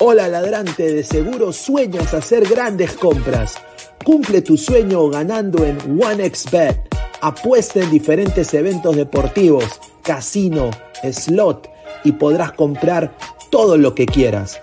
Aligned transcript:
Hola 0.00 0.28
ladrante, 0.28 0.94
de 0.94 1.02
seguro 1.02 1.52
sueñas 1.52 2.14
hacer 2.14 2.48
grandes 2.48 2.92
compras. 2.92 3.56
Cumple 4.04 4.42
tu 4.42 4.56
sueño 4.56 5.08
ganando 5.08 5.64
en 5.64 5.76
OneXBet. 6.00 6.78
Apuesta 7.20 7.80
en 7.80 7.90
diferentes 7.90 8.54
eventos 8.54 8.94
deportivos, 8.94 9.64
casino, 10.04 10.70
slot 11.02 11.68
y 12.04 12.12
podrás 12.12 12.52
comprar 12.52 13.12
todo 13.50 13.76
lo 13.76 13.96
que 13.96 14.06
quieras. 14.06 14.60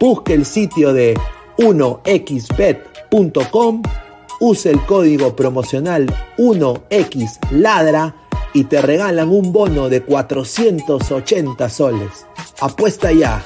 Busca 0.00 0.32
el 0.32 0.44
sitio 0.44 0.92
de 0.92 1.16
1xbet.com, 1.58 3.82
use 4.42 4.70
el 4.70 4.84
código 4.86 5.36
promocional 5.36 6.12
1xladra 6.36 8.14
y 8.52 8.64
te 8.64 8.82
regalan 8.82 9.30
un 9.30 9.52
bono 9.52 9.88
de 9.88 10.02
480 10.02 11.70
soles. 11.70 12.26
Apuesta 12.60 13.12
ya. 13.12 13.44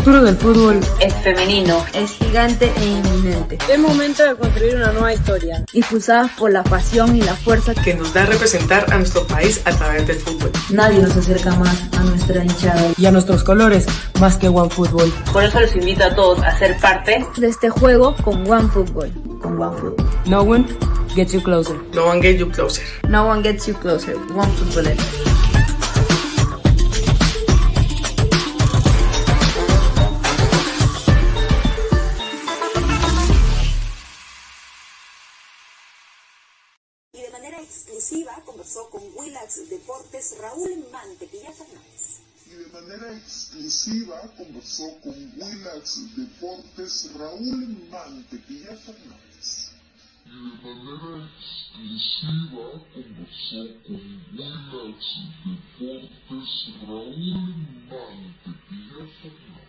Futuro 0.00 0.22
del 0.22 0.36
fútbol 0.38 0.80
es 1.00 1.12
femenino, 1.16 1.84
es 1.92 2.12
gigante 2.12 2.72
e 2.74 2.86
inminente. 2.86 3.58
Es 3.68 3.78
momento 3.78 4.24
de 4.24 4.34
construir 4.34 4.76
una 4.76 4.92
nueva 4.92 5.12
historia. 5.12 5.62
Impulsadas 5.74 6.30
por 6.38 6.50
la 6.50 6.64
pasión 6.64 7.14
y 7.16 7.20
la 7.20 7.34
fuerza 7.34 7.74
que 7.74 7.92
nos 7.92 8.14
da 8.14 8.24
representar 8.24 8.86
a 8.94 8.96
nuestro 8.96 9.26
país 9.26 9.60
a 9.66 9.72
través 9.72 10.06
del 10.06 10.16
fútbol. 10.16 10.52
Nadie 10.70 11.00
nos 11.00 11.14
acerca 11.14 11.54
más 11.56 11.76
a 11.98 12.02
nuestra 12.04 12.42
hinchada 12.42 12.92
y 12.96 13.04
a 13.04 13.10
nuestros 13.10 13.44
colores 13.44 13.84
más 14.18 14.38
que 14.38 14.48
One 14.48 14.70
Fútbol. 14.70 15.12
Por 15.34 15.44
eso 15.44 15.60
les 15.60 15.76
invito 15.76 16.04
a 16.04 16.14
todos 16.14 16.42
a 16.42 16.58
ser 16.58 16.78
parte 16.78 17.26
de 17.36 17.48
este 17.48 17.68
juego 17.68 18.16
con 18.24 18.50
One 18.50 18.68
Fútbol. 18.68 19.12
Con 19.42 19.60
One 19.60 19.76
Fútbol. 19.76 20.06
No 20.24 20.40
one 20.40 20.64
gets 21.14 21.32
you 21.32 21.42
closer. 21.42 21.76
No 21.92 22.06
one 22.06 22.22
gets 22.22 22.38
you 22.38 22.48
closer. 22.48 22.82
No 23.06 23.26
one 23.26 23.42
gets 23.42 23.66
you 23.66 23.74
closer. 23.74 24.16
One 24.34 24.50
Deportes 39.68 40.36
Raúl 40.38 40.86
Mantequilla 40.90 41.52
Fernández. 41.52 42.20
Y 42.46 42.50
de 42.50 42.66
manera 42.68 43.12
exclusiva 43.16 44.20
conversó 44.36 44.98
con 45.02 45.14
Willax 45.14 46.16
Deportes 46.16 47.10
Raúl 47.14 47.88
Mantequilla 47.90 48.76
Fernández. 48.76 49.72
Y 50.24 50.28
de 50.30 50.54
manera 50.62 51.28
exclusiva 51.36 52.66
conversó 52.94 53.62
con 53.86 54.02
Willax 54.32 54.98
Deportes 55.44 56.50
Raúl 56.86 57.24
Mantequilla 57.88 59.04
Fernández. 59.20 59.60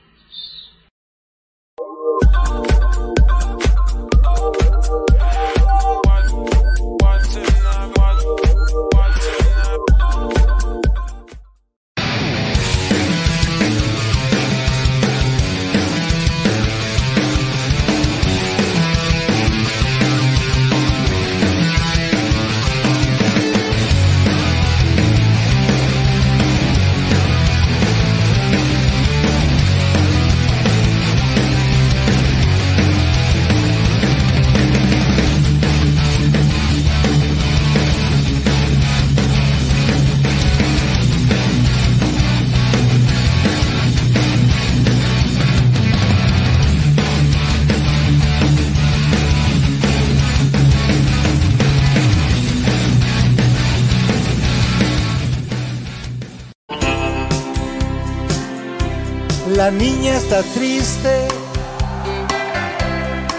La 59.61 59.69
niña 59.69 60.17
está 60.17 60.41
triste. 60.55 61.27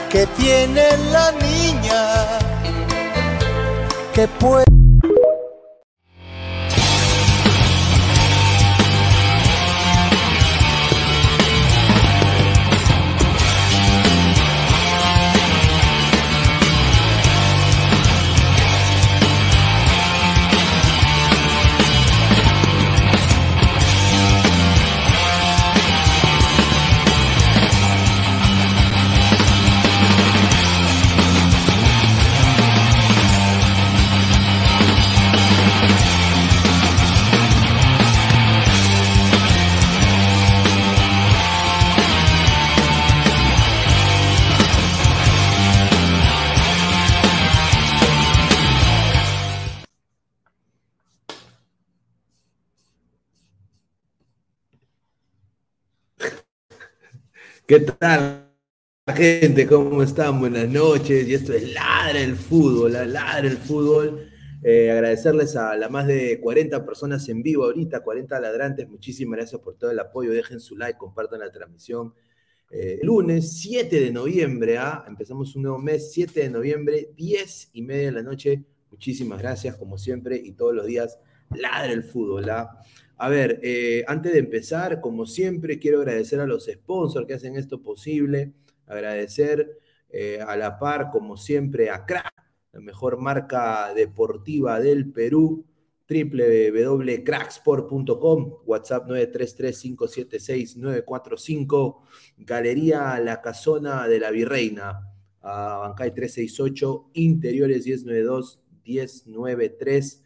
que 0.09 0.25
tiene 0.38 0.85
la 1.11 1.33
niña? 1.33 2.38
Que 4.14 4.29
puede. 4.29 4.72
¿Qué 57.73 57.81
tal, 57.81 58.52
gente? 59.17 59.67
¿Cómo 59.67 60.02
están? 60.02 60.38
Buenas 60.41 60.69
noches. 60.69 61.26
Y 61.26 61.33
esto 61.33 61.55
es 61.55 61.73
Ladra 61.73 62.21
el 62.21 62.37
Fútbol, 62.37 62.93
Ladra 62.93 63.49
el 63.49 63.57
Fútbol. 63.57 64.29
Eh, 64.62 64.91
agradecerles 64.91 65.57
a 65.57 65.75
las 65.79 65.91
más 65.91 66.07
de 66.07 66.38
40 66.38 66.85
personas 66.85 67.26
en 67.31 67.43
vivo 67.43 67.64
ahorita, 67.64 68.00
40 68.00 68.38
ladrantes. 68.41 68.87
Muchísimas 68.91 69.38
gracias 69.38 69.59
por 69.62 69.79
todo 69.79 69.91
el 69.91 69.99
apoyo. 69.99 70.33
Dejen 70.33 70.61
su 70.61 70.76
like, 70.76 70.99
compartan 70.99 71.41
la 71.41 71.50
transmisión. 71.50 72.12
Eh, 72.71 73.00
lunes 73.02 73.59
7 73.62 74.00
de 74.00 74.12
noviembre, 74.12 74.76
¿ah? 74.76 75.07
empezamos 75.09 75.57
un 75.57 75.62
nuevo 75.62 75.79
mes, 75.79 76.12
7 76.12 76.41
de 76.41 76.50
noviembre, 76.50 77.09
10 77.17 77.71
y 77.73 77.81
media 77.81 78.05
de 78.05 78.12
la 78.12 78.23
noche. 78.23 78.67
Muchísimas 78.91 79.41
gracias, 79.41 79.76
como 79.79 79.97
siempre, 79.97 80.37
y 80.37 80.52
todos 80.52 80.75
los 80.75 80.85
días, 80.85 81.19
ladre 81.49 81.95
el 81.95 82.05
fútbol. 82.05 82.50
¿ah? 82.50 82.85
A 83.23 83.29
ver, 83.29 83.61
eh, 83.62 84.02
antes 84.09 84.33
de 84.33 84.41
empezar, 84.41 85.00
como 85.00 85.26
siempre, 85.26 85.79
quiero 85.79 86.00
agradecer 86.00 86.41
a 86.41 86.47
los 86.47 86.67
sponsors 86.67 87.25
que 87.25 87.35
hacen 87.35 87.57
esto 87.57 87.81
posible, 87.81 88.52
agradecer 88.85 89.79
eh, 90.11 90.41
a 90.45 90.57
la 90.57 90.76
par, 90.76 91.11
como 91.12 91.37
siempre, 91.37 91.88
a 91.88 92.05
Crack, 92.05 92.35
la 92.73 92.81
mejor 92.81 93.21
marca 93.21 93.95
deportiva 93.95 94.81
del 94.81 95.12
Perú, 95.12 95.64
www.cracksport.com, 96.09 98.55
WhatsApp 98.67 99.09
933-576-945, 99.09 102.00
Galería 102.38 103.21
La 103.21 103.41
Casona 103.41 104.09
de 104.09 104.19
la 104.19 104.33
Virreina, 104.33 105.12
a 105.43 105.76
Bancay 105.76 106.12
368, 106.12 107.11
Interiores 107.12 107.87
1092-1093, 107.87 110.23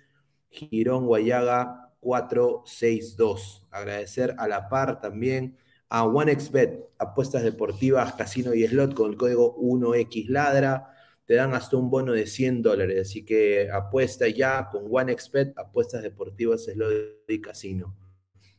Girón 0.49 1.07
Guayaga 1.07 1.86
462. 2.07 3.67
Agradecer 3.73 4.37
a 4.39 4.47
la 4.47 4.69
par 4.69 5.01
también 5.01 5.57
a 5.89 6.05
OneXBet, 6.05 6.85
apuestas 6.99 7.43
deportivas, 7.43 8.13
casino 8.15 8.55
y 8.55 8.65
slot 8.65 8.95
con 8.95 9.11
el 9.11 9.17
código 9.17 9.57
1XLadra. 9.57 10.87
Te 11.25 11.35
dan 11.35 11.53
hasta 11.55 11.77
un 11.77 11.91
bono 11.91 12.13
de 12.13 12.27
100 12.27 12.63
dólares. 12.63 13.09
Así 13.09 13.25
que 13.25 13.69
apuesta 13.73 14.29
ya 14.29 14.69
con 14.71 14.87
OneXBet, 14.89 15.59
apuestas 15.59 16.03
deportivas, 16.03 16.65
slot 16.65 16.93
y 17.27 17.41
casino. 17.41 17.97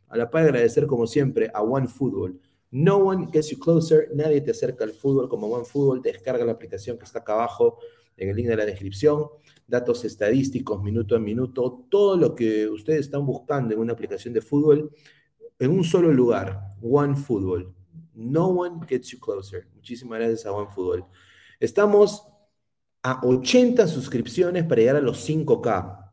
A 0.09 0.17
la 0.17 0.29
par 0.29 0.43
agradecer 0.43 0.85
como 0.85 1.07
siempre 1.07 1.49
a 1.53 1.63
OneFootball. 1.63 2.41
No 2.71 2.97
one 2.97 3.29
gets 3.31 3.49
you 3.49 3.59
closer, 3.59 4.09
nadie 4.13 4.41
te 4.41 4.51
acerca 4.51 4.83
al 4.83 4.91
fútbol 4.91 5.29
como 5.29 5.47
OneFootball. 5.47 6.01
Descarga 6.01 6.43
la 6.43 6.51
aplicación 6.51 6.97
que 6.97 7.05
está 7.05 7.19
acá 7.19 7.31
abajo 7.31 7.79
en 8.17 8.27
el 8.29 8.35
link 8.35 8.47
de 8.49 8.57
la 8.57 8.65
descripción 8.65 9.29
datos 9.67 10.05
estadísticos 10.05 10.81
minuto 10.81 11.15
a 11.15 11.19
minuto, 11.19 11.85
todo 11.89 12.15
lo 12.15 12.33
que 12.33 12.67
ustedes 12.67 13.01
están 13.01 13.25
buscando 13.25 13.73
en 13.73 13.81
una 13.81 13.93
aplicación 13.93 14.33
de 14.33 14.41
fútbol 14.41 14.91
en 15.59 15.71
un 15.71 15.83
solo 15.83 16.11
lugar, 16.11 16.69
One 16.81 17.15
Football. 17.15 17.73
No 18.13 18.47
one 18.47 18.85
gets 18.87 19.09
you 19.09 19.19
closer. 19.19 19.67
Muchísimas 19.75 20.19
gracias 20.19 20.45
a 20.45 20.51
One 20.51 20.71
Football. 20.73 21.05
Estamos 21.59 22.23
a 23.03 23.19
80 23.23 23.87
suscripciones 23.87 24.63
para 24.65 24.81
llegar 24.81 24.95
a 24.97 25.01
los 25.01 25.27
5K. 25.27 26.11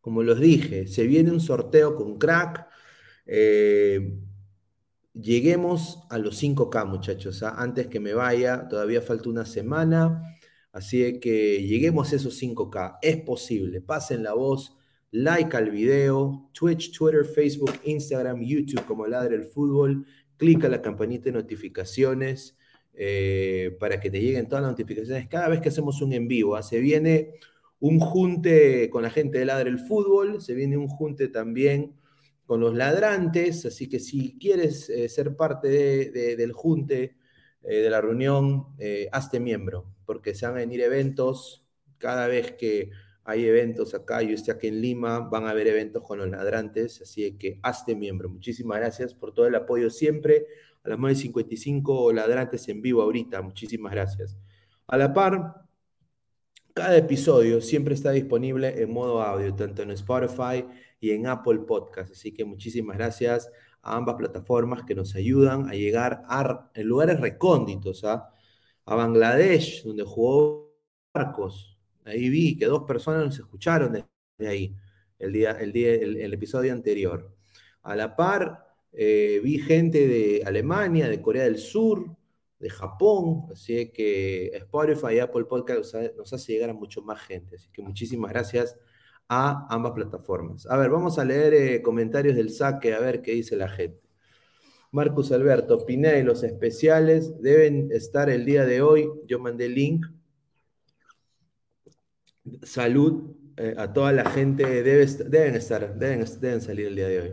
Como 0.00 0.22
los 0.22 0.38
dije, 0.38 0.86
se 0.86 1.06
viene 1.06 1.30
un 1.30 1.40
sorteo 1.40 1.94
con 1.94 2.18
crack. 2.18 2.66
Eh, 3.26 4.18
lleguemos 5.14 6.04
a 6.10 6.18
los 6.18 6.42
5K, 6.42 6.86
muchachos. 6.86 7.42
¿ah? 7.42 7.54
Antes 7.56 7.86
que 7.86 8.00
me 8.00 8.12
vaya, 8.12 8.68
todavía 8.68 9.00
falta 9.00 9.28
una 9.28 9.46
semana. 9.46 10.33
Así 10.74 11.20
que 11.20 11.62
lleguemos 11.62 12.12
a 12.12 12.16
esos 12.16 12.42
5K. 12.42 12.98
Es 13.00 13.18
posible. 13.18 13.80
Pasen 13.80 14.24
la 14.24 14.34
voz. 14.34 14.76
Like 15.12 15.56
al 15.56 15.70
video. 15.70 16.50
Twitch, 16.52 16.90
Twitter, 16.98 17.24
Facebook, 17.24 17.70
Instagram, 17.84 18.42
YouTube 18.42 18.84
como 18.84 19.06
Ladre 19.06 19.36
el 19.36 19.44
Fútbol. 19.44 20.04
Clica 20.36 20.68
la 20.68 20.82
campanita 20.82 21.26
de 21.26 21.32
notificaciones 21.32 22.58
eh, 22.92 23.76
para 23.78 24.00
que 24.00 24.10
te 24.10 24.20
lleguen 24.20 24.48
todas 24.48 24.62
las 24.62 24.72
notificaciones 24.72 25.28
cada 25.28 25.48
vez 25.48 25.60
que 25.60 25.68
hacemos 25.68 26.02
un 26.02 26.12
en 26.12 26.26
vivo. 26.26 26.56
¿ah? 26.56 26.64
Se 26.64 26.80
viene 26.80 27.34
un 27.78 28.00
junte 28.00 28.90
con 28.90 29.04
la 29.04 29.10
gente 29.10 29.38
de 29.38 29.44
Ladre 29.44 29.70
el 29.70 29.78
Fútbol. 29.78 30.42
Se 30.42 30.54
viene 30.54 30.76
un 30.76 30.88
junte 30.88 31.28
también 31.28 31.94
con 32.46 32.58
los 32.58 32.74
ladrantes. 32.74 33.64
Así 33.64 33.88
que 33.88 34.00
si 34.00 34.36
quieres 34.40 34.90
eh, 34.90 35.08
ser 35.08 35.36
parte 35.36 35.68
del 35.68 36.52
junte, 36.52 37.14
eh, 37.64 37.76
de 37.76 37.90
la 37.90 38.00
reunión, 38.00 38.66
hazte 39.12 39.40
miembro 39.40 39.94
porque 40.04 40.34
se 40.34 40.46
van 40.46 40.56
a 40.56 40.58
venir 40.58 40.80
eventos 40.80 41.64
cada 41.98 42.26
vez 42.26 42.52
que 42.52 42.90
hay 43.24 43.46
eventos 43.46 43.94
acá, 43.94 44.20
yo 44.20 44.34
estoy 44.34 44.54
aquí 44.54 44.66
en 44.66 44.82
Lima, 44.82 45.20
van 45.20 45.46
a 45.46 45.50
haber 45.50 45.66
eventos 45.66 46.04
con 46.04 46.18
los 46.18 46.28
ladrantes, 46.28 47.00
así 47.00 47.38
que 47.38 47.58
hazte 47.62 47.96
miembro. 47.96 48.28
Muchísimas 48.28 48.78
gracias 48.78 49.14
por 49.14 49.32
todo 49.32 49.46
el 49.46 49.54
apoyo 49.54 49.88
siempre. 49.88 50.46
A 50.82 50.90
las 50.90 50.98
más 50.98 51.12
de 51.12 51.22
55 51.22 52.12
ladrantes 52.12 52.68
en 52.68 52.82
vivo 52.82 53.00
ahorita, 53.00 53.40
muchísimas 53.40 53.92
gracias. 53.92 54.36
A 54.86 54.98
la 54.98 55.14
par, 55.14 55.64
cada 56.74 56.98
episodio 56.98 57.62
siempre 57.62 57.94
está 57.94 58.10
disponible 58.10 58.82
en 58.82 58.92
modo 58.92 59.22
audio, 59.22 59.54
tanto 59.54 59.82
en 59.82 59.92
Spotify 59.92 60.66
y 61.00 61.12
en 61.12 61.26
Apple 61.26 61.60
Podcast. 61.60 62.12
Así 62.12 62.34
que 62.34 62.44
muchísimas 62.44 62.98
gracias 62.98 63.50
a 63.84 63.96
ambas 63.96 64.16
plataformas 64.16 64.84
que 64.84 64.94
nos 64.94 65.14
ayudan 65.14 65.68
a 65.68 65.74
llegar 65.74 66.22
a 66.28 66.70
lugares 66.76 67.20
recónditos. 67.20 68.04
¿ah? 68.04 68.30
a 68.86 68.94
Bangladesh, 68.94 69.82
donde 69.84 70.04
jugó 70.04 70.74
Marcos. 71.14 71.78
Ahí 72.04 72.28
vi 72.28 72.56
que 72.56 72.66
dos 72.66 72.84
personas 72.84 73.24
nos 73.24 73.38
escucharon 73.38 73.92
de, 73.92 74.48
ahí, 74.48 74.76
el, 75.18 75.32
día, 75.32 75.52
el, 75.52 75.72
día, 75.72 75.94
el, 75.94 76.34
episodio 76.34 76.72
anterior. 76.72 77.34
A 77.82 77.96
la 77.96 78.14
par, 78.16 78.66
eh, 78.92 79.40
vi 79.42 79.58
gente 79.58 80.06
de 80.06 80.42
Alemania, 80.44 81.08
de 81.08 81.20
Corea 81.22 81.44
del 81.44 81.58
Sur, 81.58 82.16
de 82.58 82.70
Japón, 82.70 83.46
así 83.52 83.90
que 83.90 84.48
Spotify 84.54 85.14
y 85.16 85.18
Apple 85.18 85.44
Podcast 85.44 85.94
nos 86.16 86.32
hace 86.32 86.52
llegar 86.52 86.70
a 86.70 86.74
mucho 86.74 87.02
más 87.02 87.20
gente. 87.22 87.56
Así 87.56 87.68
que 87.72 87.82
muchísimas 87.82 88.30
gracias 88.32 88.76
a 89.28 89.66
ambas 89.70 89.92
plataformas. 89.92 90.66
A 90.66 90.76
ver, 90.76 90.90
vamos 90.90 91.18
a 91.18 91.24
leer 91.24 91.54
eh, 91.54 91.82
comentarios 91.82 92.36
del 92.36 92.50
saque, 92.50 92.94
a 92.94 93.00
ver 93.00 93.22
qué 93.22 93.32
dice 93.32 93.56
la 93.56 93.68
gente. 93.68 94.00
Marcus 94.92 95.32
Alberto, 95.32 95.84
Pineda 95.84 96.22
los 96.22 96.42
especiales 96.44 97.40
deben 97.40 97.90
estar 97.90 98.30
el 98.30 98.44
día 98.44 98.64
de 98.64 98.80
hoy. 98.80 99.08
Yo 99.26 99.38
mandé 99.40 99.68
link. 99.68 100.06
Salud 102.62 103.34
eh, 103.56 103.74
a 103.76 103.92
toda 103.92 104.12
la 104.12 104.30
gente. 104.30 104.82
deben 104.82 105.54
estar, 105.54 105.98
deben, 105.98 106.24
deben, 106.40 106.60
salir 106.60 106.86
el 106.86 106.96
día 106.96 107.08
de 107.08 107.20
hoy. 107.20 107.32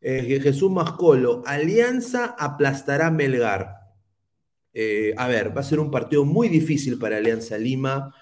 Eh, 0.00 0.40
Jesús 0.40 0.70
Mascolo, 0.70 1.42
Alianza 1.46 2.36
aplastará 2.38 3.10
Melgar. 3.10 3.74
A 5.16 5.26
ver, 5.26 5.56
va 5.56 5.62
a 5.62 5.64
ser 5.64 5.80
un 5.80 5.90
partido 5.90 6.24
muy 6.26 6.48
difícil 6.48 6.98
para 6.98 7.16
Alianza 7.16 7.56
Lima. 7.56 8.14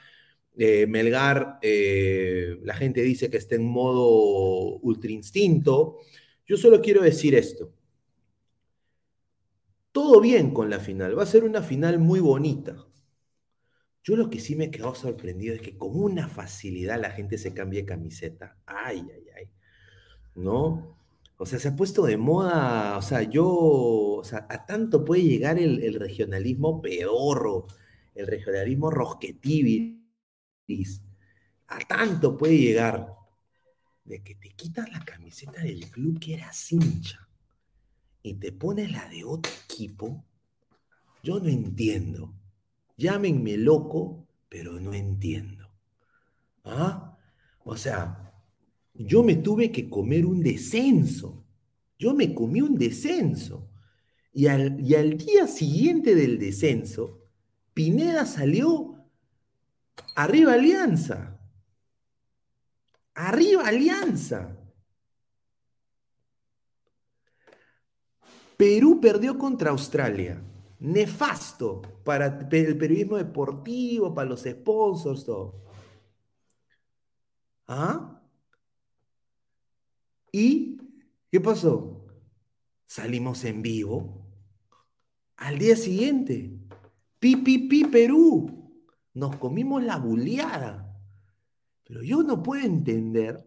Melgar, 0.56 1.58
la 1.62 2.74
gente 2.74 3.02
dice 3.02 3.30
que 3.30 3.38
está 3.38 3.54
en 3.56 3.64
modo 3.64 4.78
ultra 4.78 5.10
instinto. 5.10 5.98
Yo 6.46 6.56
solo 6.56 6.80
quiero 6.80 7.02
decir 7.02 7.34
esto 7.34 7.72
todo 9.94 10.20
bien 10.20 10.50
con 10.52 10.70
la 10.70 10.80
final, 10.80 11.16
va 11.16 11.22
a 11.22 11.26
ser 11.26 11.44
una 11.44 11.62
final 11.62 12.00
muy 12.00 12.18
bonita. 12.18 12.84
Yo 14.02 14.16
lo 14.16 14.28
que 14.28 14.40
sí 14.40 14.56
me 14.56 14.64
he 14.64 14.70
quedado 14.72 14.96
sorprendido 14.96 15.54
es 15.54 15.62
que 15.62 15.78
con 15.78 15.90
una 15.94 16.26
facilidad 16.26 17.00
la 17.00 17.12
gente 17.12 17.38
se 17.38 17.54
cambia 17.54 17.80
de 17.80 17.86
camiseta. 17.86 18.58
Ay, 18.66 19.06
ay, 19.14 19.24
ay. 19.36 19.50
¿No? 20.34 20.98
O 21.36 21.46
sea, 21.46 21.60
se 21.60 21.68
ha 21.68 21.76
puesto 21.76 22.06
de 22.06 22.16
moda, 22.16 22.98
o 22.98 23.02
sea, 23.02 23.22
yo, 23.22 23.46
o 23.46 24.24
sea, 24.24 24.48
a 24.50 24.66
tanto 24.66 25.04
puede 25.04 25.22
llegar 25.22 25.60
el, 25.60 25.94
regionalismo 25.94 26.82
pedorro, 26.82 27.68
el 28.16 28.26
regionalismo 28.26 28.90
a 31.66 31.78
tanto 31.80 32.36
puede 32.36 32.56
llegar 32.58 33.14
de 34.04 34.22
que 34.22 34.34
te 34.34 34.50
quitas 34.50 34.90
la 34.90 35.04
camiseta 35.04 35.62
del 35.62 35.90
club 35.90 36.18
que 36.18 36.34
era 36.34 36.50
hincha 36.70 37.28
y 38.22 38.34
te 38.34 38.52
pones 38.52 38.90
la 38.90 39.08
de 39.08 39.24
otro 39.24 39.52
equipo, 39.64 40.24
yo 41.22 41.40
no 41.40 41.48
entiendo. 41.48 42.34
Llámenme 42.96 43.56
loco, 43.56 44.26
pero 44.48 44.80
no 44.80 44.94
entiendo. 44.94 45.68
¿Ah? 46.64 47.18
O 47.64 47.76
sea, 47.76 48.32
yo 48.94 49.22
me 49.22 49.36
tuve 49.36 49.70
que 49.70 49.90
comer 49.90 50.24
un 50.24 50.42
descenso. 50.42 51.44
Yo 51.98 52.14
me 52.14 52.34
comí 52.34 52.60
un 52.60 52.76
descenso. 52.78 53.68
Y 54.32 54.46
al, 54.46 54.80
y 54.80 54.94
al 54.94 55.16
día 55.18 55.46
siguiente 55.46 56.14
del 56.14 56.38
descenso, 56.38 57.20
Pineda 57.74 58.24
salió 58.26 58.93
arriba 60.14 60.52
Alianza. 60.54 61.38
Arriba 63.14 63.66
Alianza. 63.66 64.56
Perú 68.56 69.00
perdió 69.00 69.36
contra 69.38 69.70
Australia. 69.70 70.42
Nefasto 70.80 71.82
para 72.04 72.26
el 72.26 72.76
periodismo 72.76 73.16
deportivo, 73.16 74.12
para 74.14 74.28
los 74.28 74.42
sponsors, 74.42 75.24
todo. 75.24 75.64
¿Ah? 77.66 78.20
¿Y 80.30 80.78
qué 81.30 81.40
pasó? 81.40 82.06
Salimos 82.86 83.44
en 83.44 83.62
vivo. 83.62 84.24
Al 85.36 85.58
día 85.58 85.76
siguiente, 85.76 86.58
pi, 87.18 87.36
pi, 87.36 87.58
pi, 87.68 87.84
Perú. 87.84 88.63
Nos 89.14 89.36
comimos 89.36 89.82
la 89.82 89.96
buleada. 89.96 90.94
Pero 91.84 92.02
yo 92.02 92.22
no 92.22 92.42
puedo 92.42 92.64
entender 92.64 93.44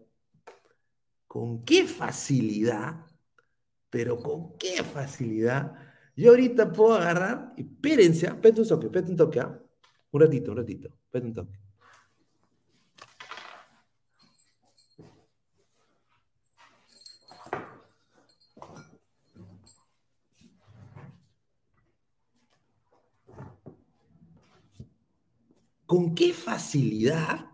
con 1.26 1.64
qué 1.64 1.86
facilidad, 1.86 3.06
pero 3.90 4.16
con 4.16 4.56
qué 4.58 4.82
facilidad, 4.82 5.74
yo 6.16 6.30
ahorita 6.30 6.72
puedo 6.72 6.94
agarrar, 6.94 7.52
espérense, 7.56 8.26
espérense 8.26 8.62
un 8.62 8.68
toque, 8.68 8.86
espérense 8.86 9.12
un 9.12 9.16
toque, 9.16 9.40
¿ah? 9.40 9.62
un 10.10 10.20
ratito, 10.20 10.50
un 10.50 10.56
ratito, 10.56 10.88
espérense 10.88 11.28
un 11.28 11.34
toque. 11.34 11.67
¿Con 25.88 26.14
qué 26.14 26.34
facilidad? 26.34 27.46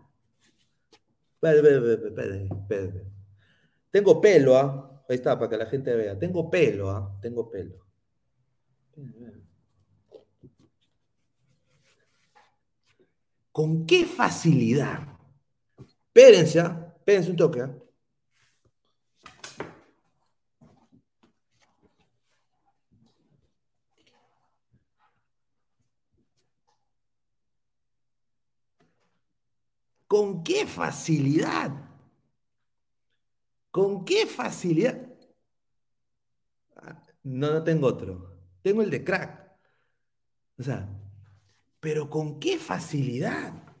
Tengo 3.89 4.19
pelo, 4.19 4.57
¿ah? 4.57 5.05
Ahí 5.07 5.15
está, 5.15 5.39
para 5.39 5.49
que 5.49 5.57
la 5.57 5.65
gente 5.67 5.95
vea. 5.95 6.19
Tengo 6.19 6.49
pelo, 6.49 6.89
¿ah? 6.89 7.17
Tengo 7.21 7.49
pelo. 7.49 7.77
¿Con 13.53 13.85
qué 13.85 14.03
facilidad? 14.05 15.17
Espérense, 16.07 16.59
¿ah? 16.59 16.93
espérense 16.97 17.31
un 17.31 17.37
toque. 17.37 17.61
¿ah? 17.61 17.73
¿Con 30.15 30.45
qué 30.45 30.65
facilidad? 30.65 31.71
¿Con 33.69 34.05
qué 34.05 34.25
facilidad? 34.25 34.97
No, 37.23 37.51
no 37.51 37.63
tengo 37.65 37.87
otro. 37.87 38.39
Tengo 38.61 38.81
el 38.81 38.89
de 38.91 39.03
crack. 39.03 39.59
O 40.57 40.63
sea, 40.63 40.87
pero 41.81 42.09
¿con 42.09 42.39
qué 42.39 42.57
facilidad? 42.57 43.75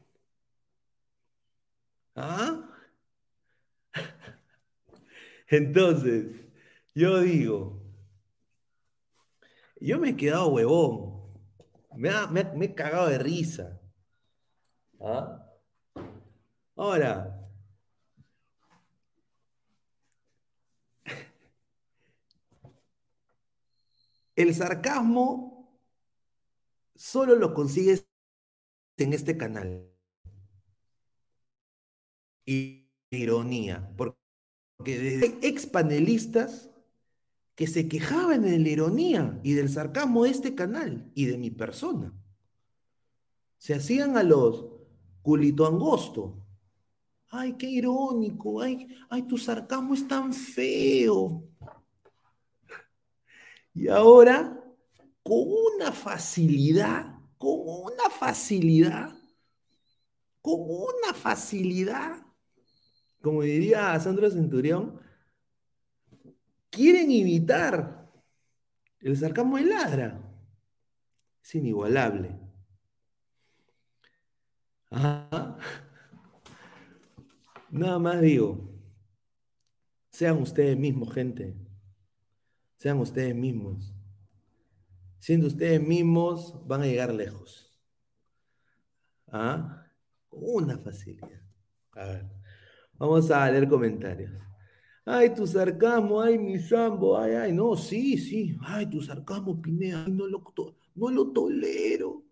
¿Ah? 2.15 2.69
Entonces, 5.47 6.35
yo 6.93 7.21
digo, 7.21 7.81
yo 9.79 9.99
me 9.99 10.09
he 10.09 10.17
quedado 10.17 10.49
huevón. 10.49 11.31
Me, 11.95 12.11
me 12.57 12.65
he 12.65 12.75
cagado 12.75 13.07
de 13.07 13.19
risa. 13.19 13.79
¿Ah? 14.99 15.44
Ahora, 16.75 17.41
el 24.35 24.53
sarcasmo 24.53 25.55
solo 26.95 27.35
lo 27.35 27.53
consigues 27.53 28.07
en 28.97 29.13
este 29.13 29.37
canal. 29.37 29.91
Y 32.45 32.89
ironía, 33.09 33.91
porque 33.97 34.99
desde 34.99 35.47
ex 35.47 35.65
panelistas 35.65 36.69
que 37.55 37.67
se 37.67 37.87
quejaban 37.87 38.43
de 38.43 38.59
la 38.59 38.69
ironía 38.69 39.39
y 39.43 39.53
del 39.53 39.69
sarcasmo 39.69 40.25
de 40.25 40.31
este 40.31 40.55
canal 40.55 41.11
y 41.15 41.25
de 41.25 41.37
mi 41.37 41.49
persona. 41.49 42.13
Se 43.57 43.73
hacían 43.73 44.17
a 44.17 44.23
los 44.23 44.65
culito 45.21 45.65
angosto. 45.65 46.44
Ay, 47.37 47.53
qué 47.57 47.67
irónico. 47.67 48.61
Ay, 48.61 48.87
ay, 49.09 49.23
tu 49.23 49.37
sarcasmo 49.37 49.93
es 49.93 50.07
tan 50.07 50.31
feo. 50.31 51.43
Y 53.73 53.89
ahora, 53.89 54.57
con 55.21 55.43
una 55.75 55.91
facilidad, 55.91 57.13
con 57.37 57.59
una 57.65 58.09
facilidad, 58.09 59.13
con 60.41 60.61
una 60.61 61.13
facilidad, 61.13 62.25
como 63.21 63.41
diría 63.41 63.99
Sandro 63.99 64.29
Centurión, 64.29 65.01
quieren 66.69 67.11
imitar 67.11 68.09
el 69.01 69.17
sarcasmo 69.17 69.57
de 69.57 69.65
ladra. 69.65 70.21
Es 71.43 71.53
inigualable. 71.55 72.39
Ajá. 74.89 75.57
Nada 77.75 77.99
más 77.99 78.21
digo, 78.21 78.69
sean 80.09 80.41
ustedes 80.41 80.77
mismos, 80.77 81.13
gente. 81.13 81.53
Sean 82.77 82.99
ustedes 82.99 83.35
mismos. 83.35 83.93
Siendo 85.19 85.47
ustedes 85.47 85.85
mismos, 85.85 86.55
van 86.65 86.83
a 86.83 86.85
llegar 86.85 87.13
lejos. 87.13 87.77
¿Ah? 89.27 89.85
Una 90.29 90.77
facilidad. 90.77 91.41
A 91.91 92.05
ver, 92.05 92.25
vamos 92.93 93.29
a 93.29 93.51
leer 93.51 93.67
comentarios. 93.67 94.31
Ay, 95.03 95.33
tu 95.33 95.45
sarcasmo, 95.45 96.21
ay, 96.21 96.37
mi 96.37 96.57
sambo, 96.57 97.17
ay, 97.17 97.33
ay, 97.33 97.51
no, 97.51 97.75
sí, 97.75 98.17
sí, 98.17 98.57
ay, 98.61 98.89
tu 98.89 99.01
sarcasmo, 99.01 99.61
Pinea, 99.61 100.07
no 100.07 100.27
lo, 100.27 100.41
no 100.95 101.09
lo 101.09 101.33
tolero. 101.33 102.23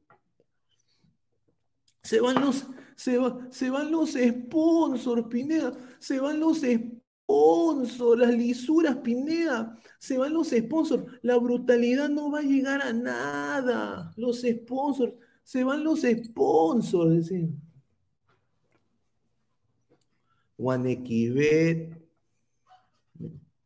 Se 2.02 2.22
van 2.22 2.40
los, 2.40 2.66
se, 2.96 3.20
se 3.50 3.70
van 3.70 3.92
los 3.92 4.12
sponsors, 4.12 5.28
Pineda. 5.28 5.74
Se 6.00 6.20
van 6.20 6.40
los 6.40 6.62
sponsors, 6.62 8.20
las 8.20 8.34
lisuras, 8.34 8.98
Pineda. 8.98 9.78
Se 10.00 10.18
van 10.18 10.34
los 10.34 10.50
sponsors. 10.50 11.06
La 11.22 11.38
brutalidad 11.38 12.10
no 12.10 12.32
va 12.32 12.40
a 12.40 12.44
llegar 12.44 12.82
a 12.82 12.94
nada. 12.94 14.14
Los 14.18 14.42
sponsors. 14.42 15.14
Se 15.44 15.64
van 15.64 15.84
los 15.84 16.02
sponsors. 16.02 17.32
OneXBet, 20.58 22.02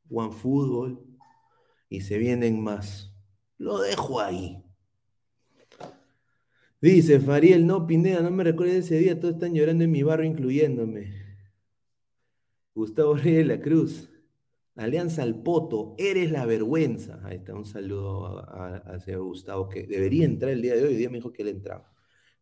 OneFootball. 0.10 1.04
Y 1.90 2.02
se 2.02 2.18
vienen 2.18 2.62
más. 2.62 3.14
Lo 3.58 3.80
dejo 3.80 4.20
ahí. 4.20 4.67
Dice 6.80 7.20
Fariel, 7.20 7.66
no, 7.66 7.88
Pineda, 7.88 8.22
no 8.22 8.30
me 8.30 8.44
recuerdes 8.44 8.86
ese 8.86 9.00
día, 9.00 9.20
todos 9.20 9.34
están 9.34 9.56
llorando 9.56 9.84
en 9.84 9.92
mi 9.92 10.04
barrio, 10.04 10.30
incluyéndome. 10.30 11.12
Gustavo 12.76 13.16
Reyes 13.16 13.48
de 13.48 13.56
la 13.56 13.60
Cruz, 13.60 14.10
Alianza 14.76 15.24
al 15.24 15.42
Poto, 15.42 15.96
eres 15.98 16.30
la 16.32 16.46
vergüenza. 16.46 17.20
Ahí 17.24 17.38
está, 17.38 17.56
un 17.56 17.66
saludo 17.66 18.28
a, 18.28 19.00
señor 19.00 19.24
Gustavo, 19.24 19.68
que 19.70 19.88
debería 19.88 20.26
entrar 20.26 20.52
el 20.52 20.62
día 20.62 20.76
de 20.76 20.84
hoy, 20.84 20.90
hoy 20.90 20.96
día 20.98 21.10
me 21.10 21.18
dijo 21.18 21.34
que 21.34 21.42
él 21.42 21.48
entraba. 21.48 21.92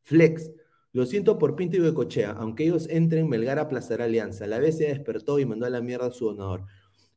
Flex, 0.02 0.52
lo 0.92 1.06
siento 1.06 1.40
por 1.40 1.56
Pinto 1.56 1.78
y 1.78 1.80
Becochea, 1.80 2.32
aunque 2.32 2.66
ellos 2.66 2.90
entren, 2.90 3.30
Melgar 3.30 3.58
aplastará 3.58 4.04
Alianza. 4.04 4.48
La 4.48 4.60
vez 4.60 4.78
se 4.78 4.88
despertó 4.88 5.40
y 5.40 5.46
mandó 5.46 5.66
a 5.66 5.70
la 5.70 5.82
mierda 5.82 6.08
a 6.08 6.12
su 6.12 6.26
donador. 6.26 6.66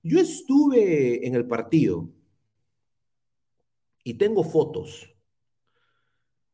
Yo 0.04 0.20
estuve 0.20 1.26
en 1.26 1.35
el 1.35 1.48
partido 1.48 2.09
y 4.04 4.14
tengo 4.14 4.44
fotos 4.44 5.17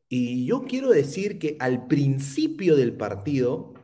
y 0.08 0.46
yo 0.46 0.64
quiero 0.64 0.90
decir 0.90 1.38
que 1.38 1.56
al 1.60 1.86
principio 1.86 2.76
del 2.76 2.96
partido, 2.96 3.74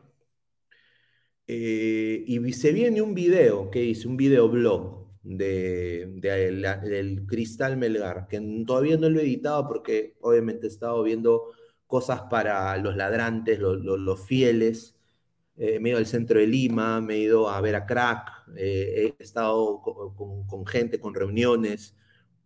eh, 1.47 2.23
y 2.27 2.53
se 2.53 2.71
viene 2.71 3.01
un 3.01 3.13
video 3.13 3.69
que 3.69 3.83
hice, 3.83 4.07
un 4.07 4.17
video 4.17 4.47
blog 4.49 5.01
de, 5.23 6.07
del 6.21 7.25
Cristal 7.27 7.77
Melgar, 7.77 8.27
que 8.27 8.39
todavía 8.65 8.97
no 8.97 9.09
lo 9.09 9.19
he 9.19 9.23
editado 9.23 9.67
porque 9.67 10.15
obviamente 10.21 10.67
he 10.67 10.69
estado 10.69 11.03
viendo 11.03 11.51
cosas 11.87 12.21
para 12.29 12.77
los 12.77 12.95
ladrantes, 12.95 13.59
los, 13.59 14.25
fieles. 14.25 14.95
Eh, 15.57 15.79
me 15.79 15.89
he 15.89 15.91
ido 15.91 15.99
al 15.99 16.05
centro 16.05 16.39
de 16.39 16.47
Lima, 16.47 17.01
me 17.01 17.15
he 17.15 17.19
ido 17.19 17.49
a 17.49 17.59
ver 17.61 17.75
a 17.75 17.85
Crack, 17.85 18.29
eh, 18.55 19.13
he 19.19 19.23
estado 19.23 19.81
con, 19.81 20.47
con, 20.47 20.65
gente, 20.65 20.99
con 20.99 21.13
reuniones. 21.13 21.95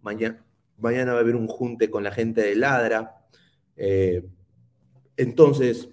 Mañana, 0.02 0.44
mañana 0.78 1.14
va 1.14 1.20
a 1.20 1.22
haber 1.22 1.36
un 1.36 1.48
junte 1.48 1.90
con 1.90 2.04
la 2.04 2.12
gente 2.12 2.42
de 2.42 2.56
Ladra. 2.56 3.22
Eh, 3.76 4.24
entonces, 5.18 5.90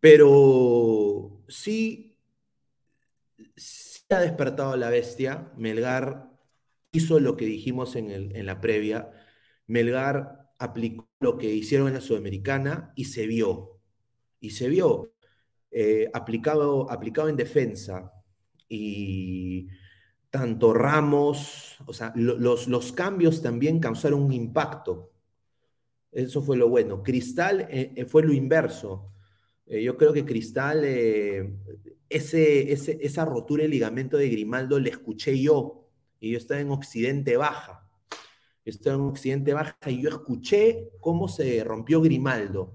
pero 0.00 1.42
sí, 1.48 2.18
sí, 3.56 4.02
ha 4.10 4.20
despertado 4.20 4.76
la 4.76 4.90
bestia. 4.90 5.52
Melgar 5.56 6.30
hizo 6.92 7.20
lo 7.20 7.36
que 7.36 7.46
dijimos 7.46 7.96
en, 7.96 8.46
la 8.46 8.60
previa. 8.60 9.10
Melgar 9.66 10.52
aplicó 10.58 11.08
lo 11.20 11.36
que 11.38 11.52
hicieron 11.52 11.88
en 11.88 11.94
la 11.94 12.00
Sudamericana 12.00 12.92
y 12.96 13.06
se 13.06 13.26
vio. 13.26 13.80
Y 14.40 14.50
se 14.50 14.68
vio. 14.68 15.12
Eh, 15.70 16.08
aplicado, 16.14 16.90
aplicado 16.90 17.28
en 17.28 17.36
defensa. 17.36 18.12
Y 18.68 19.68
tanto 20.30 20.74
Ramos, 20.74 21.78
o 21.86 21.92
sea, 21.92 22.12
los, 22.16 22.68
los 22.68 22.92
cambios 22.92 23.42
también 23.42 23.80
causaron 23.80 24.22
un 24.22 24.32
impacto 24.32 25.15
eso 26.16 26.42
fue 26.42 26.56
lo 26.56 26.68
bueno. 26.68 27.02
Cristal 27.02 27.68
eh, 27.70 27.92
eh, 27.94 28.04
fue 28.06 28.22
lo 28.22 28.32
inverso. 28.32 29.12
Eh, 29.66 29.82
yo 29.82 29.96
creo 29.96 30.12
que 30.12 30.24
Cristal, 30.24 30.82
eh, 30.84 31.52
ese, 32.08 32.72
esa 32.72 33.24
rotura 33.24 33.62
del 33.62 33.72
ligamento 33.72 34.16
de 34.16 34.30
Grimaldo 34.30 34.78
le 34.78 34.90
escuché 34.90 35.38
yo, 35.38 35.88
y 36.18 36.32
yo 36.32 36.38
estaba 36.38 36.60
en 36.60 36.70
Occidente 36.70 37.36
Baja. 37.36 37.86
Yo 38.64 38.70
estaba 38.70 38.96
en 38.96 39.02
Occidente 39.02 39.52
Baja 39.52 39.76
y 39.86 40.02
yo 40.02 40.08
escuché 40.08 40.88
cómo 41.00 41.28
se 41.28 41.62
rompió 41.62 42.00
Grimaldo. 42.00 42.74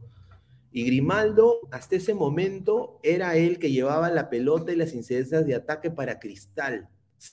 Y 0.71 0.86
Grimaldo, 0.86 1.62
hasta 1.71 1.95
ese 1.95 2.13
momento, 2.13 2.99
era 3.04 3.36
él 3.36 3.58
que 3.58 3.71
llevaba 3.71 4.10
la 4.12 4.30
pelota 4.30 4.71
y 4.71 4.75
las 4.75 4.93
incidencias 4.93 5.45
de 5.45 5.56
ataque 5.56 5.89
para 5.89 6.19
Cristal. 6.19 6.88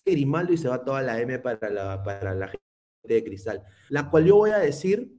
Grimaldo 0.05 0.55
y 0.55 0.57
se 0.59 0.68
va 0.68 0.85
toda 0.85 1.03
la 1.03 1.21
M 1.21 1.38
para 1.38 1.71
la, 1.71 2.03
para 2.03 2.35
la 2.35 2.49
gente 2.49 2.64
de 3.05 3.23
Cristal. 3.23 3.62
La 3.90 4.11
cual 4.11 4.25
yo 4.25 4.37
voy 4.37 4.51
a 4.51 4.59
decir 4.59 5.17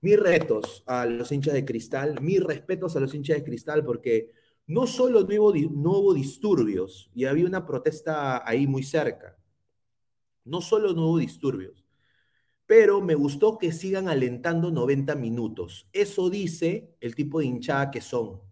mis 0.00 0.18
retos 0.18 0.84
a 0.86 1.06
los 1.06 1.32
hinchas 1.32 1.54
de 1.54 1.64
Cristal, 1.64 2.20
mis 2.20 2.42
respetos 2.42 2.96
a 2.96 3.00
los 3.00 3.14
hinchas 3.14 3.38
de 3.38 3.44
Cristal, 3.44 3.84
porque 3.84 4.30
no 4.66 4.86
solo 4.86 5.22
no 5.22 5.42
hubo, 5.42 6.14
disturbios, 6.14 7.10
y 7.14 7.24
había 7.24 7.46
una 7.46 7.66
protesta 7.66 8.48
ahí 8.48 8.66
muy 8.66 8.82
cerca, 8.82 9.36
no 10.44 10.60
solo 10.60 10.92
no 10.92 11.08
hubo 11.08 11.18
disturbios, 11.18 11.84
pero 12.66 13.00
me 13.00 13.14
gustó 13.14 13.58
que 13.58 13.72
sigan 13.72 14.08
alentando 14.08 14.70
90 14.70 15.14
minutos. 15.14 15.88
Eso 15.92 16.28
dice 16.28 16.94
el 17.00 17.14
tipo 17.14 17.40
de 17.40 17.46
hinchada 17.46 17.90
que 17.90 18.02
son. 18.02 18.42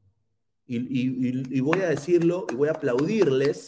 Y, 0.67 1.61
voy 1.61 1.81
a 1.81 1.91
decirlo 1.91 2.47
y 2.51 2.55
voy 2.55 2.69
a 2.69 2.73
aplaudirles 2.73 3.67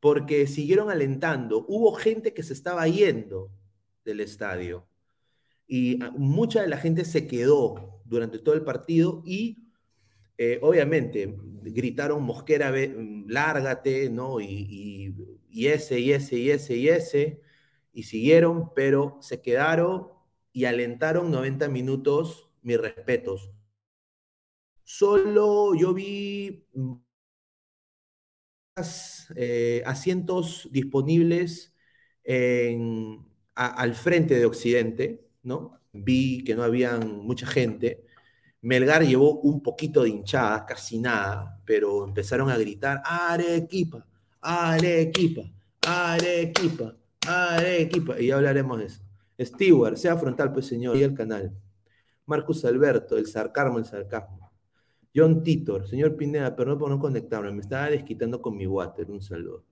porque 0.00 0.48
siguieron 0.48 0.90
alentando. 0.90 1.64
Hubo 1.68 1.92
gente 1.94 2.34
que 2.34 2.42
se 2.42 2.52
estaba 2.52 2.86
yendo 2.88 3.52
del 4.04 4.20
estadio 4.20 4.88
y 5.66 6.02
ah, 6.02 6.12
mucha 6.16 6.62
de 6.62 6.68
la 6.68 6.78
gente 6.78 7.04
se 7.04 7.26
quedó 7.26 8.00
durante 8.04 8.38
todo 8.38 8.54
el 8.54 8.64
partido 8.64 9.22
y 9.26 9.58
eh, 10.38 10.58
obviamente 10.62 11.36
gritaron 11.62 12.22
Mosquera, 12.22 12.72
lárgate, 13.26 14.10
¿no? 14.10 14.40
Y, 14.40 15.14
y 15.50 15.66
ese, 15.68 16.00
y 16.00 16.12
ese, 16.12 16.36
y 16.38 16.50
ese, 16.50 16.76
y 16.76 16.88
ese 16.88 17.40
y 17.92 18.04
siguieron, 18.04 18.74
pero 18.74 19.18
se 19.22 19.40
quedaron 19.40 20.08
y 20.52 20.66
alentaron 20.66 21.30
90 21.30 21.68
minutos, 21.68 22.50
mis 22.62 22.78
respetos. 22.80 23.50
Solo 24.84 25.74
yo 25.74 25.92
vi 25.92 26.64
eh, 29.36 29.82
asientos 29.86 30.68
disponibles 30.70 31.72
al 33.54 33.94
frente 33.94 34.34
de 34.34 34.46
Occidente, 34.46 35.25
¿no? 35.46 35.80
Vi 35.92 36.44
que 36.44 36.54
no 36.54 36.62
había 36.62 36.98
mucha 36.98 37.46
gente. 37.46 38.04
Melgar 38.62 39.04
llevó 39.06 39.40
un 39.40 39.62
poquito 39.62 40.02
de 40.02 40.10
hinchada, 40.10 40.66
casi 40.66 40.98
nada, 40.98 41.60
pero 41.64 42.04
empezaron 42.04 42.50
a 42.50 42.58
gritar, 42.58 43.00
Arequipa, 43.04 44.06
Arequipa, 44.40 45.42
Arequipa. 45.86 46.96
Arequipa, 47.28 48.20
y 48.20 48.26
ya 48.28 48.36
hablaremos 48.36 48.78
de 48.78 48.84
eso. 48.86 49.02
Stewart, 49.40 49.96
sea 49.96 50.16
frontal, 50.16 50.52
pues 50.52 50.66
señor, 50.66 50.96
y 50.96 51.02
el 51.02 51.14
canal. 51.14 51.52
Marcus 52.26 52.64
Alberto, 52.64 53.16
el 53.16 53.26
sarcasmo, 53.26 53.78
el 53.78 53.84
sarcasmo. 53.84 54.50
John 55.14 55.42
Titor, 55.42 55.88
señor 55.88 56.16
Pineda, 56.16 56.54
perdón 56.54 56.78
por 56.78 56.90
no 56.90 56.98
conectarme, 56.98 57.52
me 57.52 57.60
estaba 57.60 57.90
desquitando 57.90 58.42
con 58.42 58.56
mi 58.56 58.66
water, 58.66 59.10
un 59.10 59.22
saludo. 59.22 59.64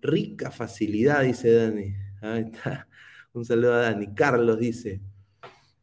Rica 0.00 0.50
facilidad, 0.50 1.22
dice 1.22 1.52
Dani. 1.52 1.94
Ahí 2.20 2.42
está. 2.52 2.88
Un 3.38 3.44
saludo 3.44 3.74
a 3.74 3.82
Dani. 3.82 4.14
Carlos 4.14 4.58
dice, 4.58 5.00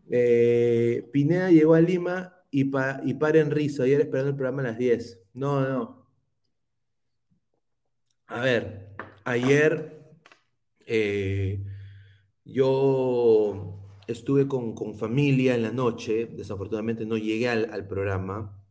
eh, 0.09 1.07
Pineda 1.13 1.49
llegó 1.51 1.73
a 1.73 1.81
Lima 1.81 2.35
y, 2.51 2.65
pa, 2.65 2.99
y 3.03 3.13
para 3.13 3.39
en 3.39 3.51
Rizo, 3.51 3.83
ayer 3.83 4.01
esperando 4.01 4.31
el 4.31 4.35
programa 4.35 4.61
a 4.61 4.65
las 4.65 4.77
10. 4.77 5.21
No, 5.33 5.61
no. 5.61 6.05
A 8.27 8.41
ver, 8.41 8.89
ayer 9.23 10.01
eh, 10.85 11.63
yo 12.43 13.79
estuve 14.07 14.47
con, 14.47 14.95
familia 14.95 15.55
en 15.55 15.61
la 15.63 15.71
noche, 15.71 16.25
desafortunadamente 16.27 17.05
no 17.05 17.17
llegué 17.17 17.49
al, 17.49 17.87
programa, 17.87 18.61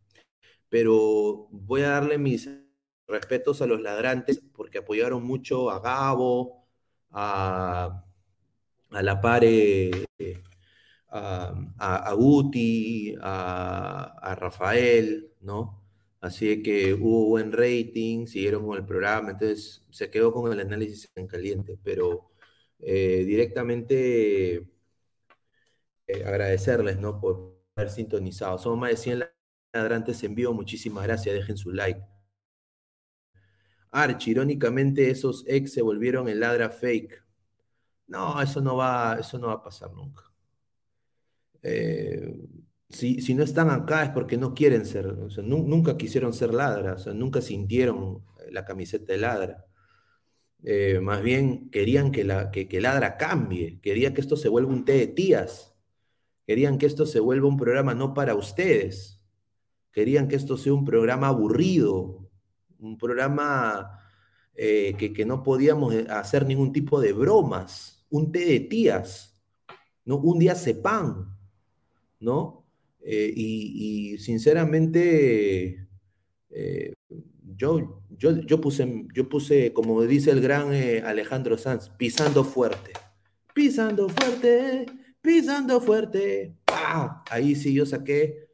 pero 0.69 1.49
voy 1.51 1.83
a 1.83 1.91
darle 1.91 2.19
mis 2.19 2.51
respetos 3.07 3.63
a 3.63 3.67
los 3.67 3.81
ladrantes 3.81 4.41
porque 4.53 4.79
apoyaron 4.79 5.25
mucho 5.25 5.71
a 5.71 5.81
Gabo, 5.81 6.67
a, 7.11 8.04
a 8.95 9.03
La 9.03 9.21
Pare, 9.21 9.91
a, 11.11 11.55
a, 11.79 12.13
Guti, 12.15 13.15
a, 13.21 14.37
Rafael, 14.39 15.31
¿no? 15.41 15.83
Así 16.21 16.63
que 16.63 16.95
hubo 16.95 17.27
buen 17.27 17.53
rating, 17.53 18.27
siguieron 18.27 18.67
con 18.67 18.79
el 18.79 18.87
programa, 18.87 19.33
entonces 19.33 19.85
se 19.91 20.11
quedó 20.11 20.33
con 20.33 20.51
el 20.53 20.61
análisis 20.61 21.11
en 21.15 21.27
caliente, 21.27 21.79
pero 21.83 22.31
eh, 22.81 23.25
directamente 23.27 24.67
eh, 26.07 26.25
agradecerles 26.25 26.99
¿no? 26.99 27.21
por 27.21 27.59
haber 27.77 27.91
sintonizado. 27.91 28.59
Somos 28.59 28.79
más 28.79 28.91
de 28.91 28.97
100 28.97 29.25
ladrantes 29.73 30.23
en 30.25 30.35
vivo, 30.35 30.53
muchísimas 30.53 31.05
gracias, 31.05 31.35
dejen 31.35 31.57
su 31.57 31.73
like. 31.73 32.01
Arch, 33.91 34.29
irónicamente 34.29 35.11
esos 35.11 35.45
ex 35.47 35.73
se 35.73 35.83
volvieron 35.83 36.29
el 36.29 36.41
ladra 36.41 36.71
fake. 36.71 37.24
No, 38.07 38.41
eso 38.41 38.61
no 38.61 38.77
va, 38.77 39.17
eso 39.21 39.39
no 39.39 39.49
va 39.49 39.55
a 39.55 39.63
pasar 39.63 39.93
nunca. 39.93 40.23
Eh, 41.63 42.37
si, 42.91 43.35
no 43.35 43.43
están 43.43 43.71
acá 43.71 44.05
es 44.05 44.11
porque 44.11 44.37
no 44.37 44.55
quieren 44.55 44.87
ser, 44.87 45.07
nunca 45.43 45.97
quisieron 45.97 46.33
ser 46.33 46.55
ladra, 46.55 46.95
o 46.95 46.99
sea, 46.99 47.15
nunca 47.15 47.41
sintieron 47.41 48.23
la 48.51 48.65
camiseta 48.65 49.13
de 49.13 49.19
ladra. 49.19 49.67
Eh, 50.63 51.01
más 51.01 51.23
bien 51.23 51.71
querían 51.71 52.11
que, 52.13 52.25
la, 52.25 52.51
que, 52.51 52.81
ladra 52.81 53.17
cambie, 53.17 53.81
querían 53.83 54.15
que 54.15 54.21
esto 54.21 54.37
se 54.37 54.49
vuelva 54.49 54.73
un 54.73 54.85
té 54.85 54.93
de 54.95 55.07
tías, 55.09 55.75
querían 56.47 56.79
que 56.79 56.87
esto 56.87 57.07
se 57.07 57.21
vuelva 57.21 57.49
un 57.49 57.57
programa 57.59 57.95
no 57.95 58.15
para 58.15 58.35
ustedes, 58.35 59.21
querían 59.93 60.29
que 60.29 60.37
esto 60.37 60.57
sea 60.57 60.73
un 60.75 60.85
programa 60.85 61.29
aburrido, 61.29 62.31
un 62.79 62.97
programa 62.99 64.01
eh, 64.55 64.95
que, 64.99 65.13
que, 65.13 65.27
no 65.27 65.43
podíamos 65.43 65.95
hacer 66.09 66.47
ningún 66.47 66.73
tipo 66.73 67.01
de 67.01 67.13
bromas, 67.13 67.94
un 68.15 68.31
té 68.31 68.45
de 68.45 68.61
tías, 68.61 69.43
¿no? 70.05 70.19
un 70.19 70.39
día 70.39 70.55
sepan, 70.55 71.37
¿no? 72.21 72.65
Eh, 73.01 73.33
y, 73.35 74.19
sinceramente, 74.19 75.89
eh, 76.51 76.93
yo, 77.57 78.01
yo, 78.11 78.39
yo, 78.39 78.61
puse, 78.61 79.07
yo 79.13 79.29
puse, 79.29 79.73
como 79.73 80.01
dice 80.03 80.31
el 80.31 80.41
gran 80.41 80.73
eh, 80.73 81.03
Alejandro 81.05 81.59
Sanz, 81.59 81.89
pisando 81.89 82.45
fuerte. 82.45 82.93
Pisando 83.53 84.09
fuerte, 84.09 84.87
pisando 85.21 85.81
fuerte. 85.81 86.57
Ahí 87.31 87.57
sí 87.57 87.75
yo 87.75 87.85
saqué. 87.85 88.49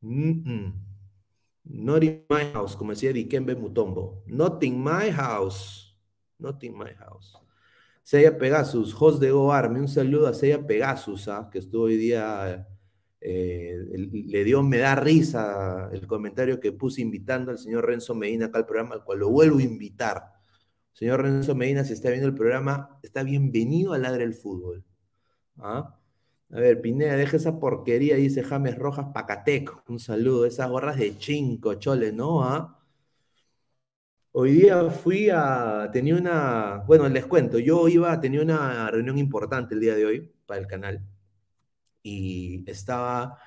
Not 0.00 2.04
in 2.04 2.24
my 2.30 2.44
house, 2.52 2.76
como 2.76 2.92
decía 2.92 3.12
Dikembe 3.12 3.56
Mutombo. 3.56 4.22
Not 4.26 4.62
in 4.62 4.80
my 4.80 5.10
house. 5.10 5.96
Not 6.38 6.62
in 6.62 6.78
my 6.78 6.94
house. 6.94 7.40
Seiya 8.10 8.36
Pegasus, 8.36 8.92
host 8.98 9.20
de 9.20 9.30
GoArme, 9.30 9.78
un 9.78 9.86
saludo 9.86 10.26
a 10.26 10.34
Seiya 10.34 10.66
Pegasus, 10.66 11.28
¿ah? 11.28 11.48
que 11.48 11.60
estuvo 11.60 11.84
hoy 11.84 11.96
día 11.96 12.66
eh, 13.20 13.76
le 13.86 14.42
dio, 14.42 14.64
me 14.64 14.78
da 14.78 14.96
risa 14.96 15.88
el 15.92 16.08
comentario 16.08 16.58
que 16.58 16.72
puse 16.72 17.02
invitando 17.02 17.52
al 17.52 17.58
señor 17.58 17.86
Renzo 17.86 18.16
Medina 18.16 18.46
acá 18.46 18.58
al 18.58 18.66
programa, 18.66 18.96
al 18.96 19.04
cual 19.04 19.20
lo 19.20 19.30
vuelvo 19.30 19.58
a 19.58 19.62
invitar. 19.62 20.24
Señor 20.92 21.22
Renzo 21.22 21.54
Medina, 21.54 21.84
si 21.84 21.92
está 21.92 22.08
viendo 22.08 22.26
el 22.26 22.34
programa, 22.34 22.98
está 23.00 23.22
bienvenido 23.22 23.92
a 23.92 23.98
Ladre 23.98 24.24
el 24.24 24.34
Fútbol. 24.34 24.84
¿Ah? 25.58 25.96
A 26.50 26.58
ver, 26.58 26.80
Pineda, 26.80 27.14
deja 27.14 27.36
esa 27.36 27.60
porquería, 27.60 28.16
dice 28.16 28.42
James 28.42 28.76
Rojas 28.76 29.06
Pacatec. 29.14 29.88
Un 29.88 30.00
saludo, 30.00 30.46
esas 30.46 30.68
gorras 30.68 30.96
de 30.96 31.16
chinco, 31.16 31.74
chole, 31.74 32.10
¿no? 32.10 32.42
¿Ah? 32.42 32.79
Hoy 34.32 34.52
día 34.52 34.90
fui 34.90 35.28
a, 35.28 35.90
tenía 35.92 36.14
una, 36.14 36.84
bueno, 36.86 37.08
les 37.08 37.26
cuento, 37.26 37.58
yo 37.58 37.88
iba, 37.88 38.20
tenía 38.20 38.42
una 38.42 38.88
reunión 38.90 39.18
importante 39.18 39.74
el 39.74 39.80
día 39.80 39.96
de 39.96 40.06
hoy 40.06 40.32
para 40.46 40.60
el 40.60 40.68
canal 40.68 41.04
y 42.02 42.64
estaba 42.70 43.38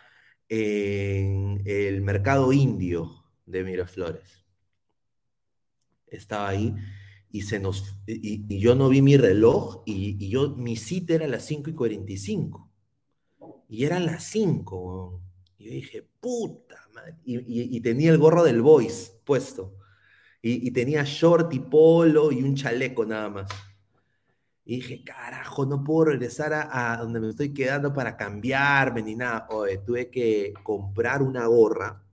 en 0.49 1.61
el 1.65 2.01
mercado 2.01 2.51
indio 2.51 3.09
de 3.45 3.63
Miraflores. 3.63 4.45
Estaba 6.07 6.49
ahí 6.49 6.75
y, 7.31 7.43
se 7.43 7.59
nos, 7.59 7.95
y, 8.05 8.59
yo 8.59 8.75
no 8.75 8.89
vi 8.89 9.01
mi 9.01 9.15
reloj 9.15 9.83
y, 9.85 10.29
yo, 10.29 10.49
mi 10.49 10.75
cita 10.75 11.15
era 11.15 11.25
a 11.25 11.29
las 11.29 11.45
5 11.45 11.69
y 11.69 11.73
45. 11.73 12.69
Y 13.69 13.85
eran 13.85 14.05
las 14.05 14.25
5. 14.25 15.21
Y 15.57 15.65
yo 15.65 15.71
dije, 15.71 16.07
puta 16.19 16.75
madre. 16.93 17.15
Y, 17.23 17.79
tenía 17.81 18.11
el 18.11 18.17
gorro 18.17 18.43
del 18.43 18.61
Voice 18.61 19.13
puesto. 19.23 19.77
Y, 20.45 20.71
tenía 20.71 21.03
short 21.05 21.53
y 21.53 21.59
polo 21.59 22.29
y 22.29 22.43
un 22.43 22.53
chaleco 22.53 23.05
nada 23.05 23.29
más. 23.29 23.49
Y 24.65 24.75
dije, 24.75 25.01
carajo, 25.01 25.65
no 25.65 25.85
puedo 25.85 26.11
regresar 26.11 26.51
a, 26.53 26.93
a, 26.93 26.97
donde 26.97 27.21
me 27.21 27.29
estoy 27.29 27.53
quedando 27.53 27.93
para 27.93 28.17
cambiarme 28.17 29.01
ni 29.01 29.15
nada. 29.15 29.47
Oye, 29.51 29.77
tuve 29.77 30.09
que 30.09 30.53
comprar 30.61 31.21
una 31.21 31.47
gorra, 31.47 32.03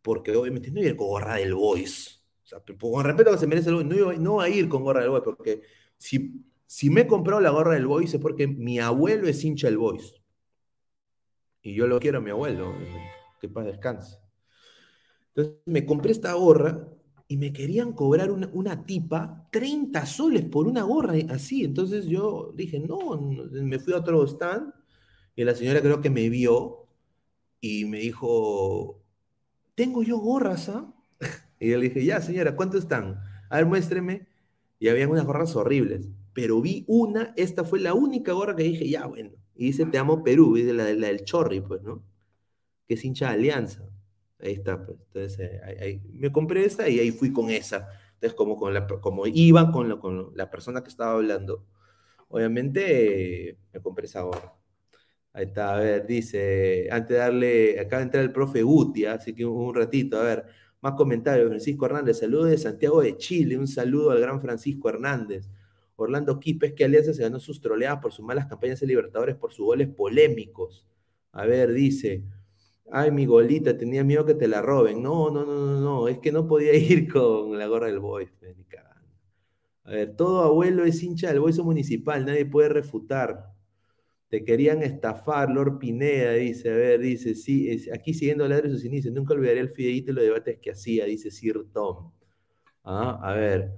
porque 0.00 0.34
obviamente 0.34 0.70
no 0.70 0.80
iba 0.80 0.88
a 0.88 0.90
ir 0.92 0.96
con 0.96 1.08
gorra 1.08 1.34
del 1.34 1.54
Boys. 1.54 2.24
O 2.44 2.46
sea, 2.46 2.62
con 2.80 3.04
respeto 3.04 3.32
que 3.32 3.38
se 3.38 3.46
merece 3.46 3.68
el 3.68 3.74
Boys, 3.84 3.86
no, 3.88 4.12
no 4.14 4.40
a 4.40 4.48
ir 4.48 4.66
con 4.66 4.82
gorra 4.82 5.02
del 5.02 5.10
Boys, 5.10 5.24
porque 5.24 5.60
si, 5.98 6.46
si 6.66 6.88
me 6.88 7.02
he 7.02 7.06
comprado 7.06 7.42
la 7.42 7.50
gorra 7.50 7.74
del 7.74 7.86
Boys 7.86 8.14
es 8.14 8.20
porque 8.20 8.46
mi 8.46 8.78
abuelo 8.78 9.28
es 9.28 9.44
hincha 9.44 9.66
del 9.66 9.76
Boys. 9.76 10.14
Y 11.60 11.74
yo 11.74 11.86
lo 11.86 12.00
quiero 12.00 12.18
a 12.18 12.20
mi 12.22 12.30
abuelo, 12.30 12.74
que 13.38 13.50
paz 13.50 13.66
descanse. 13.66 14.18
Entonces 15.34 15.60
me 15.66 15.84
compré 15.84 16.12
esta 16.12 16.32
gorra 16.32 16.93
y 17.26 17.36
me 17.36 17.52
querían 17.52 17.92
cobrar 17.92 18.30
una, 18.30 18.50
una, 18.52 18.84
tipa 18.84 19.48
30 19.50 20.04
soles 20.06 20.44
por 20.44 20.66
una 20.66 20.82
gorra 20.82 21.14
así. 21.30 21.64
Entonces 21.64 22.06
yo 22.06 22.52
dije, 22.54 22.78
no, 22.80 23.20
me 23.20 23.78
fui 23.78 23.92
a 23.94 23.98
otro 23.98 24.26
stand 24.26 24.72
y 25.36 25.44
la 25.44 25.54
señora 25.54 25.80
creo 25.80 26.00
que 26.00 26.10
me 26.10 26.28
vio 26.28 26.86
y 27.60 27.86
me 27.86 28.00
dijo, 28.00 29.02
¿tengo 29.74 30.02
yo 30.02 30.18
gorras? 30.18 30.68
Ah? 30.68 30.92
Y 31.60 31.70
yo 31.70 31.78
le 31.78 31.84
dije, 31.88 32.04
ya 32.04 32.20
señora, 32.20 32.56
¿cuánto 32.56 32.76
están? 32.76 33.20
A 33.48 33.56
ver, 33.56 33.66
muéstreme. 33.66 34.28
Y 34.78 34.88
habían 34.88 35.10
unas 35.10 35.24
gorras 35.24 35.56
horribles, 35.56 36.10
pero 36.34 36.60
vi 36.60 36.84
una, 36.88 37.32
esta 37.36 37.64
fue 37.64 37.80
la 37.80 37.94
única 37.94 38.32
gorra 38.32 38.54
que 38.54 38.64
dije, 38.64 38.88
ya 38.88 39.06
bueno. 39.06 39.30
Y 39.54 39.66
dice, 39.66 39.86
te 39.86 39.96
amo 39.98 40.22
Perú, 40.24 40.56
y 40.58 40.64
la, 40.64 40.92
la 40.92 41.06
del 41.06 41.24
Chorri, 41.24 41.60
pues, 41.60 41.82
¿no? 41.82 42.04
Que 42.86 42.94
es 42.94 43.04
hincha 43.04 43.28
de 43.28 43.34
Alianza. 43.34 43.88
Ahí 44.44 44.52
está, 44.52 44.84
pues. 44.84 44.98
Entonces, 45.06 45.38
eh, 45.40 46.00
me 46.12 46.30
compré 46.30 46.64
esta 46.64 46.88
y 46.88 46.98
ahí 47.00 47.10
fui 47.10 47.32
con 47.32 47.50
esa. 47.50 47.88
Entonces, 48.14 48.34
como, 48.34 49.26
iba 49.26 49.72
con, 49.72 50.32
la 50.34 50.50
persona 50.50 50.82
que 50.82 50.90
estaba 50.90 51.12
hablando, 51.12 51.66
obviamente 52.28 53.58
me 53.72 53.80
compré 53.80 54.06
esa 54.06 54.22
gorra. 54.22 54.54
Ahí 55.32 55.46
está, 55.46 55.74
a 55.76 55.80
ver, 55.80 56.06
dice, 56.06 56.88
antes 56.90 57.10
de 57.10 57.16
darle, 57.16 57.80
acaba 57.80 58.00
de 58.00 58.04
entrar 58.04 58.24
el 58.24 58.32
profe 58.32 58.62
Guti, 58.62 59.06
así 59.06 59.34
que 59.34 59.44
un, 59.46 59.74
ratito, 59.74 60.18
a 60.20 60.22
ver, 60.24 60.44
más 60.80 60.94
comentarios. 60.94 61.48
Francisco 61.48 61.86
Hernández, 61.86 62.18
saludos 62.18 62.50
de 62.50 62.58
Santiago 62.58 63.02
de 63.02 63.16
Chile, 63.16 63.58
un 63.58 63.66
saludo 63.66 64.10
al 64.12 64.20
gran 64.20 64.40
Francisco 64.40 64.88
Hernández. 64.88 65.48
Orlando 65.96 66.40
Quipes, 66.40 66.74
que 66.74 66.84
Alianza 66.84 67.14
se 67.14 67.22
ganó 67.22 67.40
sus 67.40 67.60
troleadas 67.60 68.00
por 68.00 68.12
sus 68.12 68.24
malas 68.24 68.46
campañas 68.46 68.82
en 68.82 68.88
Libertadores, 68.88 69.36
por 69.36 69.52
sus 69.52 69.66
goles 69.66 69.88
polémicos. 69.88 70.86
A 71.32 71.46
ver, 71.46 71.72
dice, 71.72 72.24
Ay, 72.90 73.10
mi 73.10 73.26
golita, 73.26 73.76
tenía 73.76 74.04
miedo 74.04 74.24
que 74.24 74.34
te 74.34 74.46
la 74.48 74.62
roben. 74.62 75.02
No, 75.02 75.30
no, 75.30 75.44
no, 75.44 75.54
no, 75.56 75.80
no. 75.80 76.08
Es 76.08 76.18
que 76.18 76.32
no 76.32 76.46
podía 76.46 76.74
ir 76.76 77.10
con 77.12 77.58
la 77.58 77.66
gorra 77.66 77.86
del 77.88 77.98
Boys. 77.98 78.30
Cagando. 78.68 79.08
A 79.84 79.92
ver, 79.92 80.16
todo 80.16 80.42
abuelo 80.42 80.84
es 80.84 81.02
hincha 81.02 81.28
del 81.28 81.40
Boys 81.40 81.58
municipal, 81.60 82.24
nadie 82.26 82.46
puede 82.46 82.68
refutar. 82.70 83.52
Te 84.28 84.44
querían 84.44 84.82
estafar, 84.82 85.50
Lord 85.50 85.78
Pineda, 85.78 86.32
dice. 86.34 86.70
A 86.70 86.76
ver, 86.76 87.00
dice, 87.00 87.34
sí, 87.34 87.88
aquí 87.92 88.14
siguiendo 88.14 88.48
la 88.48 88.60
de 88.60 88.70
sus 88.70 88.84
inicios, 88.84 89.14
nunca 89.14 89.34
olvidaré 89.34 89.60
el 89.60 89.70
fideíto 89.70 90.12
y 90.12 90.14
los 90.14 90.24
debates 90.24 90.58
que 90.60 90.72
hacía, 90.72 91.06
dice 91.06 91.30
Sir 91.30 91.66
Tom. 91.72 92.12
Ah, 92.84 93.20
a 93.22 93.34
ver, 93.34 93.72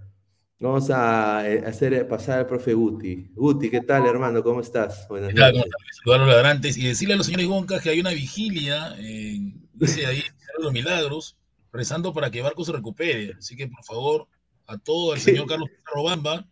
vamos 0.61 0.91
a 0.91 1.41
hacer 1.41 2.07
pasar 2.09 2.41
al 2.41 2.47
profe 2.47 2.75
Guti. 2.75 3.31
Guti, 3.35 3.71
¿qué 3.71 3.81
tal, 3.81 4.07
hermano? 4.07 4.43
¿Cómo 4.43 4.61
estás? 4.61 5.07
Buenas 5.09 5.35
noches. 5.35 5.65
Saludar 6.03 6.21
a 6.21 6.27
los 6.27 6.35
ladrantes 6.35 6.77
y 6.77 6.87
decirle 6.87 7.15
a 7.15 7.17
los 7.17 7.27
señores 7.27 7.47
Gonca 7.47 7.81
que 7.81 7.91
hay 7.91 8.01
una 8.01 8.11
vigilia, 8.11 8.95
eh, 8.99 9.53
dice 9.75 10.07
ahí, 10.07 10.23
los 10.59 10.73
milagros, 10.73 11.37
rezando 11.73 12.13
para 12.13 12.31
que 12.31 12.43
Barco 12.43 12.65
se 12.65 12.73
recupere. 12.73 13.35
Así 13.39 13.57
que, 13.57 13.69
por 13.69 13.85
favor, 13.85 14.29
a 14.67 14.79
todo 14.79 15.15
el 15.15 15.21
señor 15.21 15.47
Carlos 15.49 15.69
Robamba, 15.85 16.47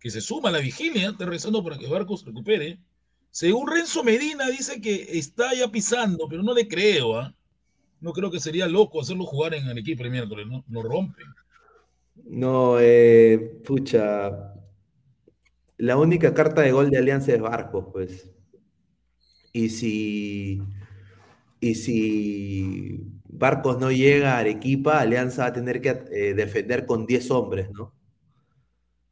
que 0.00 0.10
se 0.10 0.20
suma 0.20 0.50
a 0.50 0.52
la 0.52 0.58
vigilia, 0.58 1.10
está 1.10 1.24
rezando 1.24 1.64
para 1.64 1.78
que 1.78 1.88
Barco 1.88 2.16
se 2.16 2.26
recupere. 2.26 2.78
Según 3.30 3.70
Renzo 3.70 4.02
Medina, 4.04 4.48
dice 4.48 4.80
que 4.80 5.18
está 5.18 5.54
ya 5.54 5.68
pisando, 5.70 6.26
pero 6.28 6.42
no 6.42 6.54
le 6.54 6.68
creo, 6.68 7.18
¿ah? 7.18 7.28
¿eh? 7.30 7.34
No 8.00 8.12
creo 8.12 8.30
que 8.30 8.40
sería 8.40 8.68
loco 8.68 9.00
hacerlo 9.00 9.24
jugar 9.24 9.54
en 9.54 9.66
el 9.68 9.78
equipo 9.78 10.04
miércoles, 10.04 10.46
¿no? 10.46 10.64
Lo 10.68 10.82
rompen. 10.82 11.26
No, 12.24 12.78
eh, 12.80 13.60
pucha. 13.64 14.52
La 15.78 15.96
única 15.96 16.34
carta 16.34 16.62
de 16.62 16.72
gol 16.72 16.90
de 16.90 16.98
Alianza 16.98 17.32
es 17.32 17.40
Barcos, 17.40 17.86
pues. 17.92 18.30
Y 19.52 19.70
si, 19.70 20.62
y 21.60 21.74
si 21.76 23.00
Barcos 23.24 23.78
no 23.78 23.90
llega 23.90 24.34
a 24.36 24.38
Arequipa, 24.38 25.00
Alianza 25.00 25.42
va 25.42 25.48
a 25.48 25.52
tener 25.52 25.80
que 25.80 25.90
eh, 26.12 26.34
defender 26.34 26.86
con 26.86 27.06
10 27.06 27.30
hombres, 27.30 27.70
¿no? 27.70 27.94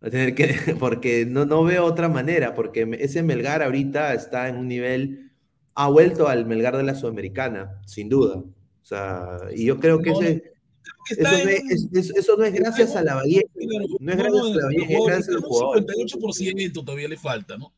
Va 0.03 0.09
a 0.09 0.11
tener 0.11 0.35
que, 0.35 0.47
porque 0.79 1.27
no, 1.27 1.47
no 1.47 1.65
veo 1.65 1.85
otra 1.85 2.09
manera, 2.09 2.55
porque 2.55 2.97
ese 3.01 3.23
Melgar 3.23 3.63
ahorita 3.63 4.15
está 4.15 4.49
en 4.49 4.57
un 4.57 4.69
nivel, 4.69 5.33
ha 5.75 5.89
vuelto 5.89 6.29
al 6.29 6.47
Melgar 6.47 6.77
de 6.77 6.83
la 6.85 6.95
Sudamericana, 6.95 7.81
sin 7.87 8.09
duda. 8.09 8.37
O 8.39 8.87
sea, 8.87 9.39
y 9.55 9.65
yo 9.67 9.81
creo 9.81 10.01
que 10.03 10.11
ese, 10.11 10.54
eso 11.11 11.23
no, 11.23 11.29
es, 11.29 11.89
eso, 11.93 12.13
eso 12.17 12.37
no, 12.37 12.45
es, 12.45 12.55
gracias 12.55 12.97
a 12.97 13.03
la 13.03 13.15
Vallejo. 13.15 13.49
No 14.01 14.13
es 14.13 14.19
gracias 14.19 14.43
a 14.43 14.55
la 14.55 14.65
Vallejo, 14.67 14.93
es 14.93 15.07
gracias 15.07 15.37
al 15.37 15.43
jugador. 15.43 15.87
58% 15.87 16.73
todavía 16.73 17.09
le 17.09 17.17
falta, 17.17 17.57
¿no? 17.57 17.73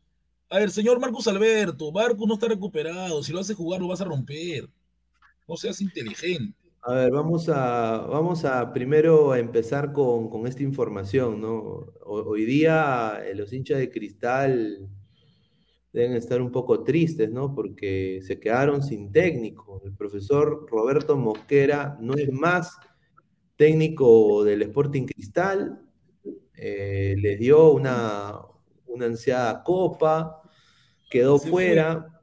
A 0.48 0.58
ver, 0.60 0.70
señor 0.70 1.00
Marcos 1.00 1.26
Alberto, 1.26 1.90
Marcos 1.90 2.26
no 2.26 2.34
está 2.34 2.46
recuperado. 2.48 3.22
Si 3.22 3.32
lo 3.32 3.40
hace 3.40 3.54
jugar, 3.54 3.80
lo 3.80 3.88
vas 3.88 4.00
a 4.00 4.04
romper. 4.04 4.68
No 5.48 5.56
seas 5.56 5.80
inteligente. 5.80 6.56
A 6.82 6.94
ver, 6.94 7.10
vamos 7.10 7.48
a, 7.48 7.98
vamos 8.08 8.44
a 8.44 8.72
primero 8.72 9.32
a 9.32 9.40
empezar 9.40 9.92
con, 9.92 10.30
con 10.30 10.46
esta 10.46 10.62
información, 10.62 11.40
¿no? 11.40 11.92
Hoy 12.04 12.44
día 12.44 13.22
eh, 13.26 13.34
los 13.34 13.52
hinchas 13.52 13.78
de 13.78 13.90
cristal 13.90 14.88
deben 15.92 16.12
estar 16.14 16.40
un 16.40 16.52
poco 16.52 16.84
tristes, 16.84 17.28
¿no? 17.30 17.54
Porque 17.54 18.20
se 18.22 18.38
quedaron 18.38 18.82
sin 18.84 19.10
técnico. 19.10 19.80
El 19.84 19.94
profesor 19.94 20.66
Roberto 20.70 21.16
Mosquera 21.16 21.96
no 22.00 22.14
es 22.14 22.30
más 22.30 22.76
técnico 23.56 24.44
del 24.44 24.62
Sporting 24.62 25.06
Cristal, 25.06 25.80
eh, 26.54 27.16
les 27.18 27.38
dio 27.38 27.72
una, 27.72 28.38
una 28.86 29.06
ansiada 29.06 29.62
copa, 29.62 30.42
quedó 31.10 31.38
Se 31.38 31.48
fuera. 31.48 32.22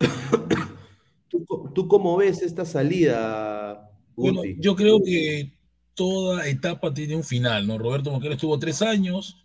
¿Tú, 1.28 1.46
¿Tú, 1.74 1.88
cómo 1.88 2.16
ves 2.16 2.42
esta 2.42 2.64
salida, 2.64 3.90
Guti? 4.14 4.36
Bueno, 4.36 4.54
yo 4.60 4.76
creo 4.76 5.02
que 5.02 5.52
toda 5.94 6.46
etapa 6.48 6.92
tiene 6.92 7.16
un 7.16 7.24
final, 7.24 7.66
¿no? 7.66 7.78
Roberto 7.78 8.10
Mosquera 8.10 8.34
estuvo 8.34 8.58
tres 8.58 8.82
años 8.82 9.44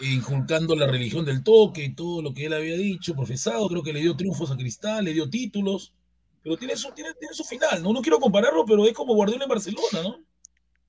inculcando 0.00 0.74
la 0.74 0.86
religión 0.86 1.24
del 1.24 1.42
toque 1.42 1.84
y 1.84 1.94
todo 1.94 2.22
lo 2.22 2.32
que 2.32 2.46
él 2.46 2.54
había 2.54 2.76
dicho, 2.76 3.14
profesado, 3.14 3.68
creo 3.68 3.82
que 3.82 3.92
le 3.92 4.00
dio 4.00 4.16
triunfos 4.16 4.50
a 4.50 4.56
Cristal, 4.56 5.04
le 5.04 5.12
dio 5.12 5.28
títulos, 5.28 5.94
pero 6.42 6.56
tiene 6.56 6.76
su, 6.76 6.90
tiene, 6.92 7.12
tiene 7.14 7.34
su 7.34 7.44
final, 7.44 7.82
¿no? 7.82 7.92
No 7.92 8.00
quiero 8.00 8.18
compararlo, 8.18 8.64
pero 8.64 8.86
es 8.86 8.94
como 8.94 9.14
Guardiola 9.14 9.44
en 9.44 9.50
Barcelona, 9.50 10.02
¿no? 10.02 10.24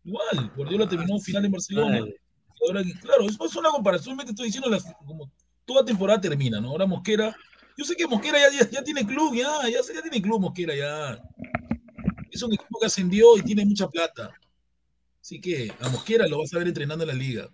Igual, 0.03 0.51
Guardiola 0.55 0.87
terminó 0.87 1.15
un 1.15 1.21
final 1.21 1.45
en 1.45 1.51
Barcelona. 1.51 1.99
Ahora, 2.67 2.83
claro, 3.01 3.25
eso 3.25 3.45
es 3.45 3.55
una 3.55 3.69
comparación, 3.69 4.15
me 4.15 4.23
estoy 4.23 4.47
diciendo, 4.47 4.69
las, 4.69 4.83
como 5.05 5.31
toda 5.65 5.83
temporada 5.83 6.21
termina, 6.21 6.61
¿no? 6.61 6.69
Ahora 6.69 6.85
Mosquera, 6.85 7.35
yo 7.77 7.85
sé 7.85 7.95
que 7.95 8.07
Mosquera 8.07 8.37
ya, 8.39 8.59
ya, 8.59 8.69
ya 8.69 8.83
tiene 8.83 9.05
club, 9.05 9.35
ya, 9.35 9.67
ya, 9.69 9.79
ya 9.81 10.01
tiene 10.01 10.21
club 10.21 10.41
Mosquera, 10.41 10.75
ya. 10.75 11.21
Es 12.29 12.41
un 12.43 12.53
equipo 12.53 12.79
que 12.79 12.85
ascendió 12.85 13.37
y 13.37 13.41
tiene 13.41 13.65
mucha 13.65 13.89
plata. 13.89 14.31
Así 15.19 15.41
que 15.41 15.71
a 15.79 15.89
Mosquera 15.89 16.27
lo 16.27 16.39
vas 16.39 16.53
a 16.53 16.57
ver 16.59 16.67
entrenando 16.67 17.03
en 17.03 17.09
la 17.09 17.13
liga. 17.13 17.49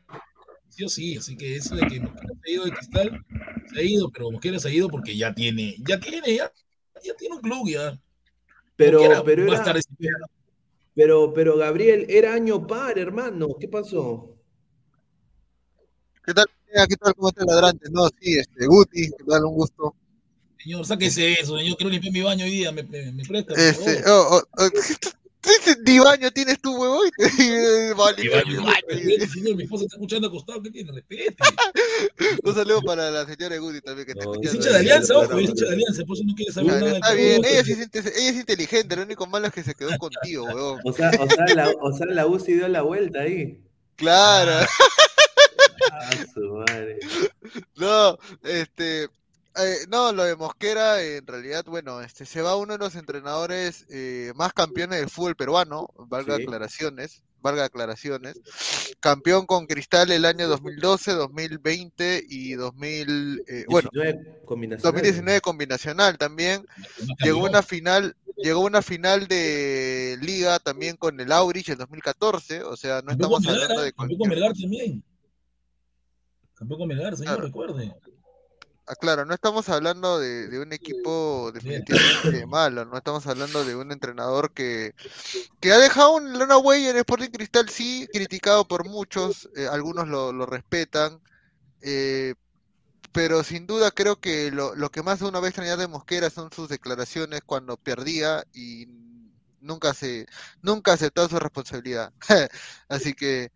Sí 0.70 0.84
o 0.84 0.90
sí, 0.90 1.18
así 1.18 1.36
que 1.36 1.56
eso 1.56 1.76
de 1.76 1.88
que 1.88 2.00
Mosquera 2.00 2.34
se 2.44 2.50
ha 2.50 2.54
ido 2.54 2.66
de 2.66 2.72
cristal, 2.72 3.26
se 3.74 3.80
ha 3.80 3.84
ido, 3.84 4.10
pero 4.12 4.32
Mosquera 4.32 4.60
se 4.60 4.68
ha 4.68 4.72
ido 4.72 4.88
porque 4.90 5.16
ya 5.16 5.34
tiene, 5.34 5.76
ya 5.88 6.00
tiene, 6.00 6.36
ya, 6.36 6.52
ya 7.04 7.14
tiene 7.16 7.36
un 7.36 7.42
club 7.42 7.70
ya. 7.70 8.00
Pero, 8.76 9.24
pero 9.26 9.54
era, 9.54 9.74
pero, 10.94 11.34
pero 11.34 11.58
Gabriel, 11.58 12.06
era 12.10 12.34
año 12.34 12.66
par, 12.66 12.98
hermano, 12.98 13.56
¿qué 13.60 13.68
pasó? 13.68 14.36
¿Qué 16.24 16.34
tal? 16.34 16.46
¿Qué 16.88 16.96
tal? 16.96 17.16
¿Cómo 17.16 17.30
está 17.30 17.42
el 17.42 17.48
ladrante? 17.48 17.90
No, 17.92 18.08
sí, 18.20 18.38
este, 18.38 18.68
Guti, 18.68 19.10
¿qué 19.10 19.24
tal? 19.28 19.46
Un 19.46 19.54
gusto. 19.56 19.96
Señor, 20.62 20.86
sáquese 20.86 21.34
eso, 21.34 21.58
señor, 21.58 21.78
quiero 21.78 21.90
limpiar 21.90 22.14
mi 22.14 22.22
baño 22.22 22.46
hoy 22.46 22.52
día, 22.52 22.72
me, 22.72 22.84
me, 22.84 23.12
me 23.12 23.24
presta. 23.24 23.54
Este, 23.56 24.04
oh, 24.10 24.28
oh, 24.32 24.44
oh, 24.58 24.70
¿Qué 25.86 26.00
baño 26.00 26.32
tienes 26.32 26.60
tú, 26.62 26.76
huevón? 26.76 27.10
vale, 27.98 28.30
baño, 28.30 28.64
baño. 28.64 29.28
Señor, 29.34 29.56
mi 29.56 29.64
esposa 29.64 29.86
está 29.86 29.96
escuchando 29.96 30.28
acostado, 30.28 30.62
¿qué 30.62 30.72
tiene? 30.72 30.92
Respete. 30.92 31.36
Un 32.44 32.56
saludo 32.56 32.82
para 32.82 33.10
la 33.12 33.26
señora 33.26 33.58
Guti 33.58 33.82
también 33.82 34.08
que 34.08 34.14
te 34.14 34.20
escucha. 34.20 34.50
Es 34.50 34.56
hincha 34.56 34.70
de 34.70 34.78
alianza, 34.78 35.18
ojo, 35.18 35.40
es 35.40 35.50
hincha 35.50 35.66
de 35.66 35.74
alianza, 35.74 36.04
por 36.06 36.18
eso 36.18 36.26
no 36.26 36.36
quiere 36.36 36.52
saber 36.52 36.74
nada. 36.74 36.96
Está 36.96 37.14
bien, 37.14 37.46
ella, 37.46 37.64
sí, 37.64 37.72
ella 37.74 38.30
es 38.30 38.36
inteligente, 38.36 38.96
lo 38.96 39.04
único 39.04 39.28
malo 39.28 39.48
es 39.48 39.54
que 39.54 39.64
se 39.64 39.76
quedó 39.76 39.98
contigo, 39.98 40.46
huevón. 40.46 40.82
O 40.84 40.94
sea, 40.94 41.12
o 41.20 41.28
sea, 41.28 41.46
la, 41.56 41.70
o 41.82 41.94
sea, 41.94 42.06
la 42.08 42.28
UCI 42.28 42.54
dio 42.54 42.68
la 42.68 42.82
vuelta 42.82 43.22
ahí. 43.22 43.60
Claro. 43.96 44.66
Ah, 45.92 46.12
su 46.34 46.42
madre. 46.42 47.00
No, 47.78 48.18
este, 48.44 49.08
eh, 49.58 49.86
no, 49.90 50.12
lo 50.12 50.24
de 50.24 50.36
Mosquera, 50.36 51.02
en 51.02 51.26
realidad, 51.26 51.66
bueno, 51.66 52.02
este 52.02 52.26
se 52.26 52.42
va 52.42 52.56
uno 52.56 52.74
de 52.74 52.80
los 52.80 52.96
entrenadores 52.96 53.86
eh, 53.90 54.32
más 54.36 54.54
campeones 54.54 55.00
del 55.00 55.10
fútbol 55.10 55.36
peruano, 55.36 55.90
valga 55.98 56.38
sí. 56.38 56.44
aclaraciones, 56.44 57.24
valga 57.42 57.64
declaraciones. 57.64 58.40
Campeón 59.00 59.46
con 59.46 59.66
Cristal 59.68 60.12
el 60.12 60.26
año 60.26 60.48
2012, 60.48 61.14
2020 61.14 62.26
y 62.30 62.54
2000, 62.54 63.44
eh, 63.48 63.66
bueno, 63.68 63.90
2019 63.94 65.42
combinacional 65.42 66.18
también. 66.18 66.66
Llegó 67.24 67.44
una 67.44 67.64
final, 67.64 68.16
llegó 68.38 68.62
una 68.62 68.82
final 68.82 69.28
de 69.28 70.18
liga 70.22 70.60
también 70.60 70.98
con 70.98 71.20
el 71.20 71.32
Aurich 71.32 71.70
en 71.70 71.78
2014, 71.78 72.64
o 72.64 72.76
sea, 72.76 73.02
no 73.02 73.12
estamos 73.12 73.48
hablando 73.48 73.82
de 73.82 73.94
Melgar 74.28 74.54
también. 74.54 75.04
Campeón 76.54 76.88
Melgar, 76.88 77.16
señor, 77.16 77.44
recuerde. 77.44 77.94
Ah, 78.90 78.96
claro, 78.96 79.26
no 79.26 79.34
estamos 79.34 79.68
hablando 79.68 80.18
de, 80.18 80.60
un 80.60 80.72
equipo 80.72 81.52
definitivamente 81.54 82.46
malo, 82.48 82.86
no 82.86 82.96
estamos 82.98 83.28
hablando 83.28 83.66
de 83.66 83.76
un 83.76 83.92
entrenador 83.92 84.54
que, 84.54 84.96
que 85.60 85.74
ha 85.74 85.78
dejado 85.78 86.14
una 86.16 86.58
huella 86.58 86.92
en 86.92 86.98
Sporting 86.98 87.30
Cristal, 87.30 87.68
sí, 87.68 88.08
criticado 88.14 88.66
por 88.66 88.88
muchos, 88.88 89.50
eh, 89.58 89.68
algunos 89.70 90.08
lo, 90.08 90.46
respetan, 90.46 91.20
eh, 91.82 92.36
pero 93.12 93.44
sin 93.44 93.68
duda 93.68 93.92
creo 93.92 94.22
que 94.22 94.52
lo, 94.52 94.74
lo 94.74 94.90
que 94.90 95.04
más 95.04 95.20
de 95.20 95.26
una 95.26 95.42
vez 95.42 95.54
tenía 95.54 95.76
de 95.76 95.88
Mosquera 95.88 96.30
son 96.30 96.50
sus 96.54 96.70
declaraciones 96.70 97.42
cuando 97.46 97.76
perdía 97.76 98.46
y 98.54 98.88
nunca 99.60 99.94
se 99.94 100.28
nunca 100.62 100.94
aceptó 100.94 101.28
su 101.28 101.40
responsabilidad. 101.40 102.14
Así 102.88 103.14
que 103.14 103.52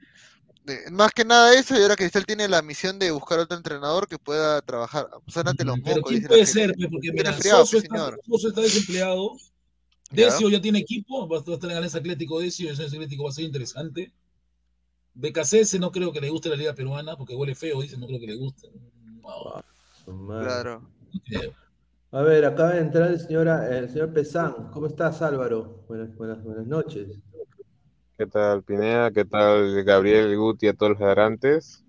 más 0.91 1.11
que 1.11 1.25
nada 1.25 1.53
eso, 1.53 1.77
y 1.77 1.81
ahora 1.81 1.95
Cristal 1.95 2.25
tiene 2.25 2.47
la 2.47 2.61
misión 2.61 2.99
de 2.99 3.11
buscar 3.11 3.39
otro 3.39 3.57
entrenador 3.57 4.07
que 4.07 4.19
pueda 4.19 4.61
trabajar. 4.61 5.07
Sánate 5.27 5.65
los 5.65 5.79
Pero 5.83 6.01
¿quién 6.03 6.23
puede 6.23 6.45
ser? 6.45 6.73
Porque 6.89 7.11
mira, 7.11 7.33
Soso, 7.33 7.77
está, 7.77 8.15
está, 8.47 8.61
desempleado. 8.61 9.31
Decio 10.11 10.49
ya 10.49 10.61
tiene 10.61 10.79
equipo, 10.79 11.27
va 11.27 11.37
a 11.37 11.39
estar 11.39 11.71
en 11.71 11.77
Alianza 11.77 11.99
Atlético 11.99 12.39
Decio, 12.39 12.69
ese 12.69 12.83
Atlético 12.83 13.23
va 13.23 13.29
a 13.29 13.33
ser 13.33 13.45
interesante. 13.45 14.11
BKC 15.13 15.79
no 15.79 15.91
creo 15.91 16.11
que 16.11 16.21
le 16.21 16.29
guste 16.29 16.49
la 16.49 16.55
liga 16.55 16.73
peruana, 16.73 17.17
porque 17.17 17.35
huele 17.35 17.55
feo, 17.55 17.81
dice, 17.81 17.97
no 17.97 18.07
creo 18.07 18.19
que 18.19 18.27
le 18.27 18.35
guste. 18.35 18.69
Claro. 20.05 20.89
A 22.11 22.21
ver, 22.23 22.45
acaba 22.45 22.71
de 22.71 22.81
entrar 22.81 23.09
el 23.09 23.19
señor, 23.19 23.47
el 23.47 23.89
señor 23.89 24.13
Pesán. 24.13 24.69
¿Cómo 24.71 24.87
estás, 24.87 25.21
Álvaro? 25.21 25.85
Buenas, 25.87 26.13
buenas, 26.15 26.43
buenas 26.43 26.67
noches. 26.67 27.07
¿Qué 28.21 28.27
tal 28.27 28.61
Pineda? 28.61 29.09
¿Qué 29.09 29.25
tal 29.25 29.83
Gabriel 29.83 30.37
Guti 30.37 30.67
a 30.67 30.73
todos 30.73 30.91
los 30.91 31.01
adelantes? 31.01 31.83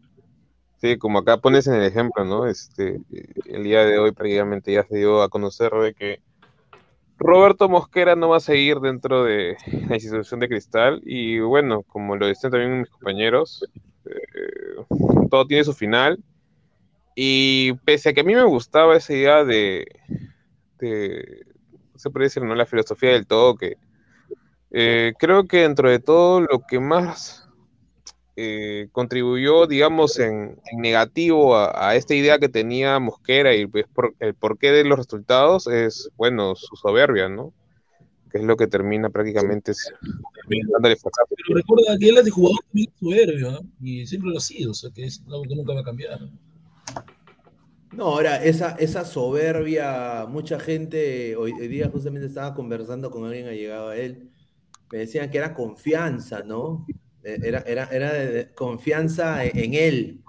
Sí, 0.80 0.96
como 0.96 1.18
acá 1.18 1.36
pones 1.36 1.66
en 1.66 1.74
el 1.74 1.84
ejemplo, 1.84 2.24
¿no? 2.24 2.46
Este, 2.46 3.02
el 3.44 3.62
día 3.64 3.84
de 3.84 3.98
hoy 3.98 4.12
prácticamente 4.12 4.72
ya 4.72 4.82
se 4.82 4.96
dio 4.96 5.20
a 5.20 5.28
conocer 5.28 5.70
de 5.72 5.92
que 5.92 6.20
Roberto 7.18 7.68
Mosquera 7.68 8.16
no 8.16 8.30
va 8.30 8.38
a 8.38 8.40
seguir 8.40 8.78
dentro 8.80 9.24
de 9.24 9.58
la 9.90 9.96
institución 9.96 10.40
de 10.40 10.48
Cristal 10.48 11.02
y 11.04 11.38
bueno, 11.40 11.82
como 11.82 12.16
lo 12.16 12.26
dicen 12.26 12.50
también 12.50 12.80
mis 12.80 12.88
compañeros, 12.88 13.66
eh, 14.06 15.26
todo 15.30 15.46
tiene 15.46 15.64
su 15.64 15.74
final 15.74 16.18
y 17.14 17.74
pese 17.84 18.08
a 18.08 18.12
que 18.14 18.22
a 18.22 18.24
mí 18.24 18.34
me 18.34 18.44
gustaba 18.44 18.96
esa 18.96 19.12
idea 19.12 19.44
de, 19.44 19.84
de 20.78 21.44
se 21.94 22.08
puede 22.08 22.24
decir, 22.24 22.42
¿no? 22.42 22.54
La 22.54 22.64
filosofía 22.64 23.10
del 23.10 23.26
todo 23.26 23.54
que 23.54 23.76
eh, 24.72 25.12
creo 25.18 25.46
que 25.46 25.58
dentro 25.58 25.90
de 25.90 25.98
todo 25.98 26.40
lo 26.40 26.62
que 26.66 26.80
más 26.80 27.46
eh, 28.34 28.88
contribuyó, 28.92 29.66
digamos, 29.66 30.18
en, 30.18 30.58
negativo 30.78 31.54
a, 31.54 31.94
esta 31.96 32.14
idea 32.14 32.38
que 32.38 32.48
tenía 32.48 32.98
Mosquera 32.98 33.54
y 33.54 33.66
pues, 33.66 33.84
el 34.20 34.34
porqué 34.34 34.72
de 34.72 34.84
los 34.84 34.98
resultados 34.98 35.66
es, 35.66 36.10
bueno, 36.16 36.54
su 36.54 36.74
soberbia, 36.76 37.28
¿no? 37.28 37.52
Que 38.30 38.38
es 38.38 38.44
lo 38.44 38.56
que 38.56 38.66
termina 38.66 39.10
prácticamente 39.10 39.72
dándole 40.72 40.96
fracaso. 40.96 41.34
Pero 41.36 41.58
recuerda 41.58 41.98
que 41.98 42.08
él 42.08 42.16
es 42.16 42.24
de 42.24 42.30
jugador 42.30 42.64
también 42.64 42.90
soberbio, 42.98 43.50
¿no? 43.50 43.60
Y 43.82 44.06
siempre 44.06 44.30
lo 44.30 44.38
ha 44.38 44.40
sido, 44.40 44.70
o 44.70 44.74
sea, 44.74 44.90
que 44.90 45.04
es 45.04 45.22
algo 45.26 45.42
que 45.42 45.54
nunca 45.54 45.74
va 45.74 45.80
a 45.80 45.84
cambiar. 45.84 46.18
No, 47.92 48.04
ahora, 48.04 48.42
esa, 48.42 48.70
esa 48.76 49.04
soberbia, 49.04 50.24
mucha 50.26 50.58
gente, 50.58 51.36
hoy, 51.36 51.52
hoy 51.52 51.68
día 51.68 51.90
justamente 51.90 52.26
estaba 52.26 52.54
conversando 52.54 53.10
con 53.10 53.26
alguien, 53.26 53.48
ha 53.48 53.52
llegado 53.52 53.90
a 53.90 53.96
él, 53.98 54.31
me 54.92 54.98
decían 54.98 55.30
que 55.30 55.38
era 55.38 55.54
confianza, 55.54 56.42
¿no? 56.42 56.86
E, 57.24 57.38
era, 57.42 57.60
era, 57.60 57.84
era 57.86 58.12
de 58.12 58.52
confianza 58.52 59.44
e, 59.44 59.64
en, 59.64 59.74
él, 59.74 60.20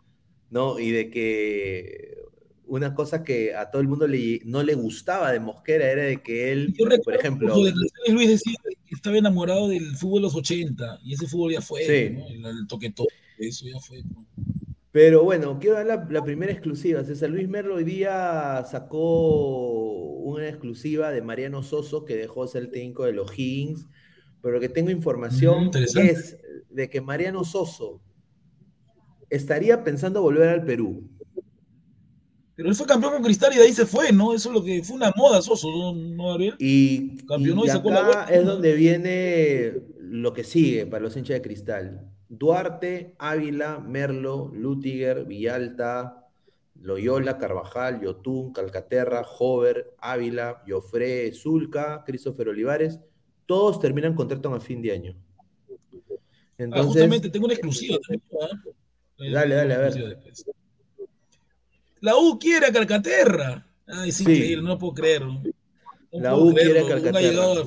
¿no? 0.50 0.80
Y 0.80 0.92
de 0.92 1.10
que 1.10 2.18
una 2.66 2.96
cosa 2.96 3.26
que 3.26 3.54
a 3.54 3.70
todo 3.70 3.82
el 3.82 3.90
mundo 3.90 4.08
le, 4.08 4.40
no 4.46 4.64
le 4.64 4.74
gustaba 4.74 5.34
de 5.34 5.42
Mosquera 5.42 5.92
era 5.92 6.04
de 6.04 6.24
que 6.24 6.54
él, 6.54 6.74
por 7.04 7.14
ejemplo... 7.14 7.54
Luis 8.10 8.30
decía 8.30 8.56
que 8.64 8.96
estaba 8.96 9.18
enamorado 9.18 9.68
del 9.68 9.96
fútbol 9.98 10.22
de 10.22 10.28
los 10.28 10.36
80 10.36 11.00
y 11.04 11.14
ese 11.14 11.28
fútbol 11.28 11.52
ya 11.52 11.62
fue, 11.62 11.84
sí. 11.84 12.16
¿no? 12.40 12.50
el, 12.50 12.66
toquetón, 12.66 13.08
eso 13.38 13.66
ya 13.68 13.80
fue. 13.82 14.02
Pero 14.92 15.26
bueno, 15.26 15.60
quiero 15.60 15.76
dar 15.76 15.86
la, 15.86 16.08
la, 16.10 16.24
primera 16.24 16.54
exclusiva. 16.54 17.04
César 17.04 17.32
Luis 17.32 17.50
Merlo 17.50 17.76
hoy 17.76 17.84
día 17.84 18.64
sacó 18.70 20.14
una 20.20 20.48
exclusiva 20.48 21.12
de 21.12 21.22
Mariano 21.22 21.64
Soso, 21.64 22.06
que 22.06 22.16
dejó 22.16 22.48
ser 22.48 22.64
el 22.64 22.72
técnico 22.72 23.04
de 23.04 23.12
los 23.12 23.38
Higgins 23.38 23.88
pero 24.44 24.56
lo 24.56 24.60
que 24.60 24.68
tengo 24.68 24.92
información 24.92 25.72
es 25.74 26.38
de 26.70 26.90
que 26.90 27.00
Mariano 27.00 27.46
Soso 27.46 28.02
estaría 29.30 29.86
pensando 29.86 30.22
volver 30.22 30.50
al 30.50 30.66
Perú. 30.66 31.10
Pero 32.54 32.68
él 32.68 32.76
fue 32.76 32.86
campeón 32.86 33.14
con 33.14 33.24
Cristal 33.24 33.54
y 33.54 33.56
de 33.56 33.64
ahí 33.64 33.72
se 33.72 33.86
fue, 33.86 34.12
¿no? 34.12 34.34
Eso 34.34 34.50
es 34.50 34.56
lo 34.56 34.62
que 34.62 34.84
fue 34.84 34.98
una 34.98 35.14
moda, 35.16 35.42
Soso, 35.42 35.70
¿no, 35.96 36.28
Gabriel? 36.28 36.56
Y, 36.60 37.16
y, 37.40 37.70
acá 37.70 38.26
es 38.30 38.46
donde 38.46 38.76
viene 38.76 39.76
lo 40.00 40.34
que 40.34 40.44
sigue 40.44 40.86
para 40.88 41.04
los 41.04 41.16
hinchas 41.16 41.36
de 41.36 41.42
Cristal. 41.42 42.12
Duarte, 42.28 43.16
Ávila, 43.20 43.80
Merlo, 43.80 44.52
Lutiger, 44.54 45.24
Villalta, 45.24 46.28
Loyola, 46.82 47.38
Carvajal, 47.38 48.02
Yotún, 48.02 48.52
Calcaterra, 48.52 49.22
Hover, 49.40 49.96
Ávila, 50.00 50.64
Yofre, 50.68 51.32
Zulca, 51.32 52.04
Christopher 52.06 52.50
Olivares 52.50 53.00
todos 53.46 53.80
terminan 53.80 54.16
contrato 54.16 54.54
a 54.54 54.60
fin 54.60 54.82
de 54.82 54.92
año. 54.92 55.16
Ah, 55.74 56.16
Entonces, 56.58 56.86
justamente 56.86 57.30
tengo 57.30 57.46
una 57.46 57.54
exclusiva. 57.54 57.98
¿eh? 58.10 58.20
Dale, 59.32 59.56
dale, 59.56 59.74
a 59.74 59.78
ver. 59.78 60.18
La 62.02 62.18
U 62.18 62.38
quiere 62.38 62.68
a 62.68 62.72
Calcaterra. 62.72 63.66
Ay, 63.88 64.12
sí, 64.12 64.24
increíble, 64.24 64.64
no 64.64 64.78
puedo 64.78 64.94
creerlo. 64.94 65.42
la 66.12 66.36
U 66.36 66.54
quiere 66.54 66.82
a 66.82 66.88
Calcaterra. 66.88 67.22
Llegado, 67.22 67.66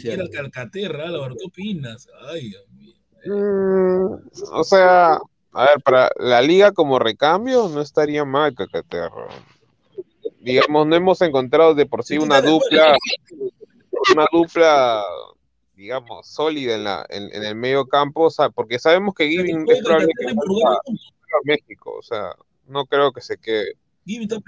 quiere 0.00 0.22
a 0.24 0.28
Calcaterra, 0.28 1.08
Álvaro, 1.08 1.36
¿qué 1.36 1.46
opinas? 1.46 2.08
Ay, 2.28 2.48
Dios 2.50 2.68
mío. 2.70 2.94
Mm, 3.24 4.28
o 4.52 4.64
sea, 4.64 5.14
a 5.52 5.66
ver, 5.66 5.80
para 5.84 6.10
la 6.18 6.42
liga 6.42 6.72
como 6.72 6.98
recambio 6.98 7.68
no 7.68 7.80
estaría 7.80 8.24
mal 8.24 8.54
Calcaterra. 8.54 9.28
Digamos, 10.40 10.86
no 10.86 10.96
hemos 10.96 11.20
encontrado 11.22 11.74
de 11.74 11.86
por 11.86 12.04
sí 12.04 12.18
una 12.18 12.40
dupla 12.40 12.96
una 14.14 14.26
dupla, 14.32 15.04
digamos, 15.74 16.26
sólida 16.26 16.74
en, 16.74 16.84
la, 16.84 17.06
en, 17.08 17.44
el 17.44 17.54
medio 17.54 17.86
campo, 17.86 18.22
o 18.24 18.30
sea, 18.30 18.50
porque 18.50 18.78
sabemos 18.78 19.14
que 19.14 19.28
Giving 19.28 19.64
es 19.68 19.82
a 19.88 19.98
México, 21.44 21.96
o 21.98 22.02
sea, 22.02 22.34
no 22.66 22.86
creo 22.86 23.12
que 23.12 23.20
se 23.20 23.38
quede. 23.38 23.76
Giving 24.06 24.30
está 24.30 24.40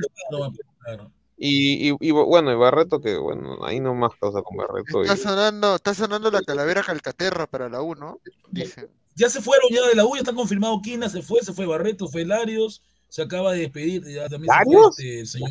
claro. 0.80 1.10
Y, 1.36 1.90
y, 1.90 1.96
y, 2.00 2.10
bueno, 2.12 2.52
y 2.52 2.54
Barreto, 2.54 3.00
que 3.00 3.16
bueno, 3.16 3.64
ahí 3.64 3.80
no 3.80 3.94
más 3.94 4.12
causa 4.20 4.42
con 4.42 4.56
Barreto. 4.56 5.02
Está, 5.02 5.16
sonando, 5.16 5.74
está 5.76 5.92
sonando 5.92 6.30
la 6.30 6.42
calavera 6.42 6.82
Calcaterra 6.82 7.46
para 7.46 7.68
la 7.68 7.82
U, 7.82 7.94
¿no? 7.94 8.20
Dice. 8.50 8.88
Ya 9.16 9.28
se 9.28 9.40
fueron 9.40 9.68
ya 9.70 9.86
de 9.86 9.94
la 9.94 10.04
U, 10.04 10.14
ya 10.14 10.20
está 10.20 10.34
confirmado 10.34 10.80
Quina, 10.82 11.08
se 11.08 11.22
fue, 11.22 11.40
se 11.40 11.52
fue 11.52 11.66
Barreto, 11.66 12.08
fue 12.08 12.24
Larios, 12.24 12.82
se 13.08 13.22
acaba 13.22 13.52
de 13.52 13.60
despedir, 13.60 14.04
ya 14.04 14.28
también 14.28 14.52
se 14.52 14.64
fue 14.64 15.20
este 15.20 15.26
señor 15.26 15.50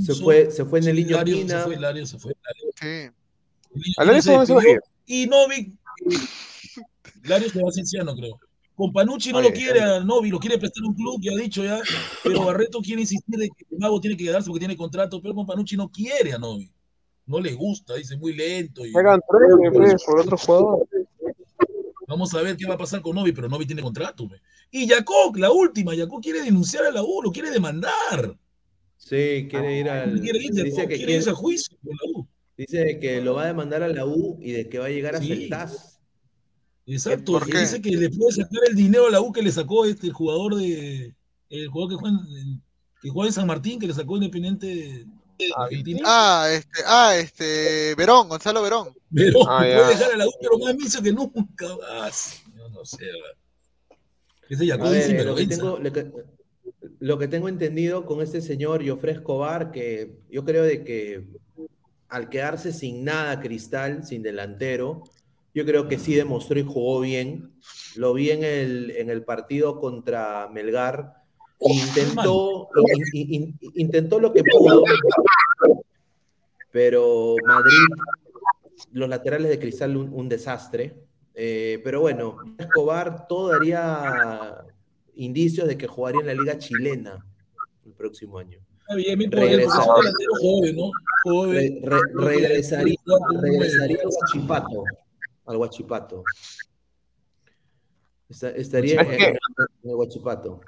se 0.00 0.14
fue, 0.14 0.50
se 0.50 0.64
fue 0.64 0.78
en 0.80 0.88
el 0.88 0.96
niño 0.96 1.18
Se 1.18 1.58
fue, 1.60 1.76
Lario, 1.76 2.06
se 2.06 2.18
fue. 2.18 2.34
Sí. 2.80 3.10
¿A 3.98 4.20
se, 4.20 4.32
va 4.32 4.42
a 4.42 4.64
Y 5.06 5.26
Novik, 5.26 5.78
Lario 7.24 7.50
se 7.50 7.62
va 7.62 7.68
a 7.68 7.72
Cienciano, 7.72 8.14
creo. 8.14 8.38
Con 8.74 8.94
Panucci 8.94 9.30
no 9.30 9.42
lo 9.42 9.50
quiere 9.50 9.82
a 9.82 10.00
Novi, 10.00 10.30
lo 10.30 10.38
quiere 10.38 10.56
prestar 10.56 10.82
un 10.84 10.94
club, 10.94 11.20
ya 11.20 11.32
ha 11.32 11.36
dicho 11.36 11.62
ya, 11.62 11.80
pero 12.24 12.46
Barreto 12.46 12.80
quiere 12.80 13.02
insistir 13.02 13.36
de 13.36 13.48
que 13.50 13.66
el 13.70 13.78
mago 13.78 14.00
tiene 14.00 14.16
que 14.16 14.24
quedarse 14.24 14.48
porque 14.48 14.60
tiene 14.60 14.74
contrato, 14.74 15.20
pero 15.20 15.34
con 15.34 15.46
Panucci 15.46 15.76
no 15.76 15.90
quiere 15.90 16.32
a 16.32 16.38
Novi. 16.38 16.72
No 17.26 17.40
le 17.40 17.52
gusta, 17.52 17.94
dice 17.96 18.16
muy 18.16 18.32
lento. 18.32 18.86
Y... 18.86 18.96
Hagan 18.96 19.20
tres, 19.30 19.70
pues, 19.72 20.04
por 20.04 20.20
otro 20.20 20.38
jugador. 20.38 20.88
Vamos 22.08 22.34
a 22.34 22.40
ver 22.40 22.56
qué 22.56 22.66
va 22.66 22.74
a 22.74 22.78
pasar 22.78 23.02
con 23.02 23.14
Novi, 23.14 23.32
pero 23.32 23.50
Novi 23.50 23.66
tiene 23.66 23.82
contrato. 23.82 24.26
Y 24.70 24.88
Jacob, 24.88 25.36
la 25.36 25.52
última, 25.52 25.94
Jacob 25.94 26.22
quiere 26.22 26.42
denunciar 26.42 26.86
a 26.86 26.90
la 26.90 27.02
U, 27.02 27.20
lo 27.22 27.30
quiere 27.30 27.50
demandar. 27.50 28.34
Sí, 29.00 29.48
quiere 29.50 29.78
ir 29.78 29.88
al. 29.88 30.20
dice 30.20 30.86
que 30.86 30.96
quiere, 30.96 31.14
irse 31.14 31.30
a 31.30 31.34
juicio 31.34 31.76
con 31.82 31.96
la 31.96 32.20
U. 32.20 32.28
Dice 32.56 32.98
que 33.00 33.22
lo 33.22 33.34
va 33.34 33.44
a 33.44 33.46
demandar 33.46 33.82
a 33.82 33.88
la 33.88 34.04
U 34.04 34.38
y 34.40 34.52
de 34.52 34.68
que 34.68 34.78
va 34.78 34.86
a 34.86 34.90
llegar 34.90 35.16
a 35.16 35.20
sí. 35.20 35.48
Exacto, 36.86 37.40
dice 37.40 37.80
que 37.80 37.90
le 37.90 38.10
puede 38.10 38.32
sacar 38.32 38.60
el 38.68 38.76
dinero 38.76 39.06
a 39.06 39.10
la 39.10 39.20
U 39.20 39.32
que 39.32 39.42
le 39.42 39.50
sacó 39.50 39.86
este 39.86 40.06
el 40.06 40.12
jugador 40.12 40.56
de. 40.56 41.14
El 41.48 41.68
jugador 41.68 41.90
que 41.90 41.96
juega 41.96 42.16
en, 42.16 42.62
que 43.00 43.08
juega 43.08 43.28
en 43.28 43.32
San 43.32 43.46
Martín, 43.46 43.80
que 43.80 43.86
le 43.86 43.94
sacó 43.94 44.16
Independiente 44.16 45.06
Ah, 46.04 46.50
este, 46.50 46.82
ah, 46.86 47.16
este, 47.16 47.94
Verón, 47.94 48.28
Gonzalo 48.28 48.62
Verón. 48.62 48.94
Verón, 49.08 49.46
Ah, 49.48 49.60
puede 49.60 49.88
dejar 49.88 50.12
a 50.12 50.16
la 50.18 50.26
U, 50.26 50.30
pero 50.40 50.58
más 50.58 50.74
miso 50.74 51.02
que 51.02 51.12
nunca 51.12 51.66
más. 51.78 52.42
Yo 52.54 52.68
no 52.68 52.84
sé, 52.84 53.06
¿verdad? 53.06 53.40
Ese 54.50 54.76
ver, 54.76 55.02
sin 55.02 55.16
eh, 55.16 55.24
lo, 55.24 55.34
que 55.36 55.46
vergüenza. 55.46 55.92
tengo, 55.92 56.39
lo 57.00 57.18
que 57.18 57.28
tengo 57.28 57.48
entendido 57.48 58.06
con 58.06 58.20
este 58.20 58.40
señor 58.40 58.86
Jofre 58.86 59.12
Escobar, 59.12 59.70
que 59.72 60.18
yo 60.30 60.44
creo 60.44 60.62
de 60.62 60.84
que 60.84 61.24
al 62.08 62.28
quedarse 62.28 62.72
sin 62.72 63.04
nada 63.04 63.40
Cristal, 63.40 64.04
sin 64.04 64.22
delantero, 64.22 65.02
yo 65.54 65.64
creo 65.64 65.88
que 65.88 65.98
sí 65.98 66.14
demostró 66.14 66.58
y 66.58 66.62
jugó 66.64 67.00
bien. 67.00 67.52
Lo 67.96 68.12
vi 68.14 68.30
en 68.30 68.44
el, 68.44 68.90
en 68.92 69.10
el 69.10 69.24
partido 69.24 69.80
contra 69.80 70.48
Melgar. 70.52 71.14
Intentó, 71.60 72.68
in- 72.94 73.04
in- 73.12 73.32
in- 73.60 73.70
intentó 73.74 74.18
lo 74.20 74.32
que 74.32 74.42
pudo, 74.44 74.82
pero 76.70 77.34
Madrid, 77.46 77.86
los 78.92 79.08
laterales 79.08 79.50
de 79.50 79.58
Cristal, 79.58 79.96
un, 79.96 80.12
un 80.12 80.28
desastre. 80.28 80.94
Eh, 81.34 81.80
pero 81.84 82.00
bueno, 82.00 82.36
Escobar 82.58 83.26
todo 83.26 83.48
daría 83.48 84.64
indicios 85.24 85.68
de 85.68 85.76
que 85.76 85.86
jugaría 85.86 86.20
en 86.20 86.26
la 86.28 86.34
liga 86.34 86.58
chilena 86.58 87.24
el 87.84 87.92
próximo 87.92 88.38
año. 88.38 88.58
Está 88.80 88.94
bien, 88.96 89.18
bien 89.18 89.30
por 89.30 89.40
él, 89.40 89.62
porque 89.62 89.64
es 89.64 89.86
un 89.86 89.94
delantero 89.94 90.32
joven, 90.40 90.76
¿no? 90.76 90.90
Joven. 91.24 91.54
Re- 91.82 91.96
re- 91.96 92.00
Creo 92.12 92.28
que 92.28 92.38
regresaría, 92.48 92.96
al 93.06 93.20
nueve. 93.42 93.98
Guachipato. 94.04 94.84
Al 95.46 95.56
Guachipato. 95.56 96.24
Esta- 98.28 98.50
estaría 98.50 99.00
Es 99.02 99.08
en, 99.08 99.16
que- 99.18 99.24
en 99.84 99.90
el 99.90 99.96
Guachipato. 99.96 100.60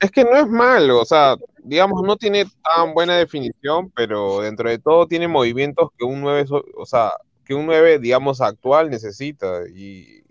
Es 0.00 0.10
que 0.10 0.24
no 0.24 0.36
es 0.36 0.48
malo, 0.48 1.00
o 1.00 1.04
sea, 1.04 1.36
digamos, 1.62 2.02
no 2.02 2.16
tiene 2.16 2.44
tan 2.64 2.92
buena 2.92 3.16
definición, 3.18 3.88
pero 3.94 4.40
dentro 4.40 4.68
de 4.68 4.78
todo 4.78 5.06
tiene 5.06 5.28
movimientos 5.28 5.90
que 5.96 6.04
un 6.04 6.20
9, 6.20 6.44
so- 6.46 6.64
o 6.76 6.84
sea, 6.84 7.12
que 7.44 7.54
un 7.54 7.66
9, 7.66 8.00
digamos, 8.00 8.40
actual 8.40 8.90
necesita. 8.90 9.60
Y, 9.72 10.21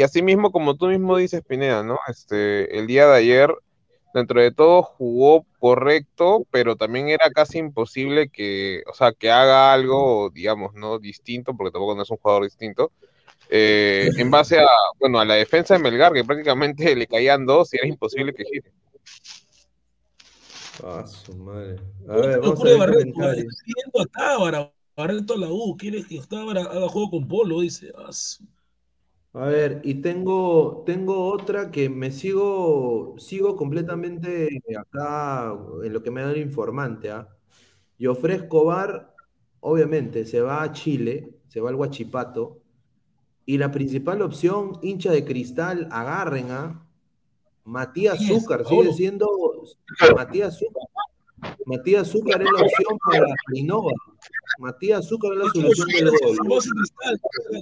y 0.00 0.02
así 0.02 0.22
mismo, 0.22 0.50
como 0.52 0.76
tú 0.76 0.86
mismo 0.88 1.16
dices, 1.16 1.42
Pineda, 1.46 1.82
¿no? 1.82 1.98
Este, 2.08 2.78
el 2.78 2.86
día 2.86 3.06
de 3.06 3.16
ayer, 3.18 3.54
dentro 4.14 4.40
de 4.40 4.52
todo, 4.52 4.82
jugó 4.82 5.46
correcto, 5.58 6.46
pero 6.50 6.76
también 6.76 7.08
era 7.08 7.30
casi 7.30 7.58
imposible 7.58 8.28
que, 8.30 8.82
o 8.90 8.94
sea, 8.94 9.12
que 9.12 9.30
haga 9.30 9.72
algo, 9.74 10.30
digamos, 10.30 10.74
¿no? 10.74 10.98
Distinto, 10.98 11.54
porque 11.56 11.72
tampoco 11.72 11.94
no 11.96 12.02
es 12.02 12.10
un 12.10 12.16
jugador 12.18 12.44
distinto. 12.44 12.92
eh, 13.50 14.10
en 14.18 14.30
base 14.30 14.58
a, 14.60 14.66
bueno, 15.00 15.20
a 15.20 15.24
la 15.26 15.34
defensa 15.34 15.74
de 15.74 15.80
Melgar, 15.80 16.12
que 16.12 16.24
prácticamente 16.24 16.94
le 16.96 17.06
caían 17.06 17.46
dos 17.46 17.74
y 17.74 17.78
era 17.78 17.88
imposible 17.88 18.34
que 18.34 18.44
gire. 18.44 18.72
Ah, 20.82 21.04
su 21.06 21.34
madre. 21.34 21.76
A 22.08 22.16
ver, 22.16 22.40
vamos 22.40 22.60
a 22.60 22.64
ver 22.64 22.78
Barreto, 22.78 23.20
a 24.00 24.06
Tábara, 24.06 24.72
Barreto 24.96 25.36
la 25.36 25.48
U, 25.50 25.76
quiere 25.76 26.04
que 26.04 26.20
Tábara 26.28 26.62
haga 26.62 26.88
juego 26.88 27.10
con 27.10 27.28
Polo, 27.28 27.60
dice. 27.60 27.92
Ah, 27.96 28.12
su- 28.12 28.44
A 29.32 29.46
ver, 29.46 29.80
y 29.84 29.94
tengo, 30.02 30.82
tengo 30.84 31.28
otra 31.32 31.70
que 31.70 31.88
me 31.88 32.10
sigo, 32.10 33.14
sigo 33.18 33.54
completamente 33.54 34.60
acá 34.76 35.56
en 35.84 35.92
lo 35.92 36.02
que 36.02 36.10
me 36.10 36.22
da 36.22 36.32
el 36.32 36.38
informante, 36.38 37.12
¿ah? 37.12 37.28
Jofre 38.00 38.34
Escobar, 38.34 39.14
obviamente, 39.60 40.24
se 40.24 40.40
va 40.40 40.62
a 40.62 40.72
Chile, 40.72 41.38
se 41.46 41.60
va 41.60 41.68
al 41.68 41.76
Huachipato, 41.76 42.60
y 43.46 43.58
la 43.58 43.70
principal 43.70 44.20
opción, 44.22 44.78
hincha 44.82 45.12
de 45.12 45.24
cristal, 45.24 45.88
agarren 45.92 46.50
a 46.50 46.86
Matías 47.64 48.18
¿Quién 48.18 48.32
es? 48.32 48.42
Zúcar, 48.42 48.66
sigue 48.66 48.92
siendo 48.94 49.28
Matías 50.16 50.58
Zúcar. 50.58 50.79
Matías 51.66 52.08
Zúcar 52.08 52.42
es 52.42 52.48
la 52.56 52.62
opción 52.64 52.98
para 53.04 53.26
Innova. 53.54 53.92
Matías 54.58 55.06
Zúcar 55.08 55.32
es 55.32 55.38
la 55.38 55.50
solución 55.50 55.88
del 55.88 56.10
gol. 56.10 56.36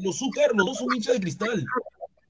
Los 0.02 0.18
Zúcar, 0.18 0.50
los 0.54 0.66
dos 0.66 0.78
son 0.78 0.88
hinchas 0.94 1.14
de 1.14 1.20
cristal. 1.20 1.64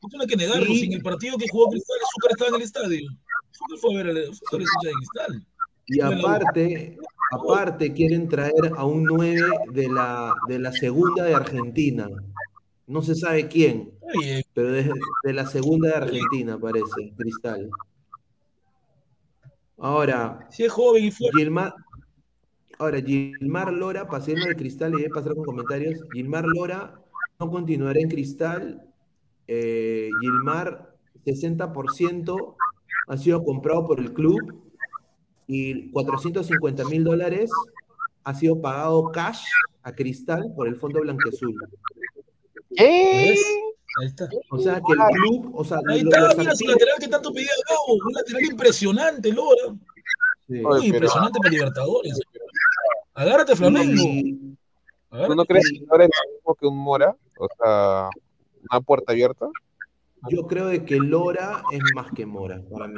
No 0.02 0.08
tiene 0.08 0.26
que 0.26 0.36
negarlo. 0.36 0.66
Y- 0.66 0.78
Si 0.80 0.86
en 0.86 0.92
el 0.94 1.02
partido 1.02 1.36
que 1.38 1.46
jugó 1.50 1.70
Cristal, 1.70 1.96
Zúcar 2.14 2.30
estaba 2.32 2.48
en 2.50 2.54
el 2.56 2.62
estadio. 2.62 3.08
Zúcar 3.52 3.78
fue 3.80 3.94
a 4.00 4.02
ver 4.02 4.08
a 4.10 4.34
Zúcar 4.34 4.60
es 4.62 4.68
hincha 4.76 4.88
de 4.88 4.92
cristal. 4.94 5.46
Y 5.90 6.00
aparte, 6.00 6.98
aparte 7.32 7.92
quieren 7.92 8.28
traer 8.28 8.72
a 8.76 8.84
un 8.84 9.04
9 9.04 9.40
de 9.72 9.88
la, 9.88 10.34
de 10.48 10.58
la 10.58 10.72
segunda 10.72 11.24
de 11.24 11.34
Argentina. 11.34 12.08
No 12.86 13.02
se 13.02 13.14
sabe 13.14 13.48
quién, 13.48 13.90
pero 14.54 14.72
de, 14.72 14.90
de 15.24 15.32
la 15.34 15.46
segunda 15.46 15.88
de 15.88 15.94
Argentina 15.96 16.58
parece, 16.58 17.12
Cristal. 17.16 17.68
Ahora, 19.78 20.46
si 20.50 20.64
es 20.64 20.72
joven 20.72 21.04
y 21.04 21.10
fuerte. 21.10 21.38
Gilmar, 21.38 21.74
ahora, 22.78 23.00
Gilmar 23.00 23.72
Lora, 23.72 24.08
para 24.08 24.24
irme 24.28 24.46
de 24.46 24.56
Cristal 24.56 24.92
y 24.92 24.96
voy 24.96 25.06
a 25.06 25.14
pasar 25.14 25.34
con 25.34 25.44
comentarios. 25.44 26.00
Gilmar 26.12 26.44
Lora 26.44 27.00
no 27.38 27.50
continuará 27.50 28.00
en 28.00 28.08
Cristal. 28.08 28.82
Eh, 29.46 30.10
Gilmar, 30.20 30.96
60% 31.24 32.56
ha 33.06 33.16
sido 33.16 33.42
comprado 33.44 33.86
por 33.86 34.00
el 34.00 34.12
club 34.12 34.62
y 35.46 35.90
450 35.92 36.84
mil 36.84 37.04
dólares 37.04 37.50
ha 38.24 38.34
sido 38.34 38.60
pagado 38.60 39.10
cash 39.12 39.44
a 39.82 39.92
Cristal 39.92 40.52
por 40.54 40.68
el 40.68 40.76
Fondo 40.76 41.00
Blanquezul. 41.00 41.56
¿Ves? 42.70 43.42
Ahí 44.00 44.06
está. 44.06 44.28
O 44.50 44.58
sea 44.58 44.74
que 44.74 44.92
el 44.92 44.98
club, 45.22 45.50
o 45.54 45.64
sea, 45.64 45.80
Ahí 45.88 46.00
está, 46.00 46.34
mira 46.36 46.54
su 46.54 46.66
lateral 46.66 46.94
que 47.00 47.08
tanto 47.08 47.32
pedía 47.32 47.50
Gabo. 47.68 47.94
Un 48.06 48.12
lateral 48.12 48.42
impresionante, 48.44 49.32
Lora. 49.32 49.74
Sí. 50.46 50.54
Oye, 50.54 50.62
Muy 50.62 50.80
pero- 50.82 50.94
impresionante 50.96 51.38
para 51.38 51.50
Libertadores. 51.50 52.20
Agárrate, 53.14 53.56
Flamengo. 53.56 54.02
¿Tú 55.10 55.34
no 55.34 55.44
crees 55.44 55.70
que 55.72 55.84
ahora 55.90 56.04
es 56.04 56.10
lo 56.26 56.32
mismo 56.34 56.54
que 56.54 56.66
un 56.66 56.76
Mora? 56.76 57.16
O 57.38 57.48
sea, 57.58 58.08
una 58.70 58.80
puerta 58.80 59.12
abierta. 59.12 59.48
Yo 60.30 60.46
creo 60.46 60.66
de 60.66 60.84
que 60.84 60.96
Lora 60.96 61.62
es 61.72 61.80
más 61.94 62.12
que 62.12 62.26
Mora 62.26 62.60
para 62.70 62.88
mí. 62.88 62.96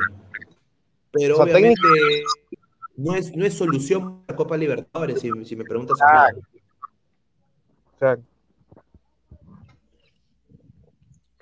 Pero 1.13 1.35
O 1.35 1.45
sea, 1.45 1.55
obviamente 1.55 1.79
no 2.97 3.15
es, 3.15 3.35
no 3.35 3.45
es 3.45 3.55
solución 3.55 4.21
para 4.23 4.33
la 4.33 4.37
Copa 4.37 4.57
Libertadores, 4.57 5.21
si, 5.21 5.31
si 5.45 5.57
me 5.57 5.65
preguntas 5.65 5.99
a 6.03 6.33
mí. 6.33 6.41
O 7.95 7.99
sea, 7.99 8.19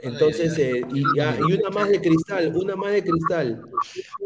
Entonces, 0.00 0.56
eh, 0.58 0.82
y, 0.92 1.02
ya- 1.16 1.36
y 1.48 1.52
una 1.54 1.70
más 1.70 1.88
de 1.88 2.00
cristal, 2.00 2.54
una 2.56 2.76
más 2.76 2.92
de 2.92 3.02
cristal. 3.02 3.62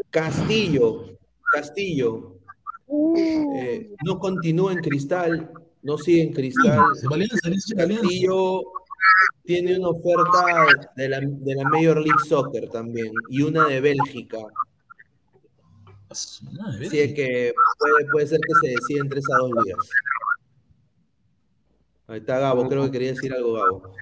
Castillo, 0.09 1.17
Castillo. 1.51 2.37
Eh, 3.17 3.91
no 4.05 4.19
continúa 4.19 4.71
en 4.73 4.79
cristal, 4.79 5.49
no 5.81 5.97
sigue 5.97 6.21
en 6.23 6.33
cristal. 6.33 6.79
Alianza. 7.11 7.49
Castillo 7.75 8.61
tiene 9.43 9.77
una 9.79 9.89
oferta 9.89 10.67
de 10.95 11.09
la, 11.09 11.19
de 11.21 11.55
la 11.55 11.63
Major 11.69 11.97
League 11.97 12.23
Soccer 12.27 12.69
también 12.69 13.11
y 13.29 13.41
una 13.41 13.67
de 13.67 13.81
Bélgica. 13.81 14.37
A 16.09 16.15
su 16.15 16.45
madre, 16.51 16.85
Así 16.85 16.99
es 16.99 17.13
que 17.15 17.53
puede, 17.79 18.09
puede 18.11 18.27
ser 18.27 18.39
que 18.41 18.53
se 18.67 18.73
decida 18.75 19.01
entre 19.01 19.19
esas 19.19 19.37
dos 19.39 19.51
ligas. 19.65 19.89
Ahí 22.07 22.19
está 22.19 22.37
Gabo, 22.37 22.67
creo 22.69 22.83
que 22.85 22.91
quería 22.91 23.13
decir 23.13 23.33
algo 23.33 23.53
Gabo. 23.53 23.95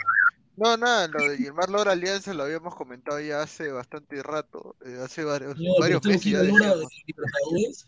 No, 0.62 0.78
nada, 0.78 1.08
lo 1.08 1.28
de 1.28 1.38
Gilmar 1.38 1.72
Lora 1.72 1.94
Alianza 1.94 2.36
lo 2.36 2.44
habíamos 2.44 2.76
comentado 2.76 3.20
ya 3.20 3.42
hace 3.42 3.72
bastante 3.72 4.22
rato, 4.22 4.76
eh, 4.86 5.00
hace 5.04 5.24
varios, 5.24 5.56
pero 5.58 5.74
varios 5.80 6.06
meses 6.06 6.24
ya 6.24 6.44
Lora, 6.44 6.76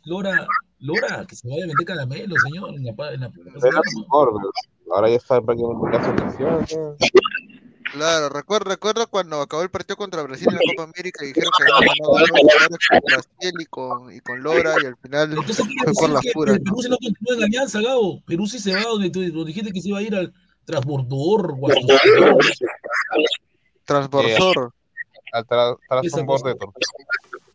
Lora, 0.06 0.48
Lora, 0.80 1.26
que 1.28 1.36
se 1.36 1.48
vaya 1.48 1.66
a 1.66 1.68
vender 1.68 1.86
caramelo, 1.86 2.36
señor, 2.40 2.74
en 2.74 2.84
la, 2.84 2.92
en 3.14 3.22
la 3.22 3.28
era 3.28 3.82
mejor, 3.96 4.34
pero 4.34 4.52
ahora 4.96 5.08
ya 5.08 5.18
está 5.18 5.40
prácticamente 5.40 5.98
en 5.98 6.80
la. 6.80 6.96
Claro, 7.92 8.30
recuerdo, 8.30 8.72
recuerdo 8.72 9.06
cuando 9.06 9.40
acabó 9.40 9.62
el 9.62 9.70
partido 9.70 9.96
contra 9.96 10.24
Brasil 10.24 10.48
en 10.50 10.56
la 10.56 10.62
Copa 10.76 10.90
América 10.92 11.24
y 11.24 11.28
dijeron 11.28 11.52
que 11.56 11.72
habían 11.72 11.96
ganado 12.02 12.78
con 12.90 13.00
Brasil 13.06 13.54
y 13.60 13.66
con, 13.66 14.16
y 14.16 14.20
con 14.22 14.42
Lora 14.42 14.74
y 14.82 14.88
al 14.88 14.98
final 14.98 15.36
fue 15.36 15.94
por 15.94 16.10
las 16.10 16.26
puras. 16.34 16.58
Perú 16.58 16.82
se 16.82 16.90
no 16.90 16.98
continúa 16.98 17.36
en 17.36 17.44
Alianza, 17.44 17.82
Gabo. 17.82 18.24
Perú 18.26 18.48
sí 18.48 18.58
se 18.58 18.74
va 18.74 18.82
donde 18.82 19.12
tú 19.12 19.22
donde 19.22 19.46
dijiste 19.46 19.72
que 19.72 19.80
se 19.80 19.90
iba 19.90 20.00
a 20.00 20.02
ir 20.02 20.16
al 20.16 20.34
Transbordor, 20.66 21.56
Guastosor. 21.58 22.38
Transborsor. 23.86 24.74
Al 25.34 25.46
tra- 25.46 25.78
tras 25.90 26.06
Esa 26.06 26.20
un 26.22 26.26
borde 26.28 26.44
cosa. 26.44 26.54
de 26.54 26.56
tortuga. 26.60 26.86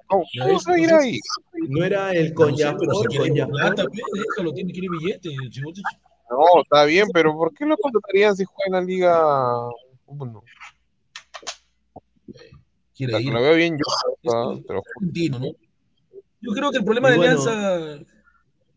¿Cómo, 0.09 0.25
cómo 0.43 0.59
se 0.59 0.71
va 0.71 0.75
a 0.75 0.79
ir 0.79 0.85
entonces- 0.85 1.07
ahí? 1.07 1.21
No 1.69 1.85
era 1.85 2.13
el 2.13 2.35
No 2.35 2.57
sé, 2.57 2.75
pero 2.79 2.93
si 3.11 3.43
plata, 3.47 3.85
pe, 3.85 4.03
déjalo, 4.15 4.53
tiene 4.53 4.73
que 4.73 4.79
ir 4.81 4.91
billete, 4.91 5.31
chivote. 5.51 5.81
No, 6.31 6.63
está 6.63 6.85
bien, 6.85 7.09
pero 7.13 7.35
¿por 7.35 7.53
qué 7.55 7.65
lo 7.67 7.77
contratarían 7.77 8.37
si 8.37 8.45
juega 8.45 8.67
en 8.67 8.73
la 8.73 8.81
Liga 8.81 9.69
1? 10.07 10.43
Quiere 12.95 13.21
ir. 13.23 13.33
lo 13.33 13.41
veo 13.41 13.55
bien 13.55 13.79
yo, 13.79 13.85
¿no? 15.39 15.49
Yo 16.41 16.53
creo 16.53 16.71
que 16.71 16.79
el 16.79 16.85
problema 16.85 17.11
de 17.11 17.15
Alianza, 17.17 17.99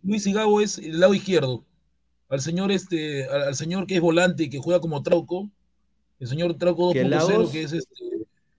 Luis 0.04 0.26
y 0.28 0.34
Gabo, 0.34 0.62
es 0.62 0.78
el 0.78 1.00
lado 1.00 1.14
izquierdo. 1.14 1.64
Al 2.32 2.42
señor 2.42 2.72
este, 2.72 3.26
al, 3.28 3.44
al 3.44 3.56
señor 3.56 3.86
que 3.86 3.96
es 3.96 4.02
volante 4.02 4.44
y 4.44 4.50
que 4.50 4.58
juega 4.60 4.80
como 4.82 5.04
Trauco, 5.04 5.50
el 6.20 6.28
señor 6.28 6.56
Trauco 6.56 6.94
¿Que 6.94 7.04
2.0, 7.04 7.10
Lagos? 7.10 7.52
que 7.52 7.62
es 7.64 7.74
este, 7.74 7.94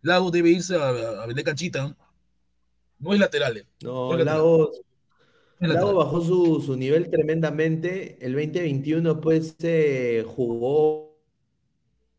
Lagos 0.03 0.31
debe 0.31 0.51
irse 0.51 0.77
a, 0.77 0.89
a 1.23 1.27
vender 1.27 1.45
canchita. 1.45 1.89
¿no? 1.89 1.97
No 3.01 3.15
es 3.15 3.19
lateral. 3.19 3.57
eh. 3.57 3.67
No, 3.83 4.09
Fue 4.09 4.19
lateral. 4.19 4.37
Lagos. 4.39 4.81
Lago 5.59 5.95
bajó 5.95 6.21
su, 6.21 6.61
su 6.61 6.77
nivel 6.77 7.09
tremendamente. 7.09 8.19
El 8.21 8.33
2021 8.33 9.21
pues 9.21 9.55
se 9.59 10.25
jugó 10.27 11.17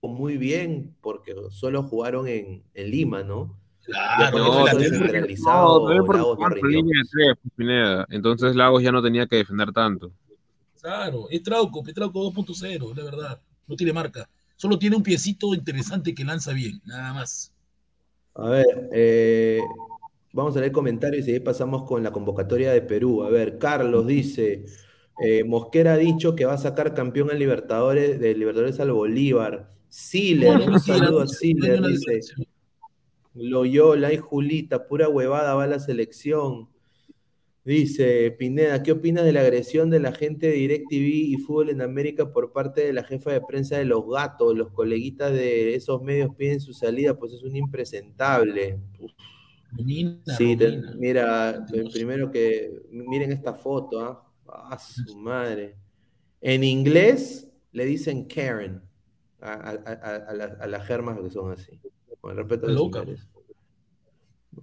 muy 0.02 0.38
bien 0.38 0.96
porque 1.02 1.36
solo 1.50 1.84
jugaron 1.84 2.28
en, 2.28 2.64
en 2.74 2.90
Lima, 2.92 3.22
¿no? 3.24 3.60
Claro, 3.84 4.38
no, 4.38 4.46
no, 4.46 4.66
Lagos 4.66 6.40
no 6.40 6.56
Pineda. 7.58 8.06
Entonces 8.10 8.56
Lagos 8.56 8.82
ya 8.82 8.94
no 8.94 9.04
tenía 9.04 9.28
que 9.28 9.36
defender 9.38 9.74
tanto. 9.74 10.12
Claro, 10.84 11.30
es 11.30 11.42
Trauco, 11.42 11.82
es 11.88 11.94
Trauco 11.94 12.30
2.0, 12.30 12.94
la 12.94 13.04
verdad. 13.06 13.42
No 13.68 13.76
tiene 13.78 13.94
marca. 13.94 14.30
Solo 14.58 14.78
tiene 14.78 14.98
un 14.98 15.02
piecito 15.02 15.56
interesante 15.56 16.14
que 16.14 16.26
lanza 16.26 16.52
bien, 16.52 16.82
nada 16.84 17.14
más. 17.14 17.54
A 18.36 18.50
ver, 18.50 18.90
eh, 18.92 19.62
vamos 20.34 20.58
a 20.58 20.60
leer 20.60 20.74
comentarios 20.74 21.26
y 21.26 21.32
ahí 21.32 21.40
pasamos 21.40 21.84
con 21.84 22.04
la 22.04 22.12
convocatoria 22.12 22.74
de 22.74 22.82
Perú. 22.82 23.24
A 23.24 23.30
ver, 23.30 23.58
Carlos 23.60 24.06
dice, 24.08 24.66
eh, 25.24 25.46
Mosquera 25.46 25.94
ha 25.94 25.98
dicho 25.98 26.36
que 26.36 26.44
va 26.44 26.56
a 26.56 26.58
sacar 26.58 26.94
campeón 26.94 27.32
en 27.32 27.40
Libertadores, 27.40 28.20
de 28.20 28.36
Libertadores 28.36 28.82
al 28.82 28.92
Bolívar. 28.92 29.70
Siler, 29.88 30.70
un 30.70 30.82
saludo 30.82 31.22
a 31.22 31.28
Siler, 31.28 31.82
dice. 31.82 32.20
Loyola 33.34 34.12
y 34.12 34.18
Julita, 34.18 34.86
pura 34.86 35.08
huevada 35.08 35.56
va 35.56 35.66
la 35.66 35.80
selección. 35.80 36.73
Dice 37.66 38.30
Pineda, 38.32 38.84
¿qué 38.84 38.92
opinas 38.92 39.24
de 39.24 39.32
la 39.32 39.40
agresión 39.40 39.90
de 39.90 40.00
la 40.02 40.12
gente 40.12 40.48
de 40.48 40.54
DirecTV 40.54 41.08
y 41.08 41.38
Fútbol 41.38 41.70
en 41.70 41.82
América 41.82 42.34
por 42.34 42.52
parte 42.52 42.82
de 42.86 42.92
la 42.92 43.04
jefa 43.06 43.32
de 43.32 43.40
prensa 43.40 43.78
de 43.78 43.86
los 43.86 44.06
gatos? 44.10 44.54
Los 44.56 44.72
coleguitas 44.74 45.32
de 45.32 45.74
esos 45.74 46.02
medios 46.02 46.36
piden 46.36 46.60
su 46.60 46.74
salida, 46.74 47.18
pues 47.18 47.32
es 47.32 47.42
un 47.44 47.56
impresentable. 47.56 48.80
Uf. 49.00 49.12
Romina, 49.78 50.20
Sí, 50.38 50.58
te- 50.58 50.72
Romina. 50.72 50.94
mira, 50.98 51.66
eh, 51.74 51.84
primero 51.92 52.30
que 52.32 52.82
miren 52.92 53.32
esta 53.32 53.54
foto, 53.54 54.02
¿ah? 54.02 54.30
Ah, 54.46 54.78
su 54.78 55.18
madre. 55.18 55.78
En 56.42 56.66
inglés 56.66 57.50
le 57.72 57.86
dicen 57.86 58.26
Karen 58.26 58.82
a, 59.40 59.54
a, 59.54 59.72
a, 59.72 60.16
a 60.28 60.34
la- 60.34 60.58
a 60.60 60.68
las 60.68 60.86
germas 60.86 61.18
que 61.22 61.30
son 61.30 61.54
así. 61.54 61.80
Con 62.20 62.36
respeto 62.36 62.68
que 62.68 62.74
se 62.74 62.78
Loca. 62.78 63.00
merece. 63.06 63.24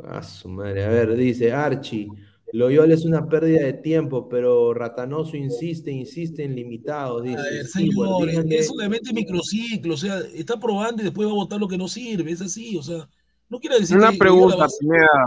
A 0.04 0.22
su 0.22 0.48
madre. 0.50 0.84
A 0.84 0.88
ver, 0.90 1.16
dice 1.16 1.50
Archie. 1.50 2.08
Loyola 2.52 2.94
es 2.94 3.04
una 3.04 3.26
pérdida 3.28 3.64
de 3.64 3.74
tiempo, 3.74 4.28
pero 4.28 4.74
Ratanoso 4.74 5.36
insiste, 5.36 5.90
insiste 5.92 6.42
en 6.44 6.56
limitados. 6.56 7.22
Dice 7.22 7.36
ver, 7.40 7.66
señor, 7.66 8.26
díganle- 8.28 8.58
eso 8.58 8.74
le 8.76 8.88
mete 8.88 9.12
microciclo, 9.12 9.94
o 9.94 9.96
sea, 9.96 10.18
está 10.34 10.58
probando 10.58 11.02
y 11.02 11.04
después 11.04 11.28
va 11.28 11.32
a 11.32 11.34
votar 11.36 11.60
lo 11.60 11.68
que 11.68 11.78
no 11.78 11.86
sirve, 11.88 12.32
es 12.32 12.40
así, 12.42 12.76
o 12.76 12.82
sea, 12.82 13.08
no 13.48 13.60
quiere 13.60 13.78
decir 13.78 13.96
Una 13.96 14.10
que 14.10 14.18
pregunta, 14.18 14.56
Loyola 14.56 14.64
va 14.64 14.66
a- 14.66 14.78
Pineda. 14.80 15.24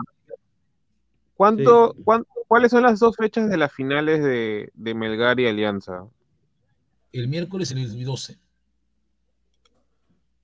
¿Cuánto, 1.36 1.96
cuán- 2.04 2.26
¿Cuáles 2.48 2.72
son 2.72 2.84
las 2.84 3.00
dos 3.00 3.16
fechas 3.16 3.50
de 3.50 3.58
las 3.58 3.72
finales 3.74 4.22
de, 4.24 4.70
de 4.74 4.94
Melgar 4.94 5.40
y 5.40 5.48
Alianza? 5.48 6.06
el 7.12 7.28
miércoles 7.28 7.72
y 7.72 7.82
el 7.82 8.04
12, 8.06 8.38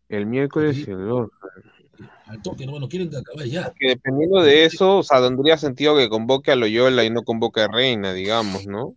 El 0.07 0.25
miércoles 0.25 0.77
y 0.87 0.91
el 0.91 1.07
2. 1.07 1.29
Al 2.27 2.41
toque, 2.41 2.65
quieren 2.89 3.09
acabar 3.15 3.45
ya. 3.45 3.73
Que 3.77 3.89
dependiendo 3.89 4.41
de 4.41 4.65
eso, 4.65 4.97
o 4.99 5.03
sea, 5.03 5.21
tendría 5.21 5.57
sentido 5.57 5.95
que 5.97 6.09
convoque 6.09 6.51
a 6.51 6.55
Loyola 6.55 7.03
y 7.03 7.09
no 7.09 7.23
convoque 7.23 7.61
a 7.61 7.67
Reina, 7.67 8.13
digamos, 8.13 8.67
¿no? 8.67 8.95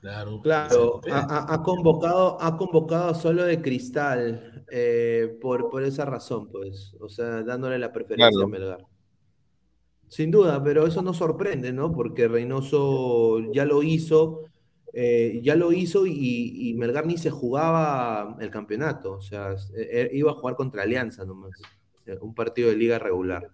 Claro, 0.00 0.40
Claro, 0.42 1.00
ha, 1.10 1.20
ha- 1.20 1.54
ha 1.54 1.62
convocado, 1.62 2.36
ha 2.40 2.56
convocado 2.58 3.14
solo 3.14 3.44
de 3.44 3.62
cristal 3.62 4.64
eh, 4.70 5.38
por, 5.40 5.70
por 5.70 5.82
esa 5.82 6.04
razón, 6.04 6.50
pues. 6.50 6.94
O 7.00 7.08
sea, 7.08 7.42
dándole 7.42 7.78
la 7.78 7.90
preferencia 7.90 8.28
Claro. 8.30 8.44
a 8.44 8.48
Melgar. 8.48 8.86
Sin 10.08 10.30
duda, 10.30 10.62
pero 10.62 10.86
eso 10.86 11.00
no 11.00 11.14
sorprende, 11.14 11.72
¿no? 11.72 11.90
Porque 11.90 12.28
Reynoso 12.28 13.50
ya 13.52 13.64
lo 13.64 13.82
hizo, 13.82 14.42
eh, 14.94 15.40
ya 15.42 15.56
lo 15.56 15.72
hizo 15.72 16.06
y, 16.06 16.70
y 16.70 16.74
Melgar 16.74 17.06
ni 17.06 17.18
se 17.18 17.30
jugaba 17.30 18.36
el 18.40 18.50
campeonato. 18.50 19.12
O 19.14 19.20
sea, 19.22 19.54
eh, 19.76 20.10
iba 20.12 20.30
a 20.32 20.34
jugar 20.34 20.56
contra 20.56 20.82
Alianza 20.82 21.24
nomás. 21.24 21.60
eh, 22.06 22.18
Un 22.20 22.34
partido 22.34 22.70
de 22.70 22.76
liga 22.76 22.98
regular. 22.98 23.50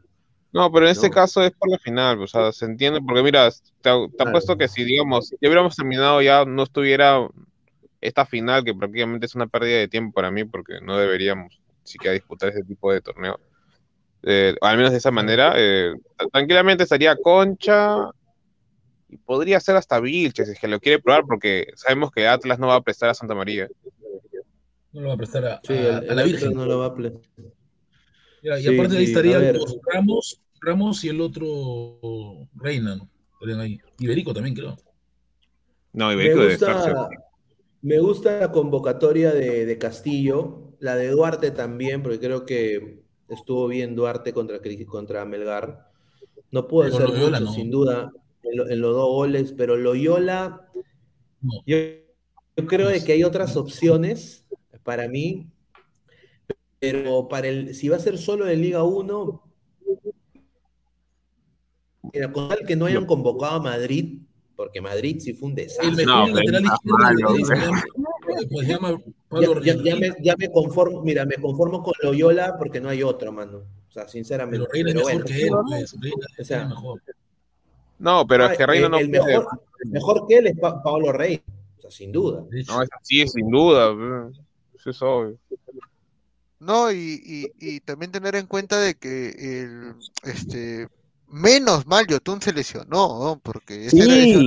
No, 0.53 0.71
pero 0.73 0.87
en 0.87 0.93
este 0.93 1.09
No. 1.09 1.15
caso 1.15 1.43
es 1.43 1.53
por 1.53 1.71
la 1.71 1.79
final, 1.79 2.21
o 2.23 2.27
sea, 2.27 2.51
se 2.53 2.65
entiende, 2.65 3.01
porque 3.01 3.23
mira, 3.23 3.49
te, 3.51 3.91
te 4.17 4.23
Claro. 4.23 4.31
apuesto 4.31 4.57
que 4.57 4.67
si, 4.69 4.83
digamos, 4.85 5.31
ya 5.31 5.49
hubiéramos 5.49 5.77
terminado, 5.77 6.21
ya 6.23 6.45
no 6.45 6.65
estuviera 6.65 7.29
esta 8.01 8.27
final, 8.27 8.65
que 8.65 8.75
prácticamente 8.75 9.27
es 9.27 9.35
una 9.37 9.47
pérdida 9.49 9.79
de 9.79 9.89
tiempo 9.89 10.15
para 10.15 10.31
mí, 10.33 10.45
porque 10.45 10.81
no 10.83 10.99
deberíamos 10.99 11.61
siquiera 11.85 12.15
disputar 12.15 12.51
ese 12.51 12.65
tipo 12.65 12.93
de 12.93 13.01
torneo. 13.03 13.41
Eh, 14.23 14.55
al 14.61 14.77
menos 14.79 14.93
de 14.93 14.99
esa 14.99 15.11
manera, 15.13 15.55
eh, 15.57 15.95
tranquilamente 16.33 16.85
estaría 16.85 17.17
Concha 17.17 18.11
y 19.11 19.17
podría 19.19 19.61
ser 19.61 19.77
hasta 19.77 20.01
Vilches, 20.01 20.47
si 20.47 20.53
es 20.55 20.61
que 20.61 20.69
lo 20.69 20.81
quiere 20.81 21.01
probar, 21.03 21.25
porque 21.27 21.67
sabemos 21.77 22.11
que 22.13 22.27
Atlas 22.29 22.59
no 22.59 22.69
va 22.69 22.77
a 22.77 22.81
prestar 22.83 23.11
a 23.11 23.15
Santa 23.15 23.35
María. 23.35 23.69
No 24.93 25.01
lo 25.03 25.09
va 25.09 25.15
a 25.15 25.17
prestar 25.17 25.45
a, 25.47 25.61
Sí, 25.63 25.73
a- 25.73 25.77
el, 25.77 25.87
a 25.95 25.99
el 25.99 26.17
la 26.17 26.23
Virgen. 26.25 26.55
no 26.55 26.67
lo 26.67 26.79
va 26.79 26.87
a 26.87 26.95
Ya, 28.43 28.59
y 28.59 28.63
Sí, 28.63 28.75
aparte 28.75 28.95
de 28.95 28.99
ahí 29.01 29.07
sí, 29.07 29.13
estarían 29.13 29.53
los 29.55 29.79
Ramos, 29.93 30.41
Ramos 30.61 31.05
y 31.05 31.09
el 31.09 31.21
otro 31.21 32.49
Reina, 32.55 32.97
¿no? 32.97 33.09
Estarían 33.35 33.61
ahí. 33.61 33.79
Iberico 33.99 34.33
también, 34.35 34.55
creo. 34.55 34.77
No, 35.93 36.07
Me 36.09 36.15
Iberico 36.15 36.41
debe 36.41 36.53
estar 36.55 36.75
gusta, 36.77 37.09
me 37.83 37.99
gusta 37.99 38.41
la 38.41 38.53
convocatoria 38.53 39.33
de, 39.33 39.67
de 39.67 39.79
Castillo, 39.79 40.75
la 40.81 40.97
de 40.97 41.09
Duarte 41.11 41.51
también, 41.51 42.03
porque 42.03 42.21
creo 42.21 42.47
que 42.47 43.03
estuvo 43.29 43.67
bien 43.69 43.95
Duarte 43.97 44.33
contra, 44.33 45.25
Melgar. 45.25 45.89
No 46.51 46.67
pudo 46.67 46.85
hacer 46.85 47.09
mucho, 47.09 47.31
no. 47.41 47.53
sin 47.53 47.71
duda, 47.71 48.13
en, 48.43 48.57
lo- 48.57 48.69
en 48.69 48.81
los 48.81 48.95
dos 48.95 49.09
goles, 49.09 49.55
pero 49.57 49.77
Loyola, 49.77 50.69
No. 51.43 51.53
yo, 51.67 51.77
yo 52.57 52.67
creo 52.67 52.89
de 52.89 53.03
que 53.05 53.13
hay 53.13 53.25
otras 53.25 53.57
opciones 53.57 54.45
para 54.83 55.09
mí, 55.09 55.47
pero 56.79 57.29
para 57.29 57.49
el, 57.49 57.75
si 57.75 57.89
va 57.89 57.97
a 57.97 58.01
ser 58.01 58.17
solo 58.19 58.45
de 58.47 58.57
Liga 58.57 58.83
1, 58.85 59.43
mira, 62.13 62.33
con 62.33 62.49
tal 62.49 62.65
que 62.67 62.77
no 62.77 62.87
hayan 62.87 63.07
convocado 63.07 63.57
a 63.57 63.61
Madrid, 63.63 64.21
porque 64.57 64.81
Madrid 64.81 65.19
sí 65.21 65.33
fue 65.33 65.49
un 65.51 65.55
desastre. 65.55 66.05
No, 66.05 66.27
llama, 68.67 69.01
pues, 69.29 69.65
Ya, 69.65 69.75
ya- 69.83 69.97
me, 69.97 70.11
ya 70.23 70.35
me 70.37 70.51
conformo, 70.51 71.03
mira, 71.03 71.25
me 71.25 71.37
conformo 71.37 71.83
con 71.83 71.95
Loyola 72.03 72.57
porque 72.59 72.81
no 72.81 72.89
hay 72.89 73.03
otro, 73.03 73.33
mano. 73.33 73.59
O 73.89 73.93
sea, 73.93 74.07
sinceramente. 74.09 74.67
Pero 74.71 74.73
Reina 74.73 74.89
es 74.91 74.95
mejor 74.97 75.13
bueno, 75.13 75.25
que 75.27 75.43
él, 75.43 75.51
pues. 75.69 75.97
Reina 76.01 76.27
o 76.39 76.45
sea, 76.45 76.69
mejor. 76.69 77.03
No, 78.01 78.27
pero 78.27 78.47
es 78.47 78.57
que 78.59 78.67
Reina 78.67 78.87
el, 78.87 78.91
no 78.93 78.99
el 78.99 79.09
mejor, 79.11 79.47
mejor 79.85 80.27
que 80.27 80.39
él 80.39 80.47
es 80.49 80.59
Pa- 80.59 80.83
Pablo 80.83 81.13
Rey, 81.13 81.43
o 81.79 81.81
sea, 81.83 81.91
sin 81.91 82.11
duda. 82.11 82.43
No, 82.67 82.83
es 82.83 82.89
así, 83.01 83.29
sin 83.29 83.49
duda. 83.51 83.93
Eso 84.75 84.91
es 84.91 85.03
obvio. 85.03 85.39
No, 86.59 86.91
y, 86.91 87.21
y, 87.25 87.75
y 87.75 87.81
también 87.81 88.11
tener 88.11 88.35
en 88.37 88.47
cuenta 88.47 88.79
de 88.81 88.95
que 88.95 89.29
el, 89.31 89.95
este, 90.25 90.89
menos 91.29 91.87
mal 91.87 92.07
Yotun 92.07 92.41
se 92.43 92.53
lesionó, 92.53 93.19
¿no? 93.23 93.41
Porque 93.43 93.87
ese, 93.87 94.03
Sí. 94.03 94.47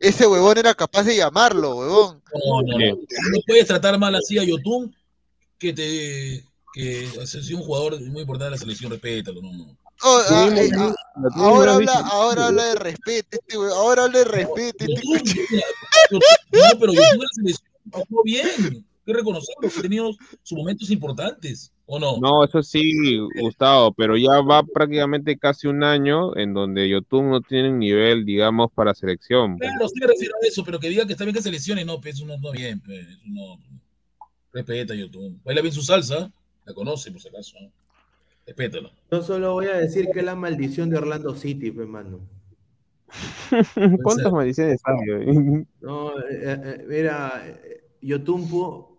era- 0.00 0.28
huevón 0.28 0.58
era 0.58 0.74
capaz 0.74 1.02
de 1.04 1.16
llamarlo, 1.16 1.76
huevón. 1.76 2.22
no, 2.34 2.62
no, 2.62 2.78
no. 2.78 2.94
No 2.96 3.38
puedes 3.46 3.66
tratar 3.66 3.98
mal 3.98 4.14
así 4.14 4.38
a 4.38 4.44
Yotun 4.44 4.94
que 5.58 5.72
te 5.72 6.44
que 6.74 7.04
es 7.04 7.50
un 7.52 7.62
jugador 7.62 7.98
muy 8.02 8.20
importante 8.20 8.44
de 8.46 8.50
la 8.50 8.58
selección, 8.58 8.90
respétalo, 8.90 9.40
no, 9.40 9.50
no. 9.52 9.76
Oh, 10.02 10.20
ah, 10.28 10.50
eh, 10.54 10.70
ah, 10.76 10.94
ahora 11.34 11.74
habla, 11.74 11.92
dicho. 11.92 12.04
ahora 12.12 12.46
habla 12.48 12.64
de 12.64 12.74
respeto, 12.74 13.28
este 13.32 13.58
huevón, 13.58 13.78
ahora 13.78 14.04
habla 14.04 14.18
de 14.18 14.24
respeto, 14.24 14.84
este 14.84 15.02
Yotun- 15.02 15.62
no, 16.12 16.20
pero 16.80 16.92
en 16.92 16.98
la 16.98 17.26
selección 17.32 17.70
jugó 17.90 18.22
bien. 18.24 18.46
Hay 18.58 18.84
que 19.06 19.12
reconocerlo, 19.12 19.60
que 19.70 19.78
ha 19.78 19.82
tenido 19.82 20.10
sus 20.42 20.58
momentos 20.58 20.90
importantes, 20.90 21.72
¿o 21.86 21.98
no? 21.98 22.18
No, 22.18 22.44
eso 22.44 22.62
sí, 22.62 22.92
Gustavo, 23.40 23.94
pero 23.94 24.16
ya 24.16 24.40
va 24.40 24.64
prácticamente 24.64 25.38
casi 25.38 25.68
un 25.68 25.84
año 25.84 26.36
en 26.36 26.52
donde 26.52 26.88
Yotun 26.88 27.30
no 27.30 27.40
tiene 27.40 27.70
un 27.70 27.78
nivel, 27.78 28.24
digamos, 28.26 28.70
para 28.74 28.94
selección. 28.94 29.56
Claro, 29.58 29.88
sí 29.88 29.94
me 30.00 30.08
refiero 30.08 30.34
a 30.42 30.46
eso, 30.46 30.64
pero 30.64 30.80
que 30.80 30.88
diga 30.88 31.06
que 31.06 31.12
está 31.12 31.24
bien 31.24 31.36
que 31.36 31.42
se 31.42 31.52
lesione, 31.52 31.84
no, 31.84 32.00
pues 32.00 32.16
eso 32.16 32.26
no 32.26 32.34
está 32.34 32.50
bien, 32.50 32.80
pues, 32.80 32.98
eso 32.98 33.20
no. 33.26 33.60
Respeta 34.52 34.92
a 34.92 34.96
Yotun. 34.96 35.40
Baila 35.44 35.62
bien 35.62 35.72
su 35.72 35.82
salsa, 35.82 36.30
la 36.64 36.74
conoce 36.74 37.12
por 37.12 37.20
si 37.20 37.28
acaso. 37.28 37.56
¿no? 37.60 37.70
Respétalo. 38.46 38.90
Yo 39.10 39.22
solo 39.22 39.52
voy 39.54 39.66
a 39.66 39.76
decir 39.76 40.08
que 40.12 40.20
es 40.20 40.24
la 40.24 40.36
maldición 40.36 40.88
de 40.88 40.98
Orlando 40.98 41.34
City, 41.34 41.70
pues, 41.72 41.88
mano. 41.88 42.20
¿Cuántas 44.02 44.32
maldiciones 44.32 44.80
hay? 44.84 44.96
No, 45.80 46.18
eh, 46.18 46.24
eh, 46.42 46.84
mira, 46.88 47.42
eh, 47.46 47.84
Yotumpo, 48.02 48.96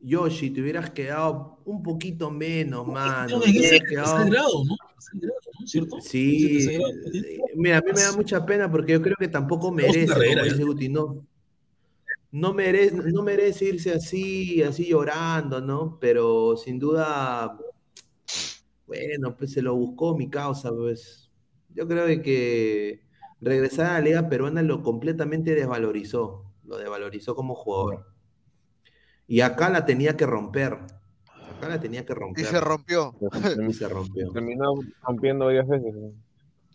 Yoshi, 0.00 0.50
te 0.50 0.60
hubieras 0.62 0.90
quedado 0.90 1.58
un 1.64 1.82
poquito 1.82 2.30
menos, 2.30 2.86
mano. 2.86 3.38
No, 3.38 3.44
hubieras 3.44 3.80
quedado- 3.88 4.16
tercer 4.16 4.32
grado, 4.32 4.64
¿no? 4.64 4.76
Tercer 4.94 5.20
grado, 5.20 5.40
¿no? 5.60 5.66
¿Cierto? 5.66 6.00
Sí, 6.00 6.64
grado, 6.76 6.92
¿sí? 7.12 7.18
eh, 7.18 7.38
mira, 7.56 7.78
a 7.78 7.80
mí 7.82 7.90
me 7.94 8.00
da 8.02 8.12
mucha 8.12 8.44
pena 8.44 8.70
porque 8.70 8.92
yo 8.92 9.02
creo 9.02 9.16
que 9.18 9.28
tampoco 9.28 9.70
merece, 9.70 10.06
carrera, 10.06 10.42
como 10.42 10.46
¿eh? 10.46 10.50
dice 10.50 10.64
Guti, 10.64 10.88
no, 10.88 11.26
no 12.32 12.54
merece, 12.54 12.94
no 12.96 13.22
merece 13.22 13.64
irse 13.66 13.92
así, 13.92 14.62
así 14.62 14.86
llorando, 14.86 15.60
¿no? 15.60 15.98
Pero 16.00 16.56
sin 16.56 16.78
duda, 16.78 17.58
bueno, 18.90 19.36
pues 19.36 19.52
se 19.52 19.62
lo 19.62 19.76
buscó 19.76 20.16
mi 20.16 20.28
causa, 20.28 20.72
pues. 20.72 21.30
Yo 21.72 21.86
creo 21.86 22.06
que 22.22 23.04
regresar 23.40 23.86
a 23.86 23.92
la 23.92 24.00
Liga 24.00 24.28
Peruana 24.28 24.62
lo 24.62 24.82
completamente 24.82 25.54
desvalorizó. 25.54 26.52
Lo 26.64 26.76
desvalorizó 26.76 27.36
como 27.36 27.54
jugador. 27.54 28.06
Y 29.28 29.42
acá 29.42 29.70
la 29.70 29.86
tenía 29.86 30.16
que 30.16 30.26
romper. 30.26 30.72
Acá 30.72 31.68
la 31.68 31.78
tenía 31.78 32.04
que 32.04 32.14
romper. 32.14 32.44
Y 32.44 32.48
se 32.48 32.60
rompió. 32.60 33.14
Y 33.68 33.72
se 33.74 33.88
rompió. 33.88 34.32
Terminó 34.32 34.74
rompiendo 35.06 35.44
varias 35.44 35.68
veces. 35.68 35.94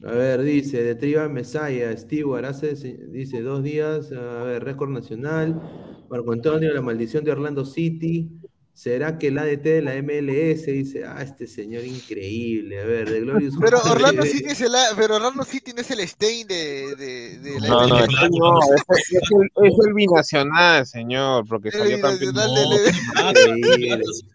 A 0.06 0.12
ver, 0.12 0.42
dice, 0.42 0.84
de 0.84 0.96
Triba 0.96 1.28
Mesaya, 1.28 1.96
Stewart, 1.98 2.46
hace, 2.46 2.76
dice, 3.10 3.42
dos 3.42 3.62
días, 3.62 4.14
a 4.14 4.44
ver, 4.44 4.64
récord 4.64 4.90
nacional, 4.90 5.62
Marco 6.10 6.32
Antonio, 6.32 6.74
la 6.74 6.82
maldición 6.82 7.26
de 7.26 7.32
Orlando 7.32 7.66
City, 7.66 8.40
¿será 8.76 9.18
que 9.18 9.28
el 9.30 9.38
ADT 9.40 9.64
de 9.64 9.82
la 9.82 9.96
MLS 9.96 10.66
dice, 10.68 11.06
ah, 11.06 11.22
este 11.24 11.48
señor 11.48 11.84
increíble, 11.86 12.82
a 12.82 12.86
ver, 12.86 13.10
de 13.10 13.22
Glorious 13.22 13.56
Pero 13.62 13.78
Hunter, 13.78 13.92
Orlando 13.94 14.22
de- 14.24 14.30
City 14.30 14.50
es 14.50 14.62
el, 14.62 14.72
pero 14.98 15.16
Orlando 15.16 15.44
City 15.44 15.72
no 15.74 15.82
es 15.82 15.90
el 15.92 16.08
Stein 16.08 16.46
de, 16.48 16.96
de, 16.98 17.40
de 17.40 17.60
la 17.62 17.68
No, 17.70 17.88
no, 17.88 17.96
MLS. 17.96 18.14
es, 18.24 18.30
no, 18.32 18.60
es, 18.60 18.84
es 19.12 19.32
el, 19.32 19.66
es 19.66 19.74
el 19.88 19.94
binacional, 19.94 20.86
señor, 20.86 21.48
porque 21.48 21.70
El 21.70 21.74
salió 21.80 22.00
campeón. 22.02 22.36
No, 22.36 22.44
de- 22.44 22.92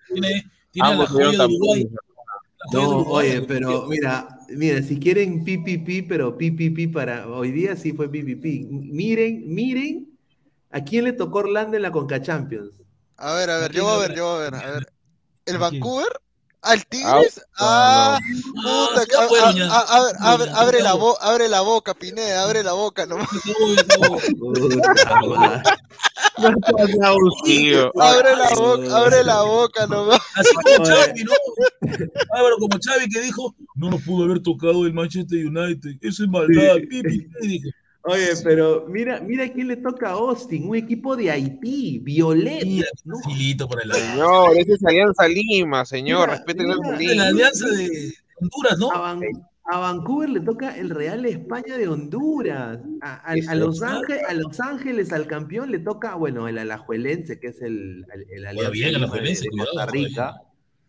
tiene, 0.09 0.45
tiene, 0.73 0.89
a 0.89 0.95
la 0.95 1.07
joya 1.07 1.31
de 1.31 1.45
Uruguay. 1.45 1.89
No, 2.73 2.99
oye, 3.05 3.41
pero 3.43 3.87
mira, 3.89 4.29
mira, 4.51 4.83
si 4.83 4.99
quieren 4.99 5.45
PPP, 5.45 6.07
pero 6.09 6.37
PPP 6.37 6.93
para 6.93 7.27
hoy 7.29 7.51
día 7.53 7.75
sí 7.77 7.93
fue 7.93 8.09
PPP. 8.11 8.67
Miren, 8.71 9.45
miren 9.47 10.09
a 10.71 10.85
quién 10.85 11.05
le 11.05 11.13
tocó 11.13 11.39
Orlando 11.39 11.77
en 11.77 11.83
la 11.83 11.91
Conca 11.93 12.21
Champions. 12.21 12.71
A 13.21 13.35
ver, 13.35 13.51
a 13.51 13.59
ver, 13.59 13.73
yo 13.73 13.85
voy 13.85 13.95
a 13.95 13.99
ver, 14.09 14.17
yo 14.17 14.25
voy 14.27 14.37
a 14.37 14.51
ver, 14.51 14.55
a 14.55 14.71
ver. 14.73 14.93
¿El. 15.47 15.59
Vancouver? 15.59 16.09
¿Al 16.63 16.85
Tigres? 16.87 17.41
Ah, 17.59 18.19
puta, 18.63 19.05
ya 19.11 19.25
a- 19.25 19.29
fueron, 19.29 19.49
a- 19.49 19.53
ya. 19.55 19.67
a- 19.71 20.61
abre, 20.63 20.83
la 20.83 20.93
bo- 20.93 21.17
abre 21.23 21.49
la 21.49 21.63
boca, 21.63 21.95
Pineda, 21.95 22.43
abre 22.43 22.63
la 22.63 22.73
boca 22.75 23.07
nomás. 23.07 23.29
Puta. 24.39 25.63
Abre 27.99 28.37
la 28.37 28.51
boca, 28.55 28.97
abre 28.97 29.25
la 29.25 29.43
boca 29.43 29.87
nomás. 29.87 30.21
Así 30.35 30.55
como 30.55 30.85
Xavi, 30.87 31.25
¿no? 31.25 31.33
Álvaro, 32.33 32.57
como 32.59 32.79
Xavi 32.83 33.09
que 33.09 33.21
dijo, 33.21 33.55
no 33.75 33.91
nos 33.91 34.03
pudo 34.03 34.25
haber 34.25 34.43
tocado 34.43 34.87
el 34.87 34.93
Manchester 34.95 35.47
United. 35.47 35.93
Eso 36.01 36.25
es 36.25 36.29
maldad. 36.31 36.75
Sí. 36.77 36.87
pi, 36.87 37.03
pi, 37.03 37.21
pi", 37.41 37.49
dijo. 37.49 37.69
Oye, 38.03 38.29
pero 38.43 38.87
mira, 38.89 39.21
mira 39.21 39.53
quién 39.53 39.69
le 39.69 39.77
toca 39.77 40.09
a 40.09 40.13
Austin, 40.13 40.69
un 40.69 40.75
equipo 40.77 41.17
de 41.17 41.31
Haití, 41.31 41.99
Violet. 41.99 42.65
Mira, 42.65 42.89
¿no? 43.05 43.17
para 43.69 43.83
el 43.83 43.93
Señor, 43.93 44.57
ese 44.57 44.73
es 44.73 44.85
Alianza 44.85 45.29
Lima, 45.29 45.85
señor, 45.85 46.29
Mira, 46.29 46.33
respete 46.39 46.65
mira, 46.65 46.75
el 46.75 46.99
de 46.99 47.05
Lima. 47.07 47.15
la 47.25 47.29
alianza 47.29 47.69
de 47.69 48.15
Honduras, 48.41 48.79
¿no? 48.79 48.91
A, 48.93 49.01
Van- 49.01 49.21
a 49.65 49.79
Vancouver 49.79 50.31
le 50.31 50.41
toca 50.41 50.77
el 50.79 50.89
Real 50.91 51.27
España 51.27 51.77
de 51.77 51.89
Honduras. 51.89 52.79
A, 53.03 53.15
a- 53.17 53.35
a 53.49 53.55
Los 53.55 53.83
Ángeles, 53.83 54.23
a 54.27 54.33
Los 54.35 54.59
Ángeles, 54.61 55.13
al 55.13 55.27
campeón, 55.27 55.71
le 55.71 55.79
toca, 55.81 56.15
bueno, 56.15 56.49
el 56.49 56.57
Alajuelense, 56.57 57.39
que 57.39 57.49
es 57.49 57.61
el, 57.61 58.07
el, 58.15 58.27
el 58.31 58.47
Alianza 58.47 58.71
bien, 58.71 58.87
Lima 58.95 58.99
de, 58.99 59.05
Alajuelense, 59.05 59.43
de 59.43 59.49
cuidado, 59.51 59.71
Costa 59.73 59.87
Rica. 59.93 60.43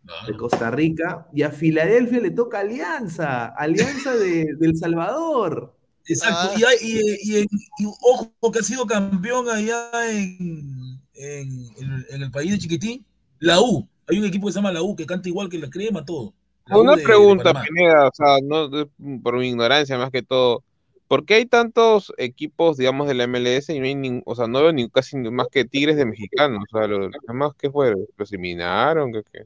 Claro. 0.05 0.27
De 0.27 0.37
Costa 0.37 0.71
Rica. 0.71 1.27
Y 1.33 1.41
a 1.43 1.51
Filadelfia 1.51 2.21
le 2.21 2.31
toca 2.31 2.61
Alianza, 2.61 3.47
Alianza 3.47 4.15
de, 4.15 4.47
del 4.57 4.77
Salvador. 4.77 5.75
Exacto. 6.07 6.51
Ah. 6.53 6.59
Y, 6.59 6.63
hay- 6.63 6.77
y- 6.81 7.39
y 7.39 7.41
y 7.43 7.85
ojo 8.01 8.31
que 8.51 8.59
ha 8.59 8.63
sido 8.63 8.85
campeón 8.85 9.49
allá 9.49 9.89
en, 10.11 10.99
en, 11.13 11.49
en- 11.77 12.05
en 12.09 12.21
el 12.23 12.31
país 12.31 12.51
de 12.51 12.57
Chiquitín, 12.59 13.05
la 13.39 13.61
U. 13.61 13.87
Hay 14.07 14.17
un 14.19 14.25
equipo 14.25 14.47
que 14.47 14.53
se 14.53 14.59
llama 14.59 14.71
la 14.71 14.81
U 14.81 14.95
que 14.95 15.05
canta 15.05 15.29
igual 15.29 15.47
que 15.49 15.57
la 15.59 15.69
crema, 15.69 16.03
todo. 16.03 16.33
La 16.65 16.77
Una 16.77 16.91
de- 16.93 16.97
de 16.99 17.03
pregunta, 17.03 17.43
Panamá. 17.45 17.65
Pineda, 17.65 18.07
o 18.07 18.11
sea, 18.13 18.37
no, 18.43 18.67
de- 18.67 18.87
por 19.23 19.37
mi 19.37 19.49
ignorancia 19.49 19.97
más 19.97 20.11
que 20.11 20.21
todo. 20.23 20.63
¿Por 21.07 21.25
qué 21.25 21.33
hay 21.35 21.45
tantos 21.45 22.13
equipos, 22.17 22.77
digamos, 22.77 23.07
de 23.07 23.13
la 23.15 23.25
MLS 23.27 23.69
y 23.73 23.79
no 23.79 23.85
hay 23.85 23.95
nin- 23.95 24.23
o 24.25 24.33
sea, 24.35 24.47
no 24.47 24.61
veo 24.61 24.71
ni 24.71 24.89
casi 24.89 25.17
ni 25.17 25.29
más 25.29 25.47
que 25.51 25.65
Tigres 25.65 25.97
de 25.97 26.05
mexicanos? 26.05 26.63
O 26.71 26.77
sea, 26.77 26.87
los 26.87 27.11
demás, 27.27 27.51
¿qué 27.57 27.69
fue? 27.69 27.93
¿Los 28.17 28.31
eliminaron? 28.31 29.11
¿Qué, 29.11 29.21
qué? 29.31 29.39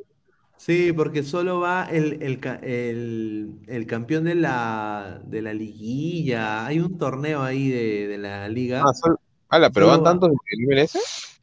Sí, 0.57 0.93
porque 0.93 1.21
solo 1.23 1.59
va 1.59 1.87
el, 1.91 2.23
el, 2.23 2.39
ca- 2.39 2.59
el- 2.63 3.59
el 3.67 3.85
campeón 3.85 4.23
de 4.23 4.35
la, 4.35 5.21
de 5.25 5.41
la 5.41 5.53
liguilla. 5.53 6.65
Hay 6.65 6.79
un 6.79 6.97
torneo 6.97 7.43
ahí 7.43 7.69
de, 7.69 8.07
de 8.07 8.17
la 8.17 8.47
liga. 8.49 8.81
Ah, 8.85 8.93
sol- 8.93 9.17
ala, 9.49 9.69
pero 9.69 9.85
Solo 9.87 9.97
van 9.97 10.05
va- 10.05 10.11
tantos 10.11 10.29
de 10.31 10.65
MLS? 10.65 10.97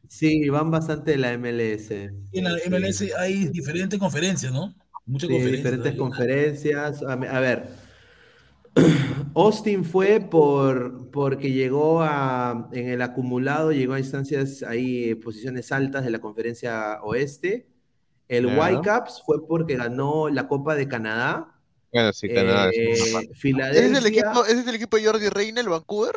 Sí, 0.09 0.49
van 0.49 0.69
bastante 0.71 1.11
de 1.11 1.17
la 1.17 1.33
MLS. 1.37 1.91
En 2.31 2.43
la 2.43 2.57
Sí. 2.57 2.69
MLS 2.69 3.13
hay 3.17 3.47
diferentes 3.47 3.97
conferencias, 3.99 4.51
¿no? 4.51 4.73
Muchas 5.05 5.27
Sí, 5.27 5.33
conferencias. 5.33 5.63
diferentes 5.63 5.95
conferencias. 5.99 7.03
A, 7.03 7.15
me- 7.15 7.27
a 7.27 7.39
ver, 7.39 7.67
Austin 9.35 9.83
fue 9.85 10.19
por, 10.19 11.09
porque 11.11 11.51
llegó 11.51 12.01
a, 12.01 12.69
en 12.73 12.89
el 12.89 13.01
acumulado, 13.01 13.71
llegó 13.71 13.93
a 13.93 13.99
instancias 13.99 14.63
ahí, 14.63 15.09
eh, 15.11 15.15
posiciones 15.15 15.71
altas 15.71 16.03
de 16.03 16.11
la 16.11 16.19
conferencia 16.19 16.99
oeste. 17.03 17.67
El 18.37 18.47
Ya. 18.47 18.59
Whitecaps 18.59 19.21
fue 19.25 19.45
porque 19.47 19.75
ganó 19.75 20.29
la 20.29 20.47
Copa 20.47 20.75
de 20.75 20.87
Canadá. 20.87 21.47
Bueno, 21.91 22.11
sí, 22.13 22.27
Canadá 22.29 22.69
es 22.69 22.77
Eh. 22.77 23.29
¿Ese 23.33 23.85
es 23.91 23.97
el 23.97 24.05
equipo, 24.07 24.45
ese 24.45 24.59
es 24.61 24.67
el 24.67 24.75
equipo 24.75 24.97
de 24.97 25.05
Jordi 25.05 25.29
Reina, 25.29 25.61
el 25.61 25.69
Vancouver? 25.69 26.15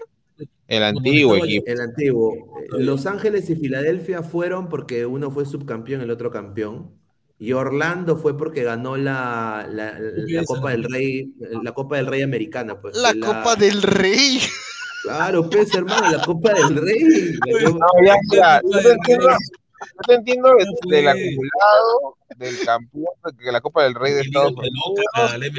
El 0.69 0.83
antiguo 0.83 1.37
equipo. 1.37 1.65
El 1.67 1.81
antiguo. 1.81 2.35
Eh, 2.35 2.67
Los 2.83 3.07
Ángeles 3.07 3.49
y 3.51 3.57
Filadelfia 3.57 4.23
fueron 4.23 4.69
porque 4.69 5.07
uno 5.07 5.31
fue 5.31 5.45
subcampeón, 5.47 6.01
el 6.01 6.11
otro 6.11 6.31
campeón. 6.31 6.91
Y 7.39 7.53
Orlando 7.53 8.17
fue 8.17 8.37
porque 8.37 8.65
ganó 8.65 8.97
la, 8.97 9.67
la, 9.71 9.99
la 9.99 10.41
esa, 10.41 10.45
Copa 10.47 10.71
del 10.71 10.85
Rey, 10.85 11.35
la 11.63 11.73
Copa 11.73 11.97
del 11.97 12.07
Rey 12.07 12.23
americana, 12.23 12.81
pues. 12.81 12.97
La 12.97 13.13
Copa 13.15 13.55
del 13.57 13.83
Rey. 13.83 14.41
Claro, 15.03 15.49
pues, 15.49 15.73
hermano, 15.75 16.11
la 16.17 16.25
Copa 16.25 16.53
del 16.55 16.77
Rey. 16.77 17.37
Copa- 17.39 17.79
No, 17.79 18.07
ya, 18.07 18.17
ya, 18.33 18.61
yo 19.81 19.97
Copa 19.97 20.05
te 20.07 20.15
entiendo, 20.15 20.49
de- 20.55 20.65
No, 20.65 20.73
del 20.91 21.09
acumulado, 21.09 22.17
del 22.37 22.61
campeón, 22.65 23.05
que 23.39 23.53
la 23.53 23.61
Copa 23.61 23.85
del 23.85 23.95
Rey 23.95 24.13
de 24.15 24.21
Estados 24.23 24.53
Unidos, 24.53 24.95
de 24.95 25.51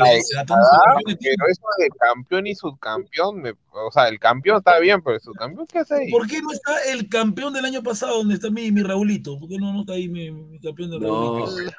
pero 1.19 1.49
eso 1.49 1.61
de 1.77 1.89
campeón 1.99 2.47
y 2.47 2.55
subcampeón, 2.55 3.41
me- 3.41 3.51
o 3.51 3.91
sea, 3.91 4.07
el 4.07 4.19
campeón 4.19 4.57
está 4.57 4.79
bien, 4.79 5.01
pero 5.01 5.15
el 5.15 5.21
subcampeón, 5.21 5.67
¿qué 5.67 5.79
hace 5.79 5.95
ahí? 5.95 6.11
¿Por 6.11 6.27
qué 6.27 6.41
no 6.41 6.51
está 6.51 6.71
el 6.91 7.07
campeón 7.09 7.53
del 7.53 7.65
año 7.65 7.83
pasado, 7.83 8.17
donde 8.17 8.35
está 8.35 8.49
mi, 8.49 8.71
mi 8.71 8.81
Raulito? 8.83 9.39
¿Por 9.39 9.49
qué 9.49 9.57
no, 9.57 9.73
no 9.73 9.81
está 9.81 9.93
ahí 9.93 10.07
mi, 10.07 10.31
mi 10.31 10.59
campeón 10.59 10.91
del 10.91 11.01
No. 11.01 11.37
Raulito? 11.39 11.61
No, 11.61 11.71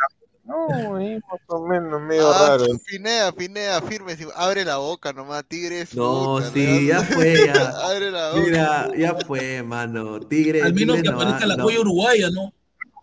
ahí 0.49 1.21
más 1.31 1.41
o 1.49 1.67
menos, 1.67 2.01
medio 2.03 2.29
Ah, 2.31 2.49
raro. 2.59 2.65
Pineda, 2.87 3.33
Pineda, 3.33 3.83
firme. 3.83 4.17
Abre 4.35 4.65
la 4.65 4.79
boca 4.79 5.13
nomás, 5.13 5.45
Tigres. 5.47 5.95
No, 5.95 6.37
puta, 6.37 6.51
sí, 6.53 6.87
ya 6.87 7.01
fue, 7.03 7.47
ya. 7.47 7.53
Abre 7.85 8.11
la 8.11 8.31
boca. 8.31 8.41
Mira, 8.43 8.91
ya 8.97 9.15
fue, 9.27 9.63
mano. 9.63 10.21
Tigre, 10.21 10.63
Al 10.63 10.73
menos 10.75 10.97
Tigre 10.97 11.11
que 11.11 11.15
no 11.15 11.21
aparezca 11.23 11.47
la 11.47 11.57
no. 11.57 11.65
joya 11.65 11.81
uruguaya, 11.81 12.31
¿no? 12.31 12.53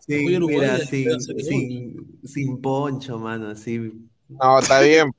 Sí, 0.08 0.36
uruguaya, 0.36 0.74
mira, 0.74 0.86
sin, 0.86 1.20
sin, 1.44 2.20
sin 2.24 2.62
poncho, 2.62 3.18
mano, 3.20 3.50
así. 3.50 3.92
No, 4.30 4.60
está 4.60 4.82
bien. 4.82 5.12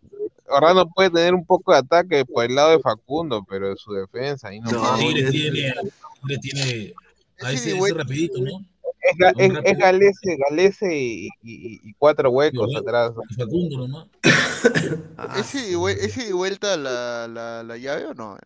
Orlando 0.48 0.88
puede 0.88 1.10
tener 1.10 1.34
un 1.34 1.44
poco 1.44 1.72
de 1.72 1.78
ataque 1.78 2.24
por 2.24 2.44
el 2.44 2.54
lado 2.54 2.70
de 2.70 2.78
Facundo, 2.80 3.44
pero 3.48 3.70
de 3.70 3.76
su 3.76 3.92
defensa, 3.92 4.48
ahí 4.48 4.60
no, 4.60 4.70
No. 4.70 4.96
Tigres 4.96 5.24
es- 5.26 5.30
tiene, 5.32 5.74
Tigres 6.22 6.40
tiene 6.40 6.94
a 7.42 7.52
Ese 7.52 7.76
ese, 7.76 7.94
rapidito, 7.94 8.40
¿no? 8.40 8.64
Es, 9.10 9.16
Ga- 9.18 9.32
es, 9.38 9.54
rápido. 9.54 9.72
es 9.72 9.78
Galese, 9.78 10.36
Galese 10.48 10.96
y, 10.96 11.28
y- 11.42 11.80
y 11.90 11.92
cuatro 11.94 12.30
huecos 12.30 12.74
atrás. 12.76 13.12
Y 13.30 13.34
Facundo 13.34 13.78
nomás. 13.78 14.06
Ah, 15.18 15.36
¿Ese, 15.40 15.70
de 15.70 15.76
vue- 15.76 15.96
ese 15.98 16.26
de 16.26 16.32
vuelta 16.32 16.76
la, 16.76 17.26
la, 17.28 17.62
la 17.62 17.76
llave 17.78 18.06
o 18.06 18.14
no? 18.14 18.36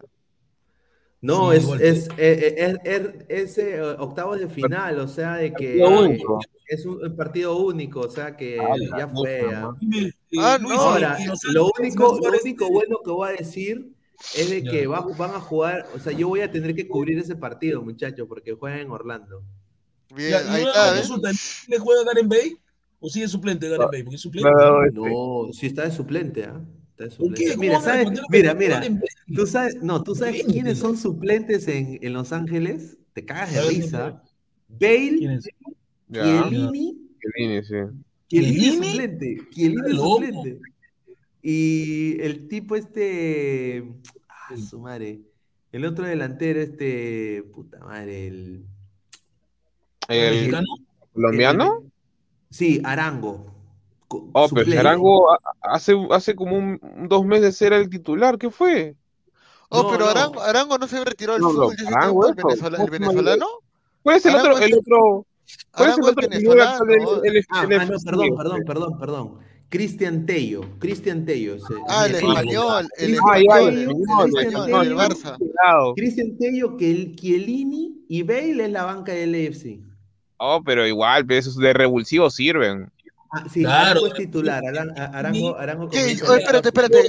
No, 1.23 1.51
Sí, 1.51 1.57
es, 1.59 1.63
igual. 1.65 1.83
es, 1.83 2.09
eh, 2.17 2.55
eh, 2.57 2.77
es, 2.85 3.09
es, 3.29 3.59
eh, 3.59 3.83
octavos 3.83 4.39
de 4.41 4.49
final, 4.49 4.99
o 5.01 5.09
sea, 5.09 5.35
de 5.37 5.53
que 5.53 5.83
es 6.69 6.87
un 6.87 7.15
partido 7.17 7.59
único, 7.59 8.01
o 8.01 8.11
sea 8.11 8.37
que 8.37 8.59
Ah, 8.59 8.75
ya 8.99 9.09
fue. 9.09 9.43
Ah, 10.39 10.59
no. 10.61 10.71
Ahora, 10.71 11.19
lo 11.53 11.63
¿cómo 11.63 11.73
único, 11.79 12.19
lo 12.23 12.39
único 12.43 12.71
bueno 12.71 12.99
que 13.05 13.11
voy 13.11 13.29
a 13.29 13.33
decir 13.33 13.93
es 14.35 14.49
de 14.51 14.63
que 14.63 14.87
va- 14.87 15.07
van 15.19 15.35
a 15.35 15.41
jugar, 15.41 15.87
o 15.95 15.99
sea, 15.99 16.13
yo 16.13 16.29
voy 16.29 16.41
a 16.41 16.51
tener 16.51 16.75
que 16.75 16.87
cubrir 16.89 17.19
ese 17.19 17.37
partido, 17.37 17.83
muchachos, 17.83 18.27
porque 18.29 18.53
juegan 18.55 18.81
en 18.81 18.91
Orlando. 18.91 19.43
Bien, 20.15 20.31
Ya, 20.31 20.53
ahí 20.53 20.61
y 20.61 20.65
una 20.65 20.71
está, 20.73 20.93
¿ves? 20.93 21.01
consulta, 21.09 21.31
¿le 21.69 21.79
juega 21.79 22.05
Garen 22.05 22.29
Bay? 22.29 22.57
¿O 22.99 23.09
sigue 23.09 23.29
suplente 23.29 23.69
Garen 23.69 23.89
Bay? 23.91 24.03
Porque 24.03 24.17
es 24.17 24.23
suplente. 24.23 24.51
No, 24.51 24.85
este, 24.85 24.99
No, 25.01 25.53
sí 25.53 25.67
está 25.67 25.85
de 25.85 25.91
suplente, 25.93 26.45
¿ah? 26.45 26.61
¿Cómo 27.17 27.35
Mira, 27.59 27.81
¿sabes? 27.81 28.09
Mira, 28.29 28.55
mira, 28.55 28.83
tú 29.35 29.47
sabes, 29.47 29.77
no, 29.83 30.03
tú 30.03 30.15
sabes 30.15 30.45
quiénes 30.45 30.79
son 30.79 30.97
suplentes 30.99 31.67
en, 31.69 31.99
en 32.03 32.13
Los 32.13 32.33
Ángeles, 32.33 32.99
te 33.15 33.25
cagas 33.25 33.55
de 33.55 33.63
risa. 33.63 34.23
Bale, 34.69 35.41
Chiellini, 36.13 36.97
Chiellini, 37.21 37.65
sí. 37.65 37.75
Chiellini 38.29 38.67
es 38.67 38.75
suplente, 38.75 39.39
Chiellini 39.51 39.91
es 39.91 39.97
suplente. 39.97 40.61
Y 41.43 42.21
el 42.21 42.49
tipo 42.49 42.77
este, 42.77 43.85
ah, 44.29 44.55
su 44.59 44.79
madre, 44.79 45.21
el 45.73 45.85
otro 45.87 46.05
delantero 46.07 46.61
este, 46.61 47.45
puta 47.53 47.79
madre, 47.79 48.27
el 48.27 48.67
El 50.11 50.35
¿Mexicano? 50.35 50.67
colombiano. 51.15 51.83
Sí, 52.51 52.81
Arango. 52.85 53.47
Oh, 54.09 54.31
pero 54.33 54.49
suplente. 54.49 54.75
Charango 54.75 55.33
a- 55.33 55.39
hace, 55.63 55.95
hace 56.11 56.35
como 56.35 56.57
un, 56.59 56.81
dos 57.09 57.25
meses 57.25 57.61
era 57.63 57.77
el 57.77 57.89
titular, 57.89 58.39
¿qué 58.39 58.51
fue? 58.51 58.97
Oh, 59.69 59.85
No, 59.85 59.91
pero 59.91 60.05
no. 60.07 60.11
Arango, 60.11 60.41
Arango 60.41 60.79
no 60.79 60.89
se 60.89 61.05
retiró 61.05 61.35
del 61.35 61.43
No, 61.43 61.51
fútbol 61.51 61.77
Arango, 61.87 62.27
el, 62.27 62.33
eso, 62.37 62.47
venezola- 62.49 62.67
el 62.69 62.77
¿cómo 62.77 62.91
venezolano. 62.91 63.47
¿Cuál 64.03 64.17
es 64.17 64.27
el 64.27 64.35
Arango 64.35 64.51
otro? 64.57 64.65
El 64.67 64.75
otro 64.75 65.27
¿Cuál 65.71 65.91
es 65.91 65.99
el 65.99 66.05
Arango 66.05 66.09
otro 66.09 66.29
venezolano. 66.29 66.71
Ah, 66.71 66.79
ah, 66.81 67.65
no, 67.69 67.95
FC? 67.95 68.05
perdón, 68.05 68.37
perdón, 68.37 68.61
perdón, 68.67 68.99
perdón. 68.99 69.39
Cristian 69.69 70.27
Tello. 70.27 70.63
Cristian 70.81 71.25
Tello. 71.25 71.55
ese- 71.55 71.65
Ah, 71.89 72.07
el 72.07 72.15
español, 72.17 72.89
el 72.99 73.15
español, 73.15 73.77
el. 73.79 74.97
Barça. 74.97 75.37
Cristian 75.95 76.37
Tello, 76.37 76.77
que 76.77 76.91
el 76.91 77.15
Chiellini 77.15 78.05
y 78.09 78.25
Bale 78.25 78.65
es 78.65 78.71
la 78.73 78.83
banca 78.83 79.13
del 79.13 79.35
AFC. 79.37 79.79
Oh, 80.43 80.62
pero 80.64 80.86
igual, 80.86 81.26
pero 81.26 81.38
esos 81.38 81.57
de 81.57 81.72
revulsivo 81.74 82.30
sirven. 82.30 82.91
Ah, 83.30 83.45
sí, 83.53 83.61
Claro. 83.61 83.91
Arango 83.91 84.07
es 84.07 84.14
titular. 84.14 84.62
Arango, 84.66 85.57
Arango 85.57 85.84
Oye, 85.88 86.16
la- 86.16 86.36
espérate, 86.38 86.68
espérate. 86.68 87.09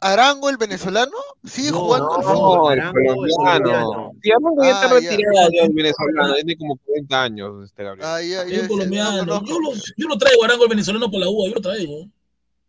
¿Arango, 0.00 0.48
el 0.48 0.56
venezolano? 0.56 1.12
¿Sigue 1.44 1.70
No, 1.70 1.78
jugando 1.80 2.14
al 2.16 2.22
no, 2.22 2.28
fútbol? 2.32 2.56
No, 2.58 2.72
el 2.72 2.80
Arango, 2.80 2.98
el 2.98 3.30
colombiano. 3.30 4.12
Sí, 4.22 4.30
Arango 4.32 4.62
ya 4.64 4.70
está 4.70 4.86
Ah, 4.86 4.94
retirado 4.94 5.48
ya 5.54 5.62
el 5.64 5.72
venezolano, 5.72 6.34
tiene 6.34 6.56
como 6.56 6.76
40 6.78 7.22
años 7.22 7.64
este 7.66 7.84
Gabriel. 7.84 8.08
Ah, 8.08 8.22
ya, 8.22 8.68
colombiano. 8.68 9.24
no. 9.24 9.44
Yo 9.44 9.60
lo, 9.60 9.72
yo 9.96 10.08
lo 10.08 10.18
traigo 10.18 10.44
Arango 10.44 10.64
el 10.64 10.70
venezolano 10.70 11.10
por 11.10 11.20
la 11.20 11.28
UA, 11.28 11.48
yo 11.50 11.54
lo 11.56 11.60
traigo. 11.60 12.06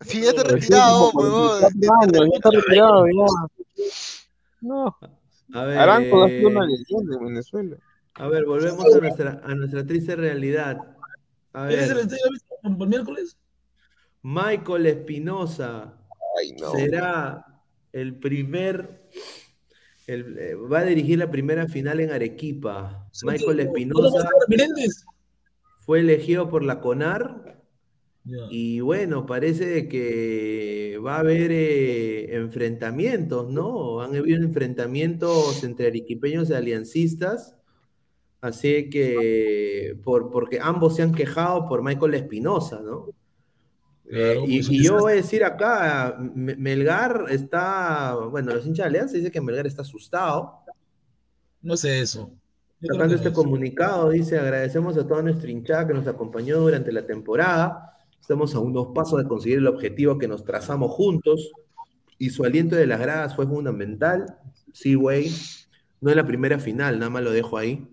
Sí, 0.02 0.22
ya 0.22 0.30
está 0.30 0.42
sí, 0.44 0.48
retirado, 0.50 1.10
huevón. 1.12 1.60
44 1.60 2.02
años, 2.02 2.30
ya 2.32 2.36
está 2.36 2.50
retirado 2.52 3.06
ya. 3.08 3.84
No, 4.62 4.96
A 5.54 5.64
ver, 5.64 5.78
Arango 5.80 6.24
ha 6.24 6.28
sido 6.28 6.50
eh, 6.50 6.52
una 6.52 6.66
leyenda 6.66 7.16
en 7.18 7.26
Venezuela. 7.26 7.76
A 8.18 8.28
ver, 8.28 8.46
volvemos 8.46 8.86
a 8.94 9.00
nuestra, 9.00 9.42
a 9.44 9.56
nuestra 9.56 9.86
triste 9.86 10.16
realidad. 10.16 10.78
A 11.54 11.68
¿Quién 11.68 11.80
es 11.80 11.90
el 11.90 11.96
ver, 11.96 12.08
el 12.64 12.88
miércoles? 12.88 13.38
Michael 14.24 14.86
Espinosa 14.88 15.98
no. 16.60 16.72
será 16.72 17.46
el 17.94 18.20
primer, 18.20 19.08
el, 20.08 20.38
eh, 20.38 20.56
va 20.56 20.80
a 20.80 20.86
dirigir 20.86 21.20
la 21.20 21.32
primera 21.32 21.68
final 21.68 22.00
en 22.00 22.12
Arequipa. 22.12 23.10
Michael 23.24 23.90
¿Cómo 23.92 24.14
va 24.14 24.22
a 24.22 24.26
Espinosa 24.26 25.00
fue 25.86 26.02
elegido 26.02 26.50
por 26.50 26.64
la 26.64 26.82
CONAR 26.82 27.64
y 28.50 28.82
bueno, 28.82 29.26
parece 29.26 29.88
que 29.88 31.00
va 31.04 31.16
a 31.16 31.20
haber 31.20 31.52
eh, 31.52 32.36
enfrentamientos, 32.36 33.50
¿no? 33.50 34.02
Han 34.02 34.16
habido 34.16 34.44
enfrentamientos 34.44 35.64
entre 35.64 35.88
arequipeños 35.88 36.50
y 36.50 36.54
aliancistas. 36.54 37.57
Así 38.48 38.90
que, 38.90 40.00
por, 40.04 40.32
porque 40.32 40.60
ambos 40.62 40.96
se 40.96 41.04
han 41.04 41.14
quejado 41.14 41.68
por 41.68 41.84
Michael 41.84 42.14
Espinosa, 42.16 42.82
¿no? 42.82 43.06
Claro, 44.10 44.42
Eh, 44.42 44.44
y, 44.48 44.58
pues, 44.60 44.72
y 44.72 44.84
yo 44.84 45.00
voy 45.00 45.12
a 45.12 45.16
decir 45.16 45.44
acá, 45.44 46.18
Melgar 46.18 47.26
está, 47.30 48.16
bueno, 48.32 48.54
los 48.54 48.66
hinchas 48.66 48.86
de 48.86 48.88
Alianza 48.88 49.18
dicen 49.18 49.32
que 49.32 49.42
Melgar 49.42 49.68
está 49.68 49.82
asustado. 49.82 50.60
No 51.62 51.76
sé 51.76 52.00
eso. 52.00 52.32
Sacando 52.82 53.16
este 53.16 53.34
comunicado, 53.34 54.12
dice, 54.12 54.40
agradecemos 54.40 54.98
a 54.98 55.06
toda 55.06 55.22
nuestra 55.24 55.50
hinchada 55.50 55.88
que 55.88 55.94
nos 55.94 56.08
acompañó 56.08 56.60
durante 56.60 56.92
la 56.92 57.06
temporada. 57.06 57.98
Estamos 58.22 58.54
a 58.56 58.60
unos 58.60 58.88
pasos 58.94 59.22
de 59.22 59.28
conseguir 59.28 59.58
el 59.58 59.68
objetivo 59.68 60.18
que 60.18 60.28
nos 60.28 60.46
trazamos 60.46 60.92
juntos. 60.92 61.52
Y 62.20 62.30
su 62.30 62.44
aliento 62.46 62.76
de 62.76 62.88
las 62.88 63.00
gradas 63.00 63.36
fue 63.36 63.46
fundamental. 63.46 64.38
Sí, 64.74 64.94
güey. 64.94 65.32
No 66.00 66.12
es 66.12 66.16
la 66.16 66.26
primera 66.26 66.60
final, 66.60 67.00
nada 67.00 67.10
más 67.10 67.24
lo 67.24 67.32
dejo 67.32 67.58
ahí. 67.58 67.88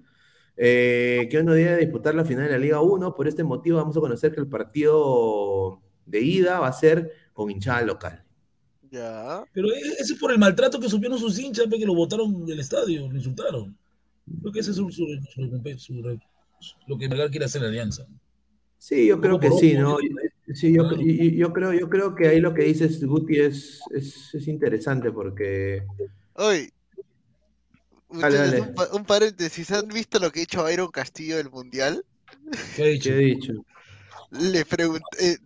Eh, 0.56 1.26
que 1.30 1.38
uno 1.38 1.52
debe 1.52 1.78
disputar 1.78 2.14
la 2.14 2.24
final 2.24 2.44
de 2.46 2.52
la 2.52 2.58
Liga 2.58 2.80
1. 2.80 3.14
Por 3.14 3.26
este 3.28 3.42
motivo 3.44 3.78
vamos 3.78 3.96
a 3.96 4.00
conocer 4.00 4.32
que 4.32 4.40
el 4.40 4.46
partido 4.46 5.80
de 6.06 6.20
ida 6.20 6.60
va 6.60 6.68
a 6.68 6.72
ser 6.72 7.10
con 7.32 7.50
hinchada 7.50 7.82
local. 7.82 8.24
Ya. 8.90 9.44
Pero 9.52 9.68
e- 9.72 9.78
ese 9.98 10.12
es 10.12 10.18
por 10.20 10.30
el 10.30 10.38
maltrato 10.38 10.78
que 10.78 10.88
sufrieron 10.88 11.18
sus 11.18 11.38
hinchas, 11.38 11.66
pe, 11.66 11.78
que 11.78 11.86
lo 11.86 11.94
botaron 11.94 12.46
del 12.46 12.60
estadio, 12.60 13.08
lo 13.08 13.16
insultaron. 13.16 13.76
Creo 14.40 14.52
que 14.52 14.60
ese 14.60 14.70
es 14.70 14.76
su, 14.76 14.88
su- 14.90 15.06
su 15.34 15.40
recompensa, 15.42 15.84
su- 15.86 15.94
lo 16.86 16.96
que 16.98 17.08
Melgar 17.08 17.30
quiere 17.30 17.46
hacer 17.46 17.60
en 17.60 17.64
la 17.64 17.68
alianza. 17.70 18.06
Sí, 18.78 19.06
yo 19.06 19.20
creo 19.20 19.40
que 19.40 19.50
sí, 19.50 19.74
¿no? 19.74 19.92
¿no? 19.92 19.98
Sí, 20.54 20.72
yo, 20.74 20.82
Claro. 20.88 21.02
y- 21.02 21.26
y- 21.26 21.36
yo 21.36 21.52
creo, 21.52 21.72
yo 21.72 21.88
creo 21.88 22.14
que 22.14 22.28
ahí 22.28 22.38
lo 22.40 22.54
que 22.54 22.62
dices, 22.64 23.04
Guti, 23.04 23.40
es, 23.40 23.80
es, 23.90 24.34
es 24.34 24.46
interesante 24.46 25.10
porque. 25.10 25.82
Oye, 26.34 26.70
Dale, 28.20 28.60
un, 28.60 28.74
pa- 28.74 28.88
un 28.92 29.04
paréntesis. 29.04 29.70
¿Han 29.72 29.88
visto 29.88 30.18
lo 30.18 30.30
que 30.30 30.40
ha 30.40 30.42
hecho 30.44 30.62
Byron 30.64 30.90
Castillo 30.90 31.36
del 31.36 31.50
Mundial? 31.50 32.04
¿Qué 32.76 32.82
ha 32.82 32.86
dicho? 32.86 33.10
¿Qué 33.10 33.16
he 33.16 33.18
dicho? 33.18 33.52
Le 34.30 34.64
pregunta, 34.64 35.06
eh, 35.20 35.38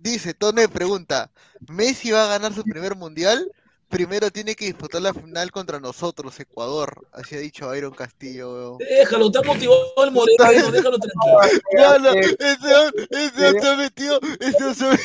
dice, 0.00 0.34
Tone 0.34 0.68
pregunta, 0.68 1.30
¿Messi 1.68 2.10
va 2.10 2.24
a 2.24 2.28
ganar 2.28 2.52
su 2.52 2.64
primer 2.64 2.96
mundial? 2.96 3.50
Primero 3.88 4.32
tiene 4.32 4.56
que 4.56 4.64
disputar 4.64 5.00
la 5.00 5.14
final 5.14 5.52
contra 5.52 5.78
nosotros, 5.78 6.38
Ecuador. 6.40 7.06
Así 7.12 7.36
ha 7.36 7.38
dicho 7.38 7.68
Byron 7.68 7.94
Castillo, 7.94 8.52
weón. 8.52 8.78
Déjalo, 8.78 9.26
está 9.26 9.42
motivado 9.44 9.92
el 10.04 10.10
moreno, 10.10 10.36
déjalo 10.72 10.98
tranquilo. 10.98 11.60
No, 11.78 11.98
no, 12.00 12.10
ese 12.10 13.60
se 13.60 13.68
ha 13.68 13.76
metido, 13.76 14.20
ese 14.40 14.64
hombre 14.64 14.74
se 14.74 14.84
ha 14.86 14.98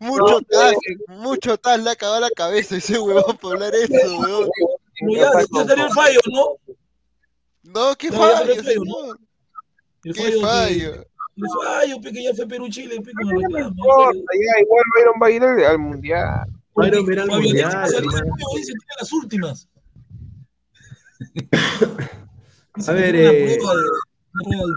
Mucho 0.00 0.40
tas, 0.50 0.74
mucho 1.08 1.56
tas 1.56 1.80
le 1.82 1.90
ha 1.90 1.96
cagado 1.96 2.20
la 2.20 2.30
cabeza 2.30 2.76
ese 2.76 2.98
huevón 2.98 3.36
por 3.38 3.54
hablar 3.54 3.74
eso, 3.76 4.18
weón. 4.18 4.48
Pero 5.06 5.14
ya, 5.14 5.30
ya 5.40 5.64
salió 5.66 5.84
el 5.86 5.92
fallo, 5.92 6.20
¿no? 6.32 6.74
No, 7.64 7.94
qué 7.96 8.10
No, 8.10 8.16
fallo, 8.18 8.52
el 8.52 8.62
fallo, 8.64 8.84
¿no? 8.84 8.94
señor. 8.94 9.18
El 10.04 10.14
Qué 10.14 10.22
fallo, 10.22 10.34
que- 10.40 10.40
fallo. 10.46 10.94
el 11.36 11.46
fallo, 11.64 12.00
que 12.00 12.22
ya 12.24 12.34
fue 12.34 12.46
Perú-Chile, 12.46 12.94
el 12.96 13.02
No 13.02 13.30
ya 13.30 14.60
igual 14.60 14.84
Byron 14.94 15.14
va 15.22 15.26
a 15.26 15.30
ir 15.30 15.42
al, 15.42 15.64
al 15.64 15.78
mundial. 15.78 16.46
Byron 16.74 17.04
mundial, 17.28 17.54
ya 17.54 17.70
salió 17.86 17.98
el 17.98 18.04
hermano. 18.16 18.26
fallo, 18.34 18.56
dice, 18.56 18.72
tiene 18.72 18.94
las 19.00 19.12
últimas. 19.12 19.68
A 22.88 22.92
ver, 22.92 23.14
eh, 23.16 23.58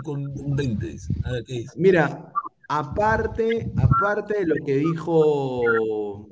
contundente. 0.03 0.97
A 1.23 1.32
ver, 1.32 1.43
¿qué 1.45 1.53
dice? 1.53 1.71
Mira, 1.78 2.32
aparte, 2.67 3.71
aparte 3.78 4.39
de 4.39 4.45
lo 4.47 4.55
que 4.65 4.76
dijo 4.76 6.28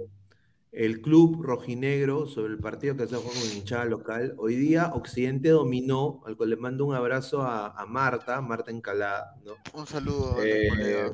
el 0.73 1.01
club 1.01 1.43
rojinegro 1.43 2.25
sobre 2.25 2.51
el 2.53 2.59
partido 2.59 2.97
que 2.97 3.05
se 3.07 3.15
jugó 3.15 3.29
con 3.29 3.57
hinchada 3.57 3.85
local, 3.85 4.33
hoy 4.37 4.55
día 4.55 4.91
Occidente 4.95 5.49
dominó, 5.49 6.21
al 6.25 6.35
cual 6.35 6.49
le 6.49 6.55
mando 6.57 6.85
un 6.85 6.95
abrazo 6.95 7.43
a, 7.43 7.67
a 7.79 7.85
Marta, 7.85 8.41
Marta 8.41 8.71
Encalada, 8.71 9.35
¿no? 9.45 9.53
Un 9.79 9.85
saludo, 9.85 10.35
a 10.37 10.43
Eh, 10.45 11.11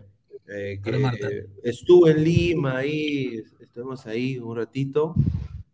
eh, 0.47 0.79
que 0.81 0.91
Marta. 0.93 1.27
estuvo 1.63 2.07
en 2.07 2.23
Lima 2.23 2.77
ahí, 2.77 3.43
estuvimos 3.59 4.05
ahí 4.07 4.39
un 4.39 4.55
ratito, 4.55 5.13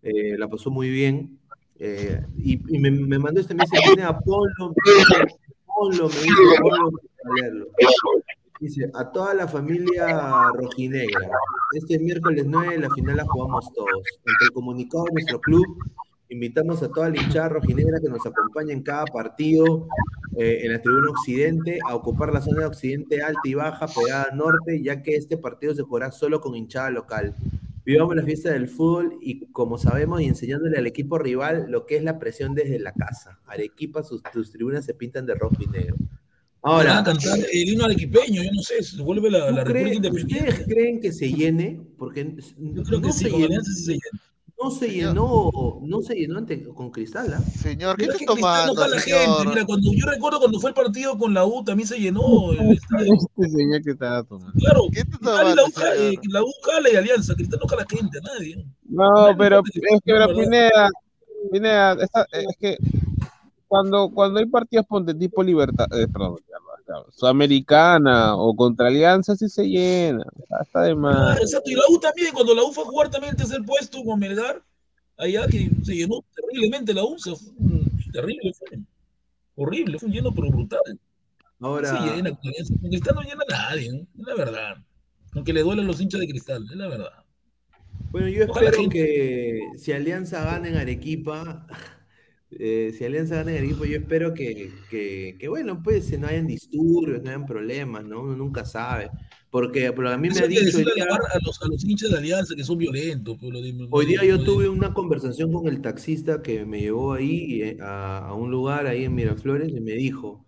eh, 0.01 0.35
la 0.37 0.47
pasó 0.49 0.69
muy 0.71 0.89
bien. 0.89 1.37
eh, 1.79 2.21
y, 2.37 2.53
y 2.75 2.79
me, 2.79 2.89
me 2.89 3.19
mandó 3.19 3.39
este 3.39 3.53
mes, 3.53 3.69
tiene 3.69 4.01
a 4.03 4.17
Polo, 4.17 4.73
Polo, 5.67 6.09
me 6.09 6.15
dice 6.15 6.41
Polo, 6.61 6.91
leerlo. 7.35 7.65
Dice, 7.77 7.91
a 8.93 9.11
toda 9.11 9.33
la 9.33 9.47
familia 9.47 10.51
rojinegra, 10.53 11.29
este 11.73 11.99
miércoles 11.99 12.45
9 12.47 12.79
la 12.79 12.89
final 12.89 13.17
la 13.17 13.25
jugamos 13.25 13.71
todos. 13.73 14.03
Ante 14.25 14.45
el 14.45 14.51
comunicado 14.51 15.05
de 15.05 15.13
nuestro 15.13 15.39
club, 15.39 15.65
invitamos 16.29 16.81
a 16.81 16.89
toda 16.89 17.09
la 17.09 17.21
hinchada 17.21 17.49
rojinegra 17.49 17.99
que 17.99 18.09
nos 18.09 18.25
acompaña 18.25 18.73
en 18.73 18.81
cada 18.81 19.05
partido 19.05 19.87
eh, 20.37 20.61
en 20.63 20.73
la 20.73 20.81
tribuna 20.81 21.11
occidente 21.11 21.79
a 21.87 21.95
ocupar 21.95 22.33
la 22.33 22.41
zona 22.41 22.61
de 22.61 22.67
occidente 22.67 23.21
alta 23.21 23.41
y 23.43 23.53
baja 23.53 23.87
pegada 23.87 24.27
norte, 24.33 24.81
ya 24.81 25.01
que 25.01 25.15
este 25.15 25.37
partido 25.37 25.73
se 25.75 25.83
jugará 25.83 26.11
solo 26.11 26.41
con 26.41 26.55
hinchada 26.55 26.89
local. 26.89 27.35
Vivamos 27.85 28.15
la 28.15 28.23
fiesta 28.23 28.51
del 28.51 28.67
fútbol 28.67 29.19
y 29.21 29.45
como 29.51 29.77
sabemos 29.77 30.19
y 30.21 30.25
enseñándole 30.25 30.77
al 30.77 30.87
equipo 30.87 31.19
rival 31.19 31.67
lo 31.69 31.85
que 31.85 31.97
es 31.97 32.03
la 32.03 32.17
presión 32.17 32.55
desde 32.55 32.79
la 32.79 32.93
casa. 32.93 33.39
Arequipa, 33.45 34.03
sus, 34.03 34.23
tus 34.23 34.51
tribunas 34.51 34.85
se 34.85 34.95
pintan 34.95 35.27
de 35.27 35.35
rojo 35.35 35.57
y 35.59 35.67
negro. 35.67 35.95
Van 36.65 36.73
a 36.73 36.77
Ahora, 36.77 37.03
cantar 37.03 37.37
el 37.53 37.69
himno 37.69 37.85
arequipeño, 37.85 38.41
yo 38.41 38.49
no 38.51 38.61
sé, 38.63 38.81
se 38.81 38.99
vuelve 39.03 39.29
la, 39.29 39.49
¿tú 39.49 39.53
la 39.55 39.63
cree- 39.63 39.83
República 39.83 39.95
Independiente. 39.97 40.49
¿ustedes 40.49 40.65
creen 40.67 40.99
que 40.99 41.13
se 41.13 41.31
llene? 41.31 41.79
Porque 41.97 42.35
Yo 42.57 42.81
creo 42.83 43.01
que 43.01 43.07
no, 43.07 43.13
sí, 43.13 43.25
se 43.25 43.29
llenó, 43.29 43.45
Alianza 43.45 43.71
sí 43.71 43.83
se 43.83 43.91
llena. 43.91 44.21
no 44.63 44.71
se 44.71 44.87
Señor. 44.89 45.09
llenó, 45.09 45.79
no 45.83 46.01
se 46.01 46.15
llenó 46.15 46.37
ante- 46.39 46.63
con 46.73 46.89
Cristal, 46.89 47.33
¿ah? 47.35 47.39
Señor, 47.39 47.95
¿qué 47.97 48.05
Pero 48.07 48.13
es 48.15 48.21
está 48.21 48.33
que 48.33 48.39
Cristal 48.41 48.65
no 48.67 48.73
tomando, 48.73 48.81
jala 48.81 48.99
gente. 48.99 49.49
Mira, 49.49 49.65
cuando, 49.65 49.91
yo 49.93 50.05
recuerdo 50.09 50.39
cuando 50.39 50.59
fue 50.59 50.69
el 50.71 50.73
partido 50.73 51.17
con 51.19 51.33
la 51.35 51.45
U, 51.45 51.63
también 51.63 51.87
se 51.87 51.99
llenó 51.99 52.51
el 52.53 52.71
estadio. 52.71 53.13
Este 53.13 53.49
señor 53.57 53.81
que 53.83 53.91
estaba 53.91 54.23
tomando. 54.23 54.53
Claro, 54.59 54.81
¿Qué 54.91 55.01
Cristal 55.03 55.51
y 55.51 55.55
la 55.55 55.63
U, 55.65 55.69
tomando, 55.71 55.93
eh, 56.01 56.09
señor? 56.09 56.21
la 56.33 56.43
U 56.43 56.51
jala 56.63 56.89
y 56.91 56.95
Alianza. 56.95 57.35
Cristal 57.35 57.59
no 57.61 57.67
jala 57.67 57.85
gente, 57.87 58.17
a 58.17 58.21
nadie. 58.21 58.65
No, 58.89 59.35
pero 59.37 59.61
que 59.61 59.69
es 59.81 59.99
que 60.03 60.13
la. 60.13 60.27
Pineda, 60.33 60.89
Pineda, 61.51 61.93
esta- 62.01 62.27
es 62.31 62.57
que 62.59 62.77
cuando, 63.67 64.09
cuando 64.09 64.39
hay 64.39 64.45
partidos 64.45 64.85
ponte 64.87 65.13
tipo 65.13 65.43
Libertad, 65.43 65.85
eh, 65.91 66.07
perdón, 66.07 66.37
Sudamericana 67.11 68.35
o 68.35 68.55
contra 68.55 68.87
Alianza 68.87 69.35
sí 69.35 69.49
se 69.49 69.63
llena, 69.67 70.23
está- 70.39 70.61
está 70.63 70.81
de 70.81 70.91
Ah, 70.91 70.95
más. 70.95 71.37
exacto, 71.41 71.69
y 71.69 71.75
la 71.75 71.81
U 71.89 71.99
también, 71.99 72.33
cuando 72.33 72.53
la 72.55 72.63
U 72.63 72.71
fue 72.71 72.83
a 72.83 72.87
jugar 72.87 73.09
también 73.09 73.31
el 73.31 73.37
tercer 73.37 73.63
puesto 73.65 74.03
con 74.03 74.19
Melgar, 74.19 74.61
allá 75.17 75.47
que 75.47 75.69
se 75.83 75.95
llenó 75.95 76.23
terriblemente 76.35 76.93
la 76.93 77.03
U, 77.03 77.17
se 77.17 77.35
fue, 77.35 77.51
terrible 78.11 78.53
fue. 78.53 78.79
Horrible, 79.57 79.97
fue 79.99 80.07
un 80.09 80.13
lleno 80.15 80.33
pero 80.33 80.49
brutal. 80.49 80.79
Ahora, 81.61 81.89
Se 81.89 81.95
llena 82.15 82.29
con 82.31 82.47
Alianza. 82.49 82.73
Con 82.81 82.89
Cristal 82.89 83.15
no 83.15 83.21
llena 83.21 83.43
a 83.47 83.69
nadie, 83.69 83.91
¿no? 83.93 83.99
es 83.99 84.27
la 84.27 84.35
verdad. 84.35 84.75
Aunque 85.33 85.53
le 85.53 85.61
duelen 85.63 85.87
los 85.87 85.99
hinchas 86.01 86.19
de 86.19 86.27
Cristal, 86.27 86.65
es 86.69 86.75
la 86.75 86.87
verdad. 86.87 87.23
Bueno, 88.11 88.27
yo 88.27 88.45
Ojalá 88.49 88.67
espero 88.67 88.81
gente- 88.83 88.97
que 88.97 89.59
si 89.77 89.91
Alianza 89.93 90.43
gana 90.43 90.67
en 90.67 90.75
Arequipa, 90.75 91.65
eh, 92.59 92.93
si 92.97 93.03
Alianza 93.05 93.35
gana 93.37 93.51
en 93.51 93.57
Arequipa, 93.59 93.85
yo 93.85 93.97
espero 93.97 94.33
que, 94.33 94.83
que, 94.89 95.35
que, 95.39 95.47
bueno, 95.47 95.81
pues 95.83 96.17
no 96.19 96.27
hayan 96.27 96.47
disturbios, 96.47 97.21
no 97.23 97.29
hayan 97.29 97.45
problemas, 97.45 98.05
¿no? 98.05 98.21
Uno 98.21 98.35
nunca 98.35 98.65
sabe. 98.65 99.11
Porque, 99.49 99.91
pero 99.93 100.09
a 100.09 100.17
mí 100.17 100.29
me 100.29 100.41
ha 100.41 100.47
dicho 100.47 100.77
a, 100.77 100.81
día, 100.81 101.05
los, 101.45 101.61
a 101.61 101.67
los 101.67 101.83
hinchas 101.85 102.11
de 102.11 102.17
Alianza 102.17 102.55
que 102.55 102.63
son 102.63 102.77
violentos. 102.77 103.37
pues, 103.39 103.53
de- 103.53 103.87
hoy 103.89 104.05
día 104.05 104.23
yo 104.25 104.43
tuve 104.43 104.69
una 104.69 104.93
conversación 104.93 105.51
con 105.51 105.67
el 105.67 105.81
taxista 105.81 106.41
que 106.41 106.65
me 106.65 106.81
llevó 106.81 107.13
ahí 107.13 107.61
eh, 107.61 107.77
a, 107.81 108.27
a 108.29 108.33
un 108.33 108.51
lugar 108.51 108.87
ahí 108.87 109.05
en 109.05 109.15
Miraflores 109.15 109.69
y 109.69 109.79
me 109.81 109.93
dijo, 109.93 110.45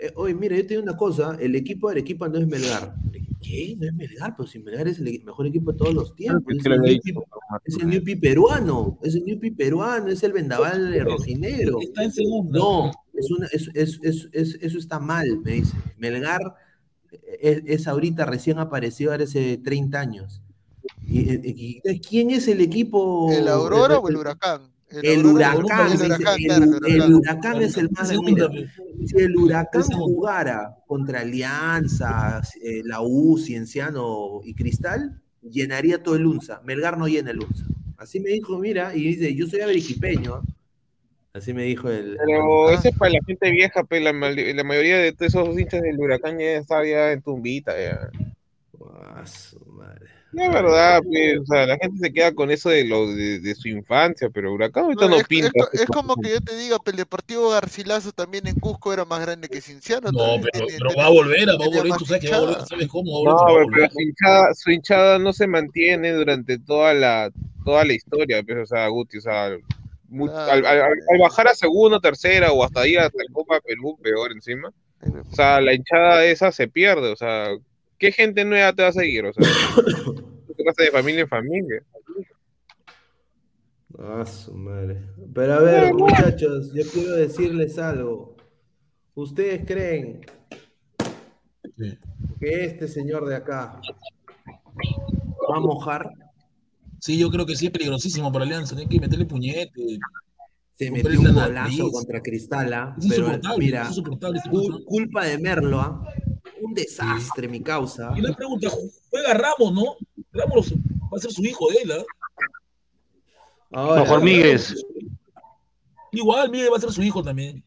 eh, 0.00 0.12
oye, 0.16 0.34
mira, 0.34 0.56
yo 0.56 0.62
te 0.62 0.68
digo 0.70 0.82
una 0.82 0.96
cosa, 0.96 1.36
el 1.40 1.54
equipo 1.56 1.88
de 1.88 1.92
Arequipa 1.94 2.28
no 2.28 2.38
es 2.38 2.46
Melgar. 2.46 3.00
¿Qué? 3.40 3.76
No 3.78 3.86
es 3.86 3.94
Melgar, 3.94 4.34
pero 4.36 4.48
si 4.48 4.58
Melgar 4.58 4.88
es 4.88 4.98
el 4.98 5.22
mejor 5.24 5.46
equipo 5.46 5.72
de 5.72 5.78
todos 5.78 5.94
los 5.94 6.14
tiempos. 6.16 6.42
Pues 6.44 6.56
Es 6.58 6.62
que 6.62 6.68
lo 6.68 6.74
el 6.76 6.80
Newpi- 6.82 7.02
dicho, 7.04 7.24
es 7.64 7.76
el 7.78 7.86
Newpi 7.88 8.16
peruano, 8.16 8.98
es 9.02 9.14
el 9.14 9.24
Newpi 9.24 9.50
peruano, 9.52 10.08
es 10.08 10.22
el 10.22 10.32
vendaval 10.32 10.90
de 10.90 11.04
rojinegro. 11.04 11.78
Está 11.80 12.04
en 12.04 12.12
segunda. 12.12 12.58
No, 12.58 12.90
es 13.14 13.30
una, 13.30 13.46
es, 13.52 13.70
es- 13.74 14.00
es- 14.02 14.28
es- 14.32 14.58
eso 14.60 14.78
está 14.78 14.98
mal, 14.98 15.40
me 15.44 15.52
dice. 15.52 15.76
Melgar 15.98 16.40
es, 17.40 17.62
es 17.66 17.86
ahorita 17.86 18.24
recién 18.26 18.58
apareció 18.58 19.12
ahora 19.12 19.24
hace 19.24 19.56
30 19.58 20.00
años. 20.00 20.42
Y, 21.06 21.20
y- 21.32 21.80
y- 21.84 22.00
¿Quién 22.00 22.30
es 22.30 22.48
el 22.48 22.60
equipo? 22.60 23.30
¿El 23.32 23.48
Aurora 23.48 23.98
o 23.98 24.08
el 24.08 24.16
Huracán? 24.16 24.62
El 24.90 25.26
huracán, 25.26 25.92
El 25.92 26.00
huracán, 26.00 26.36
el, 27.56 27.62
el 27.62 27.62
es 27.62 27.76
el 27.76 27.90
más. 27.90 28.10
Pues. 28.10 28.70
si 29.06 29.16
el 29.18 29.36
huracán 29.36 29.82
jugara 29.82 30.76
contra 30.86 31.20
Alianza, 31.20 32.40
eh, 32.62 32.82
la 32.84 33.02
U, 33.02 33.38
Cienciano 33.38 34.40
y 34.44 34.54
Cristal, 34.54 35.20
llenaría 35.42 36.02
todo 36.02 36.16
el 36.16 36.26
UNSA. 36.26 36.62
Melgar 36.64 36.96
no 36.96 37.06
llena 37.06 37.32
el 37.32 37.40
UNSA. 37.40 37.66
Así 37.98 38.20
me 38.20 38.30
dijo, 38.30 38.58
mira, 38.58 38.94
y 38.94 39.02
dice, 39.02 39.34
yo 39.34 39.46
soy 39.46 39.60
arequipeño. 39.60 40.36
¿ah? 40.36 40.42
Así 41.34 41.52
me 41.52 41.64
dijo 41.64 41.90
el. 41.90 42.16
Pero 42.24 42.70
ese 42.70 42.88
es 42.88 42.96
para 42.96 43.12
la 43.12 43.20
gente 43.26 43.50
vieja, 43.50 43.84
pues 43.84 44.02
la, 44.02 44.12
mayoría 44.12 44.98
de 44.98 45.12
todos 45.12 45.34
esos 45.34 45.58
hinchas 45.58 45.82
del 45.82 45.98
huracán 45.98 46.38
ya 46.38 46.56
está 46.56 46.84
ya 46.84 47.12
en 47.12 47.22
tumbita. 47.22 47.74
Ya. 47.78 48.10
su 49.26 49.60
madre. 49.66 50.17
La 50.32 50.50
verdad, 50.50 51.00
pues, 51.02 51.40
o 51.40 51.46
sea, 51.46 51.66
la 51.66 51.78
gente 51.78 51.98
se 51.98 52.12
queda 52.12 52.34
con 52.34 52.50
eso 52.50 52.68
de 52.68 52.84
lo 52.84 53.06
de, 53.14 53.40
de 53.40 53.54
su 53.54 53.68
infancia, 53.68 54.28
pero 54.28 54.52
huracán 54.52 54.84
ahorita 54.84 55.04
No, 55.06 55.08
no, 55.10 55.16
es, 55.16 55.26
pinta. 55.26 55.46
es 55.48 55.52
co- 55.64 55.70
es 55.72 55.86
como 55.86 56.16
que 56.16 56.30
yo 56.30 56.40
te 56.40 56.54
diga, 56.56 56.76
pues, 56.78 56.92
el 56.92 56.98
Deportivo 56.98 57.48
Garcilaso 57.50 58.12
también 58.12 58.46
en 58.46 58.54
Cusco 58.56 58.92
era 58.92 59.04
más 59.06 59.20
grande 59.20 59.48
que 59.48 59.60
Cinciano. 59.62 60.12
No, 60.12 60.18
también 60.18 60.42
pero, 60.52 60.66
tenía- 60.66 60.78
pero 60.78 60.90
tenía- 60.90 61.02
va 61.02 61.08
a 61.08 61.12
volver, 61.12 61.48
va 61.48 61.52
a 61.52 61.68
volver, 61.68 61.92
tú 61.98 62.04
sabes 62.04 62.20
que 62.22 62.30
va 62.30 62.36
a 62.36 62.40
volver. 62.40 62.56
¿sabes 62.68 62.88
cómo? 62.88 63.24
Va 63.24 63.30
a 63.30 63.34
No, 63.34 63.52
volver, 63.52 63.66
pero, 63.70 63.80
va 63.82 63.86
a 63.86 63.90
su 63.90 64.00
hinchada, 64.00 64.54
su 64.54 64.70
hinchada 64.70 65.18
no 65.18 65.32
se 65.32 65.46
mantiene 65.46 66.12
durante 66.12 66.58
toda 66.58 66.92
la 66.94 67.30
toda 67.64 67.84
la 67.84 67.92
historia, 67.92 68.42
pues, 68.42 68.58
o 68.58 68.66
sea, 68.66 68.86
Guti, 68.88 69.18
o 69.18 69.20
sea, 69.20 69.48
Claro. 70.10 70.52
al, 70.52 70.64
al- 70.64 70.82
al 70.82 71.18
bajar 71.20 71.48
a 71.48 71.54
segunda, 71.54 72.00
tercera 72.00 72.50
o 72.52 72.64
hasta 72.64 72.86
ir 72.86 72.98
hasta 72.98 73.22
Copa 73.32 73.60
Perú, 73.60 73.98
peor 74.02 74.32
encima, 74.32 74.68
o 75.02 75.34
sea, 75.34 75.60
la 75.60 75.74
hinchada 75.74 76.24
esa 76.24 76.50
se 76.50 76.68
pierde, 76.68 77.10
o 77.12 77.16
sea, 77.16 77.48
¿qué 77.98 78.12
gente 78.12 78.44
nueva 78.44 78.72
te 78.72 78.82
va 78.82 78.88
a 78.88 78.92
seguir? 78.92 79.26
O 79.26 79.32
sea, 79.32 79.44
te 80.56 80.64
pasa 80.64 80.82
de 80.82 80.90
familia 80.90 81.22
en 81.22 81.28
familia. 81.28 81.82
Ah, 83.98 84.24
su 84.24 84.54
madre. 84.54 85.02
Pero 85.34 85.54
a 85.54 85.60
ver, 85.60 85.92
muchachos, 85.92 86.72
yo 86.72 86.84
quiero 86.92 87.12
decirles 87.12 87.78
algo. 87.78 88.36
¿Ustedes 89.14 89.64
creen 89.66 90.20
que 92.40 92.64
este 92.64 92.86
señor 92.86 93.26
de 93.26 93.36
acá 93.36 93.80
va 95.50 95.56
a 95.56 95.60
mojar? 95.60 96.08
Sí, 97.00 97.18
yo 97.18 97.30
creo 97.30 97.46
que 97.46 97.56
sí 97.56 97.66
es 97.66 97.72
peligrosísimo 97.72 98.30
para 98.30 98.44
Alianza. 98.44 98.76
Tiene 98.76 98.88
que 98.88 99.00
meterle 99.00 99.24
puñete. 99.24 99.98
Se 100.74 100.92
metió 100.92 101.18
un 101.18 101.34
la 101.34 101.46
golazo 101.46 101.90
contra 101.90 102.20
Cristala, 102.20 102.94
Es 103.00 103.08
pero 103.08 103.32
mira, 103.58 103.82
es 103.82 103.98
este 103.98 104.84
culpa 104.84 105.24
de 105.24 105.38
Merlo, 105.38 105.80
¿ah? 105.80 106.06
Un 106.60 106.74
desastre, 106.74 107.48
mi 107.48 107.60
causa. 107.62 108.12
Y 108.16 108.20
la 108.20 108.34
pregunta, 108.34 108.68
juega 109.10 109.34
Ramos, 109.34 109.72
¿no? 109.72 109.96
Ramos 110.32 110.72
va 110.74 111.16
a 111.16 111.20
ser 111.20 111.32
su 111.32 111.42
hijo 111.44 111.68
de 111.70 111.76
él, 111.82 111.92
¿ah? 111.92 112.04
Ahora, 113.72 114.02
Mejor 114.02 114.22
Míguez. 114.22 114.74
Igual, 116.12 116.50
Miguel 116.50 116.72
va 116.72 116.78
a 116.78 116.80
ser 116.80 116.90
su 116.92 117.02
hijo 117.02 117.22
también. 117.22 117.62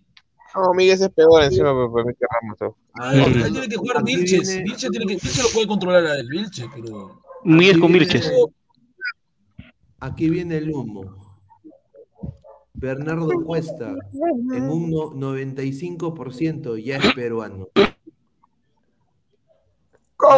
No, 0.56 0.74
Miguel 0.74 1.02
es 1.02 1.10
peor 1.10 1.44
encima, 1.44 1.74
pues, 1.74 2.04
pues, 2.06 2.18
que 2.18 2.26
Ramos, 2.30 2.58
¿no? 2.60 2.78
a 2.96 3.12
ver, 3.12 3.44
Ahí 3.44 3.52
tiene 3.52 3.70
que 3.70 3.78
jugar 3.78 4.04
Vilches. 4.04 4.64
Vilches, 4.64 4.89
tiene 4.89 5.06
que, 5.06 5.14
Vilches 5.14 5.44
lo 5.44 5.50
puede 5.50 5.68
controlar 5.68 6.06
a 6.06 6.20
él, 6.20 6.28
Vilches, 6.30 6.66
pero. 6.74 7.22
Míguez 7.44 7.78
con 7.78 7.92
Vilches. 7.94 8.32
Aquí 10.00 10.30
viene 10.30 10.58
el 10.58 10.72
humo. 10.72 11.22
Bernardo 12.74 13.30
Cuesta, 13.46 13.94
en 14.54 14.64
un 14.70 14.89
no- 14.89 15.12
95% 15.14 16.78
ya 16.84 16.98
es 16.98 17.14
peruano. 17.14 17.70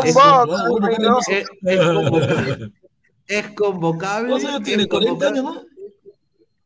Es, 0.03 0.13
Convoca, 0.13 1.21
es- 1.29 1.45
es 1.63 1.79
convocable. 1.85 2.71
Es 3.27 3.47
convocable. 3.51 4.29
¿Cuántos 4.29 4.49
años 4.49 4.59
es 4.61 4.65
tiene? 4.65 4.87
40 4.87 5.27
años. 5.27 5.43
¿no? 5.43 5.61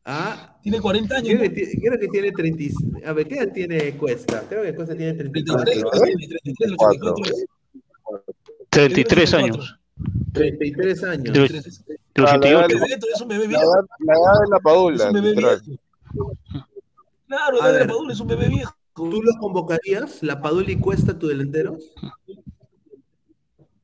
Ah, 0.04 0.58
Tiene 0.62 0.80
40 0.80 1.16
años. 1.16 1.28
creo 1.28 1.40
que, 1.42 1.48
¿no? 1.48 1.54
ti- 1.54 1.80
creo 1.80 1.98
que 2.00 2.08
tiene 2.08 2.32
30. 2.32 2.62
y- 2.62 2.72
A 3.04 3.12
ver, 3.12 3.28
¿qué 3.28 3.34
edad 3.36 3.52
tiene 3.52 3.96
Cuesta? 3.96 4.42
Creo 4.48 4.62
que 4.62 4.74
Cuesta 4.74 4.96
tiene 4.96 5.12
33, 5.14 5.64
34. 5.64 6.02
tiene 6.04 6.26
33, 6.28 6.68
el 6.68 6.74
84 6.74 7.24
es. 7.24 7.44
33 8.70 9.34
años. 9.34 9.78
33 10.32 11.04
años. 11.04 11.32
De 11.34 11.40
de 11.40 11.62
los 12.22 12.30
Ah, 12.30 12.36
la 12.36 12.38
verdad, 12.38 12.64
88. 12.64 12.84
Bebeto 12.86 13.06
es 13.14 13.20
un 13.20 13.28
bebé 13.28 13.42
La 13.44 13.48
viejo. 13.48 13.62
edad, 13.64 13.84
la 14.00 14.12
edad 14.14 14.40
de 14.40 14.50
la 14.50 14.56
Es 14.56 14.62
padula, 14.62 15.06
un 15.06 15.12
bebé 15.12 15.32
viejo. 15.34 15.50
Claro, 17.28 17.58
la 17.60 17.66
de 17.72 17.78
ver. 17.78 17.86
Padula 17.88 18.12
es 18.12 18.20
un 18.20 18.26
bebé 18.28 18.48
viejo. 18.48 18.74
¿Tú 18.94 19.22
los 19.22 19.36
convocarías? 19.36 20.22
¿La 20.22 20.40
Padula 20.40 20.72
y 20.72 20.76
Cuesta, 20.80 21.16
tu 21.18 21.28
delanteros? 21.28 21.92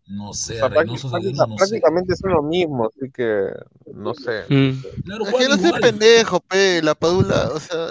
No 0.07 0.31
O 0.31 0.33
sé, 0.35 0.57
sea, 0.57 0.67
a 0.67 0.69
Reynoso 0.69 1.09
Zaguero, 1.09 1.33
no 1.47 1.57
sé. 1.57 1.57
prácticamente 1.57 2.15
son 2.17 2.33
lo 2.33 2.43
mismo, 2.43 2.89
así 2.95 3.11
que 3.11 3.47
no 3.95 4.13
sé. 4.15 4.43
Mm. 4.51 4.83
Claro, 5.05 5.25
Es 5.27 5.35
que 5.35 5.49
no 5.49 5.57
seas 5.57 5.81
pendejo, 5.81 6.41
pe, 6.41 6.83
la 6.83 6.95
Padula, 6.95 7.49
o 7.55 7.59
sea, 7.59 7.87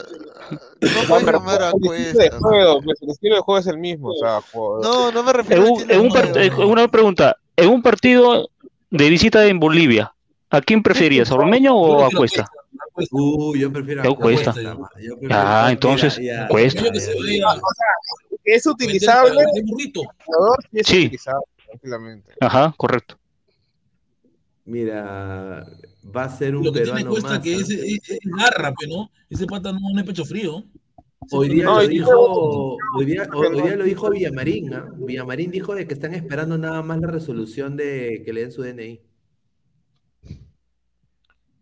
no 0.51 1.07
puedes 1.07 1.25
llamar 1.25 1.61
a 1.63 1.69
el 1.69 1.73
estilo 1.73 1.91
de 1.91 2.13
Cuesta. 2.29 2.37
juego, 2.39 2.81
pues, 2.83 3.01
el 3.01 3.09
estilo 3.09 3.35
de 3.35 3.41
juego 3.41 3.59
es 3.59 3.67
el 3.67 3.77
mismo, 3.79 4.09
o 4.09 4.15
sea, 4.19 4.41
juego- 4.41 4.79
No, 4.83 5.11
no 5.11 5.23
me 5.23 5.31
En 5.31 5.37
refiero 5.37 5.63
al 5.63 5.69
un, 5.71 5.73
estilo 5.79 5.93
en 5.93 5.99
un 6.01 6.09
juego. 6.11 6.67
una 6.71 6.87
pregunta. 6.87 7.37
En 7.55 7.69
un 7.69 7.81
partido 7.81 8.47
de 8.91 9.09
visita 9.09 9.45
en 9.47 9.59
Bolivia, 9.59 10.13
¿a 10.51 10.61
quién 10.61 10.83
preferías? 10.83 11.31
¿A 11.31 11.35
Ormeño 11.35 11.75
o 11.75 12.03
a 12.05 12.09
Cuesta? 12.11 12.43
a. 12.43 12.47
Uh, 13.11 13.55
yo 13.55 13.71
prefiero 13.73 14.03
Yo 14.03 14.15
Cuesta. 14.15 14.53
Ah, 15.31 15.69
entonces, 15.71 16.19
Cuesta. 16.47 16.83
Es 18.45 18.67
a 18.67 18.71
utilizable, 18.71 19.41
a- 19.41 19.45
sí 19.53 19.61
es 20.73 20.87
Sí. 20.87 20.97
utilizable, 21.05 21.45
tranquilamente. 21.79 22.33
Ajá, 22.39 22.73
correcto. 22.77 23.17
Mira, 24.65 25.65
va 26.15 26.23
a 26.23 26.29
ser 26.29 26.55
un 26.55 26.63
Lo 26.63 26.71
que 26.71 26.81
tiene 26.81 27.03
peruano 27.03 27.11
Cuesta 27.11 27.29
más. 27.31 27.39
que 27.39 27.53
es, 27.55 27.69
es, 27.69 28.09
es 28.09 28.19
garra, 28.37 28.73
pe, 28.73 28.87
¿no? 28.87 29.09
Ese 29.29 29.45
pata 29.45 29.73
no, 29.73 29.79
es 29.99 30.05
pecho 30.05 30.23
frío. 30.25 30.63
Hoy 31.31 31.49
día, 31.49 31.65
no 31.65 31.81
lo 31.81 31.87
dijo, 31.87 32.77
hoy, 32.97 33.05
día, 33.05 33.27
hoy- 33.33 33.47
hoy 33.47 33.61
día 33.61 33.75
lo 33.77 33.83
dijo 33.85 34.09
Villamarín. 34.09 34.73
¿ah? 34.73 34.89
Villamarín 34.97 35.51
dijo 35.51 35.73
de 35.75 35.87
que 35.87 35.93
están 35.93 36.13
esperando 36.13 36.57
nada 36.57 36.81
más 36.81 36.99
la 36.99 37.07
resolución 37.07 37.75
de 37.77 38.23
que 38.25 38.33
le 38.33 38.41
den 38.41 38.51
su 38.51 38.61
DNI. 38.61 39.01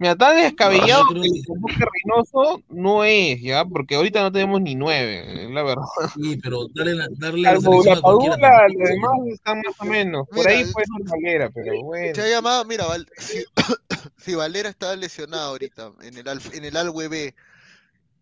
Mira, 0.01 0.15
tan 0.15 0.35
descabellado 0.35 1.03
No, 1.03 1.21
que 1.21 1.29
que- 1.29 1.37
el 1.37 1.45
convoque 1.45 1.75
Reynoso 1.75 2.63
no 2.69 3.03
es, 3.03 3.39
¿ya? 3.39 3.63
Porque 3.63 3.93
ahorita 3.93 4.23
no 4.23 4.31
tenemos 4.31 4.59
ni 4.59 4.73
nueve, 4.73 5.43
es 5.43 5.51
la 5.51 5.61
verdad. 5.61 5.83
Sí, 6.15 6.37
pero 6.41 6.65
darle 6.73 6.95
la, 6.95 7.07
darle 7.19 7.41
la 7.43 7.51
la 7.51 7.57
a 7.59 7.61
cualquiera. 7.61 8.01
Padula, 8.01 8.67
los 8.69 8.89
demás 8.89 9.11
están 9.31 9.61
más 9.63 9.75
o 9.79 9.85
menos. 9.85 10.27
Por 10.27 10.37
Mira, 10.39 10.49
ahí 10.49 10.65
ser 10.65 10.85
Valera, 11.05 11.51
pero 11.53 11.83
bueno. 11.83 12.15
Se 12.15 12.21
ha 12.23 12.27
llamado, 12.29 12.65
mira, 12.65 12.87
Val- 12.87 13.05
si, 13.15 13.43
si 14.17 14.33
Valera 14.33 14.69
estaba 14.69 14.95
lesionado 14.95 15.49
ahorita 15.51 15.91
en 16.01 16.17
el, 16.17 16.27
Al- 16.27 16.41
en 16.51 16.65
el 16.65 16.77
Alwe 16.77 17.07
B. 17.07 17.35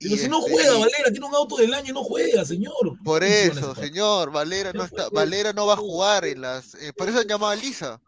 Pero 0.02 0.16
y 0.16 0.18
si 0.18 0.28
no 0.28 0.40
este, 0.40 0.52
juega, 0.52 0.72
Valera, 0.80 1.12
tiene 1.12 1.26
un 1.28 1.36
auto 1.36 1.56
del 1.56 1.74
año 1.74 1.92
y 1.92 1.94
no 1.94 2.04
juega, 2.04 2.44
señor. 2.44 2.74
Por 3.06 3.22
¿Qué 3.22 3.46
funciona 3.54 3.72
eso, 3.72 3.76
señor, 3.82 4.32
Valera 4.34 4.74
no 4.74 4.84
está, 4.84 5.08
Valera 5.12 5.54
no 5.54 5.66
va 5.66 5.76
a 5.76 5.78
jugar 5.78 6.26
en 6.26 6.42
las, 6.42 6.76
eh, 6.76 6.92
por 6.92 7.08
eso 7.08 7.20
han 7.20 7.28
llamado 7.30 7.54
a 7.54 7.56
Lisa. 7.56 8.02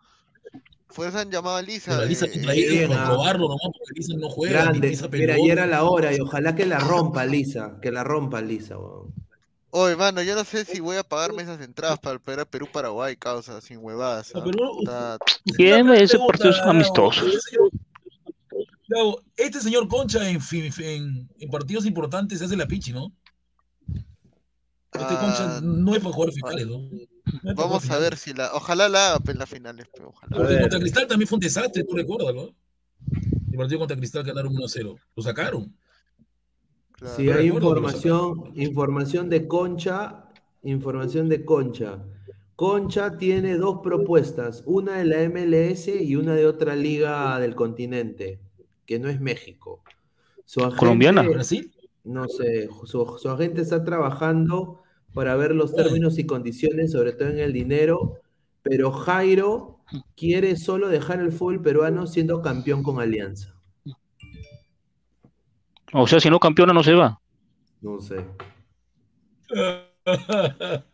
Han 1.15 1.31
llamado 1.31 1.55
a 1.57 1.61
Lisa. 1.61 1.91
Pero 1.95 2.05
Lisa 2.07 2.25
eh, 2.25 2.31
bien, 2.53 2.89
probarlo 3.05 3.47
nomás, 3.47 3.61
porque 3.77 3.93
Lisa 3.95 4.13
no 4.17 4.29
juega, 4.29 4.59
ni 4.59 4.65
Grande. 4.69 4.89
pisa 4.89 5.07
Mira, 5.07 5.35
ya 5.37 5.53
era 5.53 5.65
la 5.65 5.83
hora 5.83 6.13
y 6.15 6.19
ojalá 6.19 6.55
que 6.55 6.65
la 6.65 6.79
rompa 6.79 7.25
Lisa. 7.25 7.79
Que 7.81 7.91
la 7.91 8.03
rompa 8.03 8.41
Lisa, 8.41 8.77
weón. 8.77 9.13
Oye, 9.73 9.95
mano, 9.95 10.21
yo 10.21 10.35
no 10.35 10.43
sé 10.43 10.65
si 10.65 10.81
voy 10.81 10.97
a 10.97 11.03
pagarme 11.03 11.43
esas 11.43 11.61
entradas 11.61 11.97
para 11.99 12.15
el 12.15 12.45
Perú-Paraguay, 12.45 13.15
causa, 13.15 13.61
sin 13.61 13.77
huevadas. 13.77 14.31
Ah, 14.35 14.43
¿ah? 14.89 15.17
partido 16.27 16.49
es 16.51 16.57
Gabo, 16.57 16.69
amistoso. 16.71 17.25
ese 17.25 17.39
señor- 17.39 17.71
Gabo, 18.89 19.21
Este 19.37 19.61
señor 19.61 19.87
Concha 19.87 20.29
en, 20.29 20.39
en, 20.51 21.29
en 21.39 21.49
partidos 21.49 21.85
importantes 21.85 22.39
se 22.39 22.45
hace 22.45 22.57
la 22.57 22.67
pichi, 22.67 22.91
¿no? 22.91 23.13
Este 24.93 25.05
Ah, 25.15 25.19
Concha 25.21 25.61
no 25.61 25.95
es 25.95 26.01
para 26.03 26.13
jugar 26.15 26.33
finales, 26.33 26.67
¿no? 26.67 26.81
Vamos 27.55 27.89
a 27.89 27.97
ver 27.99 28.17
si 28.17 28.33
la. 28.33 28.53
Ojalá 28.53 28.89
la 28.89 29.13
haga 29.15 29.31
en 29.31 29.37
las 29.37 29.49
finales. 29.49 29.87
Pero 29.93 30.09
ojalá. 30.09 30.35
Porque 30.37 30.59
contra 30.59 30.79
Cristal 30.79 31.07
también 31.07 31.27
fue 31.27 31.35
un 31.37 31.41
desastre, 31.41 31.83
tú 31.83 31.95
recuerdas, 31.95 32.33
¿no? 32.33 32.49
El 33.51 33.57
partido 33.57 33.79
contra 33.79 33.97
Cristal 33.97 34.23
ganaron 34.23 34.53
1-0. 34.53 34.97
Lo 35.15 35.23
sacaron. 35.23 35.73
Claro. 36.93 37.15
Sí, 37.15 37.29
hay 37.29 37.47
información, 37.47 38.51
información 38.55 39.29
de 39.29 39.47
Concha, 39.47 40.25
información 40.63 41.29
de 41.29 41.43
Concha. 41.43 41.99
Concha 42.55 43.17
tiene 43.17 43.57
dos 43.57 43.79
propuestas, 43.83 44.61
una 44.67 44.97
de 44.99 45.05
la 45.05 45.17
MLS 45.29 45.87
y 45.87 46.15
una 46.15 46.35
de 46.35 46.45
otra 46.45 46.75
liga 46.75 47.39
del 47.39 47.55
continente, 47.55 48.39
que 48.85 48.99
no 48.99 49.09
es 49.09 49.19
México. 49.19 49.83
Su 50.45 50.59
agente- 50.59 50.77
¿Colombiana? 50.77 51.23
¿Brasil? 51.23 51.73
No 52.03 52.27
sé, 52.27 52.69
su, 52.85 53.17
su 53.19 53.29
agente 53.29 53.61
está 53.61 53.83
trabajando 53.83 54.80
para 55.13 55.35
ver 55.35 55.53
los 55.53 55.75
términos 55.75 56.17
y 56.17 56.25
condiciones, 56.25 56.91
sobre 56.91 57.13
todo 57.13 57.29
en 57.29 57.39
el 57.39 57.53
dinero, 57.53 58.19
pero 58.63 58.91
Jairo 58.91 59.79
quiere 60.15 60.55
solo 60.55 60.87
dejar 60.89 61.19
el 61.19 61.31
fútbol 61.31 61.61
peruano 61.61 62.07
siendo 62.07 62.41
campeón 62.41 62.83
con 62.83 62.99
Alianza. 62.99 63.55
O 65.93 66.07
sea, 66.07 66.19
si 66.19 66.29
no 66.29 66.39
campeona 66.39 66.73
no 66.73 66.83
se 66.83 66.93
va. 66.93 67.19
No 67.81 67.99
sé. 67.99 68.25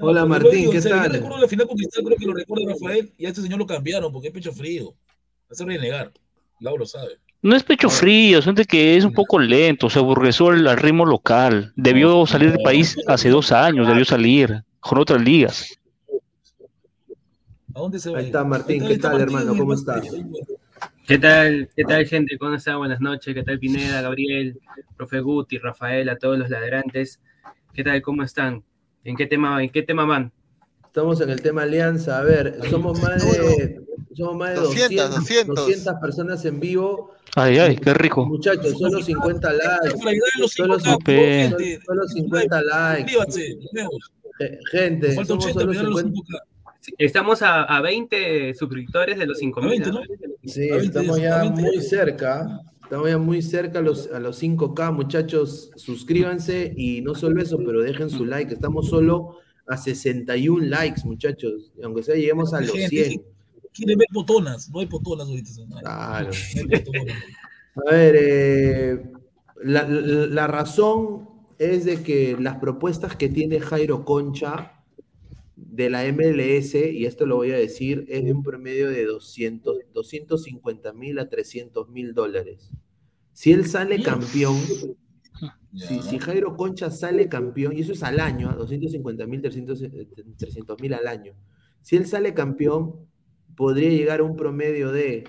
Hola, 0.00 0.26
Martín, 0.26 0.52
digo, 0.52 0.72
¿qué 0.72 0.78
o 0.78 0.82
sea, 0.82 1.02
tal? 1.02 1.06
Yo 1.06 1.12
recuerdo 1.12 1.38
la 1.38 1.48
final 1.48 1.66
con 1.66 1.76
Cristal, 1.76 2.04
creo 2.04 2.18
que 2.18 2.26
lo 2.26 2.34
recuerda 2.34 2.72
Rafael, 2.72 3.12
y 3.16 3.26
a 3.26 3.28
este 3.30 3.42
señor 3.42 3.58
lo 3.58 3.66
cambiaron 3.66 4.12
porque 4.12 4.28
es 4.28 4.34
pecho 4.34 4.52
frío. 4.52 4.94
Hace 5.50 5.64
renegar. 5.64 6.12
Lau 6.60 6.76
lo 6.76 6.86
sabe. 6.86 7.18
No 7.46 7.54
es 7.54 7.62
pecho 7.62 7.88
frío, 7.88 8.40
es 8.40 8.44
de 8.44 8.64
que 8.64 8.96
es 8.96 9.04
un 9.04 9.12
poco 9.12 9.38
lento, 9.38 9.88
se 9.88 10.00
aburguesó 10.00 10.48
al, 10.48 10.76
ritmo 10.76 11.06
local. 11.06 11.72
Debió 11.76 12.26
salir 12.26 12.50
del 12.50 12.60
país 12.60 12.96
hace 13.06 13.28
dos 13.28 13.52
años, 13.52 13.86
debió 13.86 14.04
salir 14.04 14.64
con 14.80 14.98
otras 14.98 15.22
ligas. 15.22 15.78
¿A 17.72 17.78
dónde 17.78 18.00
se 18.00 18.10
va? 18.10 18.18
Ahí 18.18 18.26
está 18.26 18.42
Martín, 18.42 18.84
¿qué 18.84 18.94
está 18.94 19.12
tal 19.12 19.20
hermano? 19.20 19.56
¿Cómo 19.56 19.74
estás? 19.74 20.08
¿Qué 21.06 21.18
tal, 21.20 21.68
qué 21.76 21.84
tal, 21.84 22.04
gente? 22.06 22.36
¿Cómo 22.36 22.52
están? 22.56 22.78
Buenas 22.78 23.00
noches. 23.00 23.32
¿Qué 23.32 23.44
tal, 23.44 23.60
Pineda, 23.60 24.02
Gabriel, 24.02 24.58
profe 24.96 25.20
Guti, 25.20 25.58
Rafael, 25.58 26.08
a 26.08 26.18
todos 26.18 26.36
los 26.36 26.50
ladrantes? 26.50 27.20
¿Qué 27.72 27.84
tal? 27.84 28.02
¿Cómo 28.02 28.24
están? 28.24 28.64
¿En 29.04 29.14
qué 29.14 29.26
tema, 29.26 29.62
en 29.62 29.70
qué 29.70 29.82
tema 29.82 30.04
van? 30.04 30.32
Estamos 30.84 31.20
en 31.20 31.30
el 31.30 31.40
tema 31.40 31.62
Alianza. 31.62 32.18
A 32.18 32.24
ver, 32.24 32.58
somos 32.68 33.00
más 33.00 33.22
de, 33.22 33.85
somos 34.16 34.36
más 34.36 34.50
de 34.50 34.56
200, 34.56 35.10
200, 35.10 35.16
200. 35.16 35.56
200 35.56 35.94
personas 36.00 36.44
en 36.44 36.60
vivo. 36.60 37.12
Ay, 37.34 37.58
ay, 37.58 37.76
qué 37.76 37.92
rico. 37.94 38.24
Muchachos, 38.26 38.72
solo 38.78 39.02
50 39.02 39.52
likes. 39.52 39.98
Solo, 40.48 40.78
cinco 40.80 40.98
Pe. 41.04 41.50
solo- 41.50 41.58
solo 41.84 42.08
50 42.08 42.62
likes. 42.62 43.12
Gente, 44.70 45.14
somos 45.14 45.28
80 45.46 45.52
solo 45.52 45.66
para 45.66 45.72
llegar 45.72 45.86
a 45.86 45.88
los 45.90 46.00
50. 46.02 46.38
5K. 46.38 46.42
Estamos 46.98 47.42
a, 47.42 47.64
a 47.64 47.80
20 47.80 48.54
suscriptores 48.54 49.18
de 49.18 49.26
los 49.26 49.38
5000. 49.38 49.70
20, 49.70 49.90
¿no? 49.90 50.00
Sí, 50.44 50.70
A 50.70 50.76
20, 50.76 50.86
estamos 50.86 51.20
ya 51.20 51.40
a 51.40 51.42
20. 51.44 51.60
muy 51.62 51.80
cerca. 51.82 52.60
Estamos 52.84 53.08
ya 53.08 53.18
muy 53.18 53.42
cerca 53.42 53.78
a 53.80 53.82
los, 53.82 54.08
a 54.12 54.20
los 54.20 54.40
5K, 54.42 54.92
muchachos. 54.92 55.70
Suscríbanse 55.76 56.72
y 56.76 57.00
no 57.02 57.14
solo 57.14 57.42
eso, 57.42 57.58
pero 57.58 57.82
dejen 57.82 58.08
su 58.10 58.24
like. 58.24 58.54
Estamos 58.54 58.88
solo 58.88 59.38
a 59.66 59.76
61 59.76 60.66
likes, 60.66 61.02
muchachos. 61.04 61.72
Aunque 61.82 62.04
sea 62.04 62.14
lleguemos 62.14 62.54
a 62.54 62.60
los 62.60 62.70
Gente, 62.70 63.04
100. 63.06 63.22
Quieren 63.76 63.98
ver 63.98 64.08
potonas, 64.12 64.70
no 64.70 64.80
hay 64.80 64.86
potonas 64.86 65.28
ahorita. 65.28 65.50
No 65.68 65.76
hay, 65.76 65.82
Claro. 65.82 66.30
no 66.54 66.74
hay 66.74 66.80
potonas. 66.82 67.16
A 67.86 67.90
ver, 67.92 68.16
eh, 68.18 69.02
la, 69.62 69.86
la- 69.88 70.26
la 70.26 70.46
razón 70.46 71.28
es 71.58 71.84
de 71.84 72.02
que 72.02 72.36
las 72.40 72.56
propuestas 72.56 73.16
que 73.16 73.28
tiene 73.28 73.60
Jairo 73.60 74.04
Concha 74.04 74.72
de 75.56 75.90
la 75.90 76.04
MLS, 76.06 76.74
y 76.90 77.04
esto 77.06 77.26
lo 77.26 77.36
voy 77.36 77.50
a 77.52 77.56
decir, 77.56 78.06
es 78.08 78.24
de 78.24 78.32
un 78.32 78.42
promedio 78.42 78.88
de 78.90 79.04
200, 79.04 79.78
250 79.92 80.92
mil 80.92 81.18
a 81.18 81.28
300 81.28 81.88
mil 81.90 82.14
dólares. 82.14 82.70
Si 83.32 83.52
él 83.52 83.66
sale 83.66 84.02
campeón, 84.02 84.56
si, 85.74 86.00
si 86.02 86.18
Jairo 86.18 86.56
Concha 86.56 86.90
sale 86.90 87.28
campeón, 87.28 87.76
y 87.76 87.80
eso 87.82 87.92
es 87.92 88.02
al 88.02 88.20
año, 88.20 88.52
250 88.56 89.26
mil, 89.26 89.42
300 89.42 90.80
mil 90.80 90.94
al 90.94 91.06
año, 91.06 91.34
si 91.82 91.96
él 91.96 92.06
sale 92.06 92.32
campeón, 92.32 92.94
podría 93.56 93.90
llegar 93.90 94.20
a 94.20 94.24
un 94.24 94.36
promedio 94.36 94.92
de 94.92 95.24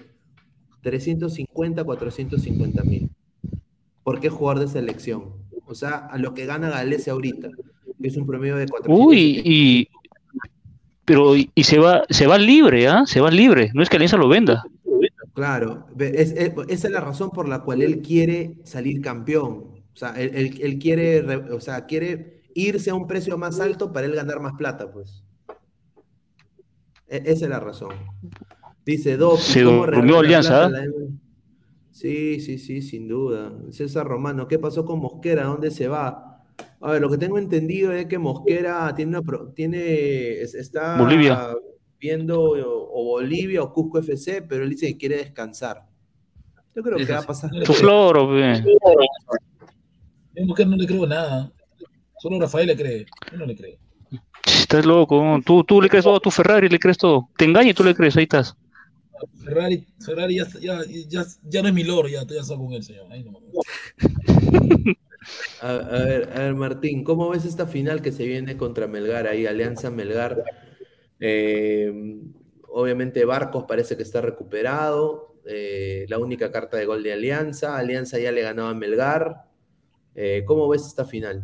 350, 0.81 1.83
450 1.83 2.83
mil. 2.83 3.09
Porque 4.03 4.27
es 4.27 4.33
jugador 4.33 4.61
de 4.63 4.67
selección. 4.71 5.33
O 5.65 5.75
sea, 5.75 5.97
a 5.97 6.17
lo 6.17 6.33
que 6.33 6.45
gana 6.45 6.69
Galese 6.69 7.09
ahorita, 7.11 7.49
que 8.01 8.07
es 8.07 8.15
un 8.15 8.25
promedio 8.25 8.55
de 8.55 8.67
400. 8.67 9.05
Uy, 9.07 9.41
y 9.43 9.87
pero 11.03 11.35
y, 11.37 11.49
se 11.63 11.79
va, 11.79 12.03
se 12.09 12.27
va 12.27 12.37
libre, 12.37 12.87
¿ah? 12.87 13.03
Se 13.05 13.21
va 13.21 13.31
libre. 13.31 13.71
No 13.73 13.81
es 13.81 13.89
que 13.89 13.95
Alianza 13.95 14.17
lo 14.17 14.27
venda. 14.27 14.63
Claro, 15.33 15.87
ve- 15.95 16.13
es- 16.15 16.31
es- 16.31 16.51
esa 16.67 16.87
es 16.87 16.93
la 16.93 16.99
razón 16.99 17.29
por 17.31 17.47
la 17.47 17.63
cual 17.63 17.81
él 17.81 18.01
quiere 18.01 18.57
salir 18.63 19.01
campeón. 19.01 19.77
O 19.93 19.95
sea, 19.95 20.09
él, 20.19 20.31
él- 20.35 20.59
él 20.61 20.79
quiere, 20.79 21.21
re- 21.21 21.51
o 21.53 21.59
sea, 21.61 21.85
quiere 21.85 22.41
irse 22.55 22.89
a 22.89 22.95
un 22.95 23.07
precio 23.07 23.37
más 23.37 23.59
alto 23.59 23.93
para 23.93 24.05
él 24.07 24.15
ganar 24.15 24.39
más 24.41 24.53
plata, 24.57 24.91
pues. 24.91 25.23
E- 27.09 27.23
esa 27.25 27.45
es 27.45 27.49
la 27.49 27.59
razón. 27.59 27.89
Dice 28.85 29.17
Doc, 29.17 29.39
Se 29.39 29.63
¿cómo 29.63 29.85
durmió 29.85 30.19
Alianza, 30.19 30.65
M? 30.67 30.91
Sí, 31.91 32.39
sí, 32.39 32.57
sí, 32.57 32.81
sin 32.81 33.07
duda. 33.07 33.51
César 33.71 34.05
Romano, 34.07 34.47
¿qué 34.47 34.59
pasó 34.59 34.85
con 34.85 34.99
Mosquera? 34.99 35.43
¿A 35.43 35.47
dónde 35.47 35.71
se 35.71 35.87
va? 35.87 36.43
A 36.79 36.91
ver, 36.91 37.01
lo 37.01 37.09
que 37.09 37.17
tengo 37.17 37.37
entendido 37.39 37.91
es 37.91 38.05
que 38.05 38.17
Mosquera 38.19 38.93
tiene 38.95 39.09
una 39.09 39.21
pro- 39.21 39.49
tiene 39.53 40.41
es- 40.41 40.53
está 40.55 40.97
Bolivia. 40.97 41.49
viendo 41.99 42.39
o, 42.41 42.89
o 43.01 43.03
Bolivia 43.05 43.63
o 43.63 43.73
Cusco 43.73 43.97
FC, 43.99 44.43
pero 44.43 44.63
él 44.63 44.69
dice 44.69 44.87
que 44.87 44.97
quiere 44.97 45.17
descansar. 45.17 45.83
Yo 46.75 46.83
creo 46.83 46.97
que 46.97 47.11
va 47.11 47.19
a 47.19 47.23
pasar. 47.23 47.49
Tu 47.65 47.73
floro, 47.73 48.27
ve. 48.29 48.63
Yo 50.35 50.65
no 50.65 50.75
le 50.75 50.85
creo 50.85 51.07
nada. 51.07 51.51
Solo 52.19 52.39
Rafael 52.39 52.67
le 52.67 52.75
cree. 52.77 53.05
Yo 53.31 53.37
no 53.37 53.45
le 53.45 53.55
creo. 53.55 53.77
Estás 54.45 54.85
loco. 54.85 55.39
Tú, 55.45 55.63
tú 55.63 55.81
le 55.81 55.89
crees 55.89 56.05
todo 56.05 56.17
a 56.17 56.19
tu 56.19 56.31
Ferrari, 56.31 56.69
le 56.69 56.79
crees 56.79 56.97
todo. 56.97 57.29
Te 57.37 57.45
engaña 57.45 57.69
y 57.69 57.73
tú 57.73 57.83
le 57.83 57.95
crees, 57.95 58.15
ahí 58.17 58.23
estás. 58.23 58.55
Ferrari, 59.43 59.85
Ferrari 59.99 60.35
ya, 60.35 60.45
ya, 60.61 60.79
ya, 61.07 61.25
ya 61.43 61.61
no 61.61 61.69
es 61.69 61.73
mi 61.73 61.83
loro, 61.83 62.07
ya, 62.07 62.25
ya 62.27 62.41
está 62.41 62.55
con 62.55 62.73
él, 62.73 62.83
señor. 62.83 63.11
Ahí 63.11 63.23
no. 63.23 63.39
A, 65.61 65.71
a 65.71 66.03
ver, 66.05 66.29
a 66.35 66.39
ver, 66.39 66.55
Martín, 66.55 67.03
¿cómo 67.03 67.29
ves 67.29 67.43
esta 67.43 67.67
final 67.67 68.01
que 68.01 68.11
se 68.11 68.25
viene 68.25 68.55
contra 68.55 68.87
Melgar 68.87 69.27
ahí, 69.27 69.45
Alianza 69.45 69.89
Melgar? 69.89 70.43
Eh, 71.19 72.21
obviamente 72.69 73.25
Barcos 73.25 73.65
parece 73.67 73.97
que 73.97 74.03
está 74.03 74.21
recuperado, 74.21 75.35
eh, 75.45 76.05
la 76.09 76.19
única 76.19 76.51
carta 76.51 76.77
de 76.77 76.85
gol 76.85 77.03
de 77.03 77.13
Alianza, 77.13 77.77
Alianza 77.77 78.19
ya 78.19 78.31
le 78.31 78.41
ganaba 78.41 78.69
a 78.69 78.73
Melgar. 78.73 79.47
Eh, 80.15 80.43
¿cómo 80.45 80.67
ves 80.69 80.85
esta 80.85 81.05
final? 81.05 81.43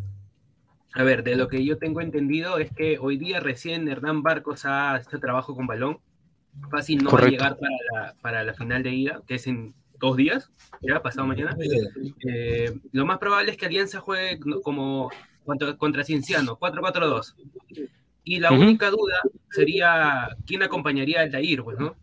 A 0.95 1.03
ver, 1.03 1.23
de 1.23 1.35
lo 1.35 1.47
que 1.47 1.63
yo 1.65 1.77
tengo 1.77 2.01
entendido 2.01 2.59
es 2.59 2.71
que 2.71 2.99
hoy 2.99 3.17
día 3.17 3.39
recién 3.39 3.87
Hernán 3.87 4.21
Barcos 4.21 4.65
ha 4.65 4.97
hecho 4.97 5.19
trabajo 5.19 5.55
con 5.55 5.65
balón. 5.65 5.99
Fácil 6.69 7.03
no 7.03 7.09
va 7.09 7.19
a 7.19 7.29
llegar 7.29 7.57
para 7.57 7.75
la, 7.91 8.15
para 8.21 8.43
la 8.43 8.53
final 8.53 8.83
de 8.83 8.91
ida, 8.91 9.21
que 9.25 9.35
es 9.35 9.47
en 9.47 9.73
dos 9.99 10.17
días, 10.17 10.51
ya 10.81 11.01
pasado 11.01 11.25
mañana. 11.25 11.57
Eh, 12.27 12.77
lo 12.91 13.05
más 13.07 13.17
probable 13.17 13.51
es 13.51 13.57
que 13.57 13.65
Alianza 13.65 13.99
juegue 13.99 14.39
como 14.61 15.09
contra, 15.45 15.75
contra 15.77 16.03
Cienciano, 16.03 16.59
4-4-2. 16.59 17.35
Y 18.23 18.39
la 18.39 18.51
única 18.51 18.91
duda 18.91 19.19
sería 19.49 20.29
quién 20.45 20.61
acompañaría 20.61 21.21
al 21.21 21.31
Dair, 21.31 21.63
pues, 21.63 21.79
¿no? 21.79 21.95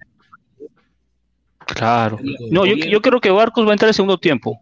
Claro. 1.58 2.18
No, 2.50 2.66
yo, 2.66 2.74
yo 2.74 3.00
creo 3.00 3.20
que 3.20 3.30
Barcos 3.30 3.64
va 3.64 3.70
a 3.70 3.74
entrar 3.74 3.90
en 3.90 3.94
segundo 3.94 4.18
tiempo. 4.18 4.60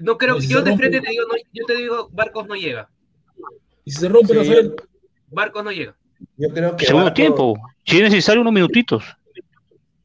No 0.00 0.16
creo, 0.18 0.40
si 0.40 0.48
yo 0.48 0.62
de 0.62 0.76
frente 0.76 1.00
te 1.00 1.10
digo, 1.10 1.24
no, 1.28 1.34
yo 1.52 1.66
te 1.66 1.76
digo, 1.76 2.08
Barcos 2.12 2.46
no 2.46 2.54
llega. 2.54 2.88
Y 3.84 3.90
si 3.92 4.00
se 4.00 4.08
rompe 4.08 4.28
Sí. 4.32 4.34
Rafael, 4.38 4.74
Barcos 5.28 5.64
no 5.64 5.72
llega. 5.72 5.96
Yo 6.36 6.48
creo 6.48 6.76
que 6.76 6.84
Segundo 6.86 7.06
Barcos- 7.06 7.14
tiempo. 7.14 7.54
Si 7.86 7.96
es 7.96 8.02
necesario, 8.02 8.40
unos 8.42 8.52
minutitos. 8.52 9.04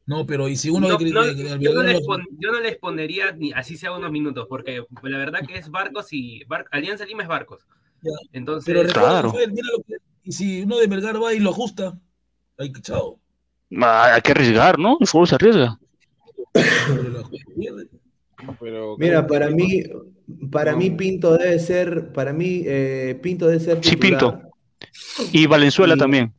no, 0.06 0.24
pero 0.26 0.48
y 0.48 0.56
si 0.56 0.70
uno 0.70 0.88
No, 0.88 0.96
de, 0.98 1.10
no, 1.10 1.24
yo, 1.58 1.74
no 1.74 1.82
les 1.82 2.00
pon- 2.06 2.26
yo 2.38 2.52
no 2.52 2.60
les 2.60 2.76
pondría 2.76 3.32
ni 3.32 3.52
así 3.52 3.76
sea 3.76 3.92
unos 3.92 4.10
minutos, 4.12 4.46
porque 4.48 4.84
la 5.02 5.18
verdad 5.18 5.40
que 5.46 5.58
es 5.58 5.68
Barcos 5.70 6.12
y 6.12 6.44
Bar- 6.44 6.66
Alianza 6.70 7.04
Lima 7.04 7.22
es 7.24 7.28
Barcos. 7.28 7.66
Ya. 8.02 8.12
Entonces, 8.32 8.64
Pero 8.66 8.82
recuerda, 8.84 9.08
Claro. 9.10 9.28
Rafael, 9.30 9.52
mira 9.52 9.66
lo 9.76 9.82
que. 9.82 9.94
Y 10.22 10.32
si 10.32 10.62
uno 10.62 10.78
de 10.78 10.88
Melgar 10.88 11.20
va 11.22 11.32
y 11.34 11.38
lo 11.40 11.50
ajusta, 11.50 11.98
ahí, 12.58 12.72
chao. 12.82 13.18
Ah, 13.80 14.14
Hay 14.14 14.20
que 14.22 14.30
arriesgar, 14.32 14.78
¿no? 14.78 14.96
El 15.00 15.06
fútbol 15.06 15.26
se 15.28 15.34
arriesga. 15.36 15.78
Pero 18.60 18.96
Mira, 18.98 19.26
para 19.26 19.50
mí, 19.50 19.82
para 20.50 20.76
mí 20.76 20.90
Pinto 20.90 21.36
debe 21.36 21.58
ser, 21.58 22.12
para 22.12 22.32
mí 22.32 22.62
eh, 22.66 23.18
Pinto 23.22 23.46
debe 23.46 23.60
ser 23.60 23.78
Sí. 23.82 23.96
Pinto. 23.96 24.40
Y 25.32 25.46
Valenzuela 25.46 25.94
Y- 25.94 25.98
también. 25.98 26.32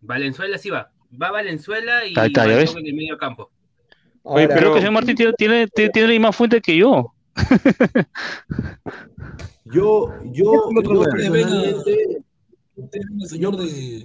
Valenzuela 0.00 0.56
sí 0.58 0.70
va. 0.70 0.90
Va 1.20 1.30
Valenzuela 1.30 2.04
y 2.06 2.14
está, 2.18 2.44
en 2.44 2.86
el 2.86 2.94
medio 2.94 3.16
campo. 3.18 3.50
Oye, 4.22 4.44
Ahora, 4.44 4.54
pero 4.56 4.72
que 4.74 4.80
señor 4.80 4.92
Martín 4.92 5.16
tiene, 5.16 5.32
tiene, 5.38 5.66
tiene, 5.68 5.90
tiene 5.90 6.08
la 6.08 6.12
misma 6.14 6.32
fuente 6.32 6.60
que 6.60 6.76
yo. 6.76 7.14
Yo, 9.70 10.08
yo, 10.32 10.32
yo 10.32 10.70
personalmente, 10.74 12.22
al 13.20 13.28
señor 13.28 13.56
de. 13.56 14.04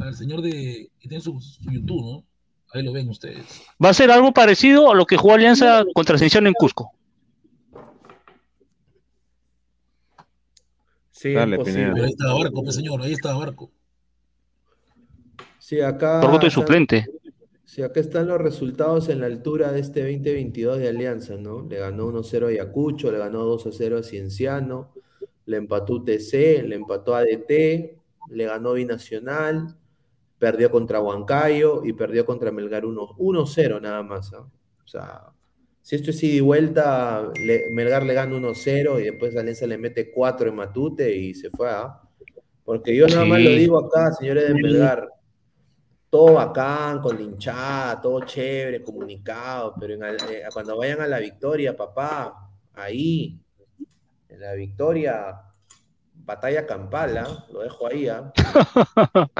Al 0.00 0.14
señor 0.14 0.42
de. 0.42 0.90
que 1.00 1.08
tiene 1.08 1.22
su, 1.22 1.40
su 1.40 1.70
YouTube, 1.70 2.02
¿no? 2.02 2.24
Ahí 2.72 2.82
lo 2.82 2.92
ven 2.92 3.08
ustedes. 3.08 3.62
Va 3.82 3.90
a 3.90 3.94
ser 3.94 4.10
algo 4.10 4.32
parecido 4.32 4.90
a 4.90 4.94
lo 4.94 5.04
que 5.04 5.16
jugó 5.16 5.34
Alianza 5.34 5.84
contra 5.94 6.16
Cienciano 6.16 6.48
en 6.48 6.54
Cusco. 6.54 6.92
Sí, 11.10 11.34
Dale, 11.34 11.56
ahí 11.56 12.10
está 12.10 12.32
Barco, 12.32 12.64
pues, 12.64 12.74
señor, 12.74 13.00
ahí 13.02 13.12
está 13.12 13.34
Barco. 13.34 13.70
Sí, 15.58 15.80
acá. 15.80 16.20
Por 16.20 16.32
voto 16.32 16.46
de 16.46 16.50
suplente. 16.50 17.06
Sí, 17.64 17.82
acá 17.82 18.00
están 18.00 18.26
los 18.26 18.40
resultados 18.40 19.08
en 19.08 19.20
la 19.20 19.26
altura 19.26 19.70
de 19.70 19.80
este 19.80 20.00
2022 20.00 20.78
de 20.78 20.88
Alianza, 20.88 21.36
¿no? 21.36 21.62
Le 21.62 21.78
ganó 21.78 22.08
1-0 22.08 22.46
a 22.46 22.48
Ayacucho, 22.48 23.12
le 23.12 23.18
ganó 23.18 23.46
2-0 23.46 23.98
a 23.98 24.02
Cienciano, 24.02 24.92
le 25.46 25.58
empató 25.58 25.94
UTC, 25.94 26.64
le 26.66 26.74
empató 26.74 27.14
a 27.14 27.20
ADT, 27.20 27.96
le 28.28 28.44
ganó 28.44 28.72
Binacional, 28.72 29.76
perdió 30.42 30.72
contra 30.72 30.98
Huancayo 31.00 31.84
y 31.84 31.92
perdió 31.92 32.26
contra 32.26 32.50
Melgar 32.50 32.84
1 32.84 33.14
1-0 33.16 33.80
nada 33.80 34.02
más, 34.02 34.32
¿ah? 34.34 34.40
O 34.84 34.88
sea, 34.88 35.26
si 35.80 35.94
esto 35.94 36.10
es 36.10 36.20
ida 36.24 36.34
y 36.34 36.40
vuelta, 36.40 37.30
le- 37.40 37.70
Melgar 37.70 38.02
le 38.02 38.12
gana 38.12 38.34
1-0 38.34 38.98
y 38.98 39.04
después 39.04 39.36
Alianza 39.36 39.68
le 39.68 39.78
mete 39.78 40.10
4 40.10 40.48
en 40.48 40.56
Matute 40.56 41.14
y 41.14 41.32
se 41.34 41.48
fue, 41.50 41.70
¿ah? 41.70 42.00
Porque 42.64 42.96
yo 42.96 43.06
nada 43.06 43.24
más 43.24 43.38
Sí. 43.38 43.44
lo 43.44 43.50
digo 43.52 43.78
acá, 43.86 44.10
señores 44.14 44.48
de 44.48 44.54
Melgar, 44.54 45.08
todo 46.10 46.32
bacán, 46.34 47.00
con 47.00 47.14
la 47.14 47.22
hinchada, 47.22 48.00
todo 48.00 48.18
chévere, 48.24 48.82
comunicado, 48.82 49.76
pero 49.78 49.94
en 49.94 50.02
eh, 50.02 50.42
cuando 50.52 50.76
vayan 50.76 51.02
a 51.02 51.06
la 51.06 51.20
victoria, 51.20 51.76
papá, 51.76 52.50
ahí, 52.74 53.38
en 54.28 54.40
la 54.40 54.54
victoria, 54.54 55.36
batalla 56.24 56.66
campal, 56.66 57.16
¿ah? 57.18 57.46
Lo 57.52 57.60
dejo 57.60 57.86
ahí, 57.86 58.08
¿ah? 58.08 58.32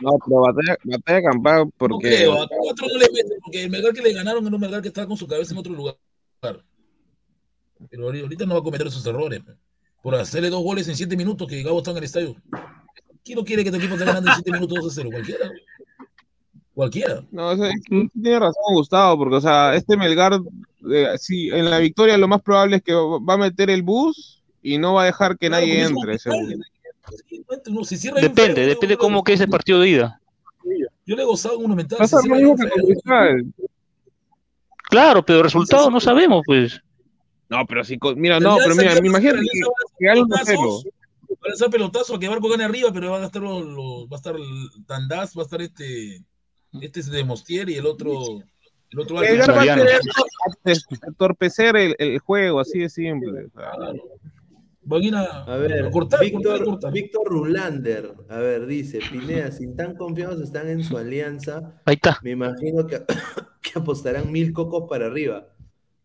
No, 0.00 0.12
pero 0.24 0.40
batalla, 0.42 0.76
batalla 0.84 1.22
campal 1.22 1.64
No 1.64 1.72
porque. 1.76 2.08
creo, 2.08 2.42
a 2.42 2.46
cuatro 2.48 2.86
no 2.86 2.98
le 2.98 3.06
meten, 3.12 3.38
porque 3.42 3.64
el 3.64 3.70
Melgar 3.70 3.92
que 3.92 4.02
le 4.02 4.12
ganaron 4.12 4.46
era 4.46 4.54
un 4.54 4.60
Melgar 4.60 4.80
que 4.80 4.88
está 4.88 5.06
con 5.06 5.16
su 5.16 5.26
cabeza 5.26 5.52
en 5.52 5.58
otro 5.58 5.72
lugar. 5.72 5.96
Pero 6.40 8.06
ahorita 8.06 8.46
no 8.46 8.54
va 8.54 8.60
a 8.60 8.64
cometer 8.64 8.86
esos 8.86 9.04
errores. 9.06 9.42
Por 10.02 10.14
hacerle 10.14 10.50
dos 10.50 10.62
goles 10.62 10.86
en 10.88 10.96
siete 10.96 11.16
minutos 11.16 11.48
que 11.48 11.62
Gabo 11.62 11.78
está 11.78 11.90
en 11.90 11.96
el 11.96 12.04
estadio. 12.04 12.36
¿Quién 13.24 13.38
no 13.38 13.44
quiere 13.44 13.64
que 13.64 13.70
tu 13.70 13.76
equipo 13.76 13.94
esté 13.94 14.06
ganando 14.06 14.30
en 14.30 14.36
siete 14.36 14.52
minutos 14.52 14.78
2 14.82 14.92
a 14.92 14.94
0? 14.94 15.08
Cualquiera. 15.10 15.50
Cualquiera. 16.74 17.24
No, 17.32 17.48
o 17.48 17.56
sea, 17.56 17.70
tiene 17.88 18.38
razón 18.38 18.74
Gustavo, 18.74 19.18
porque, 19.18 19.36
o 19.36 19.40
sea, 19.40 19.74
este 19.74 19.96
Melgar, 19.96 20.40
eh, 20.90 21.08
sí, 21.18 21.48
en 21.50 21.68
la 21.68 21.78
victoria 21.78 22.16
lo 22.16 22.28
más 22.28 22.40
probable 22.40 22.76
es 22.76 22.82
que 22.82 22.94
va 22.94 23.34
a 23.34 23.38
meter 23.38 23.68
el 23.70 23.82
bus 23.82 24.38
y 24.62 24.78
no 24.78 24.94
va 24.94 25.02
a 25.02 25.06
dejar 25.06 25.38
que 25.38 25.48
Claro, 25.48 25.66
nadie 25.66 25.82
entre. 25.82 26.18
cierra 26.18 26.36
Depende, 28.20 28.66
depende 28.66 28.96
cómo 28.96 29.24
que 29.24 29.32
es 29.32 29.40
el 29.40 29.48
partido 29.48 29.80
de 29.80 29.88
ida. 29.88 30.20
Yo 31.06 31.16
le 31.16 31.22
he 31.22 31.24
gozado 31.24 31.56
un 31.56 31.62
monumental. 31.62 31.98
Pasa 31.98 32.20
si 32.20 32.28
lo 32.28 32.34
cierra 32.36 32.50
mismo 32.50 32.56
bien 32.56 32.68
que 32.68 32.80
con 32.80 32.80
feo. 32.80 32.86
Cristal. 32.86 33.54
Claro, 34.90 35.24
pero 35.24 35.38
el 35.38 35.44
resultado 35.44 35.90
no 35.90 36.00
sabemos, 36.00 36.42
pues. 36.46 36.80
No, 37.48 37.64
pero 37.66 37.82
si, 37.84 37.98
mira, 38.16 38.40
no, 38.40 38.56
pero 38.62 38.74
mira, 38.74 39.00
me 39.00 39.08
imagino 39.08 39.34
que, 39.34 40.20
un 40.20 40.28
cero. 40.44 40.80
Van 41.40 41.52
a 41.66 41.70
pelotazos 41.70 42.16
a 42.16 42.18
que 42.18 42.28
Barco 42.28 42.48
gane 42.48 42.64
arriba, 42.64 42.90
pero 42.92 43.10
van 43.10 43.22
a 43.22 43.26
estar 43.26 43.40
los, 43.40 43.64
los- 43.64 44.04
va 44.06 44.12
a 44.12 44.16
estar 44.16 44.36
el 44.36 44.84
Tandaz, 44.86 45.36
va 45.36 45.42
a 45.42 45.44
estar 45.44 45.60
este, 45.62 46.22
este 46.80 47.00
es 47.00 47.10
de 47.10 47.24
Mostier 47.24 47.68
y 47.68 47.76
el 47.76 47.86
otro, 47.86 48.12
el 48.90 48.98
otro 48.98 49.16
va 49.16 49.22
a 49.22 49.24
querer 49.24 50.00
entorpecer 51.06 51.76
el, 51.76 51.94
el 51.98 52.18
juego, 52.18 52.60
así 52.60 52.80
de 52.80 52.88
simple. 52.88 53.48
A 54.96 55.00
ir 55.00 55.14
a, 55.14 55.22
A 55.44 55.56
ver, 55.56 55.86
a 55.86 55.90
cortar, 55.90 56.20
Víctor, 56.20 56.42
cortar, 56.42 56.64
cortar. 56.64 56.92
Víctor 56.92 57.28
Rulander, 57.28 58.14
a 58.28 58.38
ver, 58.38 58.66
dice, 58.66 59.00
Pineda, 59.10 59.50
si 59.52 59.74
tan 59.74 59.94
confiados 59.96 60.40
están 60.40 60.68
en 60.68 60.82
su 60.82 60.96
alianza, 60.96 61.80
Ahí 61.84 61.96
está. 61.96 62.18
me 62.22 62.30
imagino 62.30 62.86
que, 62.86 63.02
que 63.62 63.78
apostarán 63.78 64.32
mil 64.32 64.52
cocos 64.52 64.84
para 64.88 65.06
arriba. 65.06 65.48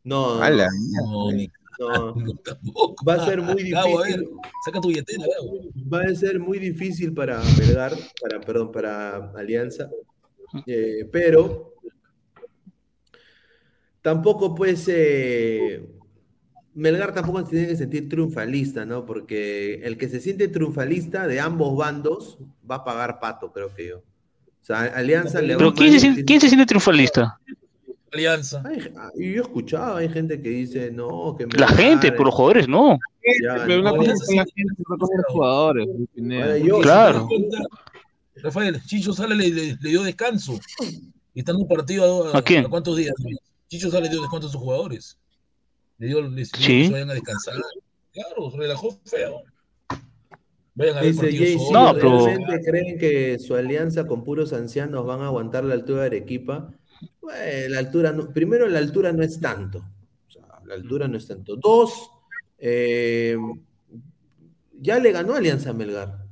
No, 0.03 0.35
no, 0.37 0.43
Ala. 0.43 0.67
No, 0.91 1.31
no. 1.31 2.15
no, 2.15 2.33
tampoco. 2.43 2.95
Va 3.07 3.13
a 3.15 3.25
ser 3.25 3.41
muy 3.41 3.69
Gabo, 3.69 3.99
a 3.99 4.03
ver, 4.03 4.19
difícil. 4.19 4.37
saca 4.65 4.81
tu 4.81 4.87
billetera, 4.89 5.23
Gabo. 5.37 5.59
Va 5.93 6.01
a 6.01 6.15
ser 6.15 6.39
muy 6.39 6.59
difícil 6.59 7.13
para 7.13 7.41
Melgar, 7.57 7.93
para, 8.21 8.41
perdón, 8.41 8.71
para 8.71 9.31
Alianza, 9.31 9.89
eh, 10.67 11.07
pero 11.11 11.73
tampoco 14.01 14.53
pues 14.53 14.85
eh, 14.89 15.92
Melgar 16.75 17.13
tampoco 17.13 17.39
se 17.45 17.51
tiene 17.51 17.67
que 17.67 17.75
sentir 17.75 18.09
triunfalista, 18.09 18.85
¿no? 18.85 19.05
Porque 19.05 19.75
el 19.83 19.97
que 19.97 20.09
se 20.09 20.19
siente 20.19 20.47
triunfalista 20.47 21.27
de 21.27 21.39
ambos 21.39 21.75
bandos 21.77 22.39
va 22.69 22.75
a 22.77 22.83
pagar 22.83 23.19
pato, 23.19 23.51
creo 23.51 23.73
que 23.73 23.89
yo. 23.89 23.97
O 23.97 24.65
sea, 24.65 24.81
Alianza 24.83 25.41
le 25.41 25.53
va 25.53 25.59
Pero 25.59 25.73
¿quién 25.73 25.91
se, 25.91 25.99
siente- 25.99 26.23
quién 26.25 26.39
se 26.41 26.47
siente 26.47 26.65
triunfalista? 26.65 27.37
Alianza. 28.11 28.63
Yo 29.15 29.23
he 29.25 29.35
escuchado, 29.35 29.97
hay 29.97 30.07
gente 30.09 30.41
que 30.41 30.49
dice, 30.49 30.91
no, 30.91 31.35
que 31.37 31.43
La 31.45 31.67
Melgar, 31.67 31.75
gente, 31.75 32.11
pero 32.11 32.25
los 32.25 32.33
jugadores 32.35 32.67
no. 32.67 32.97
ya, 33.43 33.65
Pero 33.65 33.81
una 33.81 33.91
no, 33.91 33.97
cosa 33.97 34.11
la 34.11 34.17
sí. 34.17 34.35
gente, 34.55 34.73
otra 34.83 34.97
cosa 34.97 35.07
son 35.07 35.17
los 35.17 35.33
jugadores. 35.33 35.87
Pineda. 36.15 36.43
Ahora 36.45 36.57
yo- 36.57 36.79
Claro. 36.81 37.29
Rafael, 38.35 38.81
Chicho 38.85 39.13
Sala 39.13 39.35
le, 39.35 39.49
le- 39.49 39.77
le 39.79 39.89
dio 39.89 40.03
descanso. 40.03 40.59
Y 41.33 41.39
está 41.39 41.51
en 41.51 41.57
un 41.59 41.67
partido 41.67 42.33
a, 42.33 42.37
¿A 42.37 42.41
quién? 42.41 42.63
cuántos 42.65 42.97
días? 42.97 43.13
Chicho 43.67 43.89
Sala 43.89 44.05
le 44.05 44.09
dio 44.09 44.21
descanso 44.21 44.47
a 44.47 44.51
sus 44.51 44.61
jugadores. 44.61 45.17
Le 45.97 46.07
dio, 46.07 46.21
les 46.27 46.49
Sí. 46.49 46.67
que 46.67 46.85
se 46.87 46.91
vayan 46.91 47.09
a 47.09 47.13
descansar. 47.13 47.55
Claro, 48.11 48.51
se 48.51 48.57
relajó 48.57 48.99
feo. 49.05 49.43
Vayan 50.75 50.97
a 50.97 51.01
ver 51.01 51.11
Dice 51.13 51.31
Jay. 51.37 51.57
No, 51.71 51.93
pero- 51.93 52.25
¿realmente 52.25 52.61
creen 52.63 52.97
que 52.99 53.37
su 53.39 53.55
alianza 53.55 54.07
con 54.07 54.23
puros 54.23 54.53
ancianos 54.53 55.05
van 55.05 55.21
a 55.21 55.27
aguantar 55.27 55.63
la 55.63 55.75
altura 55.75 56.01
de 56.01 56.07
Arequipa? 56.07 56.71
Bueno, 57.21 57.39
la 57.69 57.79
altura 57.79 58.11
no- 58.11 58.31
primero, 58.33 58.67
la 58.67 58.79
altura 58.79 59.11
no 59.13 59.23
es 59.23 59.39
tanto. 59.39 59.79
O 60.27 60.31
sea, 60.31 60.43
la 60.65 60.73
altura 60.75 61.07
no 61.07 61.17
es 61.17 61.27
tanto. 61.27 61.55
Dos, 61.57 62.09
eh, 62.57 63.37
ya 64.79 64.99
le 64.99 65.11
ganó 65.11 65.35
Alianza 65.35 65.69
a 65.69 65.73
Melgar. 65.73 66.23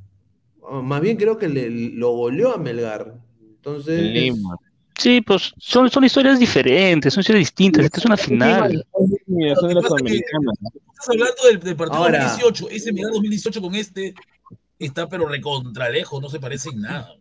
Más 0.84 1.01
bien 1.01 1.18
creo 1.18 1.38
que 1.38 1.47
le, 1.50 1.70
lo 1.70 2.12
goleó 2.12 2.54
a 2.54 2.58
Melgar. 2.58 3.16
Entonces, 3.42 4.00
En 4.00 4.13
Lima. 4.13 4.55
Sí, 4.97 5.21
pues 5.21 5.51
son, 5.58 5.89
son 5.89 6.04
historias 6.04 6.39
diferentes, 6.39 7.13
son 7.13 7.21
historias 7.21 7.42
distintas. 7.47 7.86
Esta 7.86 8.00
es 8.00 8.05
una 8.05 8.17
final. 8.17 8.86
Eliminación 9.32 9.70
de 9.70 9.75
la 9.75 9.82
Sudamericana. 9.82 10.51
Estás 10.91 11.09
hablando 11.09 11.43
del, 11.49 11.59
del 11.59 11.75
partido 11.75 12.03
Ahora- 12.03 12.24
2018. 12.29 12.70
Ese 12.70 12.93
Melgar 12.93 13.13
2018 13.13 13.62
con 13.62 13.75
este 13.75 14.13
está 14.79 15.08
pero 15.08 15.28
recontra 15.28 15.89
lejos, 15.89 16.21
no 16.21 16.29
se 16.29 16.39
parece 16.39 16.70
en 16.70 16.82
nada. 16.82 17.16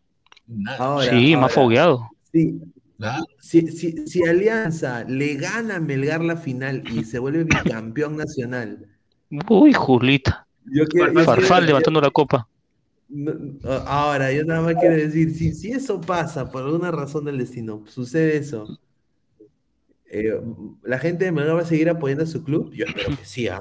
En 0.48 0.62
nada. 0.62 0.78
ahora, 0.78 1.10
Sí, 1.10 1.32
ahora, 1.32 1.40
más 1.42 1.52
fogueado. 1.52 2.08
sí. 2.32 2.60
Si, 3.40 3.66
si- 3.68 4.06
si 4.06 4.22
Alianza 4.28 5.04
le 5.04 5.34
gana 5.36 5.76
a 5.76 5.80
Melgar 5.80 6.22
la 6.22 6.36
final 6.36 6.82
y 6.92 7.04
se 7.04 7.18
vuelve 7.18 7.44
bicampeón 7.44 8.16
nacional, 8.18 8.86
Uy, 9.48 9.72
Julita. 9.72 10.46
yo 10.66 10.84
quiero, 10.86 11.10
yo 11.14 11.24
Farfán 11.24 11.46
quiero- 11.46 11.66
levantando 11.66 12.00
la 12.02 12.10
copa. 12.10 12.46
No, 13.08 13.32
Ahora, 13.86 14.30
yo 14.32 14.44
nada 14.44 14.60
más 14.60 14.74
quiero 14.78 14.96
decir, 14.96 15.34
si, 15.34 15.52
si 15.54 15.72
eso 15.72 15.98
pasa 16.00 16.50
por 16.50 16.62
alguna 16.62 16.90
razón 16.90 17.24
del 17.24 17.38
destino, 17.38 17.82
sucede 17.86 18.36
eso, 18.36 18.78
eh, 20.10 20.40
¿la 20.82 20.98
gente 20.98 21.24
de 21.24 21.32
Melgar 21.32 21.56
va 21.56 21.60
a 21.62 21.64
seguir 21.64 21.88
apoyando 21.88 22.24
a 22.24 22.26
su 22.26 22.42
club? 22.44 22.72
Yo 22.72 22.84
espero 22.84 23.10
que 23.16 23.24
sí, 23.24 23.48
¿ah? 23.48 23.60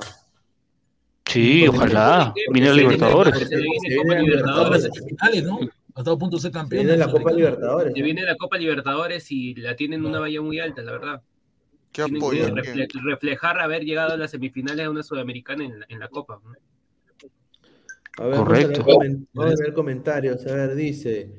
Sí, 1.28 1.64
Porque- 1.68 1.78
ojalá. 1.78 2.34
porque- 2.48 2.62
Libertadores. 2.74 3.38
Se 3.48 3.56
viene 3.56 3.96
Copa 3.98 4.14
la 4.16 4.22
Libertadores. 4.22 4.84
Ahora 4.86 5.06
finales, 5.08 5.44
¿no? 5.44 5.60
Ha 5.96 6.00
estado 6.02 6.16
a 6.16 6.20
punto 6.20 6.38
de 6.38 6.42
ser 6.42 6.52
campeón. 6.52 6.84
Viene 6.86 6.98
la 6.98 7.12
Copa. 7.12 7.32
Libertadores. 7.32 7.94
Se 7.94 8.02
viene 8.02 8.24
la 8.24 8.36
Copa 8.36 8.58
Libertadores 8.58 9.32
y 9.32 9.54
la 9.56 9.76
tienen 9.76 10.06
una 10.06 10.20
valla 10.20 10.42
muy 10.42 10.60
alta, 10.60 10.82
la 10.82 10.92
verdad. 10.92 11.22
¿Qué 11.92 12.04
Tienen 12.04 12.22
apoyo? 12.24 12.46
que 12.46 12.52
refle- 12.54 13.04
reflejar 13.04 13.60
haber 13.60 13.84
llegado 13.84 14.14
a 14.14 14.18
las 14.18 14.32
semifinales 14.32 14.78
de 14.86 14.90
una 14.90 15.04
sudamericana 15.04 15.66
en, 15.66 15.80
la- 15.80 15.86
en 15.90 16.00
la 16.00 16.08
Copa. 16.08 16.40
¿no? 16.44 16.52
A 18.24 18.28
ver, 18.28 18.36
Correcto. 18.38 18.84
Vamos 18.84 18.96
a, 18.96 19.00
ver 19.08 19.18
vamos 19.34 19.60
a 19.60 19.64
ver 19.64 19.74
comentarios. 19.74 20.46
A 20.48 20.54
ver, 20.56 20.76
dice 20.76 21.32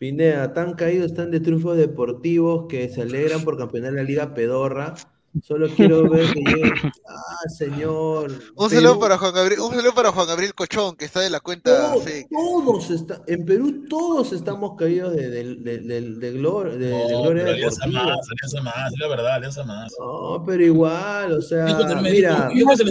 Pineda, 0.00 0.54
tan 0.54 0.72
caídos 0.72 1.10
están 1.10 1.30
de 1.30 1.40
triunfos 1.40 1.76
deportivos 1.76 2.64
que 2.70 2.88
se 2.88 3.02
alegran 3.02 3.44
por 3.44 3.58
campeonar 3.58 3.92
la 3.92 4.02
Liga 4.02 4.32
Pedorra. 4.32 4.94
Solo 5.42 5.68
quiero 5.68 6.08
ver 6.10 6.32
que. 6.32 6.72
Ah, 7.06 7.48
señor. 7.56 8.32
Un 8.56 8.70
saludo 8.70 8.92
Perú- 8.94 9.00
para 9.00 9.18
Juan 9.18 9.34
Gabriel, 9.34 9.60
un 9.60 9.74
saludo 9.74 9.94
para 9.94 10.10
Juan 10.10 10.26
Gabriel 10.26 10.54
Cochón, 10.54 10.96
que 10.96 11.04
está 11.04 11.20
de 11.20 11.28
la 11.28 11.38
cuenta 11.40 11.92
Todos, 12.30 12.90
está, 12.90 13.22
en 13.28 13.44
Perú 13.44 13.84
todos 13.90 14.32
estamos 14.32 14.76
caídos 14.78 15.14
de, 15.14 15.28
de, 15.28 15.54
de, 15.56 15.78
de- 15.78 16.00
de 16.14 16.32
glor- 16.34 16.70
de- 16.72 16.78
de 16.78 17.12
No, 17.12 17.22
gloria 17.22 17.42
pero 17.44 17.54
Alianza 17.56 17.86
más, 17.88 18.06
Alianza 18.06 18.60
más, 18.62 18.92
es 18.92 18.98
la 19.00 19.08
verdad, 19.08 19.34
Alianza 19.34 19.64
más. 19.64 19.92
No, 20.00 20.42
pero 20.46 20.64
igual, 20.64 21.32
o 21.34 21.42
sea, 21.42 21.66
mira, 22.02 22.48
dijo- 22.48 22.70
verdad, 22.70 22.84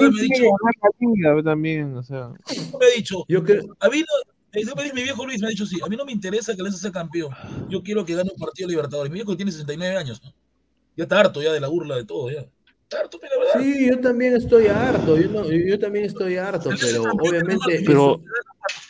me 0.00 0.06
ha 0.08 0.22
dicho, 0.22 1.42
también, 1.44 1.96
o 1.96 2.02
sea. 2.02 2.28
me 2.80 2.86
ha 2.86 2.96
dicho, 2.96 3.22
yo 3.28 3.44
creo, 3.44 3.62
a 3.78 3.88
mí 3.90 3.98
no, 4.00 4.04
eh, 4.04 4.33
mi 4.94 5.02
viejo 5.02 5.26
Luis 5.26 5.40
me 5.40 5.46
ha 5.48 5.50
dicho, 5.50 5.66
sí, 5.66 5.78
a 5.84 5.88
mí 5.88 5.96
no 5.96 6.04
me 6.04 6.12
interesa 6.12 6.54
que 6.54 6.60
Alianza 6.60 6.78
sea 6.80 6.92
campeón, 6.92 7.30
yo 7.68 7.82
quiero 7.82 8.04
que 8.04 8.14
gane 8.14 8.30
un 8.32 8.38
partido 8.38 8.68
Libertadores. 8.68 9.10
Mi 9.10 9.16
viejo 9.18 9.36
tiene 9.36 9.50
69 9.52 9.96
años, 9.96 10.20
¿no? 10.22 10.32
Ya 10.96 11.04
está 11.04 11.20
harto 11.20 11.42
ya 11.42 11.52
de 11.52 11.60
la 11.60 11.68
burla 11.68 11.96
de 11.96 12.04
todo, 12.04 12.30
ya. 12.30 12.46
Está 12.82 13.00
harto, 13.00 13.18
pero 13.20 13.32
la 13.38 13.44
verdad. 13.54 13.60
sí, 13.62 13.88
yo 13.88 14.00
también 14.00 14.36
estoy 14.36 14.66
harto, 14.68 15.18
yo, 15.18 15.28
no, 15.28 15.50
yo 15.50 15.78
también 15.78 16.04
estoy 16.04 16.36
harto, 16.36 16.70
pero 16.80 17.02
obviamente, 17.20 17.82
Pero 17.84 18.20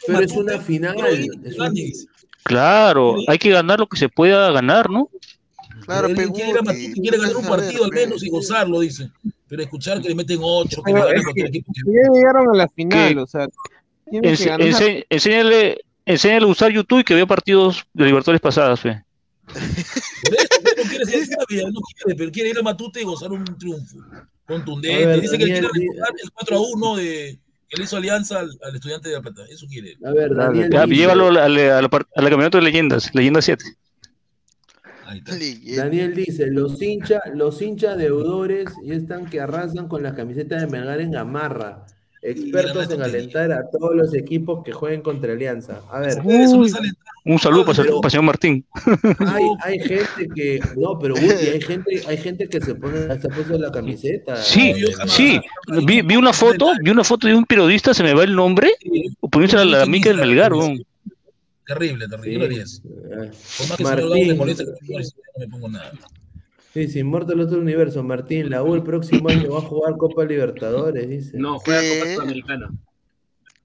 Pero 0.07 0.21
es 0.21 0.33
una 0.33 0.59
final. 0.59 0.97
es 1.45 1.59
un- 1.59 1.75
Claro, 2.43 3.17
hay 3.27 3.39
que 3.39 3.51
ganar 3.51 3.81
lo 3.81 3.87
que 3.87 3.97
se 3.97 4.09
pueda 4.11 4.51
ganar, 4.53 4.91
¿no? 4.91 5.09
Claro, 5.87 6.09
Él 6.09 6.15
quiere, 6.15 6.51
ir 6.51 6.57
a 6.57 6.61
Guti, 6.61 6.65
Matute, 6.67 7.01
quiere 7.01 7.19
ganar 7.19 7.37
un 7.37 7.47
partido 7.47 7.85
al 7.85 7.91
menos 7.91 8.23
y 8.23 8.29
gozarlo, 8.29 8.81
dice. 8.81 9.11
Pero 9.49 9.63
escuchar 9.63 10.01
que 10.03 10.09
le 10.09 10.15
meten 10.15 10.39
ocho, 10.43 10.83
que 10.83 10.93
le 10.93 10.99
ganan 11.01 11.23
cualquier 11.23 11.51
que 11.51 11.59
equipo. 11.59 11.73
ya 11.87 12.11
llegaron 12.13 12.49
a 12.55 12.57
la 12.57 12.69
final, 12.69 13.15
Que- 13.15 13.21
o 13.21 13.27
sea, 13.27 13.49
Ense- 14.23 14.47
ganar. 14.47 14.67
ense- 14.69 15.07
enséñale, 15.11 15.79
enséñale 16.07 16.45
a 16.45 16.49
usar 16.49 16.71
YouTube 16.73 17.01
y 17.01 17.05
que 17.05 17.15
vea 17.15 17.27
partidos 17.27 17.85
de 17.93 18.05
Libertadores 18.07 18.41
pasadas, 18.41 18.81
fe. 18.81 19.03
Él 19.55 20.37
no 20.77 20.89
quiere 20.89 21.05
ser 21.07 21.37
Villa, 21.49 21.65
no 21.71 21.81
quiere, 21.81 22.17
pero 22.19 22.31
quiere 22.31 22.51
ir 22.51 22.59
a 22.59 22.63
Matute 22.63 23.01
y 23.01 23.05
gozar 23.05 23.31
un 23.33 23.45
triunfo 23.59 23.99
contundente. 24.47 25.07
Ver, 25.07 25.21
dice 25.21 25.37
que 25.39 25.45
él 25.45 25.51
quiere 25.53 25.69
recordar 25.73 26.09
el 26.23 26.31
4 26.33 26.57
a 26.57 26.61
1 26.61 26.97
de, 26.97 27.39
que 27.69 27.77
le 27.77 27.85
hizo 27.85 27.97
alianza 27.97 28.41
al, 28.41 28.51
al 28.63 28.75
estudiante 28.75 29.09
de 29.11 29.15
La 29.17 29.23
Plata. 29.23 29.43
Eso 29.51 29.67
quiere. 29.67 29.97
A 30.05 30.11
ver, 30.13 30.35
Daniel. 30.35 30.71
Ya, 30.71 30.85
llévalo 30.87 31.29
a 31.29 31.33
la, 31.33 31.45
a 31.45 31.49
la- 31.49 31.79
a 31.79 31.83
la 31.83 31.89
par- 31.89 32.07
a 32.17 32.23
la 32.23 32.29
campeonato 32.31 32.59
de 32.59 32.65
leyendas, 32.65 33.15
leyenda 33.15 33.41
7. 33.43 33.65
Daniel 35.77 36.15
dice, 36.15 36.47
los 36.47 36.81
hinchas, 36.81 37.21
los 37.35 37.61
hinchas 37.63 37.97
deudores 37.99 38.71
ya 38.83 38.95
están 38.95 39.27
que 39.27 39.41
arrasan 39.41 39.87
con 39.89 40.03
las 40.03 40.15
camisetas 40.15 40.63
de 40.63 40.67
Melgar 40.69 41.01
en 41.01 41.11
Gamarra. 41.13 41.85
Expertos 42.27 42.91
en 42.91 43.03
alentar 43.03 43.53
a 43.53 43.69
todos 43.69 43.95
los 43.95 44.15
equipos 44.15 44.65
que 44.65 44.73
jueguen 44.73 45.03
contra 45.03 45.35
Alianza. 45.35 45.83
A 45.91 46.01
ver, 46.01 46.23
Un 46.25 47.39
saludo 47.39 47.67
para, 47.67 47.83
el 47.83 48.11
señor 48.11 48.25
Martín. 48.25 48.65
hay, 49.19 49.45
hay 49.63 49.79
gente 49.79 50.29
que, 50.35 50.61
no, 50.75 50.99
pero 50.99 51.15
Guti, 51.15 51.27
hay 51.27 51.61
gente, 51.61 52.03
hay 52.09 52.17
gente 52.17 52.49
que 52.49 52.63
se 52.63 52.75
pone, 52.75 53.07
se 53.21 53.27
ha 53.27 53.31
puesto 53.31 53.59
la 53.59 53.71
camiseta. 53.71 54.37
Sí, 54.37 54.75
sí. 55.07 55.39
Vi, 55.87 56.01
vi 56.01 56.17
una 56.17 56.33
foto, 56.33 56.73
vi 56.83 56.91
una 56.91 57.05
foto 57.05 57.29
de 57.29 57.35
un 57.35 57.45
periodista, 57.45 57.93
se 57.93 58.03
me 58.03 58.15
va 58.15 58.25
el 58.25 58.35
nombre, 58.35 58.73
poniéndose 59.31 59.59
a 59.59 59.67
la 59.67 59.85
mica 59.85 60.09
del 60.09 60.19
Melgar, 60.19 60.55
weón. 60.55 60.83
Terrible, 61.67 62.09
terrible. 62.09 62.57
Eso. 62.57 62.83
Por 62.83 63.69
más 63.69 63.77
que 63.77 63.85
Martín. 63.85 64.09
Gabo 64.09 64.25
me 64.27 64.35
moleste, 64.35 64.65
no 64.65 65.41
me 65.41 65.49
pongo 65.49 65.69
nada. 65.69 65.93
Sí, 66.75 66.89
sí, 66.89 67.05
muerto 67.05 67.35
el 67.35 67.41
otro 67.41 67.61
universo. 67.61 68.03
Martín, 68.03 68.51
la 68.51 68.65
U 68.65 68.75
el 68.75 68.83
próximo 68.83 69.29
año 69.29 69.53
va 69.53 69.59
a 69.59 69.63
jugar 69.63 69.97
Copa 69.97 70.25
Libertadores, 70.25 71.09
dice. 71.09 71.39
No, 71.39 71.61
juega 71.61 71.81
Copa 71.81 72.15
Sudamericana. 72.15 72.71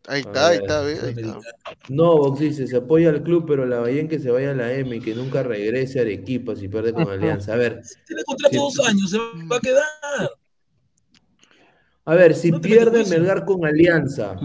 Ahí 0.06 0.22
está, 0.22 0.50
ahí 0.50 0.58
está, 0.58 0.86
ahí 0.86 0.94
está. 0.94 1.40
No, 1.88 2.18
Vox 2.18 2.40
dice, 2.40 2.68
se 2.68 2.78
apoya 2.78 3.10
al 3.10 3.24
club, 3.24 3.46
pero 3.48 3.66
la 3.66 3.80
Bahía 3.80 4.08
que 4.08 4.20
se 4.20 4.30
vaya 4.30 4.52
a 4.52 4.54
la 4.54 4.72
M 4.74 4.96
y 4.96 5.00
que 5.00 5.16
nunca 5.16 5.42
regrese 5.42 5.98
a 5.98 6.04
Arequipa 6.04 6.56
si 6.56 6.68
pierde 6.68 6.94
con 6.94 7.10
Alianza. 7.10 7.54
A 7.54 7.56
ver, 7.56 7.82
Tiene 8.06 8.24
contrato 8.26 8.56
dos 8.58 8.80
años, 8.88 9.10
se 9.10 9.18
va 9.18 9.56
a 9.56 9.60
quedar. 9.60 10.30
a 12.06 12.14
ver, 12.14 12.36
si 12.36 12.52
No 12.52 12.62
pierde. 12.62 13.06
Melgar 13.06 13.44
con 13.44 13.66
Alianza, 13.66 14.36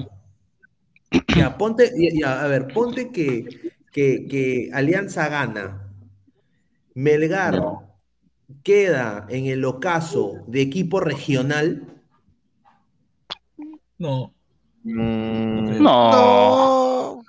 ya, 1.36 1.58
ponte, 1.58 1.92
ya, 1.98 2.18
ya, 2.18 2.42
a 2.42 2.48
ver, 2.48 2.68
ponte 2.72 3.12
que, 3.12 3.44
que, 3.92 4.26
que 4.26 4.70
Alianza 4.72 5.28
gana. 5.28 5.86
Melgar 6.94 7.62
queda 8.62 9.26
en 9.28 9.46
el 9.46 9.64
ocaso 9.64 10.34
de 10.46 10.60
equipo 10.62 11.00
regional. 11.00 11.82
No. 13.98 14.32
Mm, 14.82 15.82
No. 15.82 17.22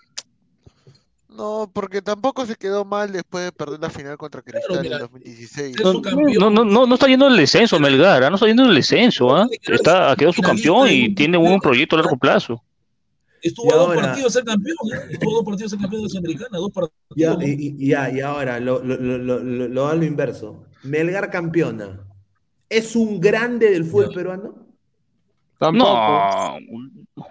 No, 1.29 1.69
porque 1.73 2.01
tampoco 2.01 2.45
se 2.45 2.55
quedó 2.55 2.85
mal 2.85 3.11
después 3.11 3.43
de 3.43 3.51
perder 3.51 3.77
la 3.81 3.89
final 3.89 4.17
contra 4.17 4.41
Cristal 4.41 4.79
mira, 4.81 4.95
en 4.95 5.01
2016. 5.01 5.75
No, 5.83 5.93
no, 5.93 6.49
no, 6.49 6.63
no, 6.63 6.85
no 6.87 6.93
está 6.95 7.07
yendo 7.07 7.27
el 7.27 7.35
descenso, 7.35 7.77
Melgar, 7.77 8.23
¿ah? 8.23 8.29
no 8.29 8.35
está 8.37 8.47
yendo 8.47 8.63
el 8.63 8.73
descenso, 8.73 9.35
¿ah? 9.35 9.45
Está, 9.51 10.11
ha 10.11 10.15
quedado 10.15 10.31
su 10.31 10.41
campeón 10.41 10.87
y 10.89 11.13
tiene 11.13 11.37
un 11.37 11.59
proyecto 11.59 11.97
a 11.97 11.99
largo 11.99 12.15
plazo. 12.17 12.63
Estuvo 13.41 13.73
a 13.73 13.75
dos 13.75 13.87
ahora- 13.89 14.01
partidos 14.03 14.31
ser 14.31 14.45
campeón. 14.45 14.77
¿eh? 14.93 15.07
Estuvo 15.11 15.31
a 15.31 15.35
dos 15.35 15.43
partidos 15.43 15.71
de 15.71 15.75
ser 15.77 15.81
campeón 15.81 16.01
de 16.01 16.05
la 16.05 16.09
Sudamericana, 16.09 16.57
dos 16.57 16.71
partidos. 16.71 17.03
Ya, 17.17 17.37
y, 17.45 17.85
ya, 17.87 18.09
y 18.11 18.21
ahora 18.21 18.59
lo, 18.61 18.81
lo, 18.81 18.95
lo, 18.95 19.17
lo, 19.17 19.39
lo- 19.43 19.67
lo 19.67 19.87
a 19.87 19.93
lo 19.93 20.05
inverso. 20.05 20.63
Melgar 20.85 21.29
campeona. 21.29 22.01
¿Es 22.69 22.95
un 22.95 23.19
grande 23.19 23.69
del 23.71 23.83
fútbol 23.85 24.13
peruano? 24.13 24.55
No, 25.59 26.57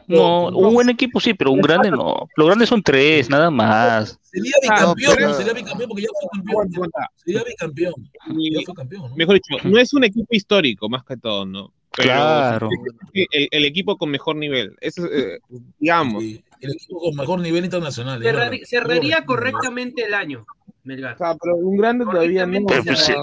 no, 0.08 0.48
un 0.48 0.74
buen 0.74 0.88
equipo 0.88 1.20
sí, 1.20 1.34
pero 1.34 1.50
un 1.52 1.60
grande 1.60 1.90
no. 1.90 2.26
Los 2.36 2.46
grandes 2.46 2.68
son 2.68 2.82
tres, 2.82 3.28
nada 3.28 3.50
más. 3.50 4.18
Sería 4.22 4.52
bicampeón, 4.62 5.14
pero- 5.16 5.34
sería 5.34 5.52
bicampeón 5.52 5.88
porque 5.88 6.02
ya 6.02 6.08
fue 6.20 6.28
campeón. 6.32 6.90
Sería 7.16 7.44
bicampeón. 7.44 7.94
Ya 8.26 8.60
fue 8.64 8.74
campeón. 8.74 9.10
¿no? 9.10 9.16
Mejor 9.16 9.34
dicho, 9.34 9.68
no 9.68 9.78
es 9.78 9.92
un 9.92 10.04
equipo 10.04 10.28
histórico, 10.30 10.88
más 10.88 11.04
que 11.04 11.16
todo, 11.16 11.44
¿no? 11.44 11.72
Pero 11.96 12.08
Claro. 12.08 12.68
El, 13.12 13.48
el 13.50 13.64
equipo 13.66 13.96
con 13.96 14.10
mejor 14.10 14.34
nivel. 14.36 14.74
Eso, 14.80 15.04
eh, 15.06 15.38
digamos. 15.78 16.24
El 16.24 16.72
equipo 16.72 17.00
con 17.00 17.14
mejor 17.14 17.40
nivel 17.40 17.64
internacional. 17.64 18.20
Cerrar- 18.22 18.58
cerraría 18.64 19.24
correctamente 19.26 20.04
el 20.06 20.14
año, 20.14 20.44
Melgar. 20.84 21.14
O 21.14 21.18
sea, 21.18 21.34
pero 21.42 21.56
un 21.56 21.76
grande 21.76 22.04
todavía 22.04 22.46
no. 22.46 22.66
Pero, 22.66 22.84
pues, 22.84 22.98
se- 23.00 23.16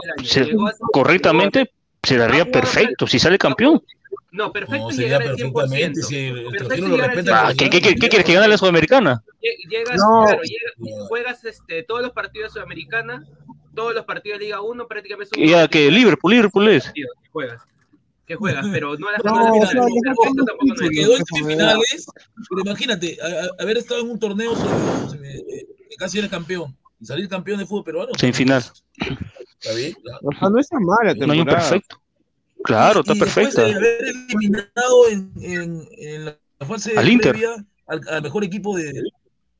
se- 0.45 0.51
correctamente 0.91 1.71
se 2.03 2.17
daría 2.17 2.45
perfecto 2.45 3.07
si 3.07 3.19
sale 3.19 3.37
campeón. 3.37 3.81
No, 4.31 4.51
perfecto 4.51 4.85
No, 4.85 4.91
y 4.91 4.93
sería 4.93 5.19
llegar 5.19 5.21
al 5.31 5.35
100%. 5.37 5.53
perfectamente 5.53 6.01
si 6.03 6.15
el 6.17 6.45
Perfecto 6.51 6.87
lo 6.87 6.97
respeta. 6.97 7.47
Ah, 7.47 7.53
¿qué, 7.57 7.69
qué, 7.69 7.81
qué- 7.81 7.95
qué 7.95 8.09
quieres 8.09 8.25
que 8.25 8.33
gane 8.33 8.47
la 8.47 8.57
Sudamericana? 8.57 9.21
Lle- 9.41 9.69
Llegas, 9.69 9.97
No. 9.97 10.23
claro, 10.25 10.41
juegas 11.07 11.43
este, 11.45 11.83
todos 11.83 12.01
los 12.01 12.11
partidos 12.11 12.49
de 12.49 12.53
Sudamericana, 12.59 13.25
todos 13.75 13.93
los 13.93 14.05
partidos 14.05 14.39
de 14.39 14.45
Liga 14.45 14.61
1, 14.61 14.87
prácticamente 14.87 15.35
son 15.35 15.45
Ya 15.47 15.67
que 15.67 15.91
Liverpool, 15.91 16.31
Liverpool 16.31 16.69
es. 16.69 16.85
partidos 16.85 17.11
que 17.21 17.29
juegas. 17.29 17.61
Que 18.25 18.37
pero 18.71 18.97
no 18.97 19.11
las 19.11 19.23
No, 19.25 19.35
no, 19.35 19.51
o 19.53 19.59
las 19.59 19.69
finales. 19.71 19.93
no, 19.93 20.01
Perfecto 20.01 20.33
no, 20.35 20.45
tampoco 20.45 20.65
no 20.67 20.75
Se 20.77 20.85
es. 20.85 20.89
quedó 20.91 21.17
en 21.17 21.25
semifinales, 21.25 22.05
pero 22.49 22.61
imagínate, 22.61 23.17
a- 23.21 23.25
a- 23.25 23.63
haber 23.63 23.77
estado 23.77 24.01
en 24.01 24.09
un 24.11 24.19
torneo 24.19 24.55
sobre- 24.55 25.09
sobre- 25.09 25.35
eh, 25.39 25.67
que 25.89 25.95
casi 25.97 26.19
era 26.19 26.29
campeón 26.29 26.73
y 27.01 27.05
salir 27.05 27.27
campeón 27.27 27.59
de 27.59 27.65
fútbol 27.65 27.83
peruano. 27.83 28.11
Semifinal. 28.17 28.63
Está 29.59 29.75
bien, 29.75 29.93
claro. 30.03 30.19
o 30.23 30.31
sea, 30.39 30.49
no 30.49 30.59
es 30.59 30.67
tan 30.69 30.83
mala 30.83 31.13
No 31.15 31.33
hay 31.33 31.39
un 31.39 31.45
temporada. 31.45 31.69
perfecto. 31.69 32.01
Claro, 32.63 32.99
está 33.01 33.13
Y 33.13 33.19
después 33.19 33.35
perfecta. 33.55 33.63
de 33.65 33.73
haber 33.75 33.97
eliminado 34.29 35.09
en, 35.09 35.31
en, 35.41 35.87
en 35.97 36.25
la 36.25 36.65
fase 36.67 36.93
Al 36.97 37.09
Inter. 37.09 37.31
previa 37.31 37.65
al, 37.87 38.01
al 38.07 38.21
mejor 38.21 38.43
equipo 38.43 38.77
de 38.77 39.01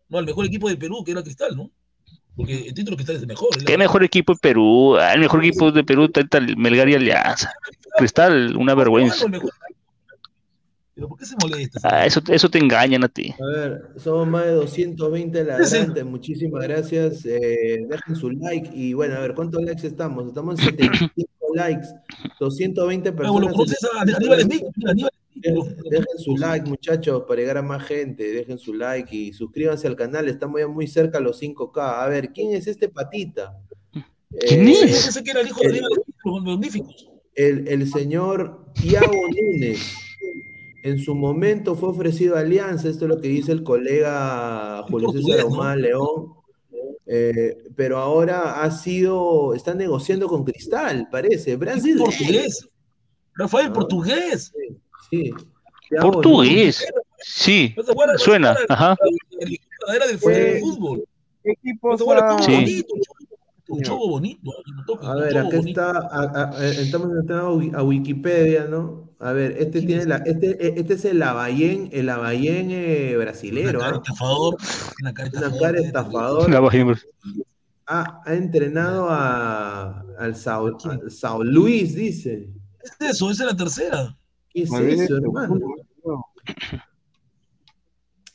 no 0.09 0.17
al 0.19 0.25
mejor 0.25 0.45
equipo 0.45 0.69
de 0.69 0.77
Perú 0.77 1.03
que 1.03 1.11
era 1.11 1.23
Cristal, 1.23 1.55
¿no? 1.57 1.71
Porque 2.35 2.67
el 2.67 2.73
título 2.73 2.95
Cristal 2.95 3.15
es 3.17 3.21
el 3.23 3.27
mejor. 3.27 3.49
es 3.51 3.57
la- 3.63 3.65
¿Qué 3.65 3.77
mejor 3.77 4.03
equipo 4.03 4.33
de 4.33 4.39
Perú? 4.39 4.97
Ah, 4.97 5.13
El 5.13 5.21
mejor 5.21 5.43
equipo 5.43 5.71
de 5.71 5.83
Perú 5.83 6.09
está 6.13 6.37
el 6.37 6.55
Melgar 6.57 6.87
y 6.89 6.95
Alianza. 6.95 7.51
Cristal, 7.97 8.55
una 8.55 8.73
vergüenza. 8.75 9.25
el 9.25 9.31
mejor. 9.31 9.51
Pero 10.93 11.07
¿por 11.07 11.17
qué 11.17 11.25
se 11.25 11.35
molesta? 11.41 11.79
Ah, 11.83 12.05
eso, 12.05 12.21
eso 12.29 12.49
te 12.49 12.59
engañan 12.59 13.03
a 13.03 13.07
ti. 13.07 13.33
A 13.41 13.45
ver, 13.57 13.81
somos 13.97 14.27
más 14.27 14.45
de 14.45 14.51
220 14.51 15.43
ladrantes. 15.43 16.05
Muchísimas 16.05 16.63
gracias. 16.63 17.25
Eh, 17.25 17.85
dejen 17.89 18.15
su 18.15 18.29
like. 18.31 18.69
Y 18.73 18.93
bueno, 18.93 19.15
a 19.15 19.19
ver, 19.19 19.33
¿cuántos 19.33 19.61
likes 19.63 19.87
estamos? 19.87 20.27
Estamos 20.27 20.59
en 20.59 20.65
75 20.77 21.29
likes. 21.55 21.87
220 22.39 23.09
Ah, 23.09 23.15
personas. 23.15 23.53
Aníbal 24.01 24.47
Dejen, 25.33 26.05
su 26.17 26.35
like, 26.37 26.69
muchachos, 26.69 27.23
para 27.27 27.39
llegar 27.39 27.57
a 27.57 27.61
más 27.61 27.83
gente. 27.83 28.31
Dejen 28.31 28.57
su 28.59 28.73
like 28.73 29.15
y 29.15 29.33
suscríbanse 29.33 29.87
al 29.87 29.95
canal. 29.95 30.27
Estamos 30.27 30.59
ya 30.59 30.67
muy 30.67 30.87
cerca 30.87 31.17
a 31.17 31.21
los 31.21 31.41
5K. 31.41 32.03
A 32.03 32.07
ver, 32.07 32.31
¿quién 32.31 32.53
es 32.53 32.67
este 32.67 32.89
patita? 32.89 33.57
¿Quién 34.39 34.67
Eh, 34.67 34.71
es? 34.83 35.03
pensé 35.03 35.23
que 35.23 35.31
era 35.31 35.41
el 35.41 35.47
hijo 35.47 35.61
de 35.61 35.81
los 35.81 36.43
magníficos. 36.43 37.09
el, 37.35 37.67
el 37.67 37.89
señor 37.89 38.65
Tiago 38.73 39.11
Núñez. 39.29 39.95
En 40.83 40.97
su 40.99 41.13
momento 41.15 41.75
fue 41.75 41.89
ofrecido 41.89 42.35
a 42.35 42.39
Alianza, 42.39 42.89
esto 42.89 43.05
es 43.05 43.09
lo 43.09 43.19
que 43.21 43.27
dice 43.27 43.51
el 43.51 43.63
colega 43.63 44.83
Julio 44.89 45.11
César. 45.11 45.41
Ahumada 45.41 45.75
León, 45.75 46.33
eh, 47.05 47.57
pero 47.75 47.97
ahora 47.99 48.63
ha 48.63 48.71
sido, 48.71 49.53
está 49.53 49.73
negociando 49.75 50.27
con 50.27 50.43
Cristal, 50.43 51.07
parece. 51.11 51.55
Brasil. 51.55 51.97
Portugués. 51.97 52.67
Rafael 53.35 53.67
Ah. 53.69 53.73
Portugués. 53.73 54.51
Sí. 55.09 55.31
Thiago 55.89 56.11
Portugués. 56.13 56.85
Sí, 57.23 57.73
¿No 57.77 57.83
te 57.83 57.91
acuerdas? 57.91 58.21
suena. 58.21 58.55
Ajá. 58.69 58.95
Era 59.95 60.07
del 60.07 60.17
fútbol. 60.17 60.33
Eh, 60.35 60.43
del 60.53 60.61
fútbol. 60.61 61.03
¿Qué 61.43 61.49
¿No 61.49 61.53
equipo 61.53 61.95
te 61.95 62.03
acuerdas? 62.03 62.37
Todo 62.37 62.45
Sí. 62.47 62.85
Un 63.71 63.81
chobo 63.81 64.09
bonito. 64.09 64.51
un 64.67 64.85
toque- 64.85 65.05
A 65.07 65.15
ver, 65.15 65.37
acá 65.37 65.57
bonito. 65.57 65.81
está, 65.81 65.91
a- 65.91 66.51
a- 66.51 66.65
eh, 66.65 66.75
estamos 66.81 67.09
entrando 67.19 67.47
a 67.47 67.53
Wi- 67.55 67.71
a 67.75 67.83
Wikipedia, 67.83 68.65
¿no? 68.65 69.09
A 69.19 69.31
ver, 69.33 69.55
este 69.59 69.81
tiene 69.83 70.05
la, 70.05 70.17
este, 70.17 70.51
eh, 70.67 70.73
este 70.77 70.95
es 70.95 71.05
el 71.05 71.19
Lavallén, 71.19 71.89
el 71.91 72.07
Lavallén 72.07 72.69
eh, 72.71 73.15
brasilero, 73.17 73.79
Una 73.79 73.87
cara 73.87 73.95
¿ah? 73.97 74.01
estafador. 74.03 74.57
Una 75.01 75.13
cara 75.13 75.29
Una 75.29 75.37
estafador. 75.39 75.61
cara 75.61 75.79
estafador. 75.79 76.49
La 76.49 76.59
bajé. 76.59 76.85
Ha, 77.87 78.21
ha 78.25 78.33
entrenado 78.33 79.07
a, 79.09 80.01
al 80.17 80.35
Sao, 80.35 80.77
al 80.85 81.11
Sao 81.11 81.43
Luis, 81.43 81.93
dice. 81.95 82.49
¿Qué 82.99 83.05
es 83.07 83.11
eso? 83.15 83.29
Esa 83.29 83.43
es 83.45 83.51
la 83.51 83.57
tercera. 83.57 84.17
¿Qué 84.49 84.63
es 84.63 84.71
Olvídate, 84.71 85.03
eso, 85.03 85.17
hermano? 85.17 85.59
no. 86.05 86.25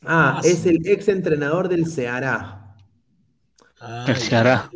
Ah, 0.03 0.41
es 0.45 0.65
el 0.67 0.87
ex 0.87 1.09
entrenador 1.09 1.69
del 1.69 1.87
Ceará. 1.87 2.75
Ah, 3.81 4.05
El 4.09 4.17
Ceará. 4.17 4.71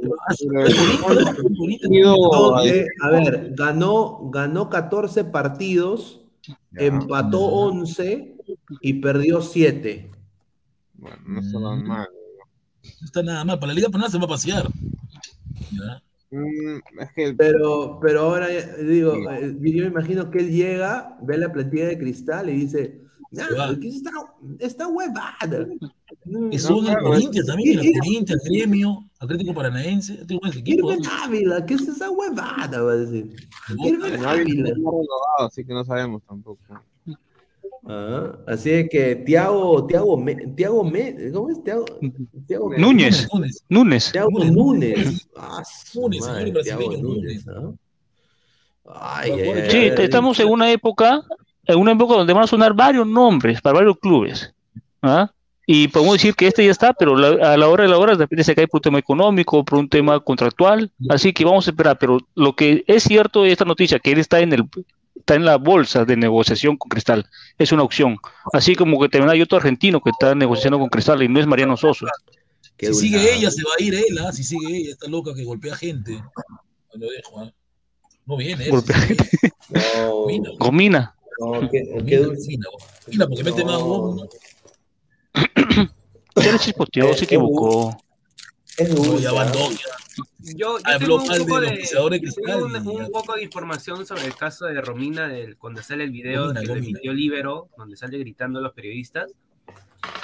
A- 3.02 3.10
ver, 3.10 3.52
ganó, 3.54 4.30
ganó 4.30 4.68
14 4.70 5.24
partidos, 5.24 6.20
empató 6.76 7.40
11 7.40 8.36
y 8.80 8.94
perdió 8.94 9.40
7. 9.40 10.10
Bueno, 10.94 11.16
no 11.26 11.40
está 11.40 11.58
nada 11.58 11.76
mal. 11.76 12.08
No 13.00 13.04
está 13.04 13.22
nada 13.22 13.44
mal. 13.44 13.58
Para 13.58 13.68
la 13.68 13.74
Liga 13.74 13.88
Peruana 13.88 14.10
se 14.10 14.18
va 14.18 14.24
a 14.24 14.28
pasear. 14.28 14.68
¿Ya? 15.72 16.02
Mm, 16.30 17.00
es 17.00 17.12
que 17.14 17.34
Pero, 17.34 17.98
pero 18.00 18.20
ahora 18.20 18.46
digo, 18.48 19.14
eh, 19.30 19.56
yo 19.60 19.82
me 19.82 19.88
imagino 19.88 20.30
que 20.30 20.38
él 20.38 20.50
llega, 20.50 21.18
ve 21.22 21.36
la 21.38 21.52
plantilla 21.52 21.88
de 21.88 21.98
cristal 21.98 22.48
y 22.48 22.52
dice, 22.52 23.00
"Ah, 23.38 23.74
¿qué 23.80 23.88
es 23.88 23.96
esta, 23.96 24.10
esta 24.58 24.88
huevada? 24.88 25.66
Mm, 26.24 26.52
Eso 26.52 26.72
en 26.72 26.78
el 26.78 26.84
claro, 26.86 27.04
Corinthians 27.06 27.46
también, 27.46 27.78
el 27.78 27.92
Corinthians, 28.00 28.44
el 28.46 28.52
gremio, 28.58 29.04
Atlético 29.20 29.54
Paranaense, 29.54 30.14
tengo 30.26 30.40
buenos 30.40 30.56
equipos. 30.56 30.92
Irving 30.92 31.06
Ávila, 31.22 31.66
¿qué 31.66 31.74
es 31.74 31.82
esa 31.88 32.10
huevada? 32.10 32.82
Va 32.82 32.92
a 32.92 32.96
decir. 32.96 33.34
Irving 33.84 34.24
Ávila. 34.24 34.68
está 34.68 34.74
renovado, 34.80 35.46
así 35.46 35.64
que 35.64 35.72
no 35.72 35.84
sabemos 35.84 36.22
tampoco. 36.26 36.60
Ah, 37.86 38.36
así 38.46 38.70
es 38.70 38.90
que 38.90 39.16
Tiago, 39.16 39.86
Tiago, 39.86 40.16
Me- 40.18 40.34
Tiago, 40.54 40.84
Me- 40.84 41.30
¿cómo 41.32 41.48
es? 41.50 41.64
Tiago, 41.64 41.84
Tiago 42.46 42.70
Núñez, 42.76 43.26
Núñez. 43.70 44.12
Tiago 44.12 44.30
Núñez. 44.44 45.28
Ah, 45.36 45.62
su 45.64 46.02
Núñez, 46.02 46.20
madre, 46.26 46.50
brasileño, 46.52 46.98
Núñez, 46.98 47.46
¿no? 47.46 47.78
Ay, 48.92 49.30
ay, 49.32 49.40
ay, 49.48 49.70
Sí, 49.70 49.76
ay, 49.78 49.92
ay. 49.96 50.04
estamos 50.04 50.38
en 50.40 50.48
una 50.48 50.70
época, 50.70 51.22
en 51.72 51.78
una 51.78 51.92
época 51.92 52.14
donde 52.14 52.32
van 52.32 52.44
a 52.44 52.46
sonar 52.46 52.74
varios 52.74 53.06
nombres 53.06 53.60
para 53.60 53.74
varios 53.78 53.98
clubes. 53.98 54.52
¿ah? 55.02 55.30
Y 55.66 55.88
podemos 55.88 56.14
decir 56.14 56.34
que 56.34 56.46
este 56.48 56.64
ya 56.64 56.70
está, 56.72 56.92
pero 56.92 57.16
la- 57.16 57.52
a 57.52 57.56
la 57.56 57.68
hora 57.68 57.84
de 57.84 57.90
la 57.90 57.98
hora 57.98 58.12
de 58.12 58.18
repente 58.24 58.42
se 58.44 58.54
cae 58.54 58.66
por 58.66 58.78
un 58.78 58.82
tema 58.82 58.98
económico, 58.98 59.64
por 59.64 59.78
un 59.78 59.88
tema 59.88 60.18
contractual. 60.20 60.90
Así 61.08 61.32
que 61.32 61.44
vamos 61.44 61.66
a 61.66 61.70
esperar. 61.70 61.96
Pero 61.98 62.18
lo 62.34 62.54
que 62.56 62.82
es 62.88 63.04
cierto 63.04 63.44
de 63.44 63.52
esta 63.52 63.64
noticia, 63.64 63.98
que 64.00 64.10
él 64.12 64.18
está 64.18 64.40
en 64.40 64.52
el 64.52 64.64
está 65.14 65.34
en 65.34 65.44
la 65.44 65.56
bolsa 65.56 66.04
de 66.06 66.16
negociación 66.16 66.76
con 66.78 66.88
Cristal, 66.88 67.26
es 67.58 67.70
una 67.72 67.82
opción. 67.82 68.16
Así 68.54 68.74
como 68.74 68.98
que 68.98 69.08
también 69.10 69.30
hay 69.30 69.42
otro 69.42 69.58
argentino 69.58 70.00
que 70.00 70.10
está 70.10 70.34
negociando 70.34 70.78
con 70.78 70.88
Cristal 70.88 71.22
y 71.22 71.28
no 71.28 71.38
es 71.38 71.46
Mariano 71.46 71.76
Soso. 71.76 72.06
Si 72.78 72.94
sigue 72.94 73.34
ella, 73.36 73.50
se 73.50 73.62
va 73.62 73.70
a 73.78 73.82
ir 73.82 73.94
él, 73.94 74.18
¿ah? 74.26 74.32
Si 74.32 74.42
sigue 74.42 74.74
ella, 74.74 74.90
esta 74.92 75.06
loca 75.08 75.34
que 75.34 75.44
golpea 75.44 75.76
gente. 75.76 76.12
No 76.14 76.22
lo 76.98 77.10
dejo, 77.10 77.40
¿ah? 77.42 77.52
No 78.26 78.36
viene 78.38 78.64
él. 78.64 78.70
Golpea. 78.70 78.96
No, 79.70 80.24
Gomina. 80.58 81.14
No, 81.40 81.70
qué, 81.70 81.82
qué 81.82 82.02
Mira, 82.02 82.20
dulce. 82.20 82.58
Mira, 83.08 83.26
porque 83.26 83.44
mete 83.44 83.64
más 83.64 83.80
¿no? 83.80 84.28
Ya 86.36 86.52
le 86.52 86.58
chispoteó, 86.58 87.14
se 87.14 87.24
equivocó. 87.24 87.96
Es 88.76 88.94
dulce. 88.94 89.26
¿ah? 89.28 89.52
Yo, 90.38 90.78
yo 90.78 90.80
Habló 90.84 90.98
tengo 90.98 91.22
un 91.22 91.26
mal 91.28 91.38
poco 91.40 91.60
de 91.60 91.78
tengo 92.44 92.64
un, 92.64 93.04
un 93.04 93.10
poco 93.10 93.34
de 93.34 93.42
información 93.42 94.06
sobre 94.06 94.26
el 94.26 94.34
caso 94.34 94.66
de 94.66 94.80
Romina 94.80 95.28
del, 95.28 95.56
cuando 95.56 95.82
sale 95.82 96.04
el 96.04 96.10
video 96.10 96.46
Gomina, 96.46 96.60
que 96.62 96.72
emitió 96.72 97.12
Libero, 97.12 97.68
donde 97.76 97.96
sale 97.96 98.18
gritando 98.18 98.58
a 98.58 98.62
los 98.62 98.72
periodistas. 98.72 99.32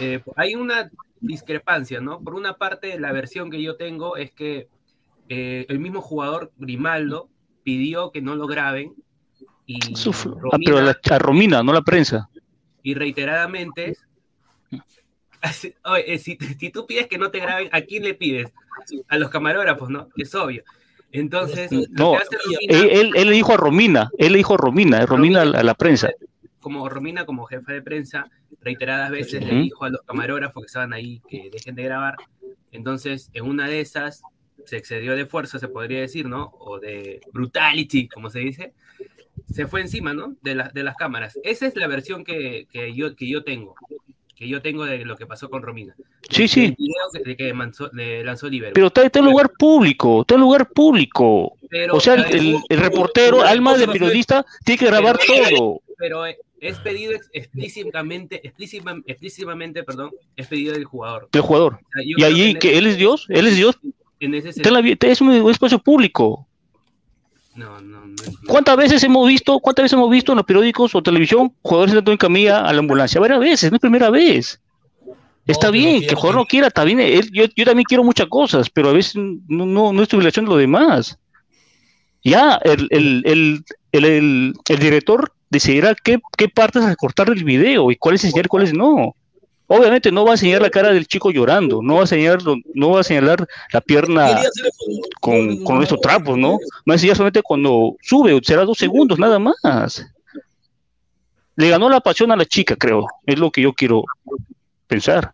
Eh, 0.00 0.22
hay 0.36 0.54
una 0.54 0.90
discrepancia, 1.20 2.00
¿no? 2.00 2.20
Por 2.20 2.34
una 2.34 2.56
parte, 2.56 2.98
la 2.98 3.12
versión 3.12 3.50
que 3.50 3.62
yo 3.62 3.76
tengo 3.76 4.16
es 4.16 4.32
que 4.32 4.68
eh, 5.28 5.66
el 5.68 5.78
mismo 5.78 6.00
jugador 6.00 6.52
Grimaldo 6.56 7.28
pidió 7.62 8.10
que 8.10 8.22
no 8.22 8.36
lo 8.36 8.46
graben 8.46 8.94
y. 9.66 9.78
Ah, 9.94 10.22
Romina- 10.24 10.58
pero 10.64 10.78
a, 10.78 10.82
la- 10.82 10.98
a 11.10 11.18
Romina, 11.18 11.62
no 11.62 11.72
la 11.72 11.82
prensa. 11.82 12.28
y 12.82 12.94
reiteradamente 12.94 13.96
oye, 15.84 16.14
eh, 16.14 16.18
si, 16.18 16.36
si 16.58 16.70
tú 16.70 16.86
pides 16.86 17.06
que 17.06 17.18
no 17.18 17.30
te 17.30 17.40
graben, 17.40 17.68
¿a 17.72 17.80
quién 17.82 18.02
le 18.04 18.14
pides? 18.14 18.52
A 19.08 19.18
los 19.18 19.30
camarógrafos, 19.30 19.90
¿no? 19.90 20.08
Es 20.16 20.34
obvio. 20.34 20.62
Entonces, 21.12 21.70
No, 21.90 22.16
hace 22.16 22.36
Romina, 22.36 22.58
él, 22.68 22.90
él- 22.90 23.12
él 23.16 23.28
le 23.28 23.34
dijo 23.34 23.52
a 23.52 23.56
Romina, 23.56 24.10
él 24.18 24.32
le 24.32 24.38
dijo 24.38 24.54
a 24.54 24.56
Romina, 24.56 24.98
eh, 25.02 25.06
Romina 25.06 25.42
a 25.42 25.44
la, 25.44 25.58
a 25.60 25.62
la 25.62 25.74
prensa. 25.74 26.10
como 26.60 26.88
Romina, 26.88 27.24
como 27.26 27.44
jefa 27.46 27.72
de 27.72 27.80
prensa, 27.82 28.28
reiteradas 28.60 29.10
veces 29.10 29.40
le 29.44 29.52
Ujú. 29.52 29.62
dijo 29.62 29.84
a 29.84 29.90
los 29.90 30.00
camarógrafos 30.02 30.62
que 30.64 30.66
estaban 30.66 30.92
ahí 30.92 31.22
que 31.28 31.48
dejen 31.52 31.74
de 31.76 31.84
grabar. 31.84 32.16
Entonces, 32.72 33.30
en 33.32 33.44
una 33.44 33.68
de 33.68 33.80
esas, 33.80 34.22
se 34.64 34.76
excedió 34.76 35.14
de 35.14 35.26
fuerza, 35.26 35.58
se 35.60 35.68
podría 35.68 36.00
decir, 36.00 36.26
¿no? 36.26 36.52
O 36.58 36.80
de 36.80 37.20
brutality, 37.32 38.08
como 38.08 38.30
se 38.30 38.40
dice. 38.40 38.74
Se 39.52 39.66
fue 39.66 39.80
encima, 39.80 40.12
¿no? 40.12 40.34
De, 40.42 40.54
la- 40.54 40.68
de 40.74 40.82
las 40.82 40.96
cámaras. 40.96 41.38
Esa 41.44 41.66
es 41.66 41.76
la 41.76 41.86
versión 41.86 42.24
que, 42.24 42.66
que 42.70 42.94
yo, 42.94 43.14
que 43.14 43.28
yo 43.28 43.44
tengo. 43.44 43.74
Que 44.34 44.46
yo 44.48 44.60
tengo 44.60 44.84
de 44.84 45.04
lo 45.04 45.16
que 45.16 45.24
pasó 45.26 45.48
con 45.48 45.62
Romina. 45.62 45.94
Sí, 46.28 46.46
sí. 46.46 46.64
El 46.66 46.74
video 46.76 46.94
que, 47.12 47.18
de 47.20 47.36
que 47.36 47.54
manzó- 47.54 47.90
lanzó 48.22 48.48
Libero. 48.50 48.72
Pero 48.74 48.88
está, 48.88 49.02
está 49.04 49.20
en 49.20 49.24
lugar 49.24 49.50
público, 49.58 50.20
está 50.22 50.34
en 50.34 50.40
lugar 50.42 50.68
público. 50.70 51.56
Pero, 51.70 51.94
o 51.96 52.00
sea, 52.00 52.14
el, 52.14 52.24
el- 52.34 52.56
el 52.68 52.78
reportero, 52.80 53.42
alma 53.42 53.76
de 53.78 53.86
periodista, 53.88 54.44
tiene 54.64 54.78
que 54.78 54.86
grabar 54.86 55.18
Pero- 55.26 55.56
todo. 55.56 55.82
Pero 55.96 56.26
es 56.26 56.78
pedido 56.80 57.12
ex- 57.12 57.30
explícitamente, 57.32 58.40
explícita- 58.46 59.00
explícitamente, 59.06 59.82
perdón, 59.84 60.10
es 60.36 60.46
pedido 60.46 60.74
del 60.74 60.84
jugador. 60.84 61.28
Del 61.32 61.42
jugador. 61.42 61.74
O 61.74 61.78
sea, 61.78 62.02
yo 62.04 62.16
Y 62.18 62.24
allí, 62.24 62.54
que 62.56 62.76
él 62.76 62.86
es 62.86 62.96
Dios, 62.98 63.26
él 63.30 63.46
es 63.46 63.56
Dios, 63.56 63.78
En 64.20 64.34
ese 64.34 64.50
está 64.50 64.70
la 64.70 64.80
es 64.80 65.20
un 65.20 65.50
espacio 65.50 65.78
público. 65.78 66.46
No, 67.56 67.80
no, 67.80 68.06
no. 68.06 68.14
¿Cuántas 68.46 68.76
veces 68.76 69.02
hemos 69.02 69.26
visto, 69.26 69.58
cuántas 69.60 69.84
veces 69.84 69.94
hemos 69.94 70.10
visto 70.10 70.32
en 70.32 70.36
los 70.36 70.44
periódicos 70.46 70.94
o 70.94 71.02
televisión 71.02 71.52
jugadores 71.62 71.92
entrando 71.92 72.12
en 72.12 72.18
camilla 72.18 72.60
a 72.60 72.72
la 72.72 72.80
ambulancia? 72.80 73.20
Varias 73.20 73.40
veces, 73.40 73.70
no 73.70 73.76
es 73.76 73.80
primera 73.80 74.10
vez. 74.10 74.60
Está 75.46 75.70
bien, 75.70 76.00
que 76.00 76.06
el 76.08 76.14
jugador 76.16 76.34
no 76.36 76.44
quiera, 76.44 76.66
está 76.66 76.84
bien. 76.84 77.00
él- 77.00 77.30
yo, 77.32 77.44
yo 77.54 77.64
también 77.64 77.84
quiero 77.84 78.02
muchas 78.04 78.26
cosas, 78.26 78.68
pero 78.68 78.90
a 78.90 78.92
veces 78.92 79.14
no, 79.16 79.64
no, 79.64 79.92
no 79.92 80.02
es 80.02 80.08
tu 80.08 80.16
obligación 80.16 80.44
de 80.44 80.50
lo 80.50 80.56
demás. 80.56 81.18
Ya, 82.24 82.58
el, 82.64 82.88
el, 82.90 83.22
el, 83.24 83.64
el, 83.92 84.04
el- 84.04 84.54
el 84.68 84.78
director 84.78 85.32
decidirá 85.48 85.94
qué, 85.94 86.18
qué 86.36 86.48
partes 86.48 86.84
recortar 86.84 87.28
del 87.30 87.44
video 87.44 87.90
y 87.92 87.96
cuáles 87.96 88.24
enseñar 88.24 88.46
y 88.46 88.48
cuáles 88.48 88.72
no. 88.74 89.14
Obviamente 89.68 90.12
no 90.12 90.24
va 90.24 90.30
a 90.30 90.34
enseñar 90.34 90.62
la 90.62 90.70
cara 90.70 90.92
del 90.92 91.08
chico 91.08 91.30
llorando, 91.30 91.82
no 91.82 91.94
va 91.94 92.00
a 92.00 92.02
enseñar, 92.04 92.38
no 92.74 92.90
va 92.90 93.00
a 93.00 93.04
señalar 93.04 93.48
la 93.72 93.80
pierna 93.80 94.40
con, 95.20 95.64
con 95.64 95.82
estos 95.82 96.00
trapos, 96.00 96.38
¿no? 96.38 96.52
Va 96.88 96.92
a 96.92 96.94
enseñar 96.94 97.16
solamente 97.16 97.42
cuando 97.42 97.96
sube, 98.00 98.38
será 98.44 98.64
dos 98.64 98.78
segundos, 98.78 99.18
nada 99.18 99.38
más. 99.38 100.06
Le 101.56 101.70
ganó 101.70 101.88
la 101.88 102.00
pasión 102.00 102.30
a 102.30 102.36
la 102.36 102.44
chica, 102.44 102.76
creo. 102.76 103.06
Es 103.24 103.38
lo 103.38 103.50
que 103.50 103.62
yo 103.62 103.72
quiero 103.72 104.04
pensar. 104.86 105.32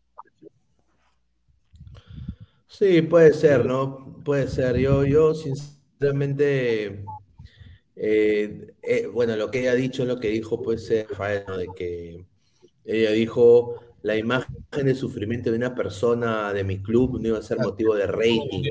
Sí, 2.69 3.03
puede 3.03 3.35
ser, 3.35 3.67
¿no? 3.67 4.19
Puede 4.25 4.49
ser. 4.49 4.79
Yo, 4.79 5.05
yo 5.05 5.35
sinceramente, 5.35 7.05
eh, 7.97 8.73
eh, 8.83 9.07
bueno, 9.13 9.37
lo 9.37 9.51
que 9.51 9.61
ella 9.61 9.73
ha 9.73 9.75
dicho, 9.75 10.05
lo 10.05 10.19
que 10.19 10.29
dijo, 10.29 10.63
pues, 10.63 10.91
eh, 10.91 11.07
Rafael, 11.11 11.45
¿no? 11.47 11.59
De 11.59 11.69
que 11.77 12.25
ella 12.85 13.11
dijo, 13.11 13.81
la 14.03 14.16
imagen 14.16 14.55
de 14.74 14.95
sufrimiento 14.95 15.51
de 15.51 15.57
una 15.57 15.74
persona 15.74 16.53
de 16.53 16.65
mi 16.65 16.83
club 16.83 17.20
no 17.20 17.29
iba 17.29 17.39
a 17.39 17.43
ser 17.43 17.59
motivo 17.59 17.95
de 17.95 18.07
rating. 18.07 18.62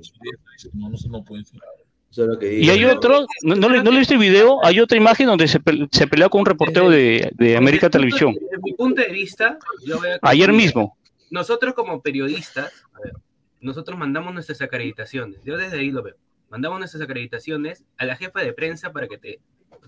Eso 2.09 2.23
es 2.23 2.27
lo 2.29 2.37
que 2.37 2.59
Y 2.59 2.69
hay 2.69 2.83
otro, 2.83 3.25
no, 3.43 3.55
no 3.55 3.69
le, 3.69 3.81
no 3.81 3.91
le 3.91 3.99
viste 3.99 4.15
el 4.15 4.19
video, 4.19 4.63
hay 4.65 4.79
otra 4.81 4.97
imagen 4.97 5.27
donde 5.27 5.47
se, 5.47 5.61
pe- 5.61 5.87
se 5.91 6.07
pelea 6.07 6.27
con 6.27 6.41
un 6.41 6.45
reportero 6.45 6.89
de, 6.89 7.31
de 7.35 7.55
América 7.55 7.89
Televisión. 7.89 8.33
Desde 8.33 8.57
mi 8.61 8.73
punto 8.73 9.01
de 9.01 9.07
vista, 9.13 9.57
yo 9.85 9.99
veo 10.01 10.13
que- 10.15 10.19
Ayer 10.23 10.51
mismo. 10.51 10.97
Nosotros 11.29 11.73
como 11.73 12.01
periodistas, 12.01 12.73
a 12.93 12.99
ver, 13.01 13.13
nosotros 13.61 13.97
mandamos 13.97 14.33
nuestras 14.33 14.61
acreditaciones. 14.61 15.39
Yo 15.45 15.55
desde 15.55 15.79
ahí 15.79 15.91
lo 15.91 16.03
veo. 16.03 16.15
Mandamos 16.49 16.79
nuestras 16.79 17.01
acreditaciones 17.01 17.85
a 17.97 18.03
la 18.05 18.17
jefa 18.17 18.41
de 18.41 18.51
prensa 18.51 18.91
para 18.91 19.07
que 19.07 19.17
te, 19.17 19.39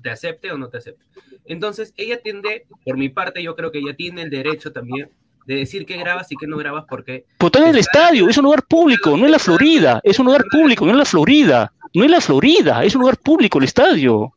te 0.02 0.10
acepte 0.10 0.50
o 0.54 0.58
no 0.58 0.70
te 0.70 0.78
acepte. 0.78 1.04
Entonces, 1.44 1.94
ella 1.98 2.22
tiende, 2.22 2.66
por 2.86 2.96
mi 2.98 3.10
parte, 3.10 3.44
yo 3.44 3.54
creo 3.58 3.70
que 3.72 3.80
ella 3.80 3.94
tiene 3.98 4.22
el 4.22 4.30
derecho 4.30 4.72
también 4.72 5.10
de 5.46 5.56
decir 5.56 5.86
qué 5.86 5.98
grabas 5.98 6.32
y 6.32 6.36
qué 6.36 6.48
no 6.48 6.58
grabas 6.58 6.86
porque 6.88 7.26
Pero 7.38 7.48
está 7.48 7.60
en 7.60 7.68
el 7.68 7.78
estadio, 7.78 8.30
es 8.30 8.38
un 8.38 8.46
lugar 8.46 8.64
público, 8.64 9.18
no 9.18 9.26
es 9.26 9.32
la 9.32 9.40
Florida, 9.40 10.00
es 10.04 10.20
un 10.20 10.26
lugar 10.26 10.46
público, 10.50 10.86
no 10.86 10.92
es 10.92 10.98
la 10.98 11.06
Florida, 11.06 11.74
no 11.94 12.04
es 12.04 12.12
la 12.12 12.22
Florida, 12.22 12.84
es 12.84 12.96
un 12.96 13.02
lugar 13.02 13.18
público 13.18 13.58
el 13.58 13.66
estadio. 13.66 14.34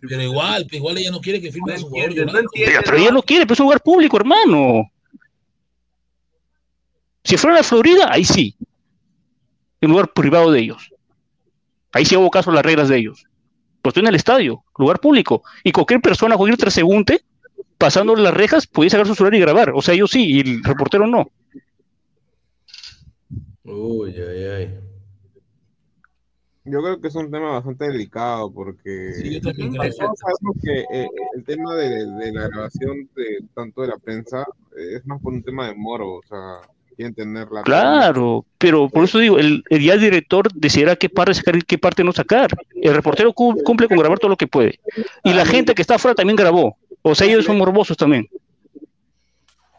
Pero 0.00 0.22
igual, 0.22 0.64
pues, 0.64 0.74
igual 0.74 0.98
ella 0.98 1.10
no 1.10 1.20
quiere 1.20 1.40
que 1.40 1.52
firme 1.52 1.74
a 1.74 1.78
su 1.78 1.86
jugador 1.86 2.10
entiendes, 2.10 2.34
no 2.34 2.40
llorando. 2.40 2.50
Pero, 2.54 2.80
pero 2.84 2.96
ella 2.96 3.10
no 3.12 3.22
quiere, 3.22 3.44
pero 3.44 3.54
es 3.54 3.60
un 3.60 3.66
lugar 3.66 3.82
público, 3.82 4.16
hermano. 4.16 4.90
Si 7.22 7.36
fuera 7.36 7.58
la 7.58 7.62
Florida, 7.62 8.08
ahí 8.10 8.24
sí. 8.24 8.56
Un 9.82 9.90
lugar 9.90 10.12
privado 10.12 10.50
de 10.50 10.60
ellos. 10.60 10.92
Ahí 11.92 12.04
sí 12.04 12.14
hago 12.14 12.30
caso 12.30 12.50
a 12.50 12.54
las 12.54 12.64
reglas 12.64 12.88
de 12.88 12.96
ellos. 12.96 13.26
Pero 13.82 13.90
estoy 13.90 14.00
en 14.02 14.08
el 14.08 14.14
estadio, 14.14 14.64
lugar 14.76 14.98
público. 14.98 15.42
Y 15.62 15.70
cualquier 15.70 16.00
persona, 16.00 16.36
cualquier 16.36 16.58
transeúnte, 16.58 17.22
pasando 17.78 18.14
las 18.16 18.34
rejas, 18.34 18.66
puede 18.66 18.90
sacar 18.90 19.06
su 19.06 19.14
celular 19.14 19.34
y 19.34 19.40
grabar. 19.40 19.72
O 19.74 19.80
sea, 19.80 19.94
ellos 19.94 20.10
sí, 20.10 20.26
y 20.26 20.40
el 20.40 20.62
reportero 20.64 21.06
no. 21.06 21.30
Uy, 23.64 24.14
ay, 24.16 24.44
ay. 24.44 24.74
Yo 26.64 26.82
creo 26.82 27.00
que 27.00 27.08
es 27.08 27.14
un 27.14 27.30
tema 27.30 27.52
bastante 27.52 27.86
delicado 27.88 28.52
porque 28.52 29.12
Sí, 29.22 29.34
yo 29.34 29.40
también 29.40 29.72
todos 29.72 29.96
creo. 29.96 30.12
sabemos 30.16 30.56
que 30.62 30.80
eh, 30.92 31.08
el 31.34 31.44
tema 31.44 31.74
de, 31.74 32.04
de 32.04 32.32
la 32.32 32.48
grabación 32.48 33.08
de 33.16 33.38
tanto 33.54 33.82
de 33.82 33.88
la 33.88 33.96
prensa 33.96 34.42
eh, 34.76 34.96
es 34.96 35.06
más 35.06 35.20
por 35.22 35.32
un 35.32 35.42
tema 35.42 35.66
de 35.68 35.74
moro, 35.74 36.16
o 36.16 36.22
sea, 36.28 36.60
quieren 36.94 37.14
tener 37.14 37.48
la 37.50 37.62
Claro, 37.62 38.44
pero 38.58 38.90
por 38.90 39.04
eso 39.04 39.18
digo, 39.18 39.38
el, 39.38 39.64
el 39.70 39.82
ya 39.82 39.94
el 39.94 40.00
director 40.00 40.52
decidirá 40.52 40.96
qué 40.96 41.08
parte 41.08 41.32
sacar 41.32 41.56
y 41.56 41.62
qué 41.62 41.78
parte 41.78 42.04
no 42.04 42.12
sacar. 42.12 42.50
El 42.74 42.94
reportero 42.94 43.32
cu- 43.32 43.62
cumple 43.64 43.88
con 43.88 43.96
grabar 43.96 44.18
todo 44.18 44.28
lo 44.30 44.36
que 44.36 44.46
puede. 44.46 44.78
Y 45.24 45.32
la 45.32 45.46
gente 45.46 45.74
que 45.74 45.80
está 45.80 45.94
afuera 45.94 46.14
también 46.14 46.36
grabó. 46.36 46.76
O 47.10 47.14
sea, 47.14 47.26
ellos 47.26 47.44
son 47.44 47.58
morbosos 47.58 47.96
también. 47.96 48.28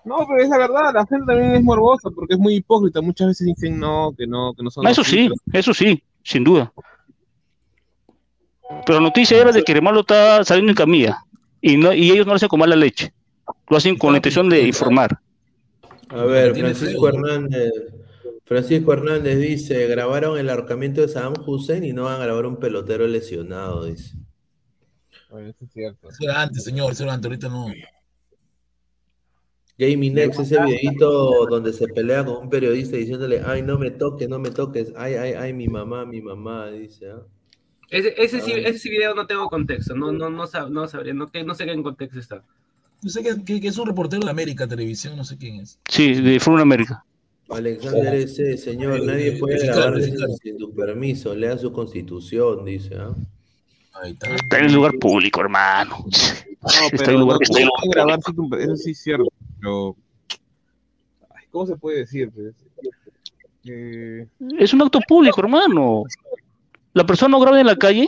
No, 0.06 0.26
pero 0.28 0.42
es 0.42 0.50
la 0.50 0.58
verdad, 0.58 0.94
la 0.94 1.06
gente 1.06 1.26
también 1.28 1.52
es 1.52 1.64
morbosa 1.64 2.10
porque 2.10 2.34
es 2.34 2.40
muy 2.40 2.56
hipócrita. 2.56 3.02
Muchas 3.02 3.28
veces 3.28 3.48
dicen 3.48 3.80
no, 3.80 4.14
que 4.18 4.26
no, 4.26 4.54
que 4.56 4.64
no 4.64 4.72
son. 4.72 4.88
Eso 4.88 5.04
sí, 5.04 5.30
eso 5.54 5.74
sí, 5.74 6.02
sin 6.24 6.44
duda. 6.44 6.72
Pero 8.86 9.00
la 9.00 9.06
noticia 9.06 9.40
era 9.40 9.52
de 9.52 9.64
que 9.64 9.74
Remalo 9.74 10.02
está 10.02 10.44
saliendo 10.44 10.72
en 10.72 10.76
camilla 10.76 11.24
y, 11.62 11.78
no, 11.78 11.94
y 11.94 12.12
ellos 12.12 12.26
no 12.26 12.34
lo 12.34 12.38
hacen 12.38 12.50
con 12.50 12.60
mala 12.60 12.76
leche. 12.76 13.14
Lo 13.68 13.78
hacen 13.78 13.98
con 13.98 14.14
la 14.14 14.18
intención 14.18 14.50
de 14.50 14.62
informar. 14.62 15.20
A 16.10 16.24
ver, 16.24 16.56
Francisco. 16.56 17.08
Hernández. 17.08 17.72
Francisco 18.46 18.94
Hernández 18.94 19.38
dice, 19.38 19.86
grabaron 19.86 20.40
el 20.40 20.50
ahorcamiento 20.50 21.02
de 21.02 21.08
Saddam 21.08 21.36
Hussein 21.46 21.84
y 21.84 21.94
no 21.94 22.06
van 22.06 22.20
a 22.20 22.26
grabar 22.26 22.48
un 22.48 22.58
pelotero 22.58 23.08
lesionado, 23.08 23.86
dice. 23.86 24.16
Bueno, 25.30 25.50
eso 25.50 25.66
es 25.66 25.72
cierto. 25.72 26.10
Eso 26.10 26.24
era 26.24 26.42
antes, 26.42 26.64
señor, 26.64 26.92
eso 26.92 27.04
era 27.04 27.14
antes, 27.14 27.28
ahorita 27.28 27.50
no. 27.50 27.68
Gaming 29.78 30.14
Next, 30.14 30.40
ese 30.42 30.60
videito 30.62 31.46
donde 31.46 31.72
se 31.72 31.88
pelea 31.88 32.26
con 32.26 32.36
un 32.44 32.50
periodista 32.50 32.98
diciéndole, 32.98 33.42
ay, 33.46 33.62
no 33.62 33.78
me 33.80 33.92
toques, 33.92 34.28
no 34.28 34.38
me 34.38 34.50
toques, 34.52 34.92
ay, 34.98 35.14
ay, 35.14 35.34
ay, 35.34 35.54
mi 35.54 35.68
mamá, 35.70 36.06
mi 36.06 36.22
mamá, 36.22 36.70
dice. 36.70 37.12
¿ah? 37.12 37.22
Ese, 37.90 38.14
ese, 38.22 38.42
sí, 38.42 38.52
ese 38.56 38.90
video 38.90 39.16
no 39.16 39.26
tengo 39.26 39.48
contexto, 39.48 39.96
no, 39.96 40.12
no, 40.12 40.30
no, 40.30 40.44
sab- 40.48 40.70
no 40.70 40.86
sabría, 40.88 41.14
no, 41.14 41.28
que- 41.28 41.44
no 41.46 41.56
sé 41.56 41.66
qué 41.66 41.72
en 41.72 41.82
contexto 41.84 42.20
está. 42.20 42.44
Yo 43.02 43.10
sé 43.10 43.24
que, 43.24 43.44
que- 43.46 43.62
que 43.62 43.68
es 43.70 43.78
un 43.78 43.88
reportero 43.88 44.26
de 44.26 44.30
América 44.30 44.68
Televisión, 44.68 45.16
no 45.16 45.24
sé 45.24 45.38
quién 45.38 45.62
es. 45.62 45.80
Sí, 45.90 46.14
de 46.14 46.40
Fútbol 46.42 46.62
América. 46.62 47.06
Alexander 47.50 48.14
ese 48.16 48.58
señor, 48.58 49.00
Eh, 49.00 49.06
nadie 49.06 49.40
puede 49.40 49.56
eh, 49.64 49.66
grabar 49.68 50.00
sin, 50.04 50.58
tu 50.58 50.74
permiso, 50.76 51.34
lea 51.34 51.58
su 51.58 51.72
constitución, 51.72 52.66
dice. 52.66 52.96
¿ah? 52.98 53.16
Está. 54.04 54.36
Está 54.36 54.60
en 54.60 54.66
el 54.66 54.74
lugar 54.74 54.94
público, 55.00 55.42
hermano. 55.42 55.98
No, 56.00 56.70
Está 56.92 57.06
en 57.06 57.10
el 57.12 57.20
lugar 57.20 57.38
no, 57.42 57.48
público. 57.48 57.72
grabar 57.92 58.20
eso 58.60 58.76
sí 58.76 58.92
es 58.92 59.00
cierto, 59.02 59.28
pero 59.60 59.96
ay, 61.36 61.46
¿cómo 61.52 61.66
se 61.66 61.76
puede 61.76 62.00
decir? 62.00 62.32
Eh, 63.66 64.26
Es 64.58 64.74
un 64.74 64.82
acto 64.82 65.00
público, 65.08 65.42
hermano. 65.42 66.04
La 66.94 67.06
persona 67.06 67.32
no 67.32 67.40
graba 67.40 67.60
en 67.60 67.68
la 67.68 67.76
calle. 67.76 68.08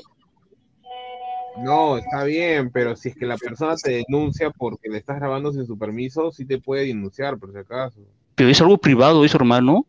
no, 1.64 1.98
está 1.98 2.24
bien, 2.24 2.72
pero 2.72 2.96
si 2.96 3.10
es 3.10 3.16
que 3.16 3.26
la 3.26 3.38
persona 3.38 3.76
te 3.76 4.04
denuncia 4.08 4.50
porque 4.50 4.90
le 4.90 4.98
estás 4.98 5.18
grabando 5.18 5.52
sin 5.52 5.66
su 5.68 5.78
permiso, 5.78 6.32
sí 6.32 6.46
te 6.46 6.58
puede 6.58 6.86
denunciar, 6.88 7.38
por 7.38 7.52
si 7.52 7.58
acaso. 7.60 8.00
Pero 8.36 8.50
es 8.50 8.62
algo 8.62 8.78
privado 8.78 9.24
eso, 9.26 9.38
hermano. 9.38 9.86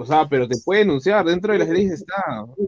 O 0.00 0.04
sea, 0.06 0.28
pero 0.28 0.46
te 0.46 0.56
puede 0.64 0.80
denunciar, 0.80 1.24
dentro 1.24 1.52
de 1.52 1.58
las 1.58 1.68
leyes 1.68 1.90
está. 1.92 2.14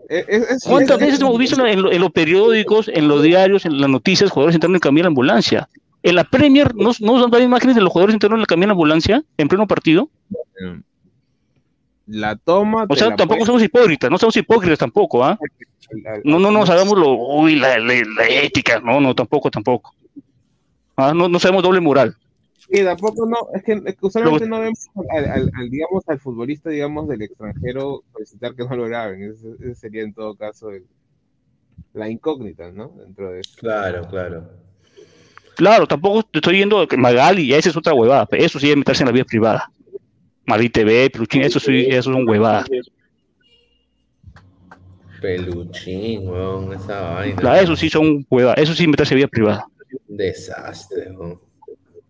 Es- 0.08 0.24
es- 0.28 0.50
es- 0.50 0.64
¿Cuántas 0.64 0.96
es- 1.00 1.06
veces 1.06 1.20
hemos 1.20 1.38
visto 1.38 1.64
en, 1.64 1.80
lo- 1.80 1.92
en 1.92 2.00
los 2.00 2.10
periódicos, 2.10 2.88
en 2.92 3.06
los 3.06 3.22
diarios, 3.22 3.64
en 3.66 3.80
las 3.80 3.88
noticias, 3.88 4.30
jugadores 4.32 4.56
entrando 4.56 4.78
en 4.82 4.96
en 4.96 5.02
la 5.02 5.06
ambulancia? 5.06 5.68
En 6.02 6.16
la 6.16 6.24
Premier, 6.24 6.74
¿no, 6.74 6.90
no 7.00 7.18
nos 7.18 7.30
dan 7.30 7.42
imágenes 7.44 7.76
de 7.76 7.82
los 7.82 7.92
jugadores 7.92 8.14
entrando 8.14 8.34
en 8.34 8.40
la 8.40 8.46
camilla 8.46 8.64
en 8.64 8.68
la 8.70 8.72
ambulancia 8.72 9.22
en 9.38 9.46
pleno 9.48 9.66
partido? 9.68 10.08
La 12.06 12.34
toma. 12.34 12.86
O 12.88 12.96
sea, 12.96 13.14
tampoco 13.14 13.38
puede- 13.38 13.46
somos 13.46 13.62
hipócritas, 13.62 14.10
no 14.10 14.18
somos 14.18 14.36
hipócritas 14.36 14.78
tampoco, 14.80 15.24
¿ah? 15.24 15.38
No, 16.24 16.40
no, 16.40 16.50
no 16.50 16.66
sabemos 16.66 16.98
lo, 16.98 17.12
uy, 17.12 17.56
la, 17.56 17.78
la- 17.78 17.94
la 18.16 18.26
ética, 18.28 18.80
no, 18.80 19.00
no, 19.00 19.14
tampoco, 19.14 19.50
tampoco. 19.50 19.94
Ah, 20.96 21.12
no, 21.14 21.28
no 21.28 21.38
sabemos 21.38 21.62
doble 21.62 21.78
moral. 21.80 22.16
Sí, 22.72 22.84
tampoco 22.84 23.26
no, 23.26 23.36
es 23.54 23.64
que, 23.64 23.72
es 23.72 23.96
que 23.96 24.06
usualmente 24.06 24.46
no 24.46 24.60
vemos 24.60 24.86
al, 25.10 25.26
al- 25.26 25.50
al, 25.54 25.70
digamos, 25.70 26.08
al 26.08 26.20
futbolista, 26.20 26.70
digamos, 26.70 27.08
del 27.08 27.22
extranjero 27.22 28.04
solicitar 28.12 28.54
que 28.54 28.64
no 28.64 28.76
lo 28.76 28.84
graben. 28.86 29.22
Ese, 29.24 29.48
ese 29.60 29.74
sería 29.74 30.02
en 30.02 30.14
todo 30.14 30.36
caso 30.36 30.70
el- 30.70 30.86
la 31.94 32.08
incógnita, 32.08 32.70
¿no? 32.70 32.88
Dentro 32.96 33.32
de 33.32 33.40
eso. 33.40 33.56
Claro, 33.58 34.06
claro. 34.08 34.48
Claro, 35.56 35.86
tampoco 35.86 36.22
te 36.22 36.38
estoy 36.38 36.54
viendo 36.54 36.86
que 36.86 36.96
Magali, 36.96 37.52
esa 37.52 37.68
es 37.70 37.76
otra 37.76 37.92
huevada, 37.92 38.24
pero 38.26 38.44
eso 38.44 38.58
sí 38.60 38.70
es 38.70 38.76
meterse 38.76 39.02
en 39.02 39.08
la 39.08 39.12
vida 39.12 39.24
privada. 39.24 39.70
Mali 40.46 40.68
TV, 40.70 41.10
Peluchín, 41.10 41.42
eso 41.42 41.58
sí, 41.60 41.86
eso 41.88 42.12
son 42.12 42.26
huevadas. 42.28 42.68
Peluchín, 45.20 46.28
weón, 46.28 46.72
esa 46.72 47.00
vaina. 47.00 47.36
Claro, 47.36 47.60
eso 47.60 47.76
sí 47.76 47.90
son 47.90 48.24
huevadas, 48.30 48.58
eso 48.62 48.74
sí 48.74 48.84
es 48.84 48.88
meterse 48.88 49.14
en 49.14 49.18
vida 49.18 49.28
privada. 49.28 49.66
Desastre, 50.06 51.10
weón. 51.12 51.40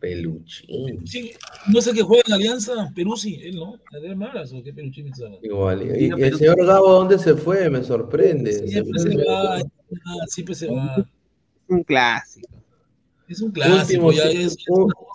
Peluchín. 0.00 1.06
Sí, 1.06 1.32
no 1.68 1.80
sé 1.80 1.92
qué 1.92 2.02
juega 2.02 2.22
en 2.26 2.32
Alianza, 2.32 2.90
Perú 2.94 3.16
sí, 3.16 3.38
él 3.42 3.56
no. 3.56 3.76
¿De 3.92 4.14
malas 4.16 4.52
o 4.52 4.62
qué 4.62 4.72
Peluchín 4.72 5.04
pensaba? 5.04 5.36
Igual. 5.42 5.82
Y, 5.82 6.06
y 6.06 6.22
el 6.22 6.36
señor 6.36 6.64
Gabo, 6.64 6.90
¿dónde 6.92 7.18
se 7.18 7.34
fue? 7.34 7.68
Me 7.68 7.84
sorprende. 7.84 8.66
Siempre 8.66 8.98
se 8.98 9.16
va, 9.16 9.56
ah, 9.58 10.26
siempre 10.26 10.54
se 10.54 10.66
va. 10.68 11.06
Un 11.68 11.84
clásico. 11.84 12.48
Es 13.28 13.40
un 13.40 13.52
clásico, 13.52 14.06
Último, 14.06 14.12
ya 14.12 14.24
es, 14.24 14.56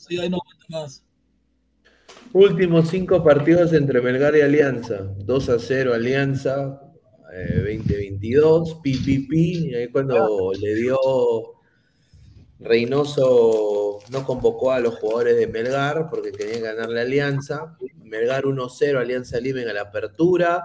ya 0.09 0.29
no 0.29 0.37
aguanta 0.37 0.65
más. 0.69 1.03
Últimos 2.31 2.89
cinco 2.89 3.23
partidos 3.23 3.73
entre 3.73 4.01
Melgar 4.01 4.35
y 4.35 4.41
Alianza. 4.41 5.03
2 5.25 5.49
a 5.49 5.59
0 5.59 5.93
Alianza, 5.93 6.81
eh, 7.33 7.77
2022, 7.77 8.75
PPP. 8.75 9.33
Y 9.33 9.75
ahí 9.75 9.87
cuando 9.89 10.51
le 10.53 10.75
dio 10.75 10.97
Reynoso, 12.59 13.99
no 14.09 14.25
convocó 14.25 14.71
a 14.71 14.79
los 14.79 14.95
jugadores 14.95 15.37
de 15.37 15.47
Melgar 15.47 16.09
porque 16.09 16.31
querían 16.31 16.63
ganarle 16.63 16.99
a 16.99 17.03
Alianza. 17.03 17.77
Melgar 18.03 18.43
1-0, 18.43 18.97
Alianza 18.97 19.39
Lima 19.39 19.61
en 19.61 19.73
la 19.73 19.81
apertura. 19.81 20.63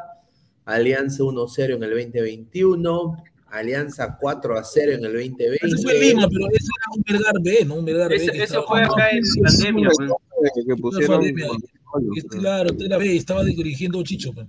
Alianza 0.65 1.23
1-0 1.25 1.75
en 1.77 1.83
el 1.83 1.91
2021. 1.91 3.25
Alianza 3.51 4.17
4 4.21 4.59
a 4.59 4.63
0 4.63 4.93
en 4.93 5.05
el 5.05 5.13
2020. 5.13 5.67
Ese 5.67 5.83
fue 5.83 5.99
Lima, 5.99 6.29
pero 6.29 6.47
ese 6.51 6.69
era 6.77 6.97
un 6.97 7.03
Vergar 7.07 7.35
B, 7.43 7.65
¿no? 7.65 7.75
Un 7.75 7.85
Vergar 7.85 8.09
B. 8.09 8.19
Que 8.19 8.43
estaba 8.45 8.67
fue 8.67 8.83
acá 8.83 9.11
en 9.11 9.23
pandemia, 9.43 9.89
pues. 9.97 10.11
Que, 10.55 10.65
que 10.65 10.77
pusieron. 10.77 11.25
Claro, 12.31 12.71
era 12.79 12.99
B, 12.99 13.17
estaba 13.17 13.43
dirigiendo 13.43 14.03
Chicho. 14.05 14.33
pues. 14.33 14.47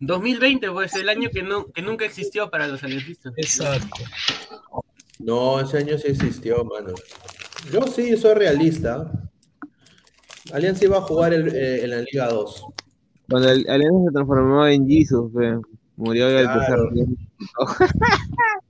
2020 0.00 0.70
fue 0.70 0.86
el 0.94 1.08
año 1.10 1.28
que, 1.30 1.42
no, 1.42 1.66
que 1.66 1.82
nunca 1.82 2.06
existió 2.06 2.50
para 2.50 2.66
los 2.66 2.82
aliancistas. 2.82 3.34
Exacto. 3.36 4.02
No, 5.22 5.60
ese 5.60 5.78
año 5.78 5.98
sí 5.98 6.08
existió, 6.08 6.64
mano. 6.64 6.94
Yo 7.72 7.82
sí 7.86 8.16
soy 8.16 8.34
realista. 8.34 9.10
Alianza 10.52 10.84
iba 10.86 10.98
a 10.98 11.02
jugar 11.02 11.34
el- 11.34 11.54
eh, 11.54 11.84
en 11.84 11.90
la 11.90 12.00
Liga 12.00 12.28
2. 12.28 12.64
Cuando 13.28 13.50
el 13.50 13.68
Alianza 13.68 13.98
se 14.06 14.12
transformó 14.12 14.66
en 14.66 14.88
Jesus, 14.88 15.32
fe, 15.32 15.54
murió 15.96 16.30
ya 16.30 16.40
el 16.40 16.46
Claro. 16.46 16.88
tercer 16.88 17.06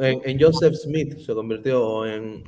En, 0.00 0.20
en 0.24 0.40
Joseph 0.40 0.74
Smith 0.74 1.18
se 1.18 1.34
convirtió 1.34 2.06
en. 2.06 2.44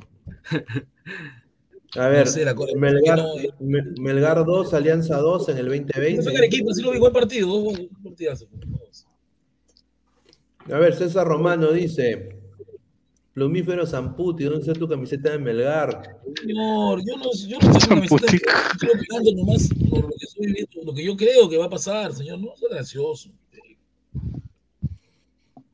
A 1.97 2.07
ver, 2.07 2.25
No 2.25 2.31
sé, 2.31 2.45
la 2.45 2.55
cosa- 2.55 2.71
Melgar, 2.77 3.17
no, 3.17 3.37
eh. 3.39 3.49
Me- 3.59 3.83
Melgar 3.99 4.45
2, 4.45 4.73
Alianza 4.73 5.17
2 5.17 5.49
en 5.49 5.57
el 5.57 5.67
Ese 5.67 5.83
2020. 5.83 6.23
fue 6.23 6.37
Arequipa, 6.37 6.73
sí 6.73 6.81
lo 6.81 6.91
vi, 6.91 6.99
buen 6.99 7.11
partido. 7.11 7.49
A 10.71 10.77
ver, 10.77 10.95
César 10.95 11.27
Romano 11.27 11.71
dice: 11.73 12.40
Plumífero 13.33 13.87
Zamputi, 13.87 14.43
¿dónde 14.43 14.59
está 14.59 14.73
tu 14.73 14.87
camiseta 14.87 15.31
de 15.31 15.39
Melgar? 15.39 16.19
Señor, 16.41 17.01
yo 17.05 17.17
no, 17.17 17.31
yo 17.47 17.57
no 17.61 17.71
estoy 17.77 17.87
con 17.87 18.09
camiseta, 18.09 18.37
estoy 18.73 18.89
opinando 18.89 19.31
nomás 19.35 19.69
por 19.89 20.01
lo 20.01 20.09
que 20.09 20.25
estoy 20.25 20.51
viendo, 20.51 20.83
lo 20.83 20.93
que 20.93 21.05
yo 21.05 21.15
creo 21.15 21.49
que 21.49 21.57
va 21.57 21.65
a 21.65 21.69
pasar, 21.69 22.13
señor. 22.13 22.39
No, 22.39 22.53
es 22.53 22.61
gracioso. 22.69 23.29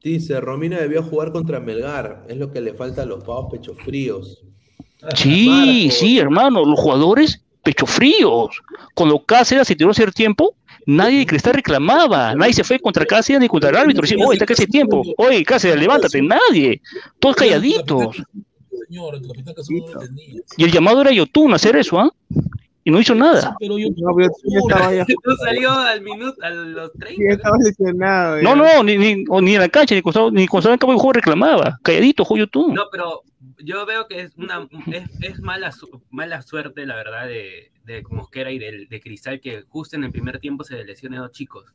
Dice: 0.03 0.39
Romina 0.39 0.79
debió 0.79 1.01
jugar 1.01 1.31
contra 1.31 1.59
Melgar. 1.59 2.25
Es 2.29 2.37
lo 2.37 2.51
que 2.51 2.61
le 2.61 2.73
falta 2.73 3.01
a 3.01 3.05
los 3.05 3.23
pavos 3.23 3.51
pechos 3.51 3.77
fríos. 3.83 4.43
Sí, 5.15 5.89
sí, 5.91 6.19
hermano, 6.19 6.63
los 6.63 6.79
jugadores 6.79 7.43
pecho 7.63 7.85
fríos. 7.85 8.61
Cuando 8.93 9.23
Cáceres 9.25 9.67
se 9.67 9.75
tiró 9.75 9.89
a 9.89 9.91
hacer 9.91 10.13
tiempo, 10.13 10.55
nadie 10.87 11.19
de 11.19 11.25
Cristal 11.27 11.53
reclamaba, 11.53 12.33
nadie 12.33 12.53
se 12.53 12.63
fue 12.63 12.79
contra 12.79 13.05
Cáceres 13.05 13.41
ni 13.41 13.47
contra 13.47 13.69
el 13.69 13.75
árbitro. 13.75 14.01
Decía, 14.01 14.17
oye, 14.25 14.39
está 14.41 14.51
hace 14.51 14.65
tiempo, 14.65 15.03
oye, 15.17 15.43
Cáceres, 15.43 15.79
levántate, 15.79 16.21
nadie, 16.21 16.81
todos 17.19 17.35
calladitos. 17.35 18.15
Y 20.57 20.63
el 20.63 20.71
llamado 20.71 21.01
era 21.01 21.11
Yotun 21.11 21.51
a 21.51 21.55
hacer 21.57 21.75
eso, 21.75 21.99
¿ah? 21.99 22.11
Y 22.83 22.89
no 22.89 23.01
hizo 23.01 23.13
nada. 23.13 23.53
Pero 23.59 23.77
yo, 23.77 23.89
No, 23.97 24.15
pero 24.15 24.29
sí 24.41 24.47
estaba 24.55 24.93
ya. 24.93 25.05
No 25.25 25.35
salió 25.35 25.71
al 25.71 25.99
minuto, 25.99 26.41
a 26.41 26.49
los 26.49 26.93
30. 26.93 27.15
Sí, 27.17 27.27
estaba 27.27 27.57
lesionado. 27.57 28.41
No, 28.41 28.55
no, 28.55 28.81
ni, 28.81 28.97
ni, 28.97 29.15
ni 29.25 29.55
en 29.55 29.59
la 29.59 29.67
cancha, 29.67 29.93
ni 29.93 30.01
cuando 30.01 30.31
ni 30.31 30.47
cuando 30.47 30.59
estaba 30.69 30.73
en 30.75 30.79
campo 30.79 30.93
de 30.93 30.99
juego 30.99 31.13
reclamaba. 31.13 31.77
Calladito, 31.83 32.23
Yotun. 32.33 32.73
No, 32.73 32.83
pero 32.89 33.23
yo 33.59 33.85
veo 33.85 34.07
que 34.07 34.21
es 34.21 34.35
una 34.37 34.67
es, 34.91 35.09
es 35.21 35.39
mala, 35.39 35.71
su- 35.71 36.01
mala 36.09 36.41
suerte, 36.41 36.85
la 36.85 36.95
verdad, 36.95 37.27
de, 37.27 37.71
de 37.85 38.03
Mosquera 38.09 38.51
y 38.51 38.59
del- 38.59 38.87
de, 38.89 38.99
Cristal, 39.01 39.39
que 39.39 39.63
justo 39.69 39.95
en 39.95 40.03
el 40.03 40.11
primer 40.11 40.39
tiempo 40.39 40.63
se 40.63 40.83
lesionen 40.83 41.19
dos 41.19 41.31
chicos. 41.31 41.65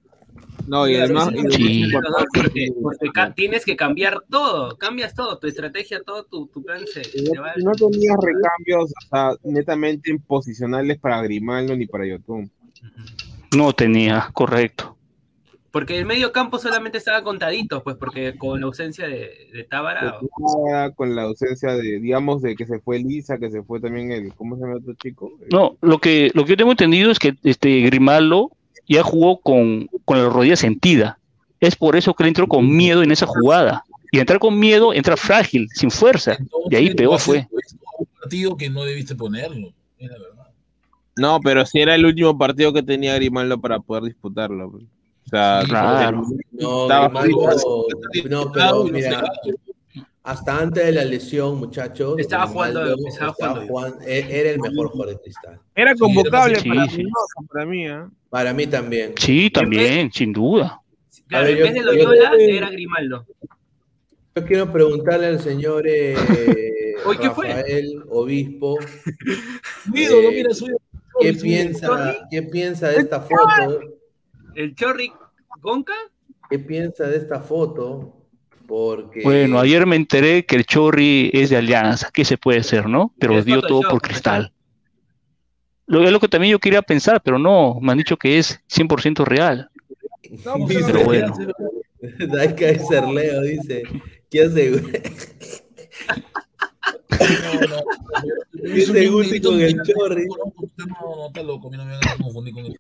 No, 0.67 0.89
y 0.89 0.97
además. 0.97 1.29
Sí. 1.51 1.91
Porque, 2.35 2.69
porque 2.81 3.09
ca- 3.13 3.35
tienes 3.35 3.65
que 3.67 3.77
cambiar 3.77 4.23
todo, 4.31 4.79
cambias 4.79 5.15
todo, 5.15 5.39
tu 5.39 5.47
estrategia, 5.47 6.03
todo, 6.03 6.25
tu, 6.25 6.47
tu 6.47 6.63
plan 6.63 6.87
se, 6.87 7.01
Y 7.01 7.27
se 7.27 7.35
no, 7.35 7.43
va. 7.43 7.53
y 7.57 7.63
no 7.63 7.73
tenía 7.73 8.13
recambios 8.21 8.91
o 8.91 9.09
sea, 9.11 9.37
netamente 9.43 10.17
posicionales 10.27 10.99
para 10.99 11.21
Grimaldo 11.23 11.77
ni 11.77 11.87
para 11.87 12.07
Yotun. 12.07 12.51
No 13.57 13.73
tenía, 13.75 14.31
correcto. 14.33 14.97
Porque 15.73 15.99
el 15.99 16.05
medio 16.05 16.33
campo 16.33 16.59
solamente 16.59 16.99
estaba 16.99 17.23
contadito, 17.23 17.83
pues, 17.83 17.97
porque 17.97 18.37
con 18.37 18.61
la 18.61 18.67
ausencia 18.67 19.09
de, 19.09 19.49
de 19.55 19.65
Tábara. 19.65 20.19
Con 20.95 21.17
la 21.17 21.23
ausencia 21.23 21.73
de, 21.75 21.99
digamos, 21.99 22.43
de 22.43 22.55
que 22.55 22.67
se 22.67 22.79
fue 22.79 22.99
Lisa, 22.99 23.39
que 23.39 23.51
se 23.51 23.63
fue 23.63 23.81
también 23.81 24.13
el, 24.13 24.35
¿cómo 24.35 24.57
se 24.57 24.63
llama 24.63 24.77
otro 24.77 24.93
chico? 25.03 25.33
No, 25.51 25.77
lo 25.81 25.99
que, 25.99 26.31
lo 26.35 26.45
que 26.45 26.51
yo 26.51 26.57
tengo 26.59 26.73
entendido 26.73 27.11
es 27.11 27.19
que 27.19 27.37
este 27.43 27.81
Grimaldo 27.81 28.51
ya 28.87 29.03
jugó 29.03 29.41
con, 29.41 29.89
con 30.05 30.23
la 30.23 30.29
rodilla 30.29 30.57
sentida. 30.57 31.19
Es 31.59 31.75
por 31.75 31.97
eso 31.97 32.13
que 32.13 32.25
él 32.25 32.29
entró 32.29 32.47
con 32.49 32.69
miedo 32.69 33.03
en 33.03 33.11
esa 33.11 33.27
jugada. 33.27 33.85
Y 34.11 34.19
entrar 34.19 34.39
con 34.39 34.59
miedo, 34.59 34.93
entra 34.93 35.17
frágil, 35.17 35.69
sin 35.73 35.91
fuerza. 35.91 36.37
y 36.69 36.77
ahí 36.77 36.95
peor 36.95 37.19
fue. 37.19 37.49
Un 37.99 38.07
partido 38.21 38.59
que 38.59 38.69
no 38.69 38.85
debiste 38.85 39.15
ponerlo, 39.15 39.73
es 39.99 40.11
la 40.11 40.19
verdad. 40.19 40.49
No, 41.17 41.41
pero 41.41 41.65
si 41.65 41.81
era 41.81 41.95
el 41.95 42.05
último 42.05 42.37
partido 42.37 42.75
que 42.75 42.83
tenía 42.83 43.15
Grimaldo 43.15 43.59
para 43.59 43.81
poder 43.81 44.05
disputarlo. 44.05 44.71
pues. 44.71 44.85
O 45.27 45.29
sea, 45.29 45.63
Claro. 45.67 46.23
No, 46.53 46.83
estaba 46.83 47.23
Grimaldo- 47.25 47.87
no, 48.29 48.53
pero 48.53 48.85
mira, 48.85 49.23
hasta 50.25 50.59
antes 50.59 50.85
de 50.87 50.93
la 50.93 51.05
lesión, 51.05 51.59
muchachos. 51.59 52.19
Estaba 52.19 52.47
Grimaldo 52.47 52.81
jugando- 52.81 53.09
estaba 53.09 53.33
jugando. 53.33 53.67
jugando- 53.67 53.99
e- 54.07 54.41
era 54.41 54.51
el 54.51 54.61
mejor 54.61 54.89
jugador 54.89 55.15
de 55.17 55.21
cristal. 55.23 55.61
Era 55.75 55.95
convocable 55.97 56.57
Sí, 56.57 56.69
para 56.69 56.89
sí. 56.89 56.97
Mendoza, 56.99 57.35
para 57.53 57.67
mí, 57.67 57.87
¿ah? 57.89 58.11
Para 58.31 58.53
mí 58.53 58.67
también. 58.67 59.15
Sí, 59.17 59.51
también, 59.51 60.11
sin 60.13 60.33
duda. 60.33 60.81
Claro, 61.29 61.45
ver, 61.47 61.53
en 61.53 61.59
yo- 61.59 61.65
vez 61.65 61.75
de 61.75 61.81
yo- 61.81 61.87
Loyola 62.09 62.33
era 62.39 62.71
Grimaldo. 62.71 63.27
Yo 64.35 64.45
quiero 64.47 64.73
preguntarle 64.73 65.27
al 65.27 65.41
señor 65.41 65.85
eh, 65.87 66.15
¿qué 67.21 67.31
fue? 67.31 67.49
Rafael 67.49 68.03
Obispo. 68.11 68.79
Mi 69.93 70.01
ídolo, 70.03 70.29
eh, 70.31 70.33
mira, 70.37 70.55
soy 70.55 70.71
¿Qué 71.21 71.35
soy- 71.35 71.43
piensa, 71.43 72.17
¿Qué 72.31 72.43
piensa 72.43 72.89
de 72.89 72.97
esta 72.99 73.21
foto? 73.21 73.81
El 74.55 74.75
Chorri 74.75 75.13
Gonca. 75.61 75.93
¿Qué 76.51 76.59
piensa 76.59 77.05
de 77.07 77.17
esta 77.17 77.41
foto? 77.41 78.17
Porque 78.67 79.23
Bueno, 79.23 79.59
ayer 79.59 79.87
me 79.87 79.97
enteré 79.97 80.45
que 80.45 80.57
el 80.57 80.65
Chorri 80.65 81.31
es 81.33 81.51
de 81.51 81.57
Alianza. 81.57 82.11
¿Qué 82.13 82.25
se 82.25 82.39
puede 82.39 82.61
hacer, 82.61 82.89
no? 82.89 83.15
Pero 83.19 83.43
dio 83.43 83.61
todo 83.63 83.83
por 83.83 84.01
cristal. 84.01 84.53
Lo, 85.87 86.03
es 86.05 86.11
lo 86.13 86.21
que 86.21 86.29
también 86.29 86.53
yo 86.53 86.59
quería 86.59 86.81
pensar, 86.83 87.21
pero 87.23 87.39
no, 87.39 87.79
me 87.81 87.93
han 87.93 87.99
dicho 87.99 88.17
que 88.17 88.39
es 88.39 88.61
100% 88.69 89.25
real. 89.25 89.69
Dice- 90.23 90.85
Pero 90.87 91.05
bueno. 91.05 91.35
Daika 92.19 92.67
de 92.67 92.79
Cerleo 92.81 93.43
dice, 93.43 93.83
¿qué 94.31 94.43
hace? 94.43 94.73
Dice 98.53 99.07
Guti 99.09 99.41
con 99.41 99.61
el 99.61 99.81
Chorri. 99.83 100.27
No, 100.27 100.87
no, 101.17 101.27
está 101.29 101.43
loco, 101.43 101.71
mira, 101.71 101.85
me 101.85 101.93
van 101.93 102.09
a 102.09 102.17
confundir 102.23 102.55
con 102.55 102.67
el 102.67 102.79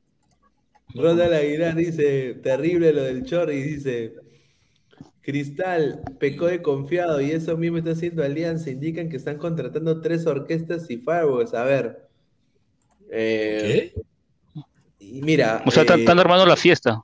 Ronald 0.94 1.32
Aguilar 1.32 1.74
dice, 1.74 2.34
terrible 2.42 2.92
lo 2.92 3.02
del 3.02 3.24
Chorri, 3.24 3.62
dice, 3.62 4.14
Cristal 5.20 6.02
pecó 6.18 6.46
de 6.46 6.62
confiado 6.62 7.20
y 7.20 7.30
eso 7.30 7.56
mismo 7.56 7.78
está 7.78 7.92
haciendo 7.92 8.24
Alianza, 8.24 8.70
indican 8.70 9.08
que 9.08 9.16
están 9.16 9.38
contratando 9.38 10.00
tres 10.00 10.26
orquestas 10.26 10.90
y 10.90 10.98
fireworks, 10.98 11.54
a 11.54 11.64
ver. 11.64 12.08
eh, 13.10 13.92
y 14.98 15.22
mira, 15.22 15.62
O 15.66 15.70
sea, 15.70 15.82
están 15.82 15.98
eh, 15.98 16.02
están 16.02 16.18
armando 16.18 16.46
la 16.46 16.56
fiesta. 16.56 17.02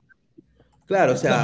claro, 0.85 1.13
o 1.13 1.17
sea, 1.17 1.43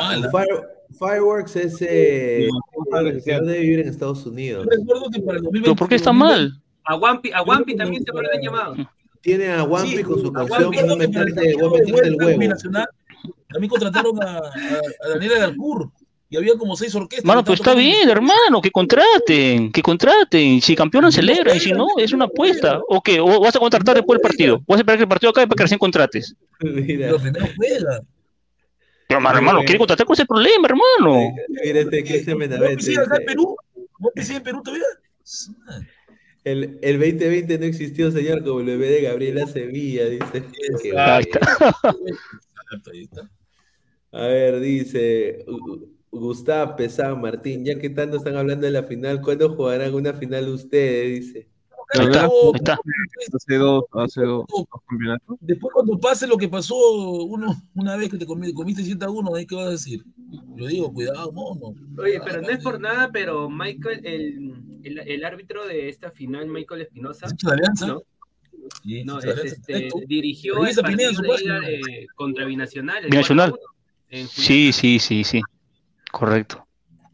Fireworks 0.99 1.55
es, 1.55 1.81
eh, 1.81 2.47
No, 2.91 2.99
el 2.99 3.21
señor 3.21 3.45
debe 3.45 3.59
vivir 3.59 3.79
en 3.79 3.89
Estados 3.89 4.25
Unidos. 4.25 4.65
Yo 4.65 4.77
recuerdo 4.77 5.09
que 5.09 5.19
para 5.19 5.37
el 5.37 5.43
2020 5.43 5.61
¿Pero 5.63 5.75
por 5.75 5.89
qué 5.89 5.95
está 5.95 6.13
mal? 6.13 6.61
A 6.83 6.95
Wampi, 6.95 7.31
a 7.33 7.41
Wampi 7.41 7.75
también 7.75 8.03
se 8.03 8.11
lo 8.11 8.19
han 8.19 8.41
llamado. 8.41 8.75
Tiene 9.25 9.51
a 9.51 9.63
Wampi 9.63 9.97
Sí, 9.97 10.03
con 10.03 10.21
su 10.21 10.27
a 10.27 10.33
canción, 10.33 10.65
Wampi, 10.65 10.81
voy 10.83 10.91
a 10.91 10.95
meterte, 10.97 11.53
voy 11.55 11.65
a 11.65 11.83
meterte 11.83 12.07
el 12.09 12.15
huevo. 12.15 12.39
binacional, 12.39 12.87
También 13.49 13.69
contrataron 13.71 14.21
a, 14.21 14.37
a, 14.37 14.51
a 15.03 15.09
Daniela 15.09 15.51
y 16.29 16.37
había 16.37 16.55
como 16.59 16.75
seis 16.75 16.93
orquestas. 16.93 17.25
Mano, 17.25 17.43
pero 17.43 17.55
está 17.55 17.73
bien, 17.73 18.07
hermano, 18.07 18.61
que 18.61 18.69
contraten, 18.69 19.71
que 19.71 19.81
contraten. 19.81 20.61
Si 20.61 20.75
campeonan, 20.75 21.11
celebran, 21.11 21.57
y 21.57 21.59
si 21.59 21.71
no, 21.71 21.87
es 21.97 22.13
una 22.13 22.25
apuesta. 22.25 22.79
¿O 22.87 23.01
qué? 23.01 23.19
¿O 23.19 23.39
vas 23.39 23.55
a 23.55 23.59
contratar 23.59 23.95
después 23.95 24.17
del 24.19 24.21
partido? 24.29 24.61
¿Vas 24.67 24.77
a 24.77 24.81
esperar 24.81 24.97
que 24.99 25.03
el 25.03 25.09
partido 25.09 25.31
acabe 25.31 25.47
para 25.47 25.57
que 25.57 25.63
recién 25.63 25.79
contrates? 25.79 26.35
Mira, 26.59 27.15
Pero 27.23 27.47
juega. 27.55 28.01
Pero, 29.07 29.17
hermano, 29.17 29.37
hermano, 29.37 29.59
quiere 29.63 29.79
contratar 29.79 30.05
con 30.05 30.13
ese 30.13 30.25
problema, 30.25 30.67
hermano. 30.67 31.31
mira 31.49 31.79
este 31.79 32.03
que 32.03 32.23
se 32.23 32.35
me 32.35 32.47
¿Vos 32.47 32.59
pisás 32.75 33.07
acá 33.07 33.15
en 33.15 33.21
dice, 33.21 33.25
Perú? 33.25 33.55
¿Vos 33.97 34.29
en 34.29 34.43
Perú 34.43 34.61
todavía? 34.63 34.85
El, 36.45 36.79
el 36.81 36.99
2020 36.99 37.57
no 37.59 37.65
existió, 37.65 38.09
señor, 38.11 38.43
como 38.43 38.61
el 38.61 38.67
bebé 38.67 38.87
de 38.89 39.01
Gabriela 39.01 39.45
Sevilla, 39.47 40.05
dice. 40.07 40.43
Exacto. 40.69 41.39
A 44.11 44.27
ver, 44.27 44.59
dice 44.61 45.43
Gu- 45.45 45.89
Gustavo 46.11 46.75
Pesán 46.77 47.19
Martín, 47.19 47.65
ya 47.65 47.77
que 47.77 47.89
tanto 47.89 48.17
están 48.17 48.37
hablando 48.37 48.65
de 48.65 48.71
la 48.71 48.83
final, 48.83 49.21
¿cuándo 49.21 49.53
jugarán 49.55 49.93
una 49.93 50.13
final 50.13 50.47
ustedes? 50.47 51.25
Dice. 51.25 51.49
Ahí 51.99 52.05
está, 52.07 52.25
ahí 52.25 52.51
está. 52.55 52.79
Hace 53.33 53.55
dos, 53.55 53.83
hace 53.91 54.21
dos, 54.21 54.45
dos 54.47 54.65
campeonatos. 54.87 55.37
Después 55.41 55.73
cuando 55.73 55.99
pase 55.99 56.27
lo 56.27 56.37
que 56.37 56.47
pasó 56.47 56.75
uno, 57.25 57.55
una 57.75 57.95
vez 57.95 58.09
que 58.09 58.17
te 58.17 58.25
comi- 58.27 58.53
comiste 58.53 58.83
7 58.83 59.05
a 59.05 59.09
1, 59.09 59.35
¿ahí 59.35 59.45
qué 59.45 59.55
vas 59.55 59.67
a 59.67 59.71
decir? 59.71 60.03
Lo 60.55 60.67
digo, 60.67 60.91
cuidado, 60.93 61.31
mono. 61.31 61.73
Oye, 61.97 62.19
pero 62.23 62.41
no 62.41 62.49
es 62.49 62.63
por 62.63 62.79
nada, 62.79 63.11
pero 63.11 63.49
Michael, 63.49 64.01
el, 64.05 64.53
el, 64.83 64.99
el 64.99 65.25
árbitro 65.25 65.65
de 65.65 65.89
esta 65.89 66.11
final, 66.11 66.47
Michael 66.47 66.81
Espinosa, 66.81 67.25
¿Es 67.27 67.31
hincha 67.33 67.49
de 67.49 67.53
Alianza? 67.55 67.87
¿no? 67.87 68.01
Sí, 68.83 69.03
No, 69.03 69.19
es, 69.19 69.25
este, 69.53 69.89
dirigió 70.07 70.65
el 70.65 70.75
partido 70.75 71.11
de 71.21 71.43
ida 71.43 71.59
contra 72.15 72.45
Binacional. 72.45 73.05
Binacional. 73.05 73.51
4-1 73.51 73.57
en 74.09 74.27
Julián. 74.27 74.29
Sí, 74.29 74.73
sí, 74.73 74.99
sí, 74.99 75.23
sí. 75.23 75.41
Correcto. 76.11 76.65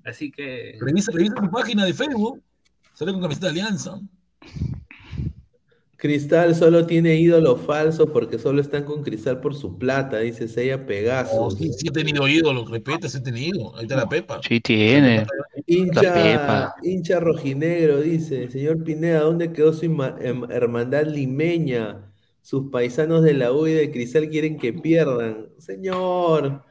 Así 0.06 0.32
que 0.32 0.78
Revisa, 0.80 1.12
revisa 1.12 1.36
tu 1.36 1.50
página 1.52 1.86
de 1.86 1.94
Facebook. 1.94 2.42
Sale 2.94 3.12
con 3.12 3.22
camiseta 3.22 3.48
de 3.48 3.52
Alianza. 3.52 4.00
Cristal 6.02 6.56
solo 6.56 6.88
tiene 6.88 7.16
ídolo 7.18 7.58
falso 7.58 8.12
porque 8.12 8.40
solo 8.40 8.60
están 8.60 8.86
con 8.86 9.04
Cristal 9.04 9.40
por 9.40 9.54
su 9.54 9.78
plata, 9.78 10.18
dice 10.18 10.48
Sella. 10.48 10.84
Sí, 11.56 11.72
sí 11.74 11.88
he 11.90 11.92
tenido 11.92 12.28
ídolos, 12.28 12.72
repete, 12.72 13.08
sí 13.08 13.20
he 13.20 13.22
tenido. 13.22 13.76
Ahí 13.76 13.84
está 13.84 13.98
la 13.98 14.10
Pepa. 14.10 14.42
Sí, 14.42 14.60
tiene. 14.62 15.18
La 15.18 15.26
Hincha, 15.68 16.02
Pepa. 16.02 16.76
hincha 16.82 17.20
rojinegro, 17.20 18.02
dice, 18.02 18.50
señor 18.50 18.84
Pineda, 18.84 19.20
¿dónde 19.20 19.54
quedó 19.54 19.74
su 19.74 19.86
em- 19.86 20.50
hermandad 20.50 21.06
limeña? 21.06 22.12
Sus 22.42 22.72
paisanos 22.72 23.22
de 23.22 23.36
la 23.36 23.52
U 23.52 23.68
y 23.68 23.74
de 23.74 23.92
Cristal 23.92 24.28
quieren 24.28 24.58
que 24.58 24.74
pierdan. 24.74 25.50
Señor, 25.60 26.64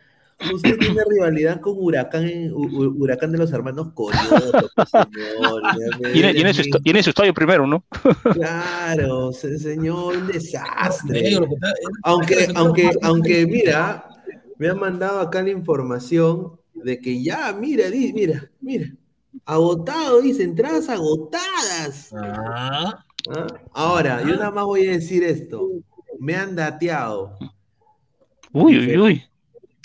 usted 0.55 0.79
tiene 0.79 1.01
rivalidad 1.09 1.61
con 1.61 1.75
Huracán, 1.77 2.27
en- 2.29 2.53
U- 2.53 2.59
U- 2.67 2.95
Huracán 3.03 3.33
de 3.33 3.39
los 3.39 3.53
hermanos 3.53 3.93
Corioto, 3.95 4.69
señor. 4.91 5.63
Tiene, 6.13 6.35
tiene 6.35 6.55
su, 6.55 6.63
tiene 6.83 7.03
su 7.03 7.11
estadio 7.11 7.33
primero, 7.35 7.67
¿no? 7.67 7.85
Claro, 8.33 9.33
se- 9.33 9.59
señor, 9.59 10.17
un 10.17 10.27
desastre. 10.27 11.31
Está- 11.35 11.73
Aunque, 12.03 12.49
aunque, 12.55 12.91
aunque, 13.03 13.47
mira, 13.47 14.09
me 14.59 14.69
han 14.69 14.79
mandado 14.79 15.21
acá 15.21 15.43
la 15.43 15.51
información 15.51 16.59
de 16.75 16.99
que 17.01 17.23
ya, 17.23 17.53
mira, 17.53 17.85
mira, 17.91 18.51
mira, 18.61 18.87
agotado, 19.45 20.21
dice, 20.23 20.43
entradas 20.43 20.89
agotadas. 20.89 22.11
Ah, 22.15 23.05
¿Ah? 23.31 23.47
Ahora, 23.75 24.23
yo 24.23 24.35
nada 24.37 24.51
más 24.51 24.65
voy 24.65 24.87
a 24.87 24.93
decir 24.93 25.23
esto. 25.23 25.69
Me 26.19 26.35
han 26.37 26.55
dateado, 26.57 27.37
Uy, 28.53 28.77
uy, 28.79 28.99
uy. 28.99 29.23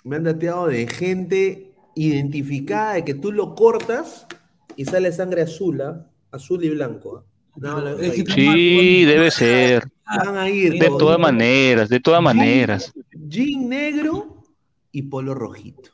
Me 0.06 0.18
han 0.18 0.24
dateado 0.24 0.68
de 0.68 0.88
gente 0.88 1.74
identificada 1.96 2.94
de 2.94 3.04
que 3.04 3.16
tú 3.16 3.32
lo 3.32 3.56
cortas 3.56 4.28
y 4.76 4.86
sale 4.86 5.12
sangre 5.12 5.42
azul, 5.42 5.82
¿ah? 5.82 6.08
azul 6.32 6.64
y 6.64 6.70
blanco. 6.70 7.18
¿ah? 7.18 7.24
No, 7.56 7.82
no. 7.82 7.98
Sí, 7.98 9.04
debe 9.04 9.32
ser. 9.32 9.84
Van 10.06 10.38
a 10.38 10.48
ir 10.50 10.74
De 10.74 10.90
todas 11.00 11.18
maneras, 11.18 11.90
de 11.90 12.00
todas 12.00 12.22
maneras. 12.22 12.94
jean 13.28 13.68
negro 13.68 14.44
y 14.92 15.02
polo 15.04 15.34
rojito. 15.34 15.90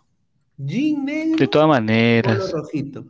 Jean 0.58 1.06
negro 1.06 1.38
De 1.38 1.48
todas 1.48 1.66
polo 1.68 1.74
maneras. 1.80 2.52
rojito. 2.52 3.06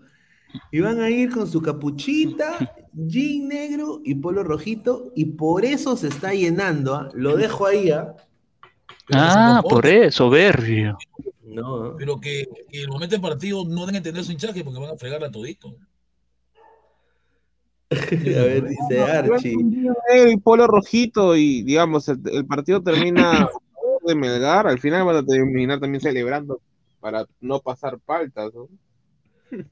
Y 0.71 0.81
van 0.81 0.99
a 0.99 1.09
ir 1.09 1.31
con 1.31 1.47
su 1.47 1.61
capuchita, 1.61 2.75
jean 2.93 3.47
negro 3.47 4.01
y 4.03 4.15
polo 4.15 4.43
rojito, 4.43 5.11
y 5.15 5.25
por 5.25 5.65
eso 5.65 5.97
se 5.97 6.09
está 6.09 6.33
llenando. 6.33 6.93
¿ah? 6.93 7.09
Lo 7.15 7.37
dejo 7.37 7.65
ahí, 7.65 7.89
¿ah? 7.89 8.15
Ah, 9.13 9.61
por 9.67 9.85
eso, 9.85 10.25
soberbio. 10.25 10.97
No, 11.43 11.95
pero 11.97 12.19
que, 12.19 12.45
que 12.69 12.81
el 12.81 12.87
momento 12.87 13.15
del 13.15 13.21
partido 13.21 13.65
no 13.65 13.85
den 13.85 13.95
a 13.95 13.97
entender 13.97 14.23
su 14.23 14.31
hinchaje 14.31 14.63
porque 14.63 14.79
van 14.79 14.91
a 14.91 14.97
fregarla 14.97 15.31
todito. 15.31 15.75
A 17.91 18.43
ver, 18.43 18.67
dice 18.67 19.01
Archie. 19.01 19.55
El 20.13 20.39
polo 20.39 20.65
rojito 20.65 21.35
y, 21.35 21.61
digamos, 21.63 22.07
el, 22.07 22.21
el 22.31 22.45
partido 22.45 22.81
termina 22.81 23.49
de 24.05 24.15
Melgar, 24.15 24.67
al 24.67 24.79
final 24.79 25.05
van 25.05 25.17
a 25.17 25.25
terminar 25.25 25.79
también 25.79 26.01
celebrando 26.01 26.61
para 26.99 27.25
no 27.41 27.59
pasar 27.59 27.99
faltas, 28.05 28.53
¿no? 28.53 28.69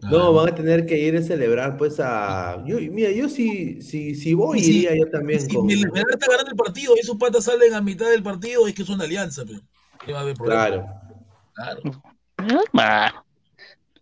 No, 0.01 0.33
van 0.33 0.49
a 0.49 0.55
tener 0.55 0.85
que 0.85 0.97
ir 0.97 1.15
a 1.15 1.21
celebrar, 1.21 1.77
pues, 1.77 1.99
a. 1.99 2.63
Yo, 2.67 2.77
mira, 2.79 3.11
yo 3.11 3.29
si, 3.29 3.81
si, 3.81 4.15
si 4.15 4.33
voy, 4.33 4.59
Y 4.59 4.63
si- 4.63 4.77
iría 4.77 4.95
yo 4.95 5.09
también 5.09 5.41
Si 5.41 5.53
con. 5.53 5.65
Melgar 5.65 6.05
está 6.11 6.27
ganando 6.29 6.51
el 6.51 6.57
partido 6.57 6.95
y 7.01 7.05
sus 7.05 7.17
patas 7.17 7.45
salen 7.45 7.73
a 7.73 7.81
mitad 7.81 8.09
del 8.09 8.23
partido, 8.23 8.67
es 8.67 8.73
que 8.73 8.83
es 8.83 8.89
una 8.89 9.03
alianza, 9.05 9.43
pero 9.45 9.59
¿qué 10.05 10.11
va 10.13 10.19
a 10.19 10.21
haber 10.21 10.35
problema? 10.35 10.67
Claro. 10.67 10.99
Claro. 11.53 12.63
Ah, 12.73 13.23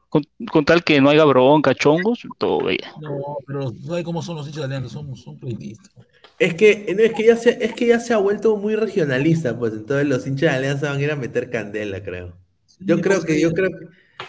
Con, 0.10 0.24
con 0.52 0.64
tal 0.64 0.84
que 0.84 1.02
no 1.02 1.10
haya 1.10 1.26
bronca, 1.26 1.74
chongos, 1.74 2.22
todo 2.38 2.66
bien. 2.66 2.80
No, 3.02 3.38
pero 3.46 3.74
¿sabes 3.86 4.04
cómo 4.04 4.22
son 4.22 4.38
los 4.38 4.48
hinchas 4.48 4.70
de 4.70 4.76
Alianza? 4.76 4.90
Son, 4.90 5.16
son 5.16 5.38
pleitistas. 5.38 5.92
Es 6.40 6.54
que, 6.54 6.94
no, 6.96 7.04
es, 7.04 7.14
que 7.14 7.26
ya 7.26 7.36
se, 7.36 7.64
es 7.64 7.74
que 7.74 7.88
ya 7.88 8.00
se 8.00 8.14
ha 8.14 8.18
vuelto 8.18 8.56
muy 8.58 8.76
regionalista, 8.76 9.58
pues 9.58 9.74
entonces 9.74 10.08
los 10.08 10.26
hinchas 10.28 10.52
de 10.52 10.58
Alianza 10.58 10.90
van 10.90 11.00
a 11.00 11.04
ir 11.04 11.12
a 11.12 11.16
meter 11.16 11.50
candela, 11.50 12.04
creo. 12.04 12.38
Yo 12.80 13.02
creo 13.02 13.24
que, 13.24 13.42
yo 13.42 13.52
creo, 13.54 13.70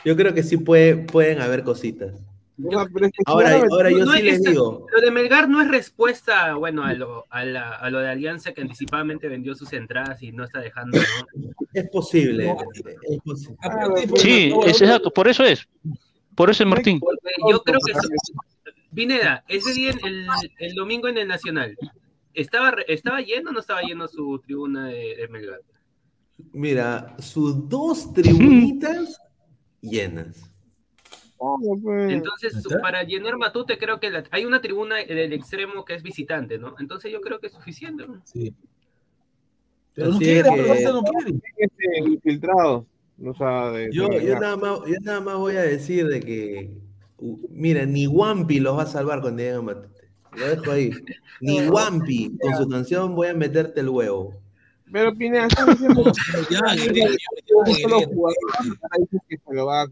yo 0.04 0.16
creo 0.16 0.34
que 0.34 0.42
sí 0.42 0.56
puede, 0.56 0.96
pueden 0.96 1.40
haber 1.40 1.62
cositas. 1.64 2.14
Ahora, 3.26 3.62
ahora 3.70 3.88
yo 3.90 4.04
No, 4.04 4.12
sí 4.12 4.18
es 4.18 4.24
les 4.24 4.42
digo, 4.42 4.86
Lo 4.92 5.00
de 5.00 5.12
Melgar 5.12 5.48
no 5.48 5.62
es 5.62 5.68
respuesta, 5.68 6.54
bueno, 6.54 6.82
a 6.82 6.92
lo, 6.92 7.24
a, 7.30 7.44
la- 7.44 7.74
a 7.76 7.88
lo 7.88 8.00
de 8.00 8.08
Alianza 8.08 8.52
que 8.52 8.62
anticipadamente 8.62 9.28
vendió 9.28 9.54
sus 9.54 9.72
entradas 9.72 10.20
y 10.24 10.32
no 10.32 10.42
está 10.42 10.58
dejando. 10.60 10.98
¿no? 11.36 11.50
es 11.72 11.88
posible. 11.88 12.52
es 13.02 13.20
posible. 13.22 13.56
Sí, 14.16 14.52
es 14.66 14.82
exacto, 14.82 15.12
por 15.12 15.28
eso 15.28 15.44
es. 15.44 15.68
Por 16.34 16.50
eso 16.50 16.64
es 16.64 16.68
Martín. 16.68 17.00
Yo 17.48 17.62
creo 17.62 17.78
que. 17.86 17.92
Pineda, 18.94 19.44
ese 19.48 19.72
día 19.74 19.92
el, 20.04 20.26
el 20.58 20.74
domingo 20.74 21.06
en 21.08 21.18
el 21.18 21.28
Nacional, 21.28 21.76
¿estaba, 22.34 22.74
¿estaba 22.88 23.20
lleno 23.20 23.50
o 23.50 23.52
no 23.52 23.60
estaba 23.60 23.82
lleno 23.82 24.08
su 24.08 24.40
tribuna 24.44 24.86
de, 24.88 25.14
de 25.16 25.28
Melgar? 25.28 25.60
Mira, 26.52 27.14
sus 27.18 27.68
dos 27.68 28.12
tribunitas 28.14 29.20
llenas. 29.80 30.36
Entonces, 32.08 32.60
su- 32.62 32.80
para 32.80 33.04
llenar 33.04 33.36
Matute, 33.36 33.78
creo 33.78 34.00
que 34.00 34.10
la- 34.10 34.24
hay 34.30 34.44
una 34.44 34.60
tribuna 34.60 34.96
del 34.96 35.32
extremo 35.32 35.84
que 35.84 35.94
es 35.94 36.02
visitante, 36.02 36.58
¿no? 36.58 36.74
Entonces 36.80 37.12
yo 37.12 37.20
creo 37.20 37.38
que 37.38 37.46
es 37.46 37.52
suficiente. 37.52 38.06
¿no? 38.06 38.20
Sí. 38.24 38.52
Pero 39.94 40.10
no 40.12 40.18
quiere, 40.18 40.48
que- 40.50 40.82
no 40.84 41.02
quiere. 41.02 42.10
Infiltrados. 42.10 42.84
O 43.24 43.34
sea, 43.34 43.70
de, 43.72 43.90
Yo, 43.92 44.08
de- 44.08 44.24
yo, 44.24 44.38
nada 44.38 44.56
más, 44.56 44.80
yo 44.86 44.94
nada 45.02 45.20
más 45.20 45.36
voy 45.36 45.56
a 45.56 45.62
decir 45.62 46.06
de 46.06 46.20
que, 46.20 46.70
mira, 47.50 47.84
ni 47.84 48.06
Wampi 48.06 48.60
los 48.60 48.76
va 48.78 48.82
a 48.82 48.86
salvar 48.86 49.20
cuando 49.20 49.38
lleguen 49.42 49.56
a 49.58 49.62
Matute. 49.62 50.08
Lo 50.36 50.46
dejo 50.46 50.70
ahí. 50.70 50.90
Ni 51.40 51.60
Wampi, 51.68 52.36
con 52.40 52.56
su 52.56 52.68
canción 52.68 53.14
voy 53.14 53.28
a 53.28 53.34
meterte 53.34 53.80
el 53.80 53.88
huevo. 53.88 54.34
Pero 54.92 55.14
Pineda, 55.14 55.46
estás 55.46 55.66
diciendo 55.66 56.12
ya, 56.50 56.60
que 56.74 57.74
se 59.46 59.54
lo 59.54 59.66
va 59.66 59.82
a 59.82 59.86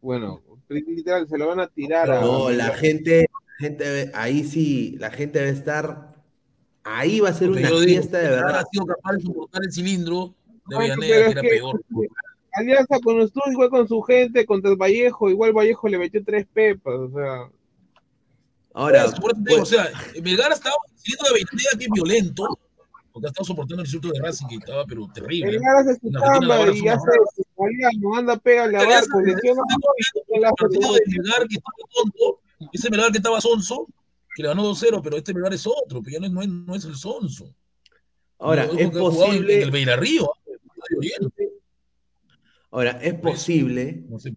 bueno, 0.00 0.40
literal, 0.68 1.28
se 1.28 1.36
lo 1.38 1.48
van 1.48 1.60
a 1.60 1.66
tirar 1.66 2.10
a 2.10 2.20
No, 2.20 2.50
la 2.50 2.70
gente, 2.70 3.26
gente, 3.58 4.10
ahí 4.14 4.44
sí, 4.44 4.96
la 4.98 5.10
gente 5.10 5.40
debe 5.40 5.50
estar, 5.50 6.14
ahí 6.84 7.20
va 7.20 7.30
a 7.30 7.34
ser 7.34 7.50
una 7.50 7.68
fiesta 7.68 8.18
de 8.18 8.30
verdad. 8.30 8.60
ha 8.60 8.64
sido 8.70 8.86
capaz 8.86 9.14
de 9.14 9.22
soportar 9.22 9.62
el 9.64 9.72
cilindro 9.72 10.34
de 10.66 10.76
que 11.00 11.10
era 11.10 11.40
que- 11.40 11.48
peor. 11.48 11.80
Alianza 12.52 12.98
con 13.04 13.18
nosotros 13.18 13.44
igual 13.52 13.68
con 13.68 13.86
su 13.86 14.00
gente, 14.02 14.46
contra 14.46 14.70
el 14.70 14.76
Vallejo, 14.76 15.28
igual 15.28 15.52
Vallejo 15.52 15.88
le 15.88 15.98
metió 15.98 16.24
tres 16.24 16.46
pepas, 16.54 16.94
o 16.94 17.10
sea. 17.10 17.50
Ahora, 18.72 19.06
digo, 19.38 19.62
o 19.62 19.66
sea, 19.66 19.90
Melgar 20.22 20.52
estaba 20.52 20.76
siguiendo 20.94 21.24
la 21.24 21.30
Avellaneda 21.30 21.70
que 21.78 21.84
es 21.84 21.90
violento, 21.90 22.58
porque 23.16 23.28
ha 23.28 23.30
estado 23.30 23.46
soportando 23.46 23.80
el 23.82 23.86
insulto 23.86 24.10
de 24.12 24.20
Racing 24.20 24.46
que 24.46 24.56
estaba, 24.56 24.84
pero 24.84 25.08
terrible. 25.08 25.52
Y 25.52 25.56
hace 25.56 25.98
su 25.98 26.08
italiano, 26.08 28.14
anda, 28.14 28.36
pégale 28.36 28.76
a 28.76 28.86
Barco, 28.86 29.22
lesiona 29.22 29.62
a 30.46 30.52
partido 30.52 30.92
de 30.92 31.00
Melgar 31.06 31.48
que 31.48 31.54
estaba 31.54 31.78
tonto, 31.94 32.40
ese 32.74 32.90
Melgar 32.90 33.10
que 33.12 33.16
estaba 33.16 33.40
sonso, 33.40 33.88
que 34.34 34.42
le 34.42 34.48
ganó 34.50 34.70
2-0, 34.70 35.00
pero 35.02 35.16
este 35.16 35.32
Melgar 35.32 35.54
es 35.54 35.66
otro, 35.66 36.02
pero 36.02 36.12
ya 36.12 36.20
no 36.20 36.26
es, 36.26 36.32
no 36.32 36.42
es, 36.42 36.48
no 36.48 36.74
es 36.74 36.84
el 36.84 36.94
sonso. 36.94 37.54
ahora, 38.38 38.68
es 38.76 38.90
posible, 38.90 39.56
En 39.56 39.62
el 39.62 39.70
Beirarrío, 39.70 40.30
Estadio 40.44 41.00
lleno. 41.00 41.32
ahora, 42.70 42.98
es 43.00 43.14
posible, 43.14 44.04
No 44.10 44.18
sé. 44.18 44.36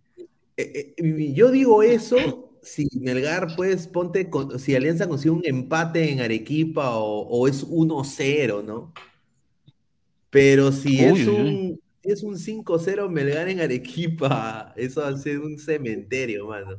eh, 0.56 0.94
eh, 0.96 1.34
yo 1.34 1.52
digo 1.52 1.84
eso 1.84 2.49
si 2.64 2.88
Melgar, 2.99 3.56
pues, 3.56 3.88
ponte, 3.88 4.30
con- 4.30 4.60
si 4.60 4.76
Alianza 4.76 5.07
consigue 5.07 5.31
un 5.31 5.41
empate 5.45 6.11
en 6.11 6.22
Arequipa 6.22 6.91
o, 6.98 7.22
o 7.27 7.48
es 7.48 7.64
1-0, 7.64 8.61
¿no? 8.64 8.94
Pero 10.30 10.72
si 10.72 11.03
Uy, 11.03 11.03
es 11.03 11.27
uy, 11.27 11.27
un, 11.27 11.80
es 12.03 12.23
un 12.23 12.38
5-0 12.38 13.10
Melgar 13.10 13.49
en 13.49 13.61
Arequipa, 13.61 14.73
eso 14.77 15.02
va 15.02 15.10
a 15.10 15.18
ser 15.18 15.40
un 15.40 15.57
cementerio, 15.57 16.48
mano. 16.48 16.77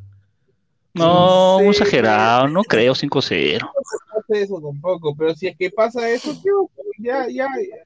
No, 0.95 1.59
Sí, 1.59 1.65
muy 1.65 1.71
exagerado, 1.71 2.49
no 2.49 2.63
creo 2.65 2.95
5-0. 2.95 3.69
No 4.13 4.19
hace 4.19 4.43
eso 4.43 4.61
tampoco, 4.61 5.15
pero 5.17 5.35
si 5.35 5.49
es 5.49 5.57
que 5.57 5.71
pasa 5.71 6.09
eso, 6.11 6.35
tío, 6.43 6.71
ya, 6.99 7.27
ya, 7.29 7.47
ya, 7.47 7.77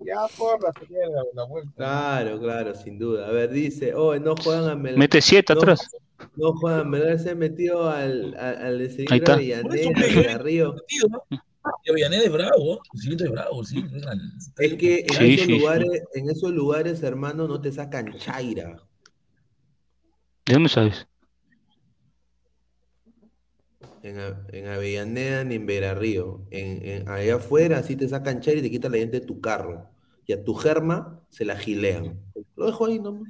ya 0.00 0.28
porra, 0.36 0.72
sería 0.78 1.06
la, 1.08 1.22
la 1.34 1.44
vuelta. 1.44 1.72
Claro, 1.76 2.38
claro, 2.40 2.74
sin 2.74 2.98
duda. 2.98 3.28
A 3.28 3.30
ver, 3.32 3.50
dice, 3.50 3.94
oh, 3.94 4.18
no 4.18 4.36
juegan 4.36 4.68
a 4.68 4.74
Melgar. 4.74 4.98
Mete 4.98 5.22
7 5.22 5.52
no, 5.52 5.62
atrás. 5.62 5.88
No 6.36 6.52
juegan, 6.54 6.90
Melgar 6.90 7.18
se 7.18 7.30
ha 7.30 7.34
metido 7.34 7.88
al, 7.90 8.34
al, 8.38 8.56
al 8.56 8.80
Ahí 8.80 9.06
a 9.10 9.14
está. 9.16 10.38
Río. 10.38 10.74
Y 11.84 11.90
Avellaneda 11.90 12.22
es 12.22 12.32
bravo, 12.32 12.80
el 12.94 13.00
cilindro 13.00 13.26
es 13.26 13.32
bravo, 13.32 13.64
sí. 13.64 13.84
Es 14.58 14.74
que 14.74 15.00
en, 15.00 15.08
Sí, 15.14 15.34
esos 15.34 15.46
sí, 15.46 15.52
sí. 15.52 15.58
lugares, 15.58 16.02
en 16.14 16.30
esos 16.30 16.50
lugares, 16.52 17.02
hermano, 17.02 17.46
no 17.46 17.60
te 17.60 17.72
sacan 17.72 18.16
chaira. 18.16 18.76
¿De 20.46 20.54
dónde 20.54 20.68
sabes? 20.68 21.06
En, 24.02 24.66
Avellaneda 24.68 25.44
ni 25.44 25.56
en 25.56 25.66
Verarrío. 25.66 26.46
En, 26.50 26.84
en- 26.86 27.08
allá 27.08 27.36
afuera 27.36 27.82
sí 27.82 27.96
te 27.96 28.08
sacan 28.08 28.40
chaira 28.40 28.60
y 28.60 28.62
te 28.62 28.70
quitan 28.70 28.92
la 28.92 28.98
llanta 28.98 29.18
de 29.20 29.26
tu 29.26 29.40
carro. 29.40 29.90
Y 30.26 30.32
a 30.32 30.42
tu 30.44 30.54
germa 30.54 31.22
se 31.30 31.44
la 31.44 31.56
gilean. 31.56 32.20
Lo 32.56 32.66
dejo 32.66 32.86
ahí 32.86 32.98
nomás. 32.98 33.28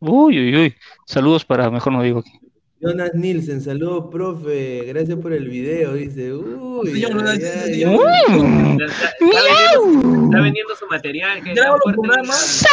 Uy, 0.00 0.38
uy, 0.38 0.56
uy. 0.56 0.74
Saludos 1.06 1.44
para, 1.44 1.70
mejor 1.70 1.92
no 1.92 2.02
digo 2.02 2.20
aquí. 2.20 2.32
Jonas 2.80 3.12
Nielsen, 3.14 3.60
saludos, 3.60 4.06
profe. 4.10 4.84
Gracias 4.86 5.18
por 5.18 5.34
el 5.34 5.48
video. 5.48 5.92
Dice, 5.92 6.32
uy, 6.32 6.98
gracias, 7.22 7.64
ay, 7.66 7.74
señor. 7.74 8.00
ay. 8.08 8.78
Está, 8.80 8.84
está- 8.86 9.10
vendiendo, 9.20 9.82
su- 9.82 10.24
está 10.24 10.40
vendiendo 10.40 10.76
su 10.76 10.86
material. 10.86 11.42
Que 11.42 11.52
está 11.52 11.68
los 11.68 11.80
programas. 11.94 12.64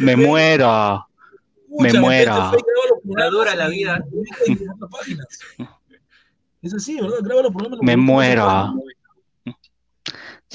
Me 0.00 0.16
muero. 0.16 1.06
Me 1.78 1.88
Está 1.88 2.00
programas 3.04 3.26
dura 3.30 3.54
la 3.54 3.68
vida. 3.68 4.02
Es 6.62 6.72
así, 6.72 6.98
¿verdad? 6.98 7.18
Graba 7.22 7.42
los 7.42 7.52
programas. 7.52 7.78
Me 7.82 7.94
muero. 7.94 8.72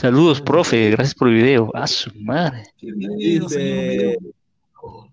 Saludos, 0.04 0.40
profe. 0.42 0.92
Gracias 0.92 1.14
por 1.14 1.28
el 1.28 1.36
video. 1.36 1.70
A 1.76 1.86
su 1.86 2.10
madre. 2.22 2.64
Dice, 2.82 4.18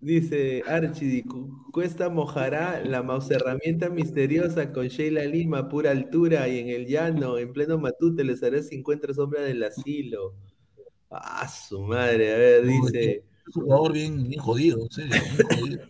dice 0.00 0.62
Archie, 0.66 1.24
cu- 1.24 1.50
Cuesta 1.72 2.08
mojará 2.08 2.80
la 2.84 3.02
mouse 3.02 3.32
herramienta 3.32 3.88
misteriosa 3.90 4.72
con 4.72 4.86
Sheila 4.86 5.24
Lima 5.24 5.58
a 5.58 5.68
pura 5.68 5.90
altura 5.90 6.48
y 6.48 6.60
en 6.60 6.68
el 6.68 6.86
llano, 6.86 7.36
en 7.38 7.52
pleno 7.52 7.78
matute, 7.78 8.22
les 8.22 8.42
haré 8.44 8.62
50 8.62 9.12
sombras 9.12 9.44
del 9.44 9.62
asilo. 9.64 10.34
Ah, 11.10 11.48
su 11.48 11.82
madre, 11.82 12.32
a 12.32 12.38
ver, 12.38 12.66
dice 12.66 13.24
Es 13.48 13.56
un 13.56 13.64
jugador 13.64 13.92
bien, 13.92 14.28
bien 14.28 14.40
jodido, 14.40 14.82
en 14.82 14.90
serio. 14.90 15.10
bien 15.36 15.58
jodido. 15.58 15.80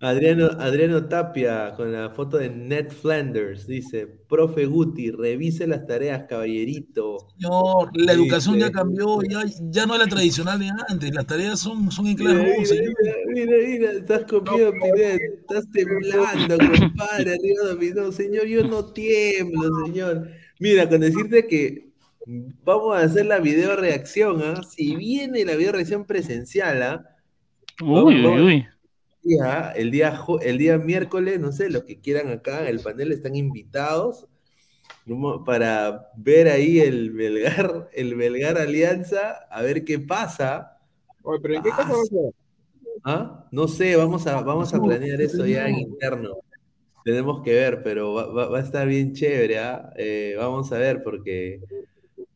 Adriano, 0.00 0.46
Adriano 0.58 1.06
Tapia 1.06 1.72
con 1.76 1.92
la 1.92 2.10
foto 2.10 2.38
de 2.38 2.50
Ned 2.50 2.90
Flanders, 2.90 3.66
dice, 3.66 4.06
profe 4.06 4.66
Guti, 4.66 5.10
revise 5.12 5.66
las 5.66 5.86
tareas, 5.86 6.24
caballerito. 6.28 7.28
Señor, 7.38 7.90
la 7.94 8.12
educación 8.12 8.58
ya 8.58 8.70
cambió, 8.72 9.22
ya, 9.22 9.44
ya 9.70 9.86
no 9.86 9.94
es 9.94 10.00
la 10.00 10.06
tradicional 10.06 10.58
de 10.58 10.70
antes, 10.88 11.14
las 11.14 11.26
tareas 11.26 11.60
son, 11.60 11.90
son 11.92 12.06
en 12.08 12.16
Mira, 12.16 12.32
clase 12.32 12.42
mira, 12.42 12.58
11, 12.58 12.74
señor. 12.76 12.94
mira, 13.00 13.14
mira, 13.26 13.56
mira, 13.68 13.92
estás 13.92 14.24
comiendo, 14.24 14.72
Pineda, 14.72 15.14
estás 15.40 15.70
temblando, 15.70 16.58
compadre, 16.58 17.34
arriba 17.34 17.64
dominó. 17.68 18.12
Señor, 18.12 18.46
yo 18.46 18.64
no 18.64 18.84
tiemblo, 18.92 19.68
señor. 19.86 20.28
Mira, 20.58 20.88
con 20.88 21.00
decirte 21.00 21.46
que 21.46 21.90
vamos 22.64 22.96
a 22.96 23.02
hacer 23.02 23.26
la 23.26 23.38
video 23.38 23.76
reacción, 23.76 24.42
¿ah? 24.42 24.62
Si 24.68 24.96
viene 24.96 25.44
la 25.44 25.54
video 25.54 25.72
reacción 25.72 26.04
presencial, 26.06 26.82
¿ah? 26.82 27.16
Uy, 27.82 28.24
uy, 28.24 28.40
uy. 28.40 28.66
Día, 29.26 29.72
el 29.76 29.90
día, 29.90 30.20
el 30.42 30.58
día 30.58 30.78
miércoles, 30.78 31.40
no 31.40 31.52
sé, 31.52 31.70
los 31.70 31.84
que 31.84 32.00
quieran 32.00 32.30
acá, 32.30 32.68
el 32.68 32.80
panel 32.80 33.12
están 33.12 33.34
invitados 33.36 34.26
para 35.44 36.10
ver 36.16 36.48
ahí 36.48 36.80
el 36.80 37.12
Belgar, 37.12 37.88
el 37.92 38.14
Belgar 38.16 38.58
Alianza, 38.58 39.46
a 39.50 39.62
ver 39.62 39.84
qué 39.84 39.98
pasa. 39.98 40.78
Oye, 41.22 41.38
pero 41.40 41.54
¿en 41.54 41.62
qué 41.62 41.70
Ah? 41.72 41.92
¿Ah? 43.04 43.48
No 43.52 43.68
sé, 43.68 43.94
vamos 43.96 44.26
a, 44.26 44.40
vamos 44.40 44.74
a 44.74 44.82
planear 44.82 45.20
eso 45.20 45.46
ya 45.46 45.68
en 45.68 45.76
interno. 45.78 46.38
Tenemos 47.04 47.42
que 47.44 47.52
ver, 47.52 47.82
pero 47.84 48.14
va, 48.14 48.26
va- 48.26 48.48
va 48.48 48.58
a 48.58 48.62
estar 48.62 48.86
bien 48.88 49.12
chévere, 49.12 49.58
¿ah? 49.60 49.92
Eh, 49.96 50.34
vamos 50.36 50.72
a 50.72 50.78
ver, 50.78 51.04
porque 51.04 51.60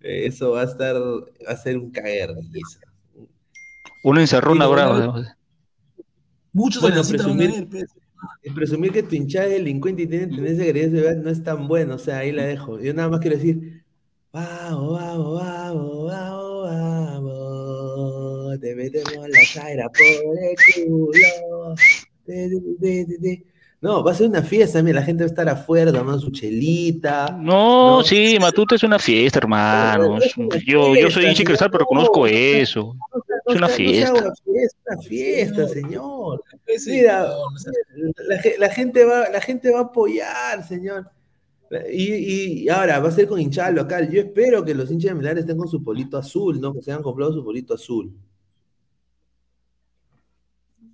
eh, 0.00 0.26
eso 0.26 0.52
va 0.52 0.60
a 0.62 0.64
estar, 0.64 0.94
va 0.94 1.52
a 1.52 1.56
ser 1.56 1.76
un 1.76 1.90
caer. 1.90 2.30
Una 4.04 4.20
encerrona 4.20 4.64
Y 4.64 4.68
lo 4.68 4.70
brava. 4.70 5.36
Muchos 6.52 6.82
Bueno, 6.82 7.02
presumir, 7.08 7.50
ver, 7.50 7.68
pues. 7.68 8.54
presumir 8.54 8.92
que 8.92 9.02
tu 9.02 9.14
hinchada 9.14 9.46
es 9.46 9.52
delincuente 9.52 10.02
y 10.02 10.06
tiene 10.06 10.26
tendencia 10.26 10.64
a 10.64 10.66
agredir 10.66 10.90
de 10.90 11.00
verdad 11.00 11.22
no 11.22 11.30
es 11.30 11.42
tan 11.42 11.68
bueno, 11.68 11.94
o 11.94 11.98
sea, 11.98 12.18
ahí 12.18 12.32
la 12.32 12.44
dejo. 12.44 12.80
Yo 12.80 12.92
nada 12.94 13.08
más 13.08 13.20
quiero 13.20 13.36
decir, 13.36 13.82
vamos, 14.32 14.98
vamos, 14.98 15.40
vamos, 15.40 16.06
vamos, 16.06 16.70
vamos, 16.70 18.58
metemos 18.60 19.28
la 19.28 19.40
chaira 19.52 19.88
por 19.88 20.02
el 20.02 20.56
culo. 20.86 21.74
De, 22.26 22.48
de, 22.48 22.60
de, 22.78 23.04
de, 23.04 23.18
de. 23.18 23.44
No, 23.82 24.04
va 24.04 24.12
a 24.12 24.14
ser 24.14 24.28
una 24.28 24.42
fiesta, 24.42 24.82
mira, 24.82 25.00
la 25.00 25.06
gente 25.06 25.22
va 25.22 25.26
a 25.26 25.30
estar 25.30 25.48
afuera 25.48 25.90
tomando 25.90 26.20
su 26.20 26.30
chelita. 26.30 27.34
No, 27.40 28.02
sí, 28.04 28.36
Matute 28.38 28.74
es 28.74 28.82
una 28.82 28.98
fiesta, 28.98 29.38
hermano. 29.38 30.18
Yo, 30.66 30.94
yo 30.94 31.10
soy 31.10 31.24
hincha 31.24 31.38
de 31.38 31.44
cristal, 31.44 31.70
pero 31.70 31.86
conozco 31.86 32.26
eso. 32.26 32.94
Es 33.46 33.56
una 33.56 33.68
fiesta. 33.68 34.12
una 34.12 34.32
fiesta, 34.34 34.78
una 34.86 35.02
fiesta, 35.02 35.68
señor. 35.68 36.44
Mira, 36.86 37.28
la, 38.28 38.38
ge- 38.38 38.56
la 38.58 38.68
gente 38.70 39.04
va, 39.04 39.28
la 39.30 39.40
gente 39.40 39.70
va 39.72 39.78
a 39.80 39.82
apoyar, 39.82 40.66
señor. 40.66 41.10
Y, 41.92 42.62
y 42.64 42.68
ahora 42.68 42.98
va 42.98 43.08
a 43.08 43.12
ser 43.12 43.28
con 43.28 43.40
hinchada 43.40 43.70
local. 43.70 44.10
Yo 44.10 44.20
espero 44.20 44.64
que 44.64 44.74
los 44.74 44.90
hinchas 44.90 45.10
de 45.10 45.14
Melgar 45.14 45.38
estén 45.38 45.56
con 45.56 45.68
su 45.68 45.82
polito 45.84 46.18
azul, 46.18 46.60
¿no? 46.60 46.74
Que 46.74 46.82
se 46.82 46.90
hayan 46.90 47.02
comprado 47.02 47.32
su 47.32 47.44
polito 47.44 47.74
azul. 47.74 48.12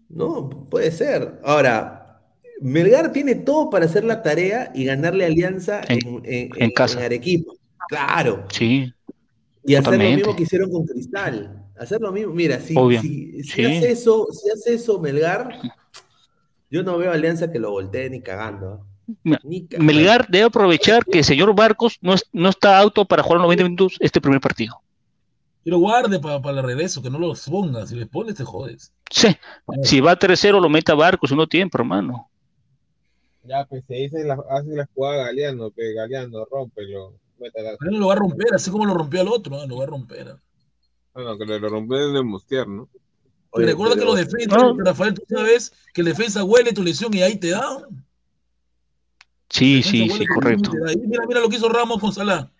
No, 0.08 0.48
puede 0.70 0.90
ser. 0.92 1.40
Ahora, 1.42 2.22
Melgar 2.60 3.12
tiene 3.12 3.34
todo 3.34 3.70
para 3.70 3.86
hacer 3.86 4.04
la 4.04 4.22
tarea 4.22 4.70
y 4.74 4.84
ganarle 4.84 5.24
Alianza 5.24 5.80
en, 5.88 6.20
en- 6.24 6.50
en 6.56 6.70
casa. 6.70 6.98
en 7.00 7.04
Arequipa. 7.06 7.52
Claro. 7.88 8.44
Sí. 8.52 8.92
Y 9.64 9.74
hacer 9.74 9.98
lo 9.98 10.04
mismo 10.16 10.36
que 10.36 10.42
hicieron 10.44 10.70
con 10.70 10.84
Cristal. 10.86 11.65
Hacer 11.78 12.00
lo 12.00 12.12
mismo. 12.12 12.32
Mira, 12.32 12.58
si, 12.60 12.74
si, 13.00 13.42
si 13.42 13.42
Sí. 13.42 13.64
hace 13.64 13.90
eso, 13.92 14.26
si 14.32 14.50
hace 14.50 14.74
eso 14.74 14.98
Melgar, 14.98 15.60
yo 16.70 16.82
no 16.82 16.96
veo 16.98 17.10
a 17.10 17.14
Alianza 17.14 17.50
que 17.52 17.58
lo 17.58 17.70
voltee 17.70 18.08
ni 18.10 18.20
cagando. 18.22 18.86
cagando. 19.24 19.84
Melgar 19.84 20.26
debe 20.28 20.44
aprovechar 20.46 21.04
que 21.04 21.18
el 21.18 21.24
señor 21.24 21.54
Barcos 21.54 21.98
no, 22.00 22.14
es- 22.14 22.26
no 22.32 22.48
está 22.48 22.78
auto 22.78 23.04
para 23.04 23.22
jugar 23.22 23.40
90 23.40 23.64
minutos 23.64 23.96
este 24.00 24.20
primer 24.20 24.40
partido. 24.40 24.74
Que 25.64 25.70
lo 25.70 25.78
guarde 25.78 26.18
para 26.20 26.36
el 26.60 26.62
regreso, 26.64 27.02
que 27.02 27.10
no 27.10 27.18
los 27.18 27.48
ponga. 27.48 27.86
Si 27.86 27.94
les 27.96 28.08
pones, 28.08 28.36
te 28.36 28.44
jodes. 28.44 28.92
Sí. 29.10 29.28
Si 29.82 30.00
va 30.00 30.16
3-0, 30.18 30.60
lo 30.60 30.68
mete 30.68 30.92
a 30.92 30.94
Barcos 30.94 31.30
en 31.32 31.40
un 31.40 31.48
tiempo, 31.48 31.78
hermano. 31.78 32.30
Ya, 33.44 33.64
pues 33.64 33.84
se 33.86 33.94
dice 33.94 34.24
la, 34.24 34.38
hace 34.50 34.68
la 34.70 34.88
jugada 34.94 35.24
Galeano, 35.26 35.70
que 35.70 35.92
Galeano 35.92 36.44
rómpelo. 36.50 37.14
métala. 37.38 37.76
Pero 37.78 37.92
no 37.92 37.98
lo 37.98 38.06
va 38.08 38.14
a 38.14 38.16
romper, 38.16 38.54
así 38.54 38.70
como 38.70 38.86
lo 38.86 38.94
rompió 38.94 39.20
al 39.20 39.28
otro, 39.28 39.56
¿no? 39.56 39.66
lo 39.66 39.76
va 39.76 39.84
a 39.84 39.86
romper. 39.88 40.36
Bueno, 41.16 41.36
que 41.38 41.44
le 41.46 41.58
rompió 41.58 42.12
de 42.12 42.22
Mustier, 42.22 42.68
¿no? 42.68 42.88
Y 43.54 43.62
recuerda 43.62 43.94
pero- 43.94 44.12
que 44.14 44.16
los 44.22 44.28
defensas, 44.28 44.62
Rafael, 44.84 45.14
tú 45.14 45.22
sabes 45.28 45.72
que 45.94 46.02
el 46.02 46.06
defensa 46.08 46.44
huele 46.44 46.72
tu 46.74 46.82
lesión 46.82 47.12
y 47.14 47.22
ahí 47.22 47.36
te 47.38 47.50
da. 47.50 47.88
Sí, 49.48 49.82
sí, 49.82 50.08
sí, 50.10 50.26
correcto. 50.26 50.70
y. 50.88 50.92
Y 50.92 51.06
Mira, 51.06 51.24
mira 51.26 51.40
lo 51.40 51.48
que 51.48 51.56
hizo 51.56 51.68
Ramos 51.68 52.00
con 52.00 52.12
Salah. 52.12 52.50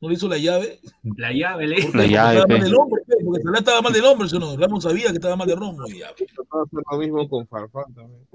No 0.00 0.08
le 0.08 0.14
hizo 0.14 0.28
la 0.28 0.38
llave. 0.38 0.80
La 1.18 1.30
llave, 1.30 1.66
le 1.66 1.76
La 1.92 2.06
llave, 2.06 2.36
Estaba 2.38 2.46
pe. 2.46 2.54
mal 2.54 2.62
del 2.62 2.74
hombro, 2.74 3.02
pe, 3.06 3.14
porque 3.22 3.42
Salah 3.42 3.58
estaba 3.58 3.82
mal 3.82 3.92
del 3.92 4.04
hombro, 4.06 4.28
¿sí 4.28 4.38
no? 4.38 4.56
Ramos 4.56 4.82
sabía 4.84 5.08
que 5.08 5.14
estaba 5.16 5.36
mal 5.36 5.46
de 5.46 5.52
hombro. 5.54 5.86
y 5.88 5.98
lo 6.00 6.98
mismo 6.98 7.28
con 7.28 7.46
Farfán 7.46 7.92
también. 7.94 8.26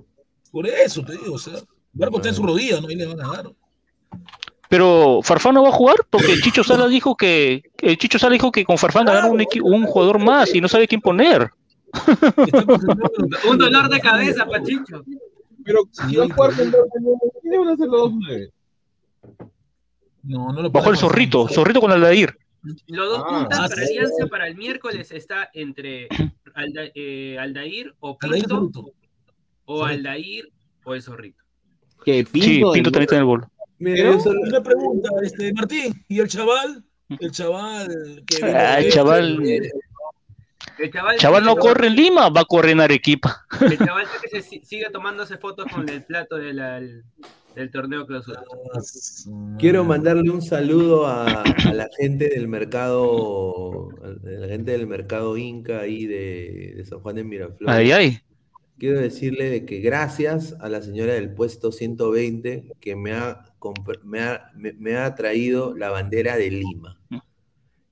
Por 0.52 0.68
eso 0.68 1.04
te 1.04 1.14
digo, 1.14 1.34
o 1.34 1.40
sea, 1.40 1.56
Barco 1.94 2.18
está 2.18 2.30
en 2.30 2.36
su 2.36 2.44
rodilla, 2.44 2.80
¿no? 2.82 2.88
Ahí 2.88 2.96
le 2.96 3.08
van 3.08 3.22
a 3.22 3.28
dar. 3.32 3.52
Pero 4.70 5.22
Farfán 5.24 5.56
no 5.56 5.64
va 5.64 5.70
a 5.70 5.74
jugar 5.74 5.98
porque 6.10 6.34
el 6.34 6.42
Chicho 6.42 6.64
Sala 6.64 6.88
dijo 6.88 7.16
que 7.16 7.64
el 7.82 7.98
Chicho 7.98 8.20
Sala 8.20 8.34
dijo 8.34 8.52
que 8.52 8.66
con 8.66 8.78
Farfán 8.78 9.06
ganaron 9.06 9.40
un, 9.62 9.86
jugador 9.86 10.20
más 10.20 10.54
y 10.56 10.62
no 10.62 10.68
sabe 10.68 10.88
quién 10.88 11.02
poner. 11.02 11.52
Un 13.50 13.58
dolor 13.58 13.90
de 13.90 14.00
cabeza, 14.00 14.46
Pachicho. 14.46 15.04
Pero 15.64 15.82
si 15.92 16.16
va 16.16 16.26
a 16.26 16.30
jugar 16.30 16.56
con 16.56 16.72
dos 16.72 16.86
nueve, 17.00 17.20
¿qué 17.42 17.50
le 17.50 17.58
van 17.58 17.68
a 17.70 17.74
hacer 17.74 17.88
los 17.88 18.02
dos 18.02 18.14
nueve? 18.14 18.50
No, 20.24 20.52
no 20.52 20.62
lo 20.62 20.70
Bajó 20.72 20.90
el 20.92 20.98
zorrito, 20.98 21.48
zorrito 21.48 21.80
con 21.80 21.92
Aldair. 21.92 22.38
Los 22.88 23.10
dos 23.10 23.24
Ah, 23.26 23.30
puntas 23.30 23.60
ah, 23.60 23.68
para 23.70 23.86
sí. 23.86 23.98
Alianza 23.98 24.28
para 24.28 24.48
el 24.48 24.56
miércoles 24.56 25.12
está 25.12 25.50
entre 25.54 26.08
Alda- 26.56 26.92
eh, 26.96 27.38
Aldair 27.40 27.94
o 28.00 28.18
Pinto 28.18 28.72
o 29.66 29.86
Aldair 29.86 30.52
o 30.84 30.96
el 30.96 31.02
Zorrito. 31.02 31.44
Que 32.04 32.26
Sí, 32.26 32.62
Pinto 32.74 32.92
también 32.92 33.04
está 33.04 33.16
en 33.16 33.22
el 33.22 33.26
bol. 33.26 33.46
Mira, 33.94 34.12
una 34.48 34.64
pregunta, 34.64 35.10
este, 35.24 35.54
Martín, 35.54 35.94
¿y 36.08 36.20
el 36.20 36.28
chaval? 36.28 36.84
El 37.20 37.32
chaval 37.32 38.24
que 38.26 38.44
Ah, 38.44 38.80
el 38.80 38.86
de- 38.86 38.90
chaval, 38.92 39.40
El 40.78 40.92
chaval, 40.92 41.18
chaval 41.18 41.44
no 41.46 41.56
corre 41.56 41.88
en 41.88 41.96
Lima, 41.96 42.30
va 42.30 42.42
a 42.42 42.46
correr 42.46 42.72
en 42.72 42.82
Arequipa. 42.82 43.46
El 43.62 43.78
chaval 43.78 44.06
que 44.22 44.28
se 44.30 44.42
si- 44.42 44.62
sigue 44.66 44.90
tomándose 44.92 45.38
fotos 45.38 45.66
con 45.72 45.88
el 45.88 46.04
plato 46.04 46.36
de 46.38 46.54
la- 46.54 46.80
el- 46.80 47.04
del 47.56 47.72
torneo 47.72 48.06
clausura. 48.06 48.42
Quiero 49.58 49.86
mandarle 49.86 50.30
un 50.30 50.42
saludo 50.42 51.06
a, 51.08 51.42
a 51.44 51.74
la 51.74 51.88
gente 51.98 52.28
del 52.28 52.48
mercado, 52.50 53.90
a 54.04 54.08
la 54.30 54.48
gente 54.48 54.72
del 54.72 54.88
mercado 54.88 55.38
Inca 55.38 55.80
ahí 55.80 56.06
de, 56.06 56.74
de 56.76 56.86
San 56.86 57.00
Juan 57.00 57.16
de 57.16 57.24
Miraflores. 57.24 57.74
Ay, 57.74 57.92
ay. 57.94 58.20
Quiero 58.78 59.00
decirle 59.00 59.50
de 59.50 59.66
que 59.66 59.80
gracias 59.80 60.54
a 60.60 60.68
la 60.68 60.82
señora 60.82 61.14
del 61.14 61.34
puesto 61.34 61.72
120 61.72 62.74
que 62.82 62.98
me 62.98 63.14
ha, 63.14 63.46
me 64.04 64.22
ha, 64.22 64.52
me- 64.56 64.74
me 64.74 64.96
ha 64.98 65.14
traído 65.16 65.76
la 65.76 65.90
bandera 65.90 66.38
de 66.38 66.52
Lima. 66.52 67.00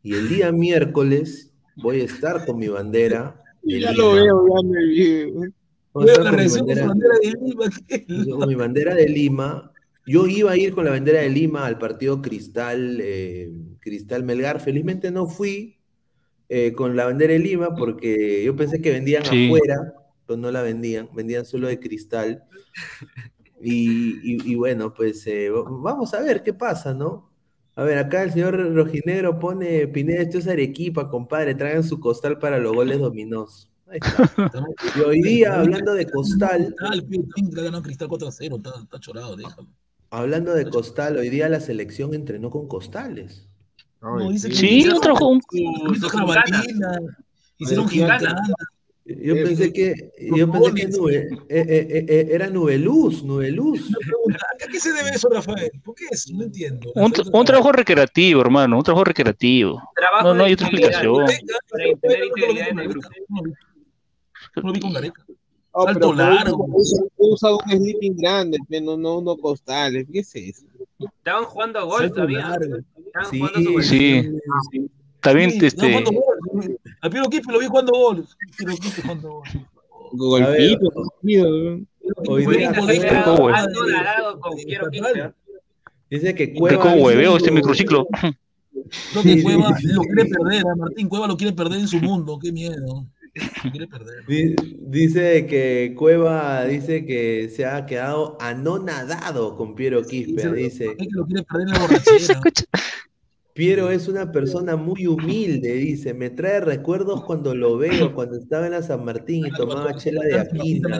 Y 0.01 0.13
el 0.15 0.27
día 0.29 0.51
miércoles 0.51 1.53
voy 1.77 2.01
a 2.01 2.03
estar 2.05 2.45
con 2.45 2.57
mi 2.57 2.67
bandera 2.67 3.41
de 3.61 3.79
Ya 3.79 3.91
Lima. 3.91 4.03
lo 4.03 4.13
veo, 4.13 4.47
ya 4.47 4.67
me 4.69 4.85
vi. 4.85 5.33
Con 5.91 6.05
mi 6.05 6.11
bandera- 6.11 7.17
de 7.21 7.33
Lima, 7.41 7.65
yo 8.27 8.37
con 8.39 8.47
mi 8.49 8.55
bandera 8.55 8.95
de 8.95 9.07
Lima. 9.09 9.69
Yo 10.05 10.27
iba 10.27 10.51
a 10.51 10.57
ir 10.57 10.73
con 10.73 10.83
la 10.83 10.91
bandera 10.91 11.21
de 11.21 11.29
Lima 11.29 11.65
al 11.65 11.77
partido 11.77 12.21
Cristal, 12.21 12.99
eh, 13.01 13.51
Cristal 13.79 14.23
Melgar. 14.23 14.59
Felizmente 14.59 15.11
no 15.11 15.27
fui 15.27 15.77
eh, 16.49 16.73
con 16.73 16.95
la 16.97 17.05
bandera 17.05 17.31
de 17.33 17.39
Lima 17.39 17.73
porque 17.73 18.43
yo 18.43 18.53
pensé 18.55 18.81
que 18.81 18.91
vendían 18.91 19.23
Sí. 19.23 19.45
afuera, 19.45 19.93
pero 20.27 20.35
no 20.37 20.51
la 20.51 20.61
vendían, 20.61 21.07
vendían 21.15 21.45
solo 21.45 21.67
de 21.69 21.79
Cristal. 21.79 22.43
Y, 23.64 24.19
y- 24.23 24.52
y 24.52 24.56
bueno, 24.56 24.94
pues 24.94 25.26
eh, 25.27 25.49
va- 25.49 25.64
vamos 25.69 26.14
a 26.14 26.19
ver 26.22 26.44
qué 26.44 26.53
pasa, 26.53 26.94
¿no? 26.94 27.30
A 27.76 27.84
ver, 27.84 27.98
acá 27.98 28.23
el 28.23 28.31
señor 28.34 28.76
Rojinegro 28.76 29.40
pone, 29.40 29.88
Pineda, 29.88 30.22
esto 30.22 30.38
es 30.38 30.48
Arequipa, 30.48 31.10
compadre, 31.10 31.56
traigan 31.56 31.84
su 31.84 31.99
costal 31.99 32.38
para 32.38 32.60
los 32.60 32.73
goles 32.76 32.99
dominos. 32.99 33.69
Ahí 33.88 33.99
está. 34.02 34.64
Y 34.95 34.99
hoy 35.02 35.22
día, 35.22 35.60
hablando 35.60 35.94
de 35.94 36.06
costal, 36.06 36.76
Cristal, 36.77 37.03
pe, 37.06 37.19
Pinto, 37.35 37.61
ha 37.61 37.64
ganado 37.64 37.84
Cristal 37.84 38.07
4 38.10 38.27
a 38.27 38.31
0, 38.31 38.57
está, 38.57 38.72
está 38.81 38.99
chorado, 38.99 39.35
déjalo. 39.35 39.68
Hablando 40.11 40.53
de 40.53 40.69
costal, 40.69 41.18
hoy 41.18 41.30
día 41.30 41.49
la 41.49 41.60
selección 41.60 42.14
entrenó 42.14 42.49
con 42.52 42.68
costales. 42.68 43.48
No, 44.02 44.30
dice 44.30 44.49
que 44.49 44.56
Sí, 44.56 44.84
trajo 45.02 45.27
un- 45.30 45.41
hicieron. 47.57 47.88
Yo 49.05 49.35
pensé 49.35 49.73
que, 49.73 50.11
yo 50.34 50.49
pensé 50.49 50.73
que 50.73 50.88
nube, 50.88 51.27
eh, 51.49 51.65
eh, 51.67 52.05
eh, 52.07 52.27
era 52.31 52.49
Nubeluz, 52.49 53.21
Nubeluz. 53.23 53.91
¿A 54.63 54.67
qué 54.67 54.80
se 54.80 54.93
debe 54.93 55.09
eso, 55.09 55.27
Rafael? 55.30 55.69
¿Por 55.84 55.93
qué 55.95 56.05
eso? 56.09 56.34
No 56.34 56.43
entiendo. 56.45 56.89
Un, 56.95 57.13
un 57.34 57.45
trabajo 57.45 57.73
recreativo, 57.73 58.39
hermano, 58.41 58.77
un 58.77 58.84
trabajo 58.84 59.03
recreativo. 59.03 59.81
Trabajo 59.93 60.30
No, 60.30 60.35
no 60.35 60.43
hay 60.45 60.53
otra 60.53 60.67
explicación. 60.67 61.25
No 64.55 64.61
lo 64.61 64.71
vi 64.71 64.80
con 64.80 64.93
Gareca. 64.93 65.25
Oh, 65.75 65.85
Salto 65.85 65.99
pero 65.99 66.13
largo. 66.13 66.67
Usado 67.17 67.57
un 67.65 67.71
sleeping 67.71 68.15
grande, 68.15 68.59
pe, 68.69 68.80
no, 68.80 68.95
no, 68.95 69.21
no 69.21 69.35
costales. 69.38 70.05
¿Qué 70.11 70.19
es 70.19 70.35
eso? 70.35 70.65
Estaban 70.99 71.45
jugando 71.45 71.80
a 71.80 71.84
golf 71.84 72.13
todavía. 72.13 72.57
Estaban 72.57 73.31
Sí, 73.31 73.39
jugando 73.39 73.59
su 73.59 73.73
golf. 73.73 73.85
Sí. 73.85 74.31
También, 75.23 75.51
Sí, 75.51 75.65
este, 75.65 76.01
no, 76.01 76.11
gol. 76.11 76.79
A 77.01 77.09
Piero 77.09 77.29
Quispe 77.29 77.51
lo 77.51 77.59
vi 77.59 77.65
jugando 77.67 77.91
gol. 77.93 78.25
Piero 78.57 78.73
Quispe 78.75 79.01
jugando 79.01 79.29
gol. 79.29 79.43
Golpito. 80.11 80.89
Hoy 82.27 82.45
día, 82.45 82.71
dice 86.09 86.35
que 86.35 86.53
Cueva 86.53 86.81
como 86.81 86.95
hizo- 86.97 87.05
hueveo 87.05 87.37
este 87.37 87.51
microciclo. 87.51 88.07
Creo 88.11 89.23
que 89.23 89.41
Cueva 89.43 89.69
lo 89.69 90.01
quiere 90.01 90.25
perder, 90.29 90.63
a 90.67 90.75
Martín 90.75 91.07
Cueva 91.09 91.27
lo 91.27 91.37
quiere 91.37 91.53
perder 91.53 91.79
en 91.79 91.87
su 91.87 91.99
mundo, 91.99 92.37
qué 92.41 92.51
miedo. 92.51 93.05
Lo 93.63 93.71
quiere 93.71 93.87
perder. 93.87 94.25
di- 94.27 94.55
dice 94.79 95.47
que 95.47 95.95
Cueva 95.97 96.65
dice 96.65 97.05
que 97.05 97.49
se 97.49 97.65
ha 97.65 97.85
quedado 97.85 98.37
anonadado 98.39 99.55
con 99.57 99.73
Piero 99.73 100.03
Quispe. 100.03 100.51
Dice, 100.53 100.85
Es 100.85 100.97
que 100.97 101.07
lo 101.11 101.25
quiere 101.25 101.43
perder 101.43 101.67
en 101.69 101.73
la 101.73 101.79
borrachera. 101.87 102.41
Piero 103.53 103.91
es 103.91 104.07
una 104.07 104.31
persona 104.31 104.75
muy 104.75 105.05
humilde, 105.05 105.73
dice, 105.73 106.15
me 106.15 106.31
trae 106.31 106.59
recuerdos 106.59 107.23
cuando 107.23 107.53
lo 107.53 107.77
veo, 107.77 108.13
cuando 108.15 108.38
estaba 108.38 108.65
en 108.65 108.71
la 108.71 108.81
San 108.81 109.05
Martín 109.05 109.45
y 109.45 109.51
tomaba 109.51 109.95
chela 109.95 110.23
de 110.23 110.39
Aquina. 110.39 110.99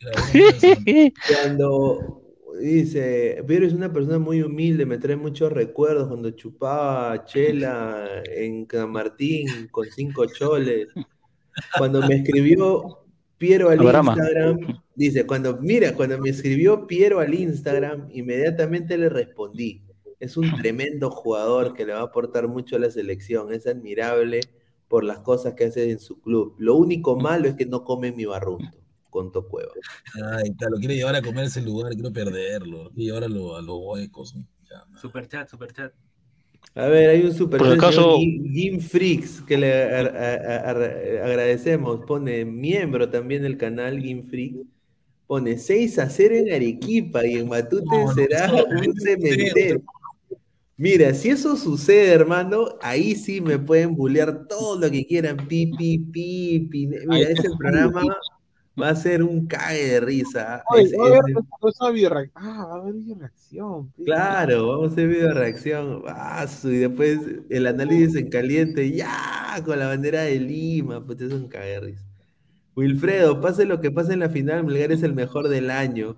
Cuando 1.28 2.22
dice, 2.58 3.44
Piero 3.46 3.66
es 3.66 3.74
una 3.74 3.92
persona 3.92 4.18
muy 4.18 4.40
humilde, 4.40 4.86
me 4.86 4.96
trae 4.96 5.16
muchos 5.16 5.52
recuerdos 5.52 6.08
cuando 6.08 6.30
chupaba 6.30 7.26
chela 7.26 8.22
en 8.34 8.66
San 8.70 8.90
Martín 8.90 9.68
con 9.70 9.86
cinco 9.86 10.24
choles. 10.26 10.88
Cuando 11.76 12.00
me 12.06 12.16
escribió 12.16 13.04
Piero 13.36 13.68
al. 13.68 13.82
Instagram, 13.82 14.80
dice, 14.94 15.26
cuando, 15.26 15.58
mira, 15.58 15.94
cuando 15.94 16.18
me 16.18 16.30
escribió 16.30 16.86
Piero 16.86 17.20
al 17.20 17.34
Instagram, 17.34 18.08
inmediatamente 18.12 18.96
le 18.96 19.10
respondí. 19.10 19.82
Es 20.20 20.36
un 20.36 20.54
tremendo 20.60 21.10
jugador 21.10 21.74
que 21.74 21.84
le 21.86 21.94
va 21.94 22.00
a 22.00 22.04
aportar 22.04 22.46
mucho 22.46 22.76
a 22.76 22.78
la 22.78 22.90
selección, 22.90 23.52
es 23.52 23.66
admirable, 23.66 24.40
por 24.86 25.02
las 25.04 25.18
cosas 25.20 25.54
que 25.54 25.64
hace 25.64 25.90
en 25.90 25.98
su 25.98 26.20
club. 26.20 26.54
Lo 26.58 26.74
único 26.76 27.16
malo 27.16 27.48
es 27.48 27.54
que 27.54 27.64
no 27.64 27.84
come 27.84 28.12
mi 28.12 28.24
barrunto, 28.26 28.78
contó 29.08 29.48
Cueva. 29.48 29.72
Ay, 30.36 30.52
claro, 30.54 30.76
quiere 30.78 30.96
llevar 30.96 31.14
a 31.16 31.22
comer 31.22 31.44
ese 31.46 31.62
lugar, 31.62 31.92
quiero 31.94 32.12
perderlo, 32.12 32.90
quiere 32.90 33.04
llevar 33.06 33.24
a, 33.24 33.28
lo- 33.28 33.56
a 33.56 33.62
los 33.62 33.78
huecos. 33.80 34.34
Super 35.00 35.26
chat, 35.26 35.48
super 35.48 35.72
chat. 35.72 35.92
A 36.74 36.86
ver, 36.86 37.10
hay 37.10 37.22
un 37.24 37.32
super 37.32 37.58
Por 37.58 37.76
Jim, 38.20 38.78
Freaks, 38.80 39.40
que 39.42 39.58
le 39.58 39.72
a- 39.72 40.00
a- 40.00 40.70
a- 40.70 41.24
agradecemos. 41.24 42.04
Pone 42.06 42.44
miembro 42.44 43.08
también 43.08 43.42
del 43.42 43.56
canal 43.56 44.00
Jim 44.00 44.22
Freaks. 44.22 44.58
Pone 45.26 45.56
6 45.58 45.98
a 46.00 46.08
0 46.10 46.34
en 46.36 46.52
Arequipa 46.52 47.24
y 47.24 47.34
en 47.36 47.48
Matute 47.48 47.84
No, 47.86 48.06
no, 48.06 48.12
será 48.12 48.48
no, 48.48 48.64
un 48.64 48.94
cementerio. 49.00 49.82
Mira, 50.80 51.12
si 51.12 51.28
eso 51.28 51.56
sucede, 51.56 52.10
hermano, 52.10 52.68
ahí 52.80 53.14
sí 53.14 53.42
me 53.42 53.58
pueden 53.58 53.94
bullear 53.94 54.46
todo 54.48 54.80
lo 54.80 54.90
que 54.90 55.04
quieran. 55.06 55.36
Pi, 55.46 55.66
pi, 55.76 55.98
pi, 55.98 56.60
pi. 56.70 56.86
Mira, 56.86 57.28
ese 57.28 57.50
programa 57.58 58.02
va 58.80 58.88
a 58.88 58.96
ser 58.96 59.22
un 59.22 59.46
cague 59.46 59.86
de 59.88 60.00
risa. 60.00 60.64
Oye, 60.70 60.84
Es- 60.84 60.92
va 60.98 61.04
a 61.04 61.06
haber 61.08 61.20
es- 61.32 61.36
esa. 61.68 62.30
Ah, 62.34 62.64
va 62.66 62.72
a 62.76 62.80
haber 62.80 62.94
videoreacción. 62.94 63.90
pe. 63.92 64.04
Claro, 64.04 64.68
vamos 64.68 64.88
a 64.88 64.92
hacer 64.92 65.08
video 65.08 65.34
reacción. 65.34 66.02
Y 66.64 66.68
después 66.78 67.18
el 67.50 67.66
análisis 67.66 68.16
en 68.16 68.30
caliente, 68.30 68.90
ya, 68.90 69.62
con 69.66 69.78
la 69.78 69.86
bandera 69.88 70.22
de 70.22 70.40
Lima, 70.40 71.04
pues 71.04 71.20
es 71.20 71.30
un 71.30 71.46
caguerris. 71.48 72.00
Wilfredo, 72.74 73.42
pase 73.42 73.66
lo 73.66 73.82
que 73.82 73.90
pase 73.90 74.14
en 74.14 74.20
la 74.20 74.30
final, 74.30 74.64
Melgar 74.64 74.92
es 74.92 75.02
el 75.02 75.12
mejor 75.12 75.48
del 75.50 75.70
año. 75.70 76.16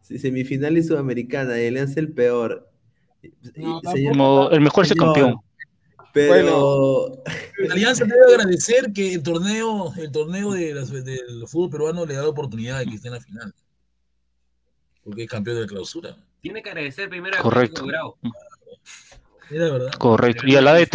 Si- 0.00 0.18
Semifinal 0.18 0.76
y 0.76 0.82
Sudamericana, 0.82 1.60
y 1.62 1.68
Alianza 1.68 2.00
el 2.00 2.12
peor. 2.12 2.66
No, 3.56 3.80
Señor- 3.82 4.12
Como 4.12 4.50
el 4.50 4.60
mejor 4.60 4.84
es 4.84 4.90
el 4.92 4.96
señor, 4.98 5.14
campeón. 5.14 5.40
Pero 6.12 7.22
La 7.58 7.74
Alianza 7.74 8.04
debe 8.04 8.34
agradecer 8.34 8.92
que 8.92 9.14
el 9.14 9.22
torneo, 9.22 9.92
el 9.96 10.10
torneo 10.10 10.52
de 10.52 10.74
las- 10.74 10.90
del 10.90 11.46
fútbol 11.46 11.70
peruano 11.70 12.04
le 12.06 12.14
da 12.14 12.22
la 12.22 12.28
oportunidad 12.28 12.78
de 12.80 12.86
que 12.86 12.94
esté 12.96 13.08
en 13.08 13.14
la 13.14 13.20
final. 13.20 13.54
Porque 15.04 15.22
es 15.24 15.28
campeón 15.30 15.56
de 15.56 15.62
la 15.62 15.68
clausura. 15.68 16.16
Tiene 16.40 16.62
que 16.62 16.70
agradecer 16.70 17.08
primero 17.08 17.38
a 17.38 17.42
Correcto. 17.42 17.84
Grau. 17.86 18.16
Era 19.50 19.70
verdad. 19.70 19.90
Correcto. 19.98 20.46
Y 20.46 20.54
al 20.56 20.68
ADT. 20.68 20.94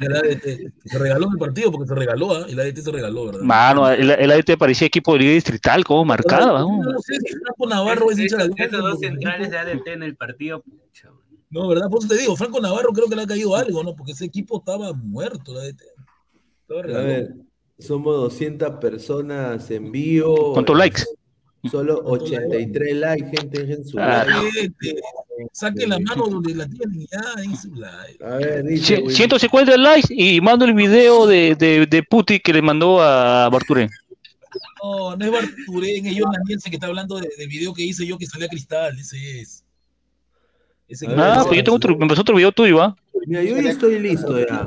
El 0.00 0.16
ADT 0.16 0.72
se 0.84 0.98
regaló 0.98 1.28
el 1.32 1.38
partido 1.38 1.70
porque 1.70 1.88
se 1.88 1.94
regaló, 1.94 2.34
¿ah? 2.34 2.46
El 2.48 2.58
ADT 2.58 2.78
se 2.78 2.90
regaló, 2.92 3.26
¿verdad? 3.26 3.40
Mano, 3.42 3.90
el, 3.90 4.10
el 4.10 4.30
ADT 4.30 4.56
parecía 4.58 4.86
equipo 4.86 5.12
de 5.12 5.18
liga 5.20 5.32
distrital, 5.32 5.84
como 5.84 6.04
marcaba. 6.04 6.60
No, 6.60 6.82
¿no? 6.82 6.92
no 6.92 6.98
sé 7.00 7.14
si 7.16 7.34
Franco 7.34 7.66
Navarro 7.68 8.10
es 8.10 8.18
hincha 8.18 8.36
de 8.38 8.42
Alianza. 8.44 8.64
esos 8.76 8.80
dos 8.90 9.00
centrales 9.00 9.50
de 9.50 9.58
ADT 9.58 9.86
en 9.88 10.02
el 10.02 10.16
partido. 10.16 10.62
pucha. 10.62 11.10
No, 11.50 11.68
¿verdad? 11.68 11.88
Por 11.90 12.00
eso 12.00 12.08
te 12.08 12.16
digo, 12.18 12.36
Franco 12.36 12.60
Navarro 12.60 12.92
creo 12.92 13.08
que 13.08 13.16
le 13.16 13.22
ha 13.22 13.26
caído 13.26 13.54
algo, 13.54 13.82
¿no? 13.84 13.94
Porque 13.94 14.12
ese 14.12 14.24
equipo 14.24 14.58
estaba 14.58 14.92
muerto, 14.92 15.52
el 15.52 15.58
ADT. 15.68 15.82
Estaba 16.62 16.80
A 16.80 16.82
regalado. 16.82 17.06
ver, 17.06 17.34
somos 17.78 18.16
200 18.16 18.70
personas 18.80 19.70
en 19.70 19.92
vivo. 19.92 20.52
¿Cuántos 20.52 20.76
likes? 20.76 21.02
Solo 21.70 22.00
83 22.04 22.94
likes, 22.96 23.30
gente, 23.36 23.64
dejen 23.64 23.84
su 23.84 23.96
like. 23.96 24.96
Saquen 25.52 25.88
la 25.88 25.98
mano 25.98 26.26
donde 26.28 26.54
la 26.54 26.66
tienen 26.68 27.06
ya, 27.10 27.42
en 27.42 27.56
su 27.56 27.74
like. 27.74 28.24
A 28.24 28.36
ver, 28.36 28.64
dice, 28.64 28.96
Cien- 28.98 29.04
Will- 29.06 29.14
150 29.14 29.76
likes 29.76 30.08
y 30.14 30.40
mando 30.40 30.64
el 30.64 30.74
video 30.74 31.26
de, 31.26 31.54
de, 31.56 31.86
de 31.86 32.02
Puti 32.02 32.38
que 32.40 32.52
le 32.52 32.62
mandó 32.62 33.00
a 33.02 33.48
Barturé. 33.48 33.88
No, 34.82 35.16
no 35.16 35.24
es 35.24 35.30
Barturén, 35.32 36.06
es 36.06 36.16
John 36.18 36.30
Danielsen 36.32 36.70
que 36.70 36.76
está 36.76 36.86
hablando 36.86 37.18
de- 37.18 37.28
del 37.38 37.48
video 37.48 37.72
que 37.74 37.82
hice 37.82 38.06
yo 38.06 38.18
que 38.18 38.26
salía 38.26 38.48
Cristal, 38.48 38.98
ese 38.98 39.40
es. 39.40 39.64
Ese 40.86 41.06
que- 41.06 41.14
Ah, 41.16 41.42
pues 41.46 41.56
yo 41.56 41.64
tengo 41.64 41.76
otro, 41.76 41.96
me 41.96 42.04
empezó 42.04 42.20
otro 42.20 42.36
video 42.36 42.52
tuyo, 42.52 42.82
¿ah? 42.82 42.94
Mira, 43.26 43.42
yo 43.42 43.58
ya 43.58 43.70
estoy 43.70 43.98
listo 43.98 44.38
ya. 44.38 44.66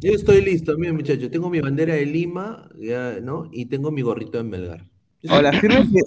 Yo 0.00 0.12
estoy 0.12 0.42
listo, 0.42 0.76
mira 0.76 0.92
muchachos, 0.92 1.30
tengo 1.30 1.48
mi 1.48 1.60
bandera 1.60 1.94
de 1.94 2.04
Lima, 2.04 2.68
ya, 2.78 3.18
¿no? 3.22 3.48
Y 3.52 3.64
tengo 3.66 3.90
mi 3.90 4.02
gorrito 4.02 4.36
de 4.36 4.44
Melgar. 4.44 4.84
O 5.30 5.40
la 5.40 5.50
firme 5.60 5.88
que, 5.90 6.00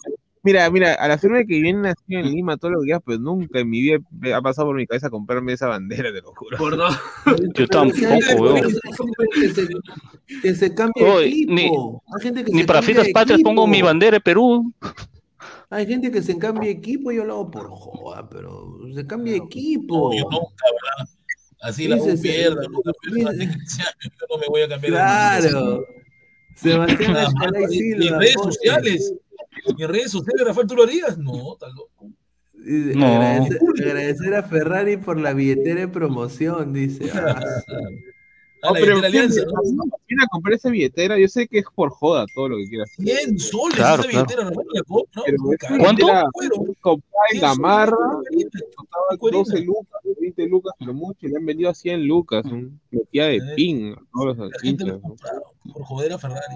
mira, 0.44 0.70
mira, 0.70 0.94
a 0.94 1.07
la 1.07 1.18
firme 1.18 1.45
que 1.45 1.60
viene 1.61 1.82
nacido 1.82 2.20
en 2.22 2.32
Lima, 2.32 2.57
todo 2.57 2.72
lo 2.72 2.80
que 2.82 2.86
quieras, 2.86 3.02
pero 3.06 3.20
nunca 3.20 3.60
en 3.60 3.70
mi 3.70 3.82
vida 3.82 3.99
ha 4.36 4.41
pasado 4.41 4.68
por 4.70 4.76
mi 4.78 4.86
cabeza 4.88 5.10
comprarme 5.10 5.53
esa 5.53 5.68
bandera, 5.68 6.11
te 6.14 6.22
lo 6.22 6.34
juro. 6.36 6.57
Por 6.57 6.78
dos. 6.78 6.98
Yo 7.56 7.68
tampoco, 7.68 8.07
weón. 8.38 8.72
Que 9.34 9.49
se, 9.49 9.68
que 10.41 10.56
se 10.56 10.74
cambie 10.76 11.26
equipo. 11.28 11.53
ni- 11.53 11.66
Hay 12.16 12.22
gente 12.22 12.44
que 12.45 12.52
Ni 12.52 12.61
se 12.61 12.66
para 12.68 12.82
fiestas 12.82 13.07
patrias 13.14 13.41
pongo 13.44 13.68
mi 13.68 13.82
bandera 13.82 14.16
de 14.18 14.22
Perú. 14.22 14.74
Hay 15.72 15.86
gente 15.86 16.10
que 16.11 16.22
se 16.24 16.38
cambia 16.38 16.70
equipo, 16.72 17.11
yo 17.11 17.24
lo 17.26 17.34
hago 17.34 17.52
por 17.52 17.70
joda, 17.70 18.28
pero 18.28 18.76
se 18.94 19.06
cambia 19.06 19.34
de 19.34 19.38
equipo. 19.40 20.10
No, 20.11 20.18
yo 20.18 20.24
nunca, 20.24 20.66
¿verdad? 20.66 21.14
Así 21.61 21.88
la 21.88 21.98
U 21.98 22.06
se- 22.06 22.18
pierda, 22.18 22.61
nunca 22.72 22.91
pierda, 23.03 23.30
hace 23.32 23.40
15 23.49 23.82
años, 23.84 23.95
yo 24.20 24.26
no 24.32 24.38
me 24.40 24.48
voy 24.48 24.61
a 24.61 24.68
cambiar 24.70 24.91
de 24.94 24.98
Claro. 24.98 25.84
Sebastián 26.56 27.16
y 27.70 27.76
Silva. 27.78 28.18
redes 28.20 28.36
pone, 28.36 28.53
sociales, 29.70 29.78
mis 29.78 29.88
redes 29.88 30.12
sociales, 30.12 30.48
Rafael, 30.48 30.68
¿tú 30.68 30.76
lo 30.76 30.84
harías? 30.84 31.18
No, 31.18 31.54
está 31.54 31.68
loco. 31.70 32.08
No. 32.62 33.06
Agradecer, 33.08 33.60
agradecer 33.80 34.36
a 34.36 34.44
Ferrari 34.44 34.98
por 34.98 35.18
la 35.20 35.34
billetera 35.34 35.82
de 35.82 35.88
promoción, 35.88 36.74
dice. 36.74 37.10
Ah, 38.62 38.68
A 38.68 38.74
la 38.74 38.80
pero 38.82 38.96
billetera 38.98 39.08
Alianza, 39.24 39.41
¿no? 39.46 39.84
Viene 40.06 40.24
a 40.26 40.28
comprar 40.28 40.54
esa 40.56 40.70
billetera, 40.70 41.18
yo 41.18 41.30
sé 41.30 41.48
que 41.48 41.60
es 41.60 41.66
por 41.74 41.91
joda 41.91 42.26
todo 42.36 42.50
lo 42.50 42.58
que 42.58 42.68
quieras. 42.68 42.90
100 42.98 43.40
soles 43.40 43.78
Claro, 43.78 44.02
esa 44.02 44.10
claro. 44.12 44.26
billetera, 44.28 44.44
la 44.50 44.84
compra, 44.84 45.08
¿no? 45.16 45.24
Pero 45.26 45.38
esa 45.54 45.58
caro. 45.68 45.78
¿Cuánto? 45.82 46.06
comprada 46.82 47.26
en 47.32 47.40
100 47.40 47.40
soles, 47.40 47.41
Gamarra, 47.41 47.98
costaba 48.76 49.18
cuarenta. 49.18 49.52
12 49.54 49.64
lucas, 49.64 50.02
20 50.20 50.48
lucas, 50.48 50.74
pero 50.78 50.94
mucho, 50.94 51.20
le 51.28 51.38
han 51.38 51.46
vendido 51.46 51.70
a 51.70 51.74
100 51.74 52.06
lucas, 52.06 52.44
un 52.48 52.82
metida 52.91 53.28
de 53.28 53.38
Eh, 53.38 53.41
pin 53.56 53.94
a 53.94 54.02
todos 54.12 54.38
los 54.38 54.52
La 54.52 54.60
gente 54.60 54.84
lo 54.84 54.94
¿no? 55.00 55.16
por 55.74 55.84
joder 55.86 56.12
a 56.12 56.18
Ferrari. 56.20 56.56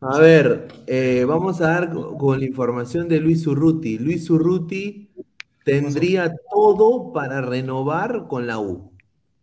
A 0.00 0.18
ver, 0.18 0.68
eh, 0.86 1.24
vamos 1.26 1.60
a 1.60 1.68
dar 1.68 1.92
co- 1.92 2.16
con 2.18 2.38
la 2.38 2.46
información 2.46 3.08
de 3.08 3.18
Luis 3.20 3.46
Urruti. 3.46 3.98
Luis 3.98 4.28
Urruti 4.28 5.08
tendría 5.64 6.32
todo 6.50 7.12
para 7.12 7.40
renovar 7.40 8.26
con 8.28 8.46
la 8.46 8.58
U. 8.58 8.92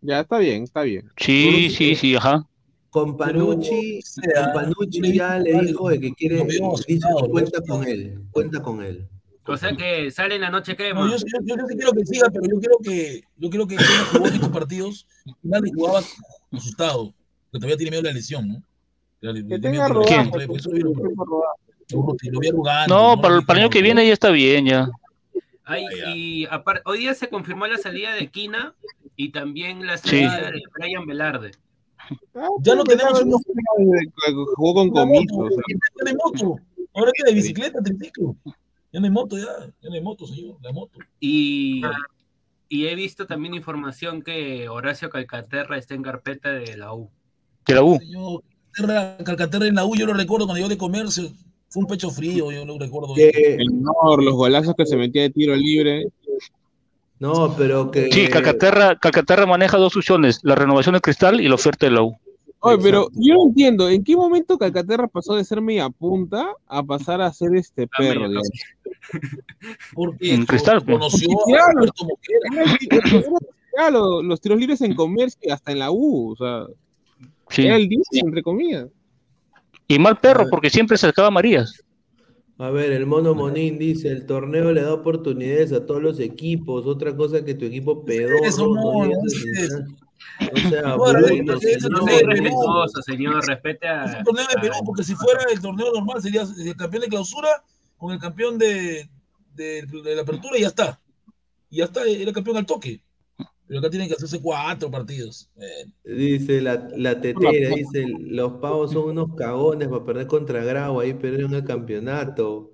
Ya, 0.01 0.21
está 0.21 0.37
bien, 0.37 0.63
está 0.63 0.83
bien. 0.83 1.09
Sí, 1.17 1.69
sí, 1.69 1.95
sí, 1.95 2.15
ajá. 2.15 2.43
Con 2.89 3.17
Panucci, 3.17 3.99
Pero, 4.21 4.29
o 4.29 4.33
sea, 4.35 4.43
con 4.43 4.53
Panucci 4.53 5.13
ya 5.17 5.39
le 5.39 5.53
dijo 5.61 5.89
de 5.89 5.99
que 5.99 6.13
quiere, 6.13 6.43
dice 6.43 6.85
que 6.87 7.29
cuenta 7.29 7.61
con 7.67 7.87
él, 7.87 8.21
cuenta 8.31 8.61
con 8.61 8.83
él. 8.83 9.07
O 9.45 9.57
sea 9.57 9.75
que 9.75 10.11
sale 10.11 10.35
en 10.35 10.41
la 10.41 10.51
noche 10.51 10.75
crema. 10.75 11.01
No, 11.01 11.11
yo, 11.11 11.17
yo, 11.17 11.37
yo, 11.43 11.55
yo 11.57 11.65
sí 11.67 11.75
quiero 11.75 11.91
que 11.93 12.05
siga, 12.05 12.29
pero 12.29 12.45
yo 12.45 12.59
quiero 12.59 12.77
que 12.77 13.23
yo 13.37 13.49
quiero 13.49 13.67
que 13.67 13.77
jugó 13.77 14.27
en 14.27 14.35
estos 14.35 14.49
partidos, 14.49 15.07
nadie 15.41 15.71
jugaba 15.73 16.01
asustado, 16.51 17.13
que 17.51 17.57
todavía 17.57 17.75
tiene 17.77 17.91
miedo 17.91 18.03
de 18.03 18.09
la 18.09 18.13
lesión, 18.15 18.47
¿no? 18.47 18.63
Que 19.47 19.57
tenga 19.59 19.87
rodaje, 19.87 20.15
arrogante, 20.15 20.47
No, 22.89 23.21
para, 23.21 23.35
el- 23.37 23.45
para 23.45 23.59
el 23.59 23.63
año 23.65 23.69
que 23.69 23.81
viene 23.81 24.05
ya 24.05 24.13
está 24.13 24.29
bien, 24.31 24.65
ya. 24.65 24.89
Ay, 25.65 25.85
ya. 25.97 26.09
y 26.13 26.45
hoy 26.83 26.97
día 26.99 27.13
se 27.13 27.29
confirmó 27.29 27.65
la 27.67 27.77
salida 27.77 28.13
de 28.13 28.27
Quina 28.29 28.75
y 29.15 29.31
también 29.31 29.85
la 29.87 29.97
salida 29.97 30.51
de 30.51 30.61
Brian 30.77 31.05
Velarde. 31.05 31.51
Ah, 32.35 32.49
Ya 32.59 32.75
no 32.75 32.83
tenemos 32.83 33.17
ya 33.17 33.25
unos- 33.25 33.41
Jugó 34.55 34.73
con 34.73 34.93
ya 34.93 35.05
no 35.05 35.11
hay 36.05 36.15
moto, 36.15 36.59
ahora 36.93 37.11
que 37.15 37.23
de 37.23 37.33
bicicleta, 37.33 37.81
triciclo. 37.81 38.35
Ya 38.91 38.99
no 38.99 39.05
hay 39.05 39.11
moto, 39.11 39.37
ya, 39.37 39.45
ya 39.81 39.89
no 39.89 39.95
hay 39.95 40.01
moto, 40.01 40.27
señor, 40.27 40.57
la 40.61 40.73
moto. 40.73 40.99
Y, 41.21 41.81
y 42.67 42.87
he 42.87 42.95
visto 42.95 43.25
también 43.25 43.53
información 43.53 44.21
que 44.21 44.67
Horacio 44.67 45.09
Calcaterra 45.09 45.77
está 45.77 45.95
en 45.95 46.03
carpeta 46.03 46.51
de 46.51 46.75
la 46.75 46.93
U. 46.93 47.09
De 47.65 47.73
la 47.75 47.83
U. 47.83 47.97
Señor, 47.99 48.43
Calcaterra, 48.73 49.17
Calcaterra 49.23 49.67
en 49.67 49.75
la 49.75 49.85
U, 49.85 49.95
yo 49.95 50.05
lo 50.05 50.13
recuerdo 50.13 50.45
cuando 50.45 50.61
yo 50.61 50.69
de 50.69 50.77
comercio, 50.77 51.29
fue 51.69 51.81
un 51.81 51.87
pecho 51.87 52.09
frío, 52.09 52.51
yo 52.51 52.65
lo 52.65 52.77
recuerdo. 52.77 53.13
Que, 53.15 53.55
el 53.59 53.67
honor, 53.69 54.23
los 54.23 54.33
golazos 54.33 54.75
que 54.75 54.85
se 54.85 54.95
metía 54.95 55.23
de 55.23 55.29
tiro 55.29 55.55
libre. 55.55 56.07
no, 57.19 57.55
pero 57.57 57.89
que 57.89 58.11
Sí, 58.11 58.27
Calcaterra, 58.27 58.97
Calcaterra 58.99 59.45
maneja 59.45 59.77
dos 59.77 59.95
opciones, 59.95 60.39
la 60.43 60.55
renovación 60.55 60.93
de 60.95 61.01
Cristal 61.01 61.39
y 61.39 61.47
la 61.47 61.55
oferta 61.55 61.85
de 61.85 61.91
la 61.93 62.03
U. 62.03 62.17
Oye, 62.59 62.77
pero 62.81 63.09
yo 63.13 63.33
no 63.33 63.43
entiendo, 63.47 63.89
¿en 63.89 64.03
qué 64.03 64.15
momento 64.15 64.57
Calcaterra 64.57 65.07
pasó 65.07 65.35
de 65.35 65.43
ser 65.43 65.61
media 65.61 65.89
punta 65.89 66.47
a 66.67 66.81
pasar 66.81 67.21
a 67.21 67.33
ser 67.33 67.55
este 67.55 67.87
perro? 67.87 68.21
media 68.21 68.27
digamos? 68.29 68.49
Porque 69.93 70.33
En 70.33 70.45
Cristal, 70.45 70.81
pues. 70.83 70.97
conoció 70.97 71.29
a 73.79 73.89
los, 73.91 74.23
los 74.23 74.41
tiros 74.41 74.59
libres 74.59 74.81
en 74.81 74.95
comercio 74.95 75.39
y 75.43 75.49
hasta 75.49 75.71
en 75.71 75.79
la 75.79 75.91
U, 75.91 76.31
o 76.31 76.35
sea, 76.37 76.67
Sí. 77.49 77.65
era 77.65 77.75
el 77.75 77.87
10, 77.87 78.01
entre 78.13 78.43
comillas. 78.43 78.87
Y 79.87 79.99
mal 79.99 80.19
perro, 80.19 80.45
porque 80.49 80.69
siempre 80.69 80.97
se 80.97 81.07
sacaba 81.07 81.29
Marías. 81.29 81.83
A 82.57 82.69
ver, 82.69 82.91
el 82.91 83.05
mono 83.05 83.33
Monín 83.33 83.77
dice, 83.77 84.09
el 84.09 84.25
torneo 84.25 84.71
le 84.71 84.81
da 84.81 84.93
oportunidades 84.93 85.73
a 85.73 85.85
todos 85.85 86.01
los 86.01 86.19
equipos, 86.19 86.85
otra 86.85 87.15
cosa 87.15 87.43
que 87.43 87.55
tu 87.55 87.65
equipo 87.65 88.05
pedorro. 88.05 88.43
Eso, 88.43 88.67
no 88.67 88.81
mono, 88.81 89.11
eso 89.25 89.45
es. 89.53 89.73
O 90.39 90.69
sea, 90.69 90.95
eso 90.95 93.01
señor. 93.01 93.33
No 93.33 93.39
no 93.39 93.41
respete 93.41 93.87
a. 93.87 94.05
Es 94.05 94.17
un 94.19 94.23
torneo 94.23 94.45
de 94.47 94.61
Perú, 94.61 94.75
porque 94.85 95.03
si 95.03 95.15
fuera 95.15 95.43
el 95.51 95.59
torneo 95.59 95.91
normal 95.93 96.21
sería 96.21 96.43
el 96.43 96.75
campeón 96.75 97.03
de 97.03 97.09
clausura 97.09 97.49
con 97.97 98.13
el 98.13 98.19
campeón 98.19 98.57
de, 98.57 99.09
de, 99.55 99.81
de 99.81 100.15
la 100.15 100.21
apertura 100.21 100.57
y 100.57 100.61
ya 100.61 100.67
está. 100.67 101.01
Y 101.69 101.77
ya 101.77 101.85
está, 101.85 102.05
era 102.05 102.31
campeón 102.31 102.57
al 102.57 102.65
toque. 102.65 103.02
Pero 103.73 103.81
acá 103.81 103.89
tienen 103.89 104.07
que 104.07 104.13
hacerse 104.13 104.39
cuatro 104.39 104.91
partidos. 104.91 105.49
Eh, 105.57 106.13
Dice 106.13 106.61
la, 106.61 106.89
la 106.95 107.19
tetera, 107.19 107.75
dice, 107.75 108.05
los 108.19 108.51
pavos 108.61 108.91
son 108.91 109.09
unos 109.09 109.33
cagones 109.33 109.87
para 109.87 110.05
perder 110.05 110.27
contra 110.27 110.63
Grau, 110.63 110.99
ahí 110.99 111.15
perdieron 111.15 111.55
el 111.55 111.63
campeonato. 111.63 112.69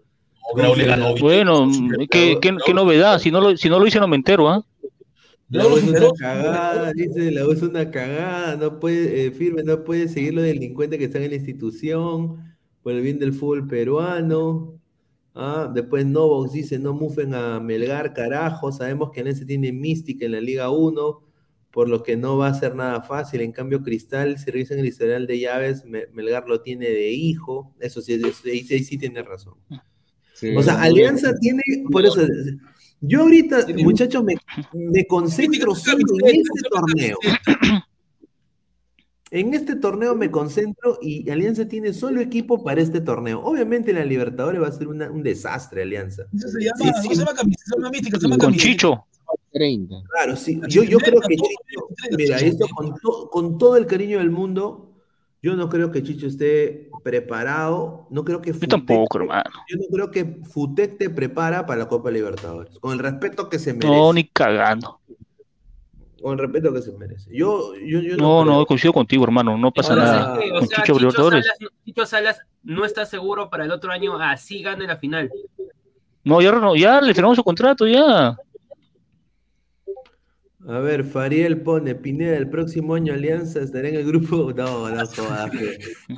Dice 0.58 0.84
ganó 0.84 1.16
Bueno, 1.16 1.72
¿qué, 2.12 2.38
qué, 2.42 2.58
qué 2.66 2.74
novedad? 2.74 3.18
Si 3.20 3.32
no, 3.32 3.40
lo, 3.40 3.56
si 3.56 3.70
no 3.70 3.80
lo 3.80 3.88
hice, 3.88 4.02
no 4.02 4.10
me 4.10 4.18
entero, 4.18 4.50
¿ah? 4.50 4.62
La 5.48 5.66
U 5.68 5.78
es 5.78 5.84
una 5.84 6.12
cagada, 6.20 6.92
dice, 6.92 7.32
la 7.32 7.48
U 7.48 7.52
es 7.54 7.62
una 7.62 7.90
cagada, 7.90 8.58
no 8.58 8.78
puede, 8.82 9.28
eh, 9.28 9.32
firme, 9.32 9.64
no 9.64 9.86
puede 9.86 10.10
seguir 10.10 10.34
los 10.34 10.44
delincuentes 10.44 11.00
que 11.00 11.06
están 11.06 11.24
en 11.24 11.30
la 11.30 11.38
institución, 11.38 12.58
por 12.84 12.92
el 12.92 13.02
bien 13.02 13.20
del 13.20 13.32
fútbol 13.32 13.66
peruano. 13.70 14.79
Ah, 15.36 15.72
después 15.74 16.06
Novox 16.06 16.52
dice, 16.54 16.80
no 16.80 16.94
mufen 16.94 17.34
a 17.34 17.60
Melgar, 17.60 18.14
carajo, 18.14 18.72
sabemos 18.72 19.12
que 19.12 19.22
Alianza 19.22 19.46
tiene 19.46 19.72
mística 19.72 20.26
en 20.26 20.34
la 20.34 20.42
Liga 20.42 20.70
1, 20.70 21.22
por 21.72 21.88
lo 21.88 22.02
que 22.04 22.18
no 22.18 22.38
va 22.38 22.48
a 22.48 22.54
ser 22.54 22.76
nada 22.76 23.02
fácil. 23.02 23.42
En 23.42 23.52
cambio, 23.52 23.84
Cristal, 23.84 24.38
si 24.40 24.50
revisan 24.52 24.80
el 24.80 24.88
historial 24.88 25.28
de 25.28 25.40
llaves, 25.40 25.86
Me- 25.86 26.08
Melgar 26.14 26.48
lo 26.48 26.62
tiene 26.62 26.90
de 26.90 27.12
hijo, 27.12 27.74
eso 27.80 28.02
sí, 28.02 28.14
eso- 28.14 28.28
ahí, 28.46 28.64
sí- 28.64 28.74
ahí 28.74 28.84
sí 28.84 28.98
tiene 28.98 29.22
razón. 29.22 29.54
O 30.58 30.64
sea, 30.64 30.82
Alianza 30.82 31.34
tiene, 31.40 31.62
por 31.92 32.06
eso, 32.06 32.22
yo 33.02 33.22
ahorita, 33.22 33.66
muchachos, 33.84 34.24
me, 34.24 34.36
me 34.74 35.06
concentro 35.06 35.76
solo 35.76 35.98
en 36.24 36.36
este 36.36 36.70
torneo. 36.72 37.18
En 39.32 39.54
este 39.54 39.76
torneo 39.76 40.16
me 40.16 40.32
concentro 40.32 40.98
y 41.02 41.30
Alianza 41.30 41.68
tiene 41.68 41.94
solo 41.94 42.20
equipo 42.20 42.64
para 42.64 42.82
este 42.82 43.00
torneo. 43.02 43.42
Obviamente 43.44 43.94
la 43.94 44.04
Libertadores 44.04 44.62
va 44.62 44.68
a 44.68 44.72
ser 44.72 44.88
una- 44.88 45.12
un 45.12 45.22
desastre, 45.22 45.84
Alianza. 45.84 46.24
Eso 46.36 46.48
se 46.48 46.64
llama, 46.64 46.78
Sí, 47.02 47.08
sí. 47.10 47.10
se 47.10 47.16
llama 47.22 47.34
camiseta, 47.36 47.64
se 47.66 47.76
llama 47.78 47.90
mística, 47.92 48.18
se 48.18 48.24
llama 48.24 48.38
Con 48.38 48.46
camiseta. 48.48 48.72
Chicho. 48.72 49.06
30. 49.52 49.96
Claro, 50.12 50.36
sí. 50.36 50.60
Yo, 50.68 50.84
yo 50.84 50.98
creo 50.98 51.22
que 51.22 51.36
Chicho, 51.36 52.16
mira, 52.18 52.38
esto 52.38 52.66
con, 52.76 52.96
to- 53.02 53.30
con 53.32 53.58
todo 53.60 53.78
el 53.78 53.86
cariño 53.86 54.18
del 54.20 54.32
mundo, 54.32 54.92
yo 55.44 55.56
no 55.56 55.70
creo 55.70 55.92
que 55.92 56.02
Chicho 56.04 56.26
esté 56.28 56.90
preparado. 57.04 58.08
No 58.10 58.24
creo 58.26 58.42
que 58.42 58.52
Yo 58.52 58.68
tampoco, 58.68 59.20
hermano. 59.20 59.50
Yo 59.70 59.78
no 59.78 59.86
creo 59.92 60.12
que 60.12 60.26
Futec 60.44 60.98
te 60.98 61.10
prepara 61.10 61.66
para 61.66 61.80
la 61.82 61.88
Copa 61.88 62.10
Libertadores. 62.12 62.80
Con 62.80 62.94
el 62.94 63.00
respeto 63.00 63.50
que 63.50 63.60
se 63.60 63.74
merece. 63.74 63.88
No, 63.96 64.12
ni 64.14 64.26
cagando. 64.28 64.99
Con 66.22 66.34
el 66.34 66.40
respeto 66.40 66.74
que 66.74 66.82
se 66.82 66.92
merece. 66.94 67.30
Yo, 67.36 67.74
yo, 67.76 68.00
yo 68.02 68.18
No, 68.18 68.42
creo. 68.42 68.46
no, 68.46 68.66
coincido 68.66 68.94
contigo, 68.94 69.24
hermano. 69.24 69.58
No 69.58 69.72
pasa 69.72 69.94
Entonces, 69.94 70.16
nada. 70.16 70.40
¿qué? 70.40 70.52
O 70.52 70.60
Con 70.60 70.68
sea, 70.68 70.78
Chicho 70.84 71.00
Chicho. 71.00 71.12
Salas, 71.30 71.46
no- 71.62 71.70
Chicho 71.86 72.06
Salas 72.06 72.42
no 72.64 72.86
está 72.86 73.06
seguro 73.06 73.50
para 73.50 73.66
el 73.66 73.72
otro 73.72 73.92
año, 73.92 74.18
así 74.20 74.62
gane 74.62 74.86
la 74.86 74.98
final. 74.98 75.32
No, 76.24 76.42
ya, 76.42 76.52
no, 76.52 76.76
ya 76.76 77.00
le 77.02 77.14
firmamos 77.14 77.38
su 77.38 77.44
contrato, 77.44 77.88
ya. 77.88 78.38
A 80.68 80.80
ver, 80.80 81.06
Fariel 81.06 81.62
pone, 81.62 81.96
Pineda, 81.96 82.36
el 82.38 82.50
próximo 82.50 82.94
año 82.94 83.14
Alianza 83.14 83.62
estará 83.62 83.88
en 83.88 83.96
el 83.96 84.06
grupo. 84.06 84.52
No, 84.56 84.90
no 84.90 85.06
jodas. 85.08 85.52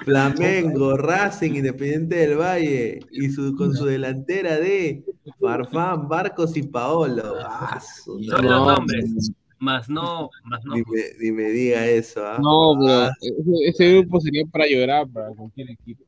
Flamengo, 0.04 0.98
Racing, 0.98 1.52
Independiente 1.54 2.16
del 2.16 2.38
Valle, 2.38 3.00
y 3.12 3.30
su, 3.30 3.56
con 3.56 3.74
su 3.76 3.86
delantera 3.86 4.58
de 4.58 5.06
Farfán, 5.40 6.08
Barcos 6.10 6.58
y 6.58 6.64
Paolo. 6.64 7.36
Ah, 7.46 7.80
su- 7.80 8.22
Son 8.24 8.44
no, 8.44 8.50
los 8.66 8.78
nombres, 8.78 9.32
más 9.62 9.88
no, 9.90 10.30
más 10.44 10.64
no. 10.66 10.76
Ni 10.76 10.82
me, 10.82 11.02
ni 11.20 11.32
me 11.32 11.50
diga 11.52 11.86
eso. 11.88 12.26
¿ah? 12.26 12.38
No, 12.42 12.76
pero 12.80 12.94
Ah, 13.04 13.12
ese, 13.22 13.70
ese 13.70 13.94
grupo 13.94 14.20
sería 14.20 14.44
para 14.52 14.68
llorar 14.68 15.08
para 15.08 15.30
cualquier 15.30 15.70
equipo. 15.72 16.04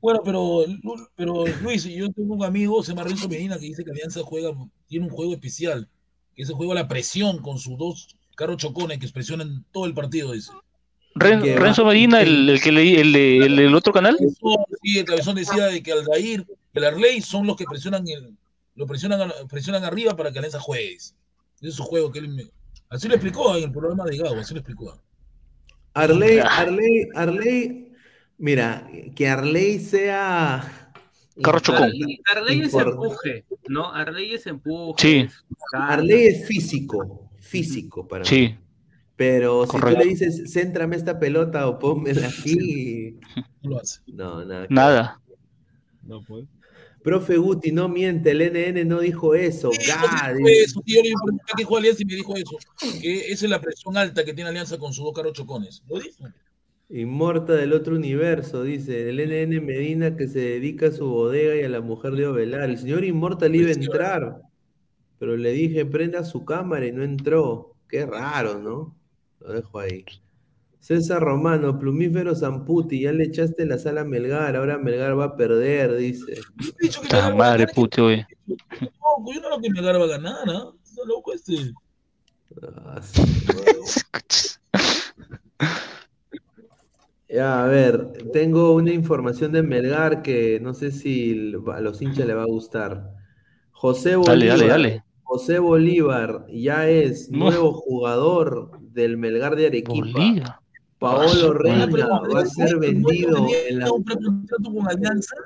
Bueno, 0.00 0.20
pero, 0.24 0.64
pero 1.16 1.44
Luis, 1.60 1.84
yo 1.84 2.08
tengo 2.12 2.34
un 2.34 2.44
amigo, 2.44 2.82
se 2.84 2.92
llama 2.92 3.02
Renzo 3.02 3.28
Medina, 3.28 3.56
que 3.58 3.66
dice 3.66 3.84
que 3.84 3.90
Alianza 3.90 4.20
juega, 4.22 4.50
tiene 4.86 5.06
un 5.06 5.10
juego 5.10 5.32
especial, 5.32 5.88
que 6.36 6.42
es 6.44 6.48
el 6.48 6.54
juego 6.54 6.70
a 6.72 6.76
la 6.76 6.86
presión 6.86 7.42
con 7.42 7.58
sus 7.58 7.76
dos 7.76 8.16
carros 8.36 8.58
chocones 8.58 8.98
que 8.98 9.08
presionan 9.08 9.64
todo 9.72 9.86
el 9.86 9.94
partido, 9.94 10.32
dice. 10.32 10.52
Ren- 11.16 11.42
Renzo 11.56 11.84
Medina, 11.84 12.22
el, 12.22 12.48
el 12.48 12.60
que 12.60 12.70
leí, 12.70 12.94
el, 12.94 13.16
el 13.16 13.56
del 13.56 13.74
otro 13.74 13.92
canal. 13.92 14.16
Sí, 14.82 14.98
el 15.00 15.04
cabezón 15.04 15.34
decía 15.34 15.66
de 15.66 15.82
que 15.82 15.90
Aldair, 15.90 16.46
el 16.74 16.84
Arley 16.84 17.20
son 17.20 17.44
los 17.48 17.56
que 17.56 17.64
presionan 17.64 18.06
el, 18.06 18.36
lo 18.76 18.86
presionan, 18.86 19.22
a- 19.22 19.32
presionan 19.50 19.82
arriba 19.82 20.14
para 20.14 20.30
que 20.30 20.38
Alianza 20.38 20.60
juegue. 20.60 20.94
Ese 20.94 21.14
es 21.60 21.74
su 21.74 21.82
juego 21.82 22.12
que 22.12 22.20
él 22.20 22.28
me- 22.28 22.46
así 22.90 23.08
lo 23.08 23.14
explicó 23.14 23.56
en 23.56 23.64
el 23.64 23.72
programa 23.72 24.04
de 24.04 24.16
Gago, 24.16 24.36
así 24.36 24.54
lo 24.54 24.60
explicó. 24.60 25.00
Arley, 25.94 26.38
Arley, 26.38 27.08
Arley, 27.14 27.92
mira, 28.38 28.88
que 29.14 29.28
Arley 29.28 29.80
sea. 29.80 30.92
Carro 31.42 31.60
chocón. 31.60 31.90
Arley 32.34 32.62
es 32.62 32.74
empuje, 32.74 33.44
¿no? 33.68 33.92
Arley 33.92 34.34
es 34.34 34.46
empuje. 34.46 34.96
Sí. 34.98 35.28
Arley 35.72 36.26
es 36.26 36.46
físico, 36.46 37.30
físico 37.40 38.06
para 38.06 38.24
mí. 38.24 38.28
Sí. 38.28 38.56
Pero 39.16 39.64
si 39.64 39.72
Correcto. 39.72 40.00
tú 40.00 40.04
le 40.04 40.10
dices, 40.10 40.52
céntrame 40.52 40.94
esta 40.94 41.18
pelota 41.18 41.66
o 41.68 41.78
pónmela 41.78 42.28
aquí. 42.28 43.18
No 43.62 43.70
lo 43.70 43.80
hace. 43.80 44.00
No, 44.06 44.44
nada. 44.44 44.66
Nada. 44.70 45.20
No, 46.02 46.22
pues. 46.22 46.46
Profe 47.08 47.38
Guti, 47.38 47.72
no 47.72 47.88
miente, 47.88 48.32
el 48.32 48.42
NN 48.52 48.86
no 48.86 49.00
dijo 49.00 49.34
eso. 49.34 49.70
No 49.70 50.34
dijo 50.34 50.46
eso, 50.46 50.82
tío, 50.82 51.02
le 51.02 51.12
pregunté 51.24 51.52
qué 51.56 51.74
Alianza 51.74 52.02
y 52.02 52.04
me 52.04 52.14
dijo 52.16 52.36
eso, 52.36 52.58
que 53.00 53.32
esa 53.32 53.46
es 53.46 53.50
la 53.50 53.62
presión 53.62 53.96
alta 53.96 54.26
que 54.26 54.34
tiene 54.34 54.50
Alianza 54.50 54.76
con 54.76 54.92
sus 54.92 55.06
dos 55.06 55.14
carros 55.14 55.32
chocones. 55.32 55.82
Lo 55.88 56.00
dijo. 56.00 56.28
Inmorta 56.90 57.54
del 57.54 57.72
otro 57.72 57.96
universo, 57.96 58.62
dice 58.62 59.08
el 59.08 59.16
NN 59.26 59.64
Medina 59.64 60.16
que 60.18 60.28
se 60.28 60.38
dedica 60.38 60.88
a 60.88 60.92
su 60.92 61.08
bodega 61.08 61.56
y 61.56 61.62
a 61.62 61.70
la 61.70 61.80
mujer 61.80 62.12
de 62.12 62.26
Ovelar. 62.26 62.68
El 62.68 62.76
señor 62.76 63.02
Inmortal 63.04 63.56
iba 63.56 63.70
a 63.70 63.72
entrar, 63.72 64.42
pero 65.18 65.38
le 65.38 65.52
dije 65.52 65.86
prenda 65.86 66.24
su 66.24 66.44
cámara 66.44 66.86
y 66.86 66.92
no 66.92 67.04
entró. 67.04 67.74
Qué 67.88 68.04
raro, 68.04 68.58
¿no? 68.58 68.94
Lo 69.40 69.52
dejo 69.54 69.78
ahí. 69.78 70.04
César 70.80 71.22
Romano, 71.22 71.78
plumífero 71.78 72.34
Zamputi, 72.34 73.00
ya 73.02 73.12
le 73.12 73.24
echaste 73.24 73.66
la 73.66 73.78
sala 73.78 74.02
a 74.02 74.04
Melgar, 74.04 74.56
ahora 74.56 74.78
Melgar 74.78 75.18
va 75.18 75.24
a 75.24 75.36
perder, 75.36 75.96
dice. 75.96 76.34
Yo 76.56 76.70
he 76.80 76.86
dicho 76.86 77.02
que 77.02 77.08
Ta 77.08 77.16
Melgar 77.16 77.30
va 77.30 77.34
a 77.34 77.50
madre, 77.50 77.66
puto, 77.74 78.04
güey. 78.04 78.24
No, 78.46 78.56
yo 79.32 79.40
no 79.40 79.48
creo 79.48 79.60
que 79.60 79.70
Melgar 79.70 80.00
va 80.00 80.04
a 80.04 80.08
ganar, 80.08 80.46
¿no? 80.46 80.76
Está 80.82 81.02
loco 81.04 81.32
este. 81.34 81.72
Ah, 82.62 83.00
sí, 83.02 83.22
Ya, 87.28 87.62
a 87.62 87.66
ver, 87.66 88.30
tengo 88.32 88.72
una 88.72 88.90
información 88.90 89.52
de 89.52 89.62
Melgar 89.62 90.22
que 90.22 90.60
no 90.60 90.72
sé 90.72 90.90
si 90.90 91.52
a 91.70 91.80
los 91.80 92.00
hinchas 92.00 92.26
le 92.26 92.32
va 92.32 92.44
a 92.44 92.46
gustar. 92.46 93.10
José 93.72 94.12
Dale, 94.12 94.18
Bolívar, 94.18 94.58
dale, 94.58 94.68
dale. 94.68 95.04
José 95.24 95.58
Bolívar 95.58 96.46
ya 96.48 96.88
es 96.88 97.30
nuevo 97.30 97.74
jugador 97.74 98.80
del 98.80 99.18
Melgar 99.18 99.56
de 99.56 99.66
Arequipa. 99.66 100.06
Bolívar. 100.10 100.60
Paolo 100.98 101.52
Reina 101.54 101.86
va 101.86 102.40
a 102.40 102.46
ser 102.46 102.72
¿No 102.74 102.80
vendido 102.80 103.34
tenía 103.36 103.68
en 103.68 103.78
la... 103.78 103.92
un 103.92 104.04
precontrato 104.04 104.72
con 104.74 104.88
Alianza? 104.88 105.36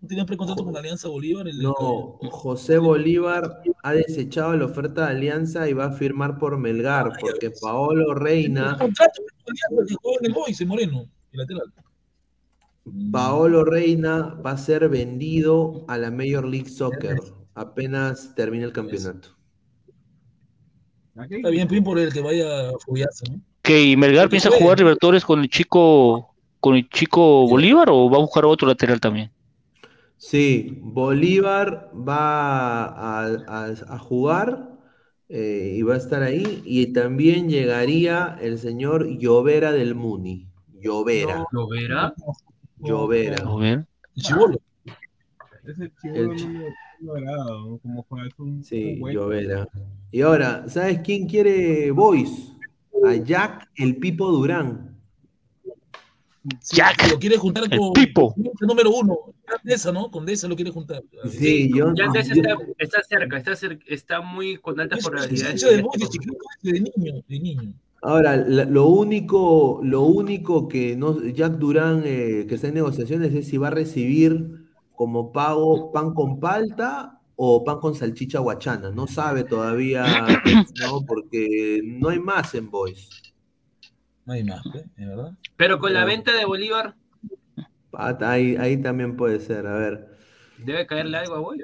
¿No 0.00 0.08
tenía 0.08 0.26
precontrato 0.26 0.64
con 0.64 0.76
Alianza 0.76 1.08
Bolívar? 1.08 1.46
El- 1.48 1.58
No, 1.62 2.18
José 2.30 2.78
Bolívar 2.78 3.62
ha 3.82 3.92
desechado 3.92 4.56
la 4.56 4.64
oferta 4.66 5.06
de 5.06 5.12
Alianza 5.12 5.68
y 5.68 5.72
va 5.72 5.86
a 5.86 5.92
firmar 5.92 6.38
por 6.38 6.58
Melgar, 6.58 7.12
porque 7.20 7.50
Paolo 7.60 8.14
Reina, 8.14 8.76
contrato 8.78 9.22
con 9.22 9.54
Alianza 9.54 9.96
que 10.02 10.16
en 10.20 10.26
el 10.26 10.32
Boys, 10.32 10.60
en 10.60 10.68
Moreno, 10.68 11.08
el 11.32 11.38
lateral. 11.40 11.72
Paolo 13.10 13.64
Reina 13.64 14.34
va 14.34 14.52
a 14.52 14.58
ser 14.58 14.88
vendido 14.88 15.84
a 15.88 15.98
la 15.98 16.10
Major 16.10 16.46
League 16.46 16.68
Soccer 16.68 17.18
apenas 17.54 18.34
termine 18.34 18.64
el 18.64 18.72
campeonato. 18.72 19.30
Está 21.30 21.48
bien, 21.48 21.66
bien 21.66 21.82
por 21.82 21.98
el 21.98 22.12
que 22.12 22.20
vaya 22.20 22.68
a 22.68 22.72
foguearse, 22.84 23.24
¿no? 23.30 23.40
¿Qué? 23.66 23.82
¿Y 23.82 23.96
Melgar 23.96 24.28
piensa 24.30 24.48
juegue. 24.48 24.64
jugar 24.64 24.78
Libertadores 24.78 25.24
con 25.24 25.40
el 25.40 25.48
chico 25.50 26.34
con 26.60 26.74
el 26.76 26.88
chico 26.88 27.46
Bolívar 27.48 27.88
o 27.90 28.08
va 28.10 28.16
a 28.16 28.20
buscar 28.20 28.44
otro 28.46 28.66
lateral 28.66 29.00
también? 29.00 29.30
Sí, 30.18 30.78
Bolívar 30.82 31.90
va 31.94 32.86
a, 32.86 33.26
a- 33.48 33.66
a 33.94 33.98
jugar 33.98 34.70
eh, 35.28 35.74
y 35.76 35.82
va 35.82 35.94
a 35.94 35.98
estar 35.98 36.22
ahí. 36.22 36.62
Y 36.64 36.92
también 36.92 37.48
llegaría 37.48 38.38
el 38.40 38.58
señor 38.58 39.06
Llovera 39.18 39.72
del 39.72 39.94
Muni. 39.94 40.48
Llovera, 40.80 41.44
¿Lo 41.52 41.68
verá? 41.68 42.14
Llovera. 42.78 43.36
A 43.46 43.56
ver. 43.56 43.86
El 44.16 44.22
chivolo. 44.22 44.58
Ese 45.64 45.90
chivo 46.00 46.16
El 46.16 46.28
no 46.28 46.34
chi- 46.36 46.46
me 46.48 46.64
no 47.00 47.12
me 47.12 47.18
agrada, 47.20 47.44
¿no? 47.44 47.78
Como 47.78 48.02
juega, 48.08 48.26
es 48.28 48.38
un, 48.38 48.64
Sí, 48.64 48.94
un 48.94 49.00
buen- 49.00 49.14
Llovera. 49.14 49.68
Y 50.10 50.22
ahora, 50.22 50.68
¿sabes 50.68 51.00
quién 51.00 51.26
quiere 51.28 51.90
Boys? 51.90 52.55
A 53.04 53.14
Jack 53.16 53.68
el 53.76 53.96
Pipo 53.96 54.30
Durán. 54.30 54.96
Jack, 56.72 57.10
lo 57.10 57.18
quiere 57.18 57.36
juntar 57.36 57.64
el 57.64 57.76
con 57.78 57.92
Pipo. 57.92 58.32
con 58.32 58.44
el 58.46 58.66
número 58.68 58.90
uno, 58.92 59.18
Condesa, 59.50 59.90
¿no? 59.90 60.10
Condesa 60.12 60.46
lo 60.46 60.54
quiere 60.54 60.70
juntar. 60.70 61.02
Sí, 61.28 61.70
yo, 61.74 61.92
Ya 61.94 62.04
yo- 62.06 62.20
está, 62.20 62.56
está 62.78 63.02
cerca, 63.02 63.36
está, 63.38 63.52
cer- 63.52 63.80
está 63.88 64.20
muy 64.20 64.56
con 64.58 64.78
altas 64.78 65.00
Es 65.00 65.04
es 65.04 65.10
probabilidades. 65.10 65.60
de 65.62 66.72
de 66.72 66.80
niño, 66.80 67.14
de 67.28 67.40
niño. 67.40 67.72
Ahora, 68.02 68.36
lo 68.36 68.86
único, 68.88 69.80
lo 69.82 70.02
único 70.02 70.68
que 70.68 70.94
no, 70.96 71.20
Jack 71.20 71.54
Durán 71.54 72.02
eh, 72.04 72.46
que 72.48 72.54
está 72.54 72.68
en 72.68 72.74
negociaciones 72.74 73.34
es 73.34 73.48
si 73.48 73.56
va 73.56 73.68
a 73.68 73.70
recibir 73.72 74.66
como 74.94 75.32
pago 75.32 75.90
pan 75.90 76.14
con 76.14 76.38
palta 76.38 77.15
o 77.36 77.62
pan 77.64 77.78
con 77.80 77.94
salchicha 77.94 78.38
guachana. 78.40 78.90
No 78.90 79.06
sabe 79.06 79.44
todavía, 79.44 80.04
¿no? 80.80 81.04
Porque 81.06 81.80
no 81.84 82.08
hay 82.08 82.18
más 82.18 82.54
en 82.54 82.70
Boys. 82.70 83.08
No 84.24 84.32
hay 84.32 84.42
más, 84.44 84.64
¿eh? 84.74 84.84
¿Es 84.96 85.06
verdad? 85.06 85.32
Pero 85.56 85.78
con 85.78 85.92
la 85.94 86.00
No. 86.00 86.06
venta 86.06 86.32
de 86.36 86.44
Bolívar, 86.44 86.96
Pata, 87.90 88.32
Ahí, 88.32 88.56
ahí 88.56 88.76
también 88.82 89.16
puede 89.16 89.38
ser, 89.40 89.66
a 89.66 89.74
ver. 89.76 90.08
debe 90.58 90.86
caerle 90.86 91.16
algo 91.18 91.34
a 91.36 91.38
Boy. 91.40 91.62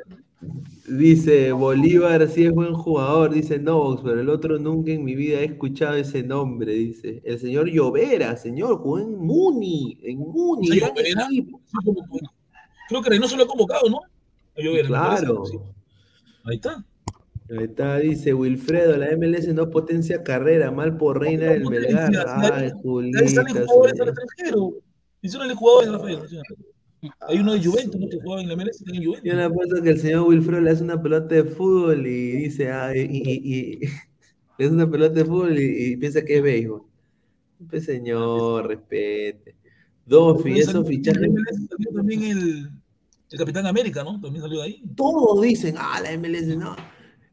Dice 0.88 1.52
Bolívar 1.52 2.26
sí 2.28 2.44
es 2.46 2.52
buen 2.52 2.74
jugador, 2.74 3.32
dice 3.32 3.58
Novox, 3.60 4.02
pero 4.02 4.20
el 4.20 4.28
otro 4.28 4.58
nunca 4.58 4.90
en 4.92 5.04
mi 5.04 5.14
vida 5.14 5.38
he 5.40 5.44
escuchado 5.44 5.94
ese 5.94 6.22
nombre, 6.22 6.72
dice. 6.72 7.22
El 7.24 7.38
señor 7.38 7.68
Llovera, 7.70 8.36
señor, 8.36 8.78
jugó 8.78 8.98
en 8.98 9.16
Muni, 9.18 9.98
en 10.02 10.18
Muni, 10.18 10.78
gran. 10.78 10.92
Creo 12.88 13.02
que 13.02 13.10
Reynoso 13.10 13.36
lo 13.36 13.44
ha 13.44 13.46
convocado, 13.46 13.88
¿no? 13.88 14.00
Claro. 14.86 15.44
Ahí 16.44 16.56
está. 16.56 16.84
Ahí 17.50 17.64
está, 17.64 17.98
dice 17.98 18.32
Wilfredo, 18.32 18.96
la 18.96 19.10
MLS 19.16 19.52
no 19.54 19.68
potencia 19.70 20.22
carrera, 20.22 20.70
mal 20.70 20.96
por 20.96 21.20
Reina 21.20 21.50
del? 21.50 21.66
Si 21.66 21.74
Ay, 21.76 22.16
ahí- 22.64 22.70
Julita. 22.82 23.18
Ahí 23.20 23.28
salen 23.28 23.66
jugadores 23.66 24.00
al 24.00 24.08
extranjero. 24.08 24.74
Menciónale 25.22 25.54
jugadores 25.54 25.86
de 25.90 25.92
la 25.98 26.04
federación. 26.04 26.42
Hay 27.28 27.38
uno 27.40 27.52
de 27.54 27.64
Juventus, 27.64 28.00
¿no? 28.00 28.08
Que 28.08 28.20
jugaba 28.20 28.42
en 28.42 28.48
la 28.48 28.54
MLS, 28.56 28.76
está 28.80 28.92
en 28.96 29.04
Juventus. 29.04 29.24
Yo 29.28 29.34
le 29.36 29.42
apuesto 29.42 29.82
que 29.82 29.90
el 29.90 30.00
señor 30.00 30.22
Wilfredo 30.28 30.60
le 30.62 30.70
hace 30.70 30.84
una 30.84 31.02
pelota 31.02 31.34
de 31.34 31.44
fútbol 31.44 32.06
y 32.06 32.30
dice, 32.32 32.70
ah, 32.70 32.96
y, 32.96 33.00
y- 33.00 33.20
y- 33.54 33.80
le 34.58 34.64
hace 34.64 34.74
una 34.74 34.90
pelota 34.90 35.14
de 35.14 35.24
fútbol 35.24 35.58
y, 35.58 35.92
y 35.92 35.96
piensa 35.96 36.24
que 36.24 36.36
es 36.38 36.42
béisbol. 36.42 36.82
Pues 37.68 37.84
señor, 37.84 38.66
respete. 38.68 39.54
Dofi, 40.06 40.58
esos 40.58 40.86
fichajes. 40.86 41.28
también 41.94 42.22
el, 42.24 42.70
el 43.32 43.38
Capitán 43.38 43.66
América, 43.66 44.02
¿no? 44.04 44.20
También 44.20 44.42
salió 44.42 44.58
de 44.60 44.64
ahí. 44.66 44.82
Todos 44.96 45.40
dicen, 45.42 45.74
ah, 45.78 46.00
la 46.02 46.12
MLS 46.18 46.56
no. 46.56 46.76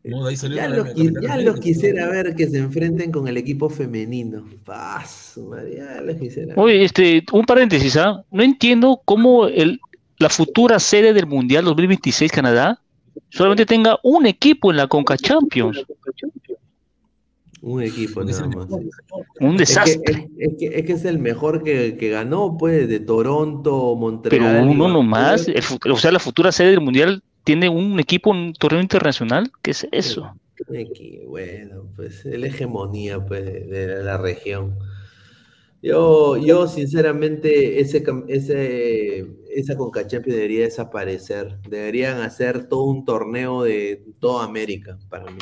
No, 0.04 0.24
de 0.24 0.30
ahí 0.30 0.36
salió 0.38 0.56
Ya 0.58 0.70
la- 0.70 0.78
lo, 0.78 0.86
el 0.86 0.94
qui- 0.94 1.04
Capitán 1.06 1.24
ya 1.24 1.34
América. 1.34 1.52
lo 1.56 1.60
quisiera 1.60 2.08
ver 2.10 2.36
que 2.36 2.48
se 2.48 2.58
enfrenten 2.58 3.12
con 3.12 3.28
el 3.28 3.36
equipo 3.38 3.70
femenino. 3.70 4.46
Madre, 4.66 5.76
ya 5.78 6.02
lo 6.02 6.18
quisiera. 6.18 6.54
Oye, 6.56 6.84
este, 6.84 7.24
un 7.34 7.46
paréntesis, 7.46 7.98
¿ah? 7.98 8.24
No 8.32 8.44
entiendo 8.44 9.02
cómo 9.06 9.48
el, 9.48 9.80
la 10.20 10.30
futura 10.30 10.80
sede 10.80 11.14
del 11.14 11.28
Mundial 11.28 11.66
2026 11.66 12.32
Canadá 12.32 12.80
solamente 13.30 13.66
tenga 13.66 14.00
un 14.04 14.26
equipo 14.26 14.72
en 14.72 14.78
la 14.78 14.88
Conca 14.88 15.18
Champions. 15.18 15.84
Un 17.62 17.84
equipo 17.84 18.24
nada 18.24 18.48
más. 18.48 18.68
Un 19.40 19.58
desastre. 19.58 19.98
Es 19.98 20.06
que, 20.06 20.46
es, 20.46 20.52
es 20.52 20.58
que, 20.58 20.80
es 20.80 20.86
que 20.86 20.94
es 20.94 21.06
el 21.06 21.20
mejor 21.20 21.64
que, 21.64 21.98
que 21.98 22.10
ganó, 22.10 22.58
pues, 22.58 22.88
de 22.88 23.00
Toronto, 23.00 23.96
Montreal. 23.96 24.56
Pero 24.58 24.72
uno 24.72 24.88
nomás, 24.88 25.48
el 25.48 25.64
o 25.92 25.98
sea, 25.98 26.12
la 26.12 26.20
futura 26.20 26.52
sede 26.52 26.72
del 26.72 26.82
Mundial 26.82 27.22
tiene 27.44 27.68
un 27.70 28.00
equipo 28.00 28.30
un 28.30 28.54
torneo 28.54 28.82
internacional. 28.82 29.52
¿Qué 29.62 29.72
es 29.72 29.88
eso? 29.92 30.34
Bueno, 31.28 31.84
pues 31.96 32.26
es 32.26 32.40
la 32.40 32.48
hegemonía 32.48 33.26
pues, 33.26 33.44
de, 33.46 33.66
de 33.68 34.04
la 34.04 34.18
región. 34.18 34.78
Yo, 35.82 36.36
yo 36.36 36.68
sinceramente, 36.68 37.80
ese, 37.80 38.04
ese, 38.28 39.26
esa 39.50 39.78
Conca 39.78 40.06
Champions 40.06 40.36
debería 40.36 40.66
desaparecer. 40.66 41.58
Deberían 41.70 42.22
hacer 42.22 42.68
todo 42.68 42.84
un 42.84 43.06
torneo 43.06 43.64
de 43.64 44.04
toda 44.20 44.44
América 44.44 44.98
para 45.10 45.32
mí. 45.32 45.40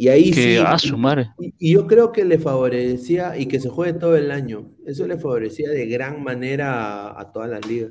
Y 0.00 0.06
ahí 0.06 0.30
Que 0.30 0.42
sí. 0.42 0.56
a 0.64 0.78
su 0.78 0.96
madre. 0.96 1.30
Y, 1.40 1.52
y 1.58 1.72
yo 1.72 1.88
creo 1.88 2.12
que 2.12 2.24
le 2.24 2.38
favorecía, 2.38 3.36
y 3.36 3.46
que 3.46 3.58
se 3.58 3.68
juegue 3.68 3.94
todo 3.98 4.14
el 4.16 4.30
año, 4.30 4.70
eso 4.86 5.04
le 5.08 5.18
favorecía 5.18 5.70
de 5.70 5.86
gran 5.86 6.22
manera 6.22 7.08
a, 7.08 7.20
a 7.20 7.32
todas 7.32 7.50
las 7.50 7.66
ligas. 7.66 7.90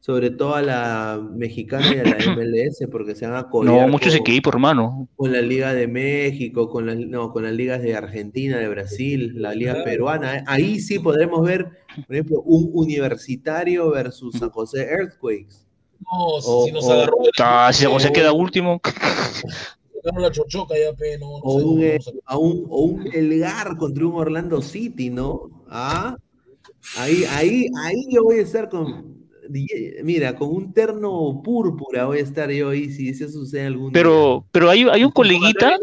Sobre 0.00 0.30
todo 0.30 0.54
a 0.56 0.62
la 0.62 1.20
mexicana 1.36 1.86
y 1.94 1.98
a 1.98 2.04
la 2.04 2.16
MLS, 2.34 2.88
porque 2.90 3.14
se 3.14 3.26
van 3.26 3.36
a 3.36 3.48
No, 3.62 3.86
muchos 3.88 4.14
con, 4.16 4.20
equipos, 4.26 4.54
hermano. 4.54 5.06
con 5.14 5.30
la 5.32 5.42
Liga 5.42 5.74
de 5.74 5.86
México, 5.86 6.70
con 6.70 6.86
las, 6.86 6.96
no, 6.96 7.30
con 7.30 7.42
las 7.44 7.52
ligas 7.52 7.82
de 7.82 7.94
Argentina, 7.94 8.56
de 8.58 8.68
Brasil, 8.68 9.34
la 9.36 9.54
Liga 9.54 9.72
Claro. 9.74 9.84
Peruana. 9.84 10.44
Ahí 10.46 10.80
sí 10.80 10.98
podremos 10.98 11.42
ver, 11.46 11.68
por 12.06 12.16
ejemplo, 12.16 12.40
un 12.40 12.70
universitario 12.72 13.90
versus 13.90 14.34
San 14.38 14.48
José 14.50 14.88
Earthquakes. 14.90 15.56
No, 16.00 16.08
O- 16.26 16.64
si 16.64 16.72
nos 16.72 16.84
o- 16.86 16.92
agarró 16.94 17.16
el- 17.22 17.30
Ah, 17.38 17.70
si 17.72 17.82
San 17.84 17.92
José 17.92 18.10
queda 18.12 18.32
último. 18.32 18.80
Ganó 20.04 20.20
la 20.20 20.30
chochoca 20.30 20.74
ya, 20.78 20.92
pe, 20.96 21.18
no, 21.18 21.26
no 21.26 21.40
O 21.42 21.58
sé, 21.60 21.64
un, 21.66 21.76
no 21.80 21.84
eh, 21.84 22.00
sé. 22.00 22.12
a 22.24 22.36
un, 22.38 22.66
o 22.68 22.82
un 22.82 23.06
Elgar 23.12 23.76
contra 23.76 24.06
un 24.06 24.14
Orlando 24.14 24.60
City, 24.60 25.10
¿no? 25.10 25.48
Ah, 25.68 26.16
ahí, 26.96 27.24
ahí, 27.30 27.66
ahí 27.84 28.06
yo 28.10 28.24
voy 28.24 28.38
a 28.38 28.42
estar 28.42 28.68
con, 28.68 29.22
mira, 30.02 30.34
con 30.34 30.48
un 30.48 30.72
terno 30.72 31.40
púrpura 31.44 32.06
voy 32.06 32.18
a 32.18 32.22
estar 32.22 32.50
yo 32.50 32.70
ahí 32.70 32.90
si 32.90 33.08
eso 33.08 33.28
sucede 33.28 33.66
algún 33.66 33.92
día. 33.92 34.02
Pero, 34.02 34.44
pero 34.50 34.70
hay, 34.70 34.84
hay 34.90 35.04
un 35.04 35.10
coleguita, 35.10 35.76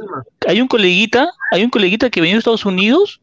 hay 0.47 0.61
un 0.61 0.67
coleguita, 0.67 1.31
hay 1.51 1.63
un 1.63 1.69
coleguita 1.69 2.09
que 2.09 2.21
venía 2.21 2.35
de 2.35 2.39
Estados 2.39 2.65
Unidos 2.65 3.21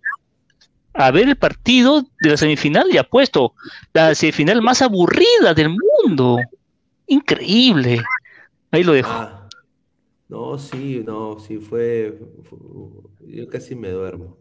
a 0.94 1.10
ver 1.10 1.28
el 1.28 1.36
partido 1.36 2.02
de 2.20 2.30
la 2.30 2.36
semifinal 2.36 2.86
y 2.90 2.96
ha 2.96 3.04
puesto 3.04 3.52
la 3.92 4.14
semifinal 4.14 4.62
más 4.62 4.80
aburrida 4.82 5.52
del 5.54 5.70
mundo. 6.04 6.38
Increíble. 7.06 8.02
Ahí 8.70 8.82
lo 8.82 8.92
dejo. 8.92 9.10
Ah, 9.10 9.45
no, 10.28 10.58
sí, 10.58 11.02
no, 11.06 11.38
sí 11.38 11.58
fue, 11.58 12.18
fue- 12.44 12.58
yo 13.34 13.48
casi 13.48 13.74
me 13.76 13.90
duermo. 13.90 14.36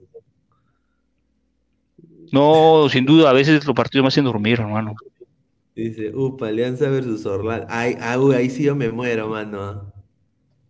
No, 2.32 2.88
sin 2.90 3.06
duda, 3.06 3.30
a 3.30 3.34
veces 3.34 3.66
los 3.66 3.76
partidos 3.76 4.04
me 4.04 4.08
hacen 4.10 4.26
dormir, 4.26 4.60
hermano. 4.60 4.94
Dice, 5.76 6.12
upa, 6.16 6.48
Alianza 6.48 6.90
versus 6.90 7.26
Orlando. 7.26 7.68
Ay, 7.70 7.96
ah, 8.00 8.18
uy, 8.20 8.36
ahí 8.36 8.50
sí 8.50 8.64
yo 8.64 8.76
me 8.76 8.92
muero, 8.92 9.28
mano. 9.28 9.92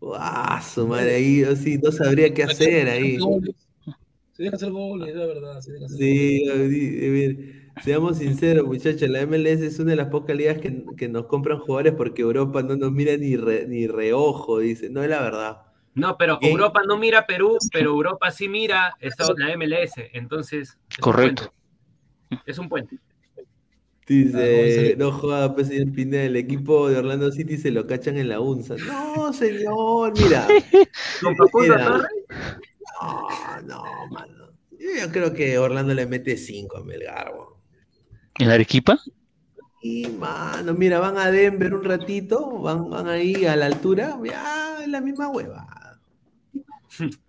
¡Guau! 0.01 0.61
su 0.63 0.87
madre, 0.87 1.15
ahí 1.15 1.41
yo 1.41 1.55
sí 1.55 1.77
no 1.83 1.91
sabría 1.91 2.33
qué 2.33 2.43
hacer 2.43 2.89
ahí. 2.89 3.17
Se 4.33 4.43
deja 4.43 4.55
hacer 4.55 4.71
goles, 4.71 5.15
la 5.15 5.25
verdad. 5.25 5.61
Se 5.61 5.71
deja 5.73 5.85
hacer 5.85 5.97
Sí, 5.97 6.45
goles. 6.47 6.69
sí, 6.71 7.05
a 7.07 7.11
ver, 7.11 7.37
seamos 7.83 8.17
sinceros, 8.19 8.65
muchachos, 8.65 9.09
la 9.09 9.25
MLS 9.25 9.61
es 9.61 9.79
una 9.79 9.91
de 9.91 9.97
las 9.97 10.07
pocas 10.07 10.35
ligas 10.35 10.59
que, 10.59 10.83
que 10.97 11.07
nos 11.09 11.25
compran 11.27 11.59
jugadores 11.59 11.93
porque 11.95 12.21
Europa 12.21 12.61
no 12.63 12.75
nos 12.75 12.91
mira 12.91 13.15
ni, 13.17 13.35
re- 13.35 13.67
ni 13.67 13.87
reojo, 13.87 14.59
dice. 14.59 14.89
No 14.89 15.03
es 15.03 15.09
la 15.09 15.21
verdad. 15.21 15.61
No, 15.93 16.17
pero 16.17 16.39
¿Qué? 16.39 16.51
Europa 16.51 16.81
no 16.87 16.97
mira 16.97 17.19
a 17.19 17.25
Perú, 17.25 17.57
pero 17.71 17.91
Europa 17.91 18.29
sí 18.31 18.49
mira 18.49 18.95
Estados- 18.99 19.37
la 19.37 19.55
MLS. 19.55 19.93
Entonces, 20.13 20.77
es 20.89 20.97
Correcto. 20.97 21.51
Es 22.45 22.57
un 22.57 22.67
puente. 22.69 22.97
Dice, 24.07 24.95
no 24.99 25.11
joda, 25.11 25.55
pues 25.55 25.67
señor 25.67 25.91
Pineda, 25.91 26.23
el 26.25 26.35
equipo 26.35 26.89
de 26.89 26.97
Orlando 26.97 27.31
City 27.31 27.57
se 27.57 27.71
lo 27.71 27.87
cachan 27.87 28.17
en 28.17 28.29
la 28.29 28.39
UNSA. 28.39 28.75
No, 28.77 29.33
señor, 29.33 30.13
mira. 30.21 30.47
¿Con 31.21 31.61
Mira. 31.63 31.85
Torres? 31.87 32.07
No, 33.01 33.61
no, 33.63 33.83
mano. 34.11 34.49
Yo 34.77 35.11
creo 35.11 35.33
que 35.33 35.57
Orlando 35.57 35.95
le 35.95 36.05
mete 36.05 36.37
5 36.37 36.77
a 36.77 36.83
Melgar, 36.83 37.33
weón. 37.33 37.54
¿En 38.39 38.49
Arequipa? 38.49 38.99
Y, 39.81 40.07
mano, 40.07 40.73
mira, 40.73 40.99
van 40.99 41.17
a 41.17 41.29
Denver 41.31 41.73
un 41.73 41.83
ratito, 41.83 42.59
van, 42.59 42.89
van 42.89 43.07
ahí 43.07 43.45
a 43.45 43.55
la 43.55 43.67
altura, 43.67 44.17
ya 44.25 44.79
es 44.81 44.87
la 44.87 44.99
misma 45.01 45.29
hueva. 45.29 45.67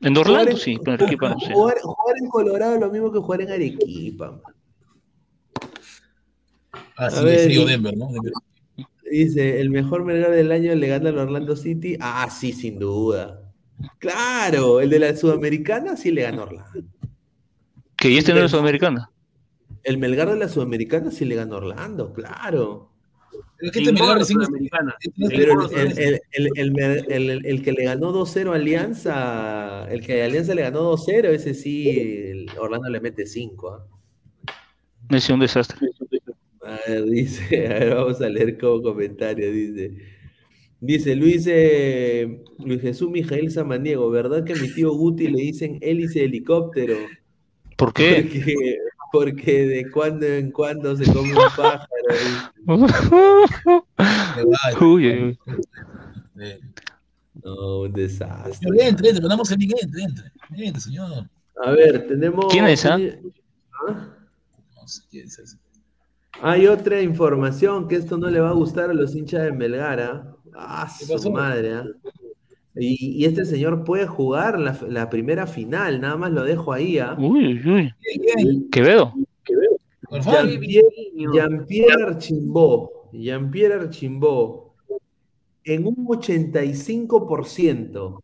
En 0.00 0.16
Orlando, 0.16 0.56
sí, 0.56 0.78
pero 0.82 0.94
en 0.96 1.02
Arequipa 1.02 1.28
no 1.30 1.40
sé. 1.40 1.52
Jugar, 1.52 1.76
jugar 1.82 2.16
en 2.22 2.28
Colorado 2.28 2.74
es 2.74 2.80
lo 2.80 2.90
mismo 2.90 3.12
que 3.12 3.18
jugar 3.18 3.40
en 3.42 3.50
Arequipa. 3.50 4.30
man. 4.32 4.40
Ah, 6.96 7.06
A 7.06 7.10
sí, 7.10 7.16
de 7.18 7.24
ver, 7.24 7.40
frío 7.44 7.62
y- 7.62 7.66
Denver, 7.66 7.96
¿no? 7.96 8.06
Denver. 8.12 8.32
Dice, 9.10 9.60
el 9.60 9.70
mejor 9.70 10.04
Melgar 10.04 10.30
del 10.32 10.50
año 10.50 10.74
le 10.74 10.88
gana 10.88 11.10
al 11.10 11.18
Orlando 11.18 11.54
City. 11.56 11.96
Ah, 12.00 12.28
sí, 12.30 12.52
sin 12.52 12.78
duda. 12.78 13.42
Claro, 13.98 14.80
el 14.80 14.90
de 14.90 14.98
la 14.98 15.16
Sudamericana 15.16 15.96
sí 15.96 16.10
le 16.10 16.22
gana 16.22 16.38
a 16.38 16.44
Orlando. 16.44 16.88
Que 17.96 18.12
ya 18.12 18.18
este 18.18 18.34
no 18.34 18.44
es 18.44 18.50
sudamericana. 18.50 19.10
El 19.86 19.98
Melgar 19.98 20.28
de 20.28 20.36
la 20.36 20.48
Sudamericana 20.48 21.12
sí 21.12 21.24
le 21.24 21.36
gana 21.36 21.54
a 21.54 21.58
Orlando, 21.58 22.12
claro. 22.12 22.90
Pero 23.56 23.70
que 23.70 23.78
este 23.78 23.92
Melgar 23.92 24.18
el, 27.08 27.62
que 27.62 27.72
le 27.72 27.84
ganó 27.84 28.12
2-0 28.12 28.50
a 28.50 28.56
Alianza, 28.56 29.88
el 29.88 30.04
que 30.04 30.22
a 30.22 30.24
Alianza 30.24 30.56
le 30.56 30.62
ganó 30.62 30.92
2-0, 30.96 31.26
ese 31.26 31.54
sí, 31.54 31.88
el 31.88 32.50
Orlando 32.58 32.88
le 32.90 33.00
mete 33.00 33.26
5. 33.26 33.70
¿ah? 33.70 33.86
Me 35.08 35.20
sido 35.20 35.34
un 35.34 35.40
desastre. 35.42 35.78
A 36.62 36.80
ver, 36.88 37.04
dice, 37.04 37.66
a 37.68 37.78
ver, 37.78 37.94
vamos 37.94 38.20
a 38.20 38.28
leer 38.28 38.58
como 38.58 38.82
comentario, 38.82 39.52
dice. 39.52 39.92
Dice 40.80 41.14
Luis, 41.14 41.46
eh, 41.48 42.42
Luis 42.58 42.82
Jesús 42.82 43.08
Mijael 43.08 43.52
Samaniego, 43.52 44.10
¿verdad 44.10 44.42
que 44.42 44.52
a 44.52 44.56
mi 44.56 44.68
tío 44.74 44.92
Guti 44.92 45.28
le 45.28 45.42
dicen 45.42 45.78
hélice 45.80 46.24
helicóptero? 46.24 46.96
¿Por 47.76 47.92
qué? 47.92 48.28
Porque, 48.32 48.78
porque 49.16 49.66
de 49.66 49.90
cuando 49.90 50.26
en 50.26 50.50
cuando 50.50 50.94
se 50.94 51.10
come 51.10 51.32
un 51.32 51.38
pájaro. 51.56 51.86
Uy, 54.80 55.08
uy, 55.08 55.22
uy. 55.22 55.38
Eh, 56.38 56.60
No, 57.42 57.80
un 57.80 57.92
desastre. 57.92 58.52
Señor, 58.52 58.76
entre, 58.80 59.08
entre, 59.08 59.22
mandamos 59.22 59.50
el 59.50 59.58
link, 59.58 59.72
entre, 59.80 60.02
entre. 60.02 60.32
Entre, 60.50 60.80
señor. 60.82 61.30
A 61.64 61.70
ver, 61.70 62.06
tenemos. 62.06 62.46
¿Quién 62.50 62.66
es, 62.66 62.84
ah? 62.84 62.98
¿Ah? 63.88 64.08
No 64.74 64.86
sé 64.86 65.02
quién 65.10 65.26
es 65.26 65.38
ese. 65.38 65.56
Hay 66.42 66.66
otra 66.66 67.00
información 67.00 67.88
que 67.88 67.96
esto 67.96 68.18
no 68.18 68.28
le 68.28 68.40
va 68.40 68.50
a 68.50 68.52
gustar 68.52 68.90
a 68.90 68.94
los 68.94 69.14
hinchas 69.14 69.44
de 69.44 69.52
Melgar. 69.52 70.00
¿ah? 70.00 70.36
Ah, 70.54 70.88
su 70.90 71.30
madre, 71.30 71.72
¿ah? 71.72 71.86
Y, 72.78 73.22
y 73.22 73.24
este 73.24 73.44
señor 73.44 73.84
puede 73.84 74.06
jugar 74.06 74.58
la, 74.58 74.78
la 74.88 75.10
primera 75.10 75.46
final, 75.46 76.00
nada 76.00 76.16
más 76.16 76.32
lo 76.32 76.44
dejo 76.44 76.72
ahí, 76.72 76.98
¿ah? 76.98 77.14
Uy, 77.18 77.60
uy. 77.66 77.92
Quevedo. 78.70 79.12
Jean-Pierre 80.10 80.88
Jean-Pierre 81.32 82.04
Archimbó, 82.04 83.10
Jean-Pierre 83.12 83.74
Archimbó, 83.74 84.74
en 85.64 85.86
un 85.86 86.06
85%, 86.06 88.22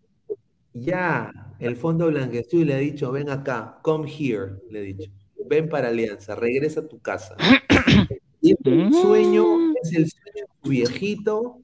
ya 0.74 1.30
el 1.58 1.76
Fondo 1.76 2.06
Blanqueazul 2.06 2.66
le 2.66 2.74
ha 2.74 2.78
dicho, 2.78 3.12
ven 3.12 3.28
acá, 3.30 3.78
come 3.82 4.10
here, 4.10 4.54
le 4.70 4.80
he 4.80 4.94
dicho, 4.94 5.10
ven 5.48 5.68
para 5.68 5.88
Alianza, 5.88 6.34
regresa 6.34 6.80
a 6.80 6.88
tu 6.88 6.98
casa. 7.00 7.36
Y 8.44 8.56
el 8.64 8.92
sueño 8.92 9.44
es 9.80 9.94
el 9.94 10.10
sueño 10.10 10.34
de 10.34 10.42
su 10.64 10.68
viejito, 10.68 11.60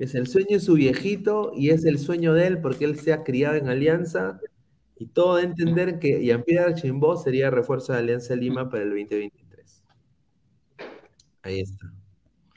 es 0.00 0.14
el 0.14 0.26
sueño 0.26 0.48
de 0.52 0.60
su 0.60 0.74
viejito 0.74 1.52
y 1.54 1.70
es 1.70 1.84
el 1.84 1.98
sueño 1.98 2.32
de 2.32 2.46
él 2.46 2.60
porque 2.60 2.86
él 2.86 2.98
se 2.98 3.12
ha 3.12 3.22
criado 3.22 3.56
en 3.56 3.68
Alianza 3.68 4.40
y 4.98 5.06
todo 5.06 5.36
de 5.36 5.44
entender 5.44 5.98
que 5.98 6.24
Jean-Pierre 6.24 6.72
Archimbó 6.72 7.16
sería 7.16 7.50
refuerzo 7.50 7.92
de 7.92 7.98
Alianza 7.98 8.34
Lima 8.34 8.68
para 8.70 8.82
el 8.82 8.90
2023. 8.90 9.82
Ahí 11.42 11.60
está. 11.60 11.86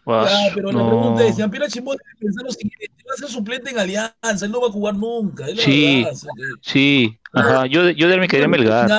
Ya, 0.06 0.52
pero 0.54 0.72
la 0.72 0.88
pregunta 0.88 1.26
es, 1.26 1.38
Jean-Pierre 1.38 1.68
Chimbo 1.68 1.92
debe 1.92 2.20
pensar 2.20 2.44
lo 2.44 2.52
siguiente, 2.52 3.04
va 3.10 3.14
a 3.14 3.18
ser 3.18 3.30
suplente 3.30 3.70
en 3.72 3.80
Alianza, 3.80 4.46
él 4.46 4.52
no 4.52 4.62
va 4.62 4.68
a 4.68 4.72
jugar 4.72 4.96
nunca, 4.96 5.48
es 5.48 5.56
la 5.56 5.64
Sí, 5.64 6.04
verdad, 6.04 6.20
sí. 6.62 7.18
Ajá. 7.32 7.66
Yo, 7.68 7.90
yo 7.90 8.08
de 8.08 8.14
él 8.14 8.20
me 8.20 8.28
quedaría 8.28 8.46
en 8.46 8.52
Melgar. 8.52 8.90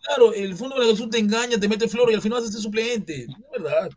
Claro, 0.00 0.32
el 0.34 0.54
fondo 0.56 0.80
de 0.80 0.92
la 0.92 1.10
te 1.10 1.18
engaña, 1.18 1.60
te 1.60 1.68
mete 1.68 1.88
flor 1.88 2.10
y 2.10 2.14
al 2.14 2.20
final 2.20 2.40
vas 2.40 2.48
a 2.48 2.52
ser 2.52 2.60
suplente, 2.60 3.22
es 3.22 3.28
verdad. 3.52 3.90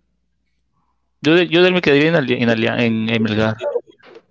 Yo 1.25 1.41
yo 1.41 1.61
de 1.61 1.67
él 1.67 1.73
me 1.73 1.81
quedaría 1.81 2.09
en, 2.09 2.15
en, 2.15 2.49
en, 2.49 3.09
en 3.09 3.23
Melgar. 3.23 3.57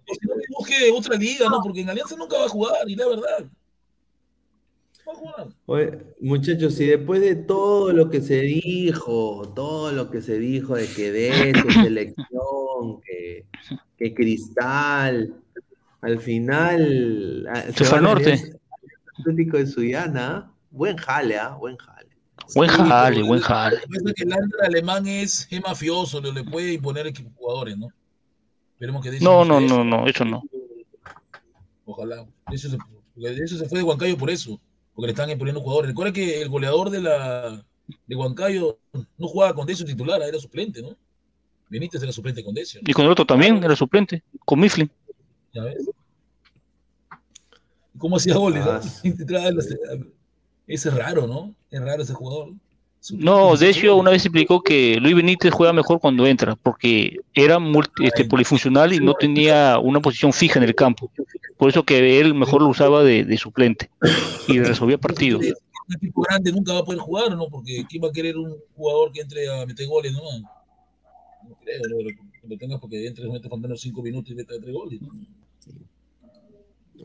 O 0.09 0.15
si 0.15 0.27
no, 0.27 0.35
que 0.37 0.53
busque 0.53 0.93
otra 0.93 1.16
liga, 1.16 1.49
¿no? 1.49 1.61
Porque 1.62 1.81
en 1.81 1.91
Alianza 1.91 2.16
nunca 2.16 2.39
va 2.39 2.45
a 2.45 2.49
jugar, 2.49 2.89
y 2.89 2.95
la 2.95 3.09
verdad. 3.09 3.51
Oye, 5.66 5.99
muchachos, 6.21 6.79
y 6.81 6.87
después 6.87 7.21
de 7.21 7.35
todo 7.35 7.93
lo 7.93 8.09
que 8.09 8.21
se 8.21 8.41
dijo, 8.41 9.53
todo 9.55 9.93
lo 9.93 10.11
que 10.11 10.23
se 10.23 10.39
dijo 10.39 10.77
de 10.77 10.87
que 10.87 11.12
de 11.12 11.53
su 11.61 11.71
selección, 11.83 13.01
que, 13.05 13.47
que 13.99 14.15
Cristal, 14.15 15.35
al 16.01 16.19
final 16.21 17.47
ah, 17.53 17.62
Se 17.75 17.85
fue 17.85 17.99
al 17.99 18.05
a 18.05 18.09
norte. 18.09 18.53
Atlético 19.19 19.59
de 19.59 19.66
Suyana, 19.66 20.53
buen 20.71 20.97
jale, 20.97 21.39
¿ah? 21.39 21.57
Buen 21.59 21.77
jale. 21.77 22.03
Buen 22.55 22.69
jale, 22.71 23.23
buen 23.23 23.41
jale. 23.41 23.79
El 24.16 24.33
alemán 24.62 25.07
es, 25.07 25.47
es 25.51 25.62
mafioso, 25.62 26.21
le, 26.21 26.33
le 26.33 26.45
puede 26.45 26.75
imponer 26.75 27.12
jugadores, 27.37 27.77
¿no? 27.77 27.89
Esperemos 28.75 29.03
que 29.03 29.19
No, 29.21 29.45
no, 29.45 29.61
no, 29.61 29.85
no, 29.85 30.07
eso 30.07 30.25
no. 30.25 30.43
Ojalá. 31.87 32.27
De 32.49 32.57
eso, 32.57 32.69
se, 32.69 32.79
eso 33.43 33.59
se 33.59 33.69
fue 33.69 33.79
de 33.79 33.85
Huancayo 33.85 34.19
por 34.19 34.31
eso, 34.31 34.61
porque 34.95 35.07
le 35.07 35.12
están 35.12 35.31
imponiendo 35.31 35.61
jugadores. 35.61 35.91
Recuerda 35.91 36.12
que 36.12 36.43
el 36.43 36.49
goleador 36.49 36.91
de 36.91 37.01
la 37.01 37.65
de 38.07 38.16
Huancayo 38.16 38.79
no 39.19 39.29
jugaba 39.29 39.55
con 39.55 39.66
Decio 39.66 39.87
titular, 39.87 40.21
era 40.23 40.39
suplente, 40.39 40.83
¿no? 40.83 40.97
Benítez 41.69 42.03
era 42.03 42.12
suplente 42.12 42.45
con 42.45 42.55
Decio. 42.55 42.81
Y 42.85 42.93
con 42.93 43.05
el 43.05 43.11
otro 43.11 43.25
también 43.25 43.62
era 43.62 43.77
suplente, 43.77 44.23
con 44.45 44.61
Mifflin. 44.61 44.91
¿Ya 45.53 45.62
¿Cómo 47.99 48.16
hacía 48.16 48.35
goles? 48.35 48.65
Ah, 48.66 48.81
no? 49.05 50.07
Es 50.66 50.95
raro, 50.95 51.27
¿no? 51.27 51.55
Es 51.70 51.81
raro 51.81 52.03
ese 52.03 52.15
jugador. 52.15 52.55
No, 53.12 53.55
de 53.55 53.69
hecho, 53.69 53.97
una 53.97 54.11
vez 54.11 54.24
explicó 54.24 54.62
que 54.62 54.97
Luis 54.99 55.15
Benítez 55.15 55.53
juega 55.53 55.74
mejor 55.74 56.01
cuando 56.01 56.27
entra, 56.27 56.57
porque 56.57 57.19
era 57.35 57.59
multi- 57.59 58.07
este, 58.07 58.24
polifuncional 58.24 58.95
y 58.95 58.99
no 58.99 59.12
tenía 59.12 59.78
una 59.78 60.01
posición 60.01 60.32
fija 60.32 60.59
en 60.59 60.65
el 60.65 60.74
campo. 60.74 61.11
Por 61.59 61.69
eso 61.69 61.82
que 61.85 62.19
él 62.19 62.32
mejor 62.35 62.62
lo 62.62 62.69
usaba 62.69 63.05
de, 63.05 63.24
de 63.24 63.36
suplente 63.36 63.91
y 64.49 64.59
resolvía 64.59 64.97
partidos. 64.97 65.43
Un 65.86 65.97
equipo 65.97 66.23
grande 66.23 66.51
nunca 66.51 66.73
va 66.73 66.78
a 66.78 66.85
poder 66.85 67.01
jugar, 67.01 67.36
¿no? 67.36 67.47
Porque 67.49 67.85
¿quién 67.86 68.03
va 68.03 68.09
a 68.09 68.12
querer 68.12 68.39
un 68.39 68.57
jugador 68.74 69.12
que 69.12 69.20
entre 69.20 69.51
a 69.51 69.66
meter 69.66 69.86
goles, 69.86 70.12
no? 70.15 70.23
No 71.47 71.57
creo, 71.62 71.81
¿no? 71.91 71.99
Que 72.41 72.49
lo 72.49 72.57
tengas 72.57 72.81
porque 72.81 73.07
entre 73.07 73.28
mete 73.28 73.51
por 73.51 73.59
menos 73.59 73.82
cinco 73.82 74.01
minutos 74.03 74.31
y 74.31 74.35
mete 74.35 74.59
tres 74.59 74.73
goles. 74.73 74.99
¿no? 75.03 75.09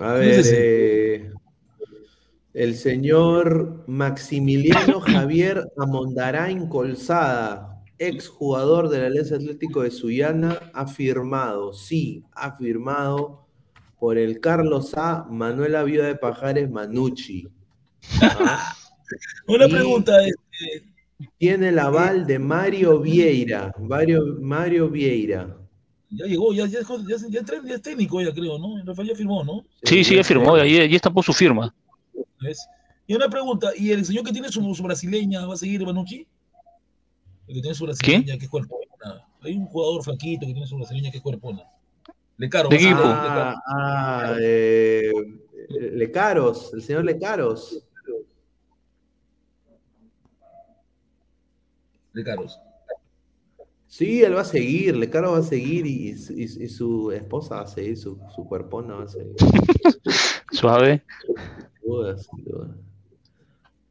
A 0.05 0.17
¿Quién 0.17 0.29
ver, 0.29 0.45
eh, 0.45 1.31
el 2.59 2.75
señor 2.75 3.85
Maximiliano 3.87 4.99
Javier 4.99 5.63
Amondarain 5.77 6.67
Colzada, 6.67 7.81
ex 7.97 8.27
jugador 8.27 8.89
del 8.89 9.05
Alianza 9.05 9.35
Atlético 9.35 9.83
de 9.83 9.91
Sullana, 9.91 10.59
ha 10.73 10.85
firmado, 10.85 11.71
sí, 11.71 12.25
ha 12.33 12.57
firmado 12.57 13.47
por 13.97 14.17
el 14.17 14.41
Carlos 14.41 14.93
A. 14.97 15.25
Manuela 15.29 15.83
Viuda 15.83 16.07
de 16.07 16.15
Pajares 16.15 16.69
Manucci. 16.69 17.47
¿Ah? 18.21 18.75
Una 19.47 19.65
Y 19.65 19.71
pregunta, 19.71 20.17
este, 20.21 20.83
Tiene 21.37 21.69
el 21.69 21.79
aval 21.79 22.27
de 22.27 22.39
Mario 22.39 22.99
Vieira, 22.99 23.73
Mario, 23.79 24.21
Mario 24.41 24.89
Vieira. 24.89 25.55
ya 26.09 26.25
llegó, 26.25 26.53
ya, 26.53 26.65
ya, 26.65 26.81
ya, 26.81 27.15
ya, 27.29 27.41
ya 27.65 27.75
es 27.75 27.81
técnico, 27.81 28.21
ya 28.21 28.33
creo, 28.33 28.59
¿no? 28.59 28.83
Rafael 28.83 29.07
ya 29.07 29.15
firmó, 29.15 29.45
¿no? 29.45 29.63
Sí, 29.83 30.03
sí, 30.03 30.17
ya 30.17 30.25
firmó, 30.25 30.55
ahí, 30.55 30.75
ahí 30.77 30.93
estampó 30.93 31.23
su 31.23 31.31
firma. 31.31 31.73
¿Ves? 32.41 32.67
Y 33.07 33.15
una 33.15 33.27
pregunta, 33.29 33.71
¿y 33.75 33.91
el 33.91 34.05
señor 34.05 34.23
que 34.23 34.31
tiene 34.31 34.49
su, 34.49 34.73
su 34.75 34.83
brasileña 34.83 35.45
va 35.45 35.53
a 35.55 35.57
seguir 35.57 35.83
Manucci? 35.85 36.27
El 37.47 37.55
que 37.55 37.61
tiene 37.61 37.73
su 37.75 37.85
brasileña, 37.85 38.37
que 38.37 38.45
es 38.45 38.49
cuerpona. 38.49 38.85
Hay 39.41 39.55
un 39.55 39.65
jugador 39.65 40.03
flaquito 40.03 40.45
que 40.45 40.51
tiene 40.53 40.67
su 40.67 40.75
brasileña 40.77 41.09
que 41.11 41.17
es 41.17 41.23
cuerpona. 41.23 41.63
Le 42.37 42.49
caro. 42.49 42.69
De 42.69 42.75
va 42.75 42.81
a 42.81 42.83
seguir, 42.83 42.93
equipo. 42.97 43.07
Le 43.07 43.13
Caro. 43.15 43.39
Ah, 43.39 43.63
ah, 43.67 44.35
eh, 44.41 45.11
Lecaros, 45.93 46.73
el 46.73 46.81
señor 46.83 47.05
Lecaros. 47.05 47.83
De 52.13 52.23
caros. 52.23 52.59
Sí, 53.87 54.23
él 54.23 54.35
va 54.35 54.41
a 54.41 54.45
seguir, 54.45 54.95
Lecaro 54.95 55.31
va 55.31 55.39
a 55.39 55.43
seguir 55.43 55.85
y, 55.85 56.09
y 56.09 56.15
su- 56.17 56.33
y 56.33 56.47
su- 56.47 56.61
y 56.61 56.69
su 56.69 57.11
esposa 57.11 57.55
va 57.55 57.61
a 57.61 57.67
seguir, 57.67 57.97
su, 57.97 58.19
su 58.35 58.45
cuerpona 58.45 58.95
va 58.95 59.03
a 59.03 59.07
seguir. 59.07 59.33
Suave. 60.51 61.03
Sin 61.89 61.95
duda, 61.97 62.17
sin 62.17 62.43
duda. 62.43 62.75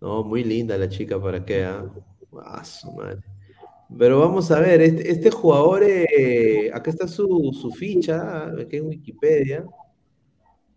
No, 0.01 0.23
muy 0.23 0.45
linda 0.45 0.79
la 0.79 0.89
chica, 0.89 1.21
¿para 1.21 1.45
qué? 1.45 1.65
ah? 1.65 1.85
Ah, 2.45 2.65
su 2.65 2.91
madre. 2.93 3.21
Pero 3.99 4.21
vamos 4.21 4.51
a 4.51 4.61
ver, 4.61 4.81
este, 4.83 5.11
este 5.11 5.31
jugador, 5.31 5.83
eh, 5.83 6.71
acá 6.73 6.91
está 6.91 7.09
su, 7.09 7.51
su 7.59 7.71
ficha, 7.73 8.47
aquí 8.49 8.77
en 8.77 8.87
Wikipedia. 8.87 9.67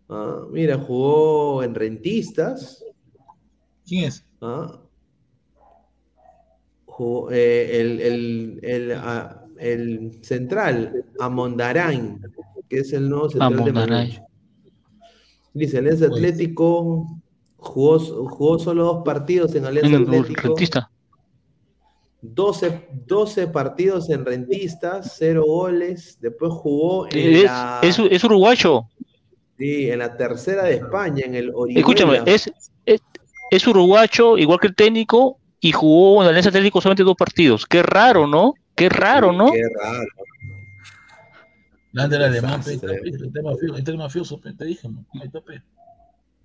Ah, 0.08 0.44
mira, 0.50 0.78
jugó 0.78 1.62
en 1.62 1.74
Rentistas. 1.74 2.84
¿Quién 3.86 4.04
es? 4.06 4.24
Ah. 4.40 4.80
Jugó, 6.86 7.30
eh, 7.30 7.80
el, 7.80 8.00
el- 8.00 8.60
el, 8.62 8.92
ah, 8.96 9.44
el 9.58 10.18
central, 10.24 11.04
Amondarain, 11.20 12.20
que 12.68 12.78
es 12.78 12.92
el 12.92 13.08
nuevo 13.08 13.28
central 13.30 13.64
de. 13.64 13.72
Manucci. 13.72 14.18
Dice, 15.54 15.78
Alianza 15.78 16.06
Atlético 16.06 17.06
jugó, 17.56 17.98
jugó 17.98 18.58
solo 18.58 18.84
dos 18.84 19.02
partidos 19.04 19.54
en 19.54 19.66
Alianza 19.66 19.88
En 19.88 19.94
el 19.94 20.02
Atlético. 20.08 20.40
rentista. 20.48 20.90
12, 22.22 22.88
12 23.06 23.48
partidos 23.48 24.08
en 24.10 24.24
Rentistas, 24.24 25.16
0 25.18 25.44
goles. 25.44 26.18
Después 26.20 26.52
jugó 26.52 27.06
en 27.10 27.18
Es, 27.36 27.42
la, 27.44 27.80
es, 27.82 27.98
es 27.98 28.24
uruguayo. 28.24 28.84
sí, 29.58 29.90
en 29.90 29.98
la 29.98 30.16
tercera 30.16 30.64
de 30.64 30.74
España, 30.74 31.24
en 31.26 31.34
el 31.34 31.50
Orihuela. 31.50 31.80
Escúchame, 31.80 32.22
es, 32.26 32.52
es, 32.86 33.00
es 33.50 33.66
uruguayo, 33.66 34.38
igual 34.38 34.60
que 34.60 34.68
el 34.68 34.74
técnico, 34.76 35.38
y 35.60 35.72
jugó 35.72 36.20
en 36.20 36.26
la 36.26 36.30
Alianza 36.30 36.50
Atlético 36.50 36.80
solamente 36.80 37.02
dos 37.02 37.16
partidos. 37.16 37.66
Qué 37.66 37.82
raro, 37.82 38.26
¿no? 38.28 38.54
Qué 38.76 38.88
raro, 38.88 39.32
¿no? 39.32 39.50
Qué 39.50 39.62
raro. 39.82 40.06
Grande 41.92 42.16
el 42.16 42.22
alemán, 42.22 42.60
este 42.60 42.74
es 42.74 43.42
mafioso, 43.42 43.76
este 43.76 43.90
es 43.90 43.96
mafioso, 43.96 44.40
te 44.56 44.64
dije, 44.64 44.88
¿no? 44.88 45.04
Ahí 45.14 45.26
está. 45.26 45.40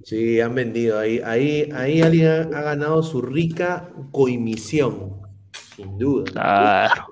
Sí, 0.03 0.40
han 0.40 0.53
vendido. 0.53 0.99
Ahí, 0.99 1.19
ahí, 1.24 1.69
ahí 1.74 2.02
alguien 2.02 2.28
ha, 2.28 2.41
ha 2.41 2.61
ganado 2.61 3.02
su 3.02 3.22
rica 3.22 3.90
coimisión. 4.11 5.22
Sin 5.76 5.98
duda. 5.98 6.32
Claro. 6.32 7.07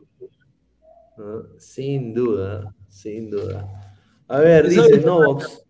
¿no? 1.17 1.59
Sin 1.59 2.13
duda, 2.13 2.75
sin 2.89 3.29
duda. 3.29 3.95
A 4.27 4.39
ver, 4.39 4.71
¿Sabes 4.71 4.91
dice? 4.91 5.05
Novox. 5.05 5.63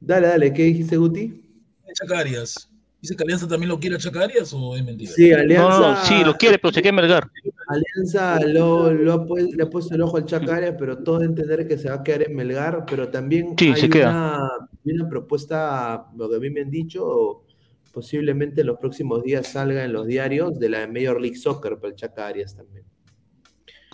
Dale, 0.00 0.28
dale, 0.28 0.52
¿qué 0.52 0.62
dijiste, 0.64 0.96
Guti? 0.96 1.44
Chacarias. 1.92 2.70
¿Dice 3.00 3.14
que 3.14 3.22
Alianza 3.22 3.46
también 3.46 3.68
lo 3.68 3.78
quiere 3.78 3.94
a 3.96 3.98
Chacarias 3.98 4.52
o 4.52 4.76
es 4.76 4.84
mentira? 4.84 5.12
Sí, 5.12 5.32
Alianza. 5.32 5.92
No, 5.92 6.04
sí, 6.04 6.24
lo 6.24 6.34
quiere, 6.36 6.58
pero 6.58 6.72
se 6.74 6.82
quiere 6.82 6.96
Melgar. 6.96 7.30
Alianza 7.68 8.40
lo, 8.46 8.92
le 8.92 9.62
ha 9.62 9.70
puesto 9.70 9.94
el 9.94 10.02
ojo 10.02 10.16
al 10.16 10.24
Chacaria, 10.24 10.76
pero 10.76 10.98
todo 10.98 11.22
entender 11.22 11.68
que 11.68 11.78
se 11.78 11.88
va 11.90 11.96
a 11.96 12.02
quedar 12.02 12.22
en 12.22 12.34
Melgar, 12.34 12.84
pero 12.90 13.08
también 13.08 13.54
Sí, 13.56 13.68
hay 13.72 13.80
se 13.82 13.88
queda. 13.88 14.50
una, 14.84 15.08
propuesta, 15.08 16.06
lo 16.16 16.28
que 16.28 16.36
a 16.36 16.40
mí 16.40 16.50
me 16.50 16.62
han 16.62 16.70
dicho, 16.70 17.44
posiblemente 17.92 18.62
en 18.62 18.66
los 18.66 18.78
próximos 18.80 19.22
días 19.22 19.46
salga 19.46 19.84
en 19.84 19.92
los 19.92 20.06
diarios 20.06 20.58
de 20.58 20.68
la 20.68 20.86
Major 20.88 21.20
League 21.20 21.36
Soccer 21.36 21.76
para 21.76 21.88
el 21.90 21.94
Chacarias 21.94 22.56
también. 22.56 22.84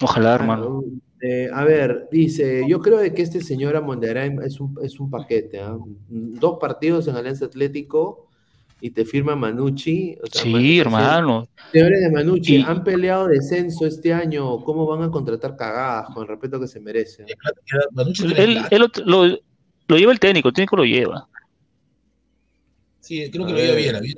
Ojalá, 0.01 0.33
Ah, 0.33 0.37
hermano. 0.37 0.83
Eh, 1.21 1.49
a 1.53 1.65
ver, 1.65 2.09
dice, 2.11 2.65
yo 2.69 2.81
creo 2.81 2.99
de 2.99 3.13
que 3.15 3.23
este 3.23 3.41
señor 3.43 3.77
Amondarain 3.77 4.41
es 4.43 4.61
un, 4.61 4.77
es 4.83 4.99
un 4.99 5.11
paquete. 5.11 5.61
¿ah? 5.61 5.77
Dos 6.09 6.59
partidos 6.61 7.07
en 7.09 7.17
Alianza 7.17 7.45
Atlético 7.47 8.29
y 8.81 8.91
te 8.91 9.05
firma 9.05 9.35
Manucci. 9.37 10.17
O 10.23 10.27
sea, 10.27 10.43
Sí, 10.43 10.53
Manucci- 10.53 10.81
hermano. 10.81 11.49
Señores 11.73 12.01
de 12.01 12.11
Manucci, 12.11 12.57
Y- 12.57 12.63
han 12.63 12.85
peleado 12.85 13.29
descenso 13.29 13.87
este 13.87 14.13
año. 14.13 14.63
¿Cómo 14.65 14.87
van 14.87 15.03
a 15.03 15.11
contratar 15.11 15.57
cagadas 15.57 16.13
con 16.13 16.23
el 16.23 16.29
respeto 16.29 16.61
que 16.61 16.67
se 16.69 16.81
merecen? 16.81 17.27
Él, 18.37 18.59
él 18.71 18.79
lo, 18.81 18.89
lo- 19.27 19.39
lo 19.89 19.97
lleva 19.99 20.13
el 20.13 20.21
técnico, 20.21 20.49
el 20.49 20.55
técnico 20.55 20.77
lo 20.77 20.85
lleva. 20.85 21.29
Sí, 23.01 23.31
creo 23.31 23.47
que 23.47 23.53
A 23.53 23.55
lo 23.57 23.61
lleva 23.63 23.77
bien, 23.77 24.01
bien. 24.01 24.15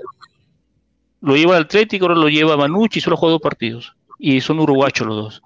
Lo 1.23 1.35
lleva 1.37 1.57
al 1.57 1.63
Atlético, 1.65 2.05
ahora 2.07 2.15
lo 2.21 2.29
lleva 2.29 2.57
Manucci, 2.57 3.01
solo 3.01 3.17
jugado 3.17 3.33
dos 3.35 3.43
partidos. 3.43 3.97
Y 4.19 4.41
son 4.41 4.61
uruguachos 4.61 5.07
los 5.07 5.17
dos. 5.17 5.43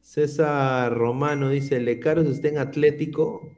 César 0.00 0.92
Romano 0.94 1.50
dice, 1.50 1.80
Lecaros 1.80 2.26
está 2.26 2.48
en 2.48 2.58
Atlético. 2.58 3.48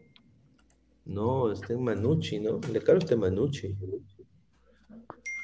No, 1.09 1.51
está 1.51 1.73
en 1.73 1.83
Manucci, 1.83 2.39
¿no? 2.39 2.61
Lecaros 2.71 3.03
está 3.03 3.15
en 3.15 3.21
Manucci. 3.21 3.75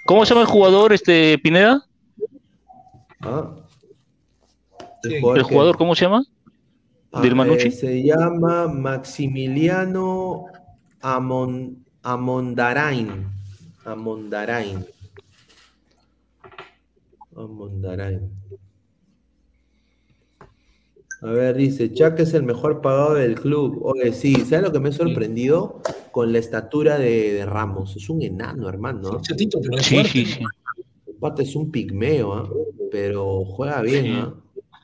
¿Cómo 0.04 0.24
se 0.24 0.30
llama 0.34 0.42
el 0.42 0.46
jugador, 0.46 0.92
este 0.92 1.38
Pineda? 1.38 1.82
Ah. 3.20 3.56
¿El 5.02 5.42
jugador 5.42 5.78
cómo 5.78 5.94
se 5.94 6.04
llama? 6.04 6.22
Ah, 7.10 7.22
¿Del 7.22 7.34
Manucci? 7.34 7.68
eh, 7.68 7.70
se 7.70 8.02
llama 8.02 8.68
Maximiliano 8.68 10.44
Amon, 11.00 11.82
Amondarain. 12.02 13.26
Amondarain. 13.86 14.84
Amondarain. 17.34 18.30
A 21.24 21.30
ver, 21.30 21.56
dice, 21.56 21.90
Chac 21.90 22.20
es 22.20 22.34
el 22.34 22.42
mejor 22.42 22.82
pagado 22.82 23.14
del 23.14 23.34
club. 23.40 23.80
Oye, 23.82 24.12
sí, 24.12 24.34
¿sabes 24.44 24.66
lo 24.66 24.72
que 24.72 24.78
me 24.78 24.90
ha 24.90 24.92
sorprendido? 24.92 25.80
Con 26.12 26.32
la 26.34 26.38
estatura 26.38 26.98
de, 26.98 27.32
de 27.32 27.46
Ramos. 27.46 27.96
Es 27.96 28.10
un 28.10 28.20
enano, 28.20 28.68
hermano. 28.68 29.22
Chatito, 29.22 29.58
pero 29.62 29.78
es 29.78 29.86
Sí, 29.86 29.94
fuerte. 29.94 30.10
sí, 30.12 30.24
sí. 30.26 30.40
Es 31.38 31.56
un 31.56 31.70
pigmeo, 31.70 32.34
¿ah? 32.34 32.50
pero 32.90 33.42
juega 33.46 33.80
bien. 33.80 34.12
¿ah? 34.16 34.34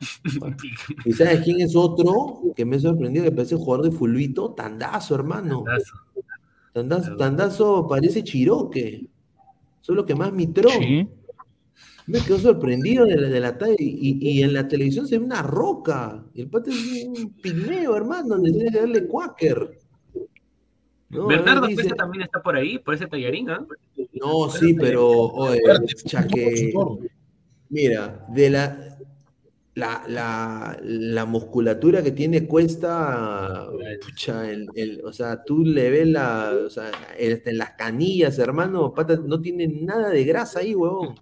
¿Y 1.04 1.12
sabes 1.12 1.40
quién 1.40 1.60
es 1.60 1.76
otro 1.76 2.40
que 2.56 2.64
me 2.64 2.76
ha 2.76 2.80
sorprendido? 2.80 3.26
Que 3.26 3.32
parece 3.32 3.56
jugador 3.56 3.90
de 3.90 3.92
fulbito, 3.92 4.52
Tandazo, 4.52 5.14
hermano. 5.14 5.64
Tandazo, 6.72 7.16
Tandazo 7.16 7.86
parece 7.86 8.24
Chiroque. 8.24 9.06
Eso 9.82 9.92
es 9.92 9.96
lo 9.96 10.06
que 10.06 10.14
más 10.14 10.32
me 10.32 10.44
entró. 10.44 10.70
Me 12.06 12.18
quedó 12.20 12.38
sorprendido 12.38 13.04
de 13.06 13.16
la, 13.16 13.28
de 13.28 13.40
la 13.40 13.56
talla. 13.58 13.76
Y, 13.78 14.18
y 14.20 14.42
en 14.42 14.52
la 14.52 14.66
televisión 14.68 15.06
se 15.06 15.18
ve 15.18 15.24
una 15.24 15.42
roca. 15.42 16.24
Y 16.34 16.42
el 16.42 16.48
pata 16.48 16.70
es 16.70 17.06
un 17.06 17.32
pigmeo, 17.40 17.96
hermano, 17.96 18.28
donde 18.36 18.52
tiene 18.52 18.70
que 18.70 18.78
darle 18.80 19.06
cuáquer. 19.06 19.78
No, 21.08 21.26
Bernardo 21.26 21.66
dice- 21.66 21.82
Pesa 21.84 21.94
también 21.96 22.22
está 22.22 22.40
por 22.42 22.54
ahí, 22.56 22.78
por 22.78 22.94
ese 22.94 23.06
tallarín, 23.06 23.50
¿ah? 23.50 23.66
No, 24.14 24.48
sí, 24.50 24.74
pero 24.74 25.08
oye, 25.32 26.72
mira, 27.68 28.24
de 28.28 28.50
la, 28.50 28.96
la, 29.74 30.04
la, 30.08 30.78
la 30.82 31.24
musculatura 31.26 32.02
que 32.02 32.12
tiene 32.12 32.46
Cuesta, 32.46 33.66
pucha, 34.04 34.48
el- 34.50 34.68
el- 34.74 35.02
o 35.04 35.12
sea, 35.12 35.42
tú 35.42 35.64
le 35.64 35.90
ves 35.90 36.06
la, 36.08 36.52
o 36.66 36.70
sea, 36.70 36.90
el- 37.18 37.42
en 37.44 37.58
las 37.58 37.72
canillas, 37.72 38.38
hermano, 38.38 38.94
pata, 38.94 39.16
no 39.16 39.40
tiene 39.40 39.66
nada 39.66 40.10
de 40.10 40.24
grasa 40.24 40.60
ahí, 40.60 40.74
huevón. 40.76 41.16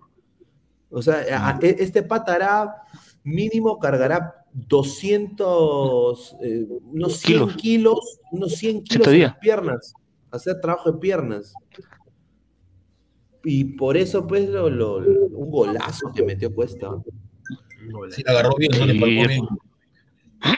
O 0.91 1.03
sea, 1.03 1.25
a- 1.37 1.51
a- 1.51 1.59
este 1.61 2.03
pata 2.03 2.35
hará, 2.35 2.75
mínimo 3.25 3.79
cargará 3.79 4.35
200, 4.53 6.37
eh, 6.43 6.67
unos 6.93 7.17
100 7.19 7.39
Kilos. 7.41 7.57
kilos, 7.57 8.21
unos 8.33 8.53
100 8.53 8.83
kilos 8.83 9.07
las 9.07 9.37
piernas, 9.39 9.93
hacer 10.31 10.61
trabajo 10.61 10.93
de 10.93 10.99
piernas. 10.99 11.53
Y 13.45 13.65
por 13.65 13.97
eso, 13.97 14.27
pues, 14.27 14.49
lo, 14.49 14.69
lo- 14.71 14.99
un 14.99 15.51
golazo 15.51 16.11
que 16.15 16.23
metió 16.23 16.53
Cuesta. 16.55 16.91
Sí, 18.11 18.23
la 18.25 18.33
agarró 18.33 18.51
bien, 18.59 18.73
no 18.79 18.87
le 18.87 18.93
bien. 18.95 19.43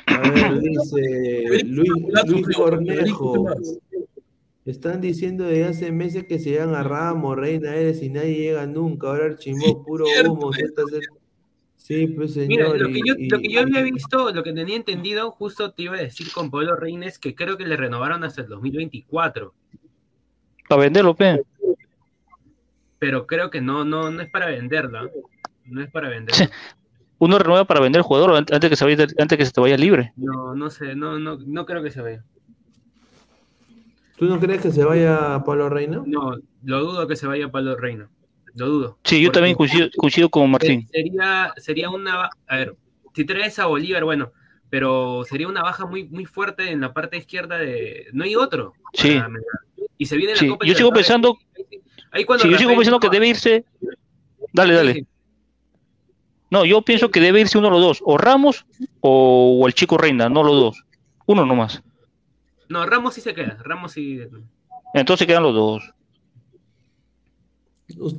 A 0.07 0.31
ver, 0.31 0.61
dice 0.61 1.65
Luis, 1.65 1.91
Luis 2.27 2.57
Cornejo. 2.57 3.47
Están 4.67 5.01
diciendo 5.01 5.45
desde 5.45 5.65
hace 5.65 5.93
meses 5.93 6.25
que 6.25 6.39
se 6.39 6.51
llegan 6.51 6.75
a 6.75 6.83
Ramos, 6.83 7.37
Reina 7.37 7.75
Eres 7.75 8.03
y 8.03 8.11
nadie 8.11 8.35
llega 8.37 8.67
nunca. 8.67 9.09
Ahora 9.09 9.27
el 9.27 9.37
chimbó 9.39 9.83
puro 9.85 10.05
humo. 10.29 10.51
hacer- 10.51 10.71
Sí, 11.77 12.07
pues 12.09 12.37
Mira, 12.37 12.67
señor. 12.67 12.79
lo 12.81 12.89
que, 12.89 13.01
yo, 13.05 13.15
y- 13.19 13.29
lo 13.31 13.39
que 13.41 13.49
yo 13.51 13.61
había 13.63 13.83
visto, 13.83 14.31
lo 14.33 14.43
que 14.43 14.53
tenía 14.53 14.77
entendido, 14.77 15.31
justo 15.33 15.73
te 15.73 15.85
iba 15.85 15.97
a 15.97 16.01
decir 16.01 16.31
con 16.33 16.51
Pablo 16.51 16.77
Reines, 16.77 17.19
que 17.19 17.35
creo 17.35 17.57
que 17.57 17.67
le 17.67 17.77
renovaron 17.77 18.23
hasta 18.23 18.43
el 18.43 18.49
2024, 18.49 19.55
Para 20.69 20.83
venderlo, 20.83 21.17
pe. 21.17 21.43
pero 22.99 23.27
creo 23.27 23.51
que 23.51 23.61
no, 23.63 23.85
no, 23.85 24.11
no 24.11 24.21
es 24.23 24.31
para 24.31 24.47
venderla. 24.47 25.11
No 25.65 25.83
es 25.83 25.91
para 25.91 26.11
venderla. 26.11 26.51
Uno 27.19 27.39
renueva 27.39 27.65
para 27.65 27.81
vender 27.81 28.01
el 28.01 28.05
jugador 28.05 28.31
ant- 28.33 28.53
antes 28.55 28.71
que 28.71 28.77
se 28.77 28.85
vaya, 28.85 29.07
antes 29.19 29.39
que 29.39 29.47
se 29.47 29.53
te 29.53 29.61
vaya 29.61 29.77
libre. 29.77 30.13
No, 30.17 30.55
no 30.55 30.71
sé, 30.71 30.95
no, 30.95 31.19
no, 31.19 31.39
no 31.45 31.67
creo 31.67 31.83
que 31.83 31.91
se 31.91 32.03
vaya. 32.03 32.23
¿Tú 34.21 34.27
no 34.27 34.39
crees 34.39 34.61
que 34.61 34.71
se 34.71 34.85
vaya 34.85 35.43
Pablo 35.47 35.71
Reina? 35.71 36.03
No, 36.05 36.37
lo 36.63 36.81
dudo 36.81 37.09
que 37.09 37.17
se 37.17 37.27
vaya 37.27 37.51
Pablo 37.51 37.75
Reina. 37.75 38.11
Lo 38.55 38.67
dudo. 38.69 38.99
Sí, 39.03 39.19
yo 39.23 39.33
también 39.33 39.57
coincido, 39.57 39.89
coincido 39.97 40.29
con 40.29 40.51
Martín. 40.51 40.87
Sería, 40.93 41.55
sería 41.57 41.89
una. 41.89 42.29
A 42.47 42.57
ver, 42.57 42.77
si 43.15 43.25
traes 43.25 43.59
a 43.59 43.65
Bolívar, 43.65 44.05
bueno, 44.05 44.31
pero 44.69 45.25
sería 45.27 45.49
una 45.49 45.63
baja 45.63 45.87
muy, 45.87 46.05
muy 46.05 46.27
fuerte 46.27 46.71
en 46.71 46.83
la 46.83 46.93
parte 46.93 47.17
izquierda 47.17 47.57
de. 47.57 48.09
No 48.13 48.25
hay 48.25 48.37
otro. 48.37 48.75
Sí. 48.93 49.19
para. 49.19 49.31
Y 49.97 50.05
se 50.05 50.19
viene 50.19 50.35
la 50.35 50.39
Sí, 50.39 50.49
Copa 50.49 50.67
yo 50.67 50.75
sigo 50.75 50.93
pensando, 50.93 51.39
Ahí 52.11 52.27
cuando 52.27 52.45
sí, 52.45 52.51
yo 52.51 52.59
sigo 52.59 52.75
pensando 52.77 53.01
que 53.01 53.09
debe 53.09 53.27
irse. 53.27 53.65
Dale, 54.53 54.75
dale. 54.75 54.93
sí. 54.93 55.07
No, 56.51 56.67
yo 56.67 56.83
pienso 56.83 57.11
que 57.11 57.21
debe 57.21 57.41
irse 57.41 57.57
uno 57.57 57.69
de 57.69 57.73
los 57.73 57.81
dos, 57.81 58.03
o 58.05 58.19
Ramos 58.19 58.67
o, 59.01 59.59
o 59.63 59.67
el 59.67 59.73
chico 59.73 59.97
Reina, 59.97 60.29
no 60.29 60.43
los 60.43 60.61
dos. 60.61 60.85
Uno 61.25 61.47
nomás. 61.47 61.83
No, 62.71 62.87
Ramos 62.87 63.13
sí 63.15 63.21
se 63.21 63.35
queda. 63.35 63.59
Ramos 63.63 63.93
sí. 63.93 64.21
Entonces 64.95 65.27
quedan 65.27 65.43
los 65.43 65.55
dos. 65.55 65.93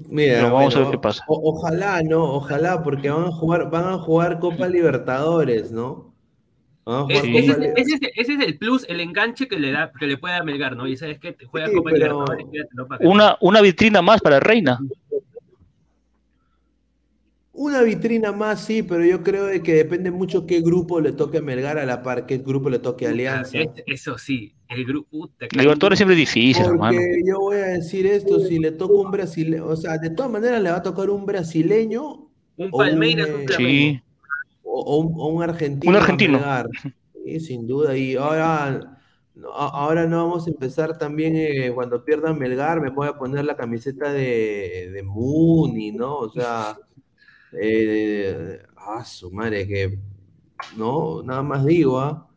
Mira, 0.09 0.33
Pero 0.41 0.53
vamos 0.53 0.75
a 0.75 0.79
ver 0.79 0.89
qué 0.91 0.97
pasa. 0.97 1.23
o- 1.27 1.53
ojalá, 1.53 2.01
¿no? 2.03 2.21
Ojalá, 2.33 2.83
porque 2.83 3.09
van 3.09 3.23
a 3.23 3.31
jugar, 3.31 3.69
van 3.69 3.85
a 3.93 3.97
jugar 3.97 4.39
Copa 4.39 4.67
Libertadores, 4.67 5.71
¿no? 5.71 6.13
Van 6.83 6.95
a 6.95 7.01
jugar 7.03 7.15
Es- 7.17 7.21
Copa 7.21 7.39
ese, 7.39 7.51
es, 7.51 7.57
Li- 7.57 7.65
ese 7.77 7.93
es- 7.93 8.11
ese 8.17 8.33
es 8.33 8.39
el 8.41 8.57
plus, 8.57 8.85
el 8.89 8.99
enganche 8.99 9.47
que 9.47 9.57
le 9.57 9.71
da, 9.71 9.89
que 9.97 10.07
le 10.07 10.17
puede 10.17 10.33
dar 10.33 10.43
Melgar, 10.43 10.75
¿no? 10.75 10.85
Y 10.87 10.97
sabes 10.97 11.19
que 11.19 11.31
te 11.31 11.45
juega 11.45 11.67
Sí, 11.69 11.75
Copa 11.75 11.89
pero- 11.91 12.05
Libertadores, 12.07 12.45
quédatelo 12.51 12.87
para 12.87 12.99
que- 12.99 13.07
Una, 13.07 13.37
una 13.39 13.61
vitrina 13.61 14.01
más 14.01 14.19
para 14.19 14.41
Reina. 14.41 14.77
Una 17.63 17.83
vitrina 17.83 18.31
más, 18.31 18.65
sí, 18.65 18.81
pero 18.81 19.05
yo 19.05 19.21
creo 19.21 19.45
de 19.45 19.61
que 19.61 19.73
depende 19.75 20.09
mucho 20.09 20.47
qué 20.47 20.61
grupo 20.61 20.99
le 20.99 21.11
toque 21.11 21.37
a 21.37 21.41
Melgar 21.43 21.77
a 21.77 21.85
la 21.85 22.01
par, 22.01 22.25
qué 22.25 22.39
grupo 22.39 22.71
le 22.71 22.79
toque 22.79 23.05
a 23.05 23.11
Alianza. 23.11 23.59
Es- 23.59 23.69
eso 23.85 24.17
sí, 24.17 24.55
el 24.67 24.83
grupo. 24.83 25.29
Libertadores 25.55 25.99
siempre 25.99 26.15
es 26.15 26.21
difícil, 26.21 26.65
hermano. 26.65 26.97
Porque 26.97 27.21
yo 27.23 27.39
voy 27.39 27.57
a 27.57 27.65
decir 27.67 28.07
esto, 28.07 28.39
si 28.39 28.57
le 28.57 28.71
toca 28.71 28.93
un 28.95 29.11
brasileño, 29.11 29.67
o 29.67 29.75
sea, 29.75 29.99
de 29.99 30.09
todas 30.09 30.31
maneras 30.31 30.59
le 30.59 30.71
va 30.71 30.77
a 30.77 30.81
tocar 30.81 31.09
un 31.11 31.23
brasileño 31.25 32.29
Un 32.57 32.71
Palmeiras, 32.71 33.29
un, 33.29 33.41
eh. 33.41 33.45
Sí. 33.55 34.01
o, 34.63 34.81
o 34.81 34.97
un, 34.97 35.13
o 35.17 35.27
un 35.27 35.43
argentino. 35.43 35.91
Un 35.91 35.97
argentino. 35.97 36.33
Melgar. 36.39 36.67
Sí, 37.23 37.39
sin 37.41 37.67
duda. 37.67 37.95
Y 37.95 38.15
ahora, 38.15 38.99
ahora 39.53 40.07
no 40.07 40.17
vamos 40.27 40.47
a 40.47 40.49
empezar 40.49 40.97
también 40.97 41.35
eh, 41.35 41.71
cuando 41.75 42.03
pierdan 42.03 42.39
Melgar, 42.39 42.81
me 42.81 42.89
voy 42.89 43.07
a 43.07 43.13
poner 43.13 43.45
la 43.45 43.55
camiseta 43.55 44.11
de, 44.11 44.89
de 44.91 45.03
Muni, 45.03 45.91
¿no? 45.91 46.15
O 46.17 46.29
sea, 46.31 46.75
eh, 47.59 48.61
ah, 48.77 49.03
su 49.03 49.31
madre, 49.31 49.67
que 49.67 49.99
no, 50.77 51.23
nada 51.23 51.43
más 51.43 51.65
digo, 51.65 51.99
¿ah? 51.99 52.27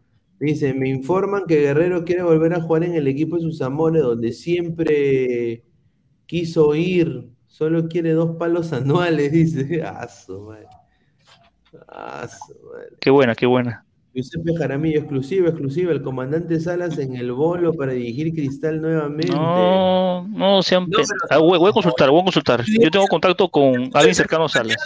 Dice, 0.40 0.74
me 0.74 0.88
informan 0.88 1.44
que 1.46 1.60
Guerrero 1.60 2.04
quiere 2.04 2.22
volver 2.22 2.54
a 2.54 2.60
jugar 2.60 2.84
en 2.84 2.94
el 2.94 3.06
equipo 3.06 3.36
de 3.36 3.42
sus 3.42 3.62
amores, 3.62 4.02
donde 4.02 4.32
siempre 4.32 5.64
quiso 6.26 6.74
ir, 6.74 7.30
solo 7.46 7.88
quiere 7.88 8.12
dos 8.12 8.36
palos 8.36 8.72
anuales, 8.72 9.32
dice. 9.32 9.82
Ah. 9.84 10.06
Ah, 11.88 12.28
su 12.28 12.54
madre. 12.66 12.88
Qué 13.00 13.10
buena, 13.10 13.34
qué 13.34 13.46
buena. 13.46 13.83
Giuseppe 14.14 14.54
Jaramillo, 14.56 15.00
exclusiva, 15.00 15.48
exclusiva, 15.48 15.90
el 15.92 16.00
comandante 16.02 16.60
Salas 16.60 16.98
en 16.98 17.16
el 17.16 17.32
bolo 17.32 17.72
para 17.74 17.92
dirigir 17.92 18.32
Cristal 18.32 18.80
nuevamente. 18.80 19.32
No, 19.32 20.26
no 20.28 20.62
sean. 20.62 20.86
pe- 20.88 21.02
Ah, 21.30 21.38
voy, 21.38 21.58
voy 21.58 21.70
a 21.70 21.72
consultar, 21.72 22.10
voy 22.10 22.20
a 22.20 22.24
consultar. 22.24 22.64
Yo 22.66 22.90
tengo 22.90 23.06
contacto 23.08 23.48
con 23.48 23.90
alguien 23.92 24.14
cercano 24.14 24.44
a 24.44 24.48
Salas. 24.48 24.76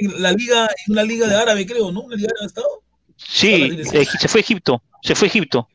En 0.00 0.22
la 0.22 0.32
liga, 0.32 0.68
en 0.86 0.92
una 0.92 1.02
liga 1.02 1.26
de 1.28 1.34
árabe, 1.36 1.66
creo, 1.66 1.92
¿no? 1.92 2.00
¿Una 2.02 2.16
liga 2.16 2.28
de 2.28 2.34
árabe 2.38 2.46
estado? 2.46 2.82
Sí, 3.16 3.78
eh, 3.92 4.04
se 4.06 4.28
fue 4.28 4.40
a 4.40 4.42
Egipto. 4.42 4.82
Se 5.02 5.14
fue 5.14 5.26
a 5.26 5.28
Egipto. 5.28 5.68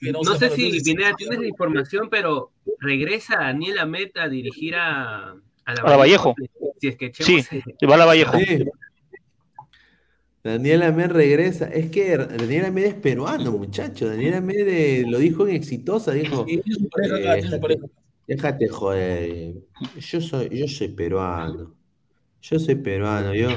No 0.00 0.34
sé 0.36 0.50
si 0.50 0.80
Pineda 0.82 1.12
tienes 1.16 1.38
la 1.38 1.46
información, 1.46 2.08
pero 2.10 2.50
regresa 2.80 3.36
Daniel 3.36 3.78
Amet 3.78 4.16
a 4.18 4.28
dirigir 4.28 4.74
a, 4.74 5.30
a 5.30 5.74
la 5.74 5.82
A 5.82 5.90
la 5.90 5.96
Vallejo. 5.96 6.34
Si 6.80 6.88
es 6.88 6.96
que 6.96 7.12
Sí, 7.14 7.42
se- 7.42 7.62
va 7.86 7.94
a 7.94 7.98
la 7.98 8.04
Vallejo. 8.04 8.36
Sí. 8.36 8.64
Daniel 10.46 10.82
Amed 10.82 11.10
regresa. 11.10 11.66
Es 11.66 11.90
que 11.90 12.16
Daniel 12.16 12.66
Amed 12.66 12.84
es 12.84 12.94
peruano, 12.94 13.52
muchacho. 13.52 14.08
Daniel 14.08 14.34
Amed 14.34 14.68
eh, 14.68 15.04
lo 15.06 15.18
dijo 15.18 15.46
en 15.46 15.56
Exitosa, 15.56 16.12
dijo. 16.12 16.46
Sí, 16.46 16.62
pareja 16.90 17.56
eh. 17.56 17.80
Déjate 18.26 18.68
joder. 18.68 19.54
Yo 19.98 20.20
soy, 20.20 20.48
yo 20.50 20.68
soy 20.68 20.88
peruano. 20.88 21.74
Yo 22.40 22.58
soy 22.58 22.76
peruano. 22.76 23.34
Yo, 23.34 23.48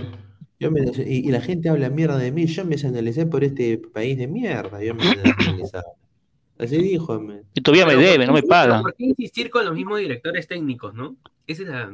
yo 0.59 0.71
me, 0.71 0.81
y, 1.05 1.27
y 1.27 1.31
la 1.31 1.41
gente 1.41 1.69
habla 1.69 1.89
mierda 1.89 2.17
de 2.17 2.31
mí. 2.31 2.45
Yo 2.45 2.65
me 2.65 2.71
nacionalicé 2.71 3.25
por 3.25 3.43
este 3.43 3.77
país 3.77 4.17
de 4.17 4.27
mierda. 4.27 4.83
Yo 4.83 4.95
me. 4.95 5.03
Así 6.57 6.77
dijo. 6.77 7.13
Amed. 7.13 7.43
Y 7.53 7.61
todavía 7.61 7.85
me 7.85 7.91
Pero, 7.91 8.01
¿por 8.01 8.11
debe, 8.11 8.27
no 8.27 8.33
me 8.33 8.43
pagan. 8.43 8.81
¿Por 8.81 8.95
qué 8.95 9.05
insistir 9.05 9.49
con 9.49 9.65
los 9.65 9.73
mismos 9.73 9.99
directores 9.99 10.47
técnicos, 10.47 10.93
no? 10.93 11.17
Esa 11.47 11.63
es 11.63 11.69
la. 11.69 11.93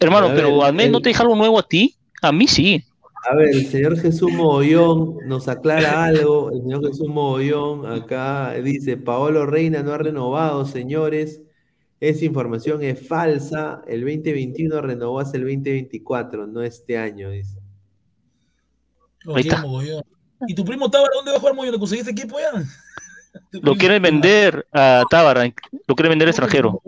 Hermano, 0.00 0.32
pero 0.34 0.64
al 0.64 0.74
menos 0.74 0.92
no 0.92 1.00
te 1.00 1.10
deja 1.10 1.22
algo 1.22 1.36
nuevo 1.36 1.58
a 1.58 1.68
ti. 1.68 1.96
A 2.20 2.32
mí 2.32 2.46
sí. 2.46 2.84
A 3.30 3.36
ver, 3.36 3.50
el 3.50 3.66
señor 3.66 3.98
Jesús 3.98 4.32
Mogollón 4.32 5.16
nos 5.26 5.46
aclara 5.48 6.04
algo. 6.04 6.50
El 6.50 6.62
señor 6.62 6.86
Jesús 6.86 7.08
Mogollón 7.08 7.86
acá 7.86 8.52
dice, 8.54 8.96
Paolo 8.96 9.46
Reina 9.46 9.82
no 9.82 9.92
ha 9.92 9.98
renovado, 9.98 10.64
señores. 10.64 11.40
Esa 12.00 12.24
información 12.24 12.82
es 12.82 13.06
falsa. 13.06 13.82
El 13.86 14.00
2021 14.00 14.80
renovó 14.80 15.20
hasta 15.20 15.36
el 15.36 15.44
2024, 15.44 16.48
no 16.48 16.62
este 16.62 16.98
año, 16.98 17.30
dice. 17.30 17.58
Lo 19.20 19.36
Ahí 19.36 19.42
quiere 19.42 19.56
está. 19.56 19.68
mogollón. 19.68 20.02
¿Y 20.48 20.54
tu 20.56 20.64
primo 20.64 20.90
Tábara 20.90 21.10
dónde 21.14 21.30
va 21.30 21.36
a 21.36 21.40
jugar 21.40 21.54
mogollón? 21.54 21.74
¿Le 21.74 21.78
conseguiste 21.78 22.10
equipo 22.10 22.38
ya? 22.40 22.50
Lo 23.52 23.76
quieren 23.76 24.02
vender 24.02 24.66
a 24.72 25.04
Tábara. 25.08 25.44
Lo 25.86 25.94
quieren 25.94 26.10
vender 26.10 26.28
extranjero. 26.28 26.82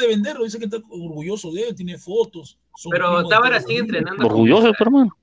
De 0.00 0.06
venderlo, 0.06 0.44
dice 0.44 0.58
que 0.58 0.66
está 0.66 0.78
orgulloso 0.88 1.52
de 1.52 1.68
él, 1.68 1.74
tiene 1.74 1.98
fotos. 1.98 2.58
Pero 2.90 3.26
Tábara 3.28 3.60
sigue 3.60 3.80
entrenando. 3.80 4.24
Orgulloso, 4.24 4.72
hermano. 4.78 5.16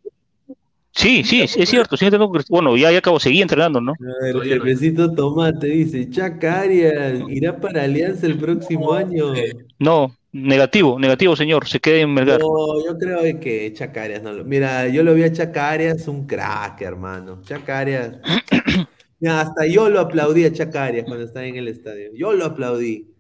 Sí, 0.94 1.24
sí, 1.24 1.42
es 1.42 1.70
cierto. 1.70 1.96
sí, 1.96 2.10
tengo 2.12 2.32
Bueno, 2.50 2.76
ya, 2.76 2.92
ya 2.92 2.98
acabo, 2.98 3.20
seguí 3.20 3.42
entrenando, 3.42 3.80
¿no? 3.80 3.94
No. 4.00 4.42
jefecito 4.42 5.14
Tomate 5.14 5.68
dice, 5.68 6.10
Chaca 6.10 6.62
Arias 6.62 7.22
irá 7.30 7.58
para 7.58 7.84
Alianza 7.84 8.28
el 8.28 8.38
próximo 8.38 8.94
año. 8.94 9.34
No, 9.80 10.14
negativo, 10.34 11.00
negativo, 11.00 11.36
señor. 11.36 11.68
Se 11.68 11.80
quede 11.80 12.02
en 12.02 12.14
Melgar. 12.14 12.42
No, 12.42 12.84
yo 12.86 12.98
creo 12.98 13.40
que 13.40 13.72
Chaca 13.74 14.04
Arias 14.04 14.22
no 14.22 14.34
lo. 14.34 14.44
Mira, 14.44 14.88
yo 14.90 15.04
lo 15.04 15.14
vi 15.14 15.24
a 15.24 15.32
Chaca 15.32 15.72
Arias 15.72 16.08
un 16.08 16.28
crack, 16.28 16.82
hermano. 16.82 17.42
Chaca 17.44 17.80
Arias. 17.80 18.18
Mira, 19.20 19.42
hasta 19.42 19.66
yo 19.68 19.90
lo 19.90 20.02
aplaudí 20.02 20.44
a 20.46 20.52
Chaca 20.52 20.86
Arias 20.86 21.06
cuando 21.06 21.24
estaba 21.24 21.46
en 21.46 21.56
el 21.56 21.70
estadio. 21.70 22.10
Yo 22.14 22.34
lo 22.34 22.46
aplaudí. 22.46 23.11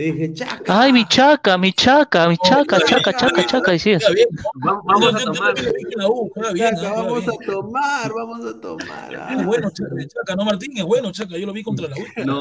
Le 0.00 0.12
dije, 0.12 0.32
Chaca. 0.32 0.80
Ay, 0.80 0.94
mi 0.94 1.04
chaca, 1.04 1.58
mi 1.58 1.74
chaca, 1.74 2.26
mi 2.26 2.36
chaca, 2.38 2.78
chaca, 2.80 3.12
chaca, 3.12 3.44
chaca. 3.44 3.78
Juega 3.78 3.98
bien. 4.14 4.28
Vamos, 4.54 5.14
a 5.14 5.18
tomar. 5.18 5.54
Chaca, 5.54 6.92
vamos 6.94 7.28
a 7.28 7.32
tomar, 7.44 8.10
vamos 8.14 8.46
a 8.46 8.60
tomar. 8.62 9.32
Es 9.38 9.44
bueno, 9.44 9.70
Chaca, 9.70 9.94
Chaca, 10.08 10.36
no 10.36 10.46
Martín, 10.46 10.72
es 10.78 10.84
bueno, 10.84 11.12
Chaca, 11.12 11.36
yo 11.36 11.46
lo 11.46 11.52
vi 11.52 11.62
contra 11.62 11.86
la 11.86 11.96
U. 11.96 12.04
No, 12.24 12.38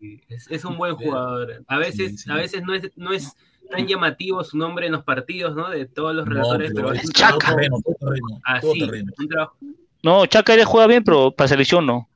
sí. 0.00 0.20
es, 0.28 0.50
es 0.50 0.64
un 0.64 0.76
buen 0.76 0.96
jugador. 0.96 1.62
A 1.68 1.78
veces, 1.78 2.28
a 2.28 2.34
veces 2.34 2.62
no 2.64 2.74
es, 2.74 2.90
no 2.96 3.12
es 3.12 3.32
tan 3.70 3.86
llamativo 3.86 4.42
su 4.42 4.58
nombre 4.58 4.86
en 4.86 4.92
los 4.92 5.04
partidos, 5.04 5.54
¿no? 5.54 5.70
De 5.70 5.86
todos 5.86 6.16
los 6.16 6.26
No, 6.26 6.32
relatores, 6.32 6.72
pero 6.74 6.88
pero 6.88 6.98
es 6.98 7.04
es 7.04 7.06
un 7.10 7.12
todo 7.12 7.38
terreno, 7.38 7.76
todo 7.84 7.94
terreno, 8.00 8.26
todo 8.60 8.72
así, 8.72 8.80
terreno. 8.80 9.12
un 9.16 9.28
trabajo. 9.28 9.56
No, 10.02 10.26
Chaca 10.26 10.54
él 10.54 10.64
juega 10.64 10.88
bien, 10.88 11.04
pero 11.04 11.30
para 11.30 11.46
selección 11.46 11.86
no. 11.86 12.08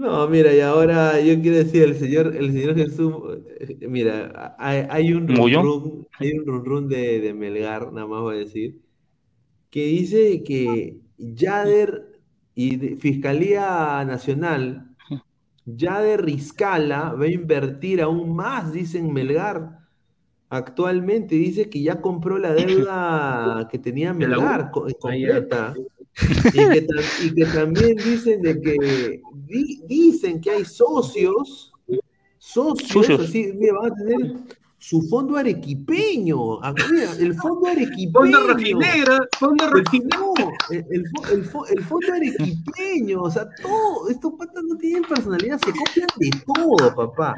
No, 0.00 0.28
mira, 0.28 0.54
y 0.54 0.60
ahora 0.60 1.20
yo 1.20 1.40
quiero 1.40 1.56
decir, 1.56 1.82
el 1.82 1.96
señor, 1.96 2.36
el 2.36 2.52
señor 2.52 2.76
Jesús, 2.76 3.14
eh, 3.58 3.88
mira, 3.88 4.54
hay, 4.58 4.86
hay 4.90 5.12
un 5.12 5.26
run 5.26 5.36
run, 5.64 6.06
hay 6.18 6.32
un 6.38 6.46
run 6.46 6.64
run 6.64 6.88
de, 6.88 7.20
de 7.20 7.34
Melgar, 7.34 7.92
nada 7.92 8.06
más 8.06 8.20
voy 8.20 8.36
a 8.36 8.38
decir, 8.40 8.76
que 9.70 9.84
dice 9.86 10.42
que 10.44 10.98
Yader 11.18 12.20
y 12.54 12.76
de- 12.76 12.96
Fiscalía 12.96 14.04
Nacional, 14.06 14.94
Yader 15.64 16.24
Riscala 16.24 17.12
va 17.14 17.24
a 17.24 17.28
invertir 17.28 18.00
aún 18.00 18.36
más, 18.36 18.72
dicen 18.72 19.12
Melgar. 19.12 19.78
Actualmente 20.50 21.34
dice 21.34 21.68
que 21.68 21.82
ya 21.82 22.00
compró 22.00 22.38
la 22.38 22.54
deuda 22.54 23.68
que 23.70 23.78
tenía. 23.78 24.14
Melgar 24.14 24.70
completa. 24.70 25.74
Y 26.46 26.50
que, 26.52 26.86
y 27.26 27.34
que 27.34 27.44
también 27.44 27.96
dicen 27.96 28.40
de 28.42 28.60
que 28.60 29.20
di- 29.48 29.82
dicen 29.88 30.40
que 30.40 30.50
hay 30.50 30.64
socios, 30.64 31.72
socios, 32.38 32.92
Socios. 32.92 33.20
así, 33.20 33.52
mira, 33.54 33.74
van 33.80 33.92
a 33.92 33.94
tener 33.94 34.36
su 34.78 35.02
fondo 35.02 35.36
arequipeño. 35.36 36.60
Mira, 36.90 37.12
el 37.18 37.34
fondo 37.34 37.66
arequipeño. 37.66 38.12
Fondo 38.12 38.40
rojinegro, 38.46 39.18
fondo 39.38 39.64
no, 39.66 40.34
el, 40.70 40.78
el 40.90 41.04
el 41.32 41.50
el 41.76 41.84
fondo 41.84 42.12
arequipeño, 42.14 43.22
o 43.22 43.30
sea, 43.30 43.48
todo, 43.60 44.08
estos 44.08 44.32
patas 44.34 44.62
no 44.64 44.76
tienen 44.76 45.02
personalidad, 45.02 45.58
se 45.64 45.72
copian 45.72 46.08
de 46.16 46.30
todo, 46.46 46.94
papá. 46.94 47.34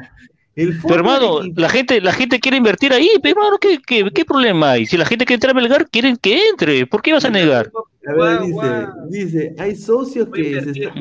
El 0.61 0.79
Pero 0.81 0.95
hermano, 0.95 1.39
la 1.55 1.69
gente, 1.69 2.01
la 2.01 2.13
gente 2.13 2.39
quiere 2.39 2.57
invertir 2.57 2.93
ahí, 2.93 3.09
pero 3.23 3.39
hermano, 3.39 3.57
¿qué, 3.59 3.79
qué, 3.85 4.09
qué 4.13 4.25
problema 4.25 4.71
hay? 4.71 4.85
Si 4.85 4.97
la 4.97 5.05
gente 5.05 5.25
quiere 5.25 5.35
entrar 5.35 5.51
a 5.51 5.59
Melgar, 5.59 5.89
quieren 5.89 6.17
que 6.17 6.49
entre. 6.49 6.85
¿Por 6.85 7.01
qué 7.01 7.13
vas 7.13 7.25
a 7.25 7.29
negar? 7.29 7.71
A 8.07 8.13
ver, 8.13 8.41
dice, 8.41 8.87
dice, 9.09 9.55
hay 9.57 9.75
socios 9.75 10.29
Voy 10.29 10.41
que 10.41 10.61
se, 10.61 10.69
está- 10.71 10.93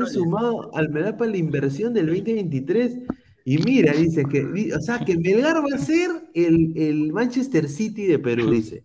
han 0.00 0.06
sumado 0.06 0.74
al 0.74 0.88
Melgar 0.88 1.16
para 1.16 1.30
la 1.30 1.36
inversión 1.36 1.92
del 1.94 2.06
2023 2.06 2.98
y 3.44 3.58
mira, 3.58 3.92
dice 3.92 4.24
que, 4.24 4.72
o 4.74 4.80
sea, 4.80 4.98
que 5.04 5.16
Melgar 5.16 5.56
va 5.56 5.76
a 5.76 5.78
ser 5.78 6.10
el, 6.34 6.72
el 6.76 7.12
Manchester 7.12 7.68
City 7.68 8.06
de 8.06 8.18
Perú, 8.18 8.50
dice. 8.50 8.82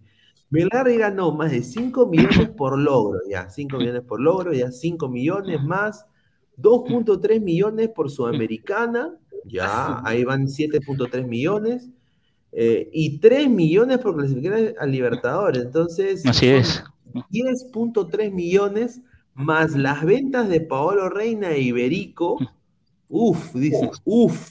Melgar 0.50 0.88
ya 0.90 0.98
ganó 0.98 1.32
más 1.32 1.52
de 1.52 1.64
5 1.64 2.08
millones 2.08 2.50
por 2.50 2.78
logro, 2.78 3.20
ya, 3.30 3.50
5 3.50 3.78
millones 3.78 4.02
por 4.04 4.20
logro, 4.20 4.54
ya 4.54 4.70
5 4.72 5.08
millones 5.10 5.64
más, 5.64 6.06
2.3 6.58 7.42
millones 7.42 7.90
por 7.90 8.12
Sudamericana, 8.12 9.16
ya, 9.46 10.02
ahí 10.06 10.24
van 10.24 10.48
7.3 10.48 11.26
millones, 11.28 11.90
eh, 12.52 12.90
y 12.94 13.20
3 13.20 13.50
millones 13.50 14.00
por 14.00 14.16
clasificar 14.16 14.74
a 14.80 14.86
Libertadores, 14.86 15.64
entonces... 15.64 16.26
Así 16.26 16.48
es. 16.48 16.84
10.3 17.32 18.32
millones 18.32 19.02
más 19.34 19.76
las 19.76 20.04
ventas 20.06 20.48
de 20.50 20.62
Paolo 20.62 21.10
Reina 21.10 21.52
e 21.52 21.62
Iberico. 21.62 22.38
Uf, 23.10 23.54
dice, 23.56 23.90
uf. 24.06 24.50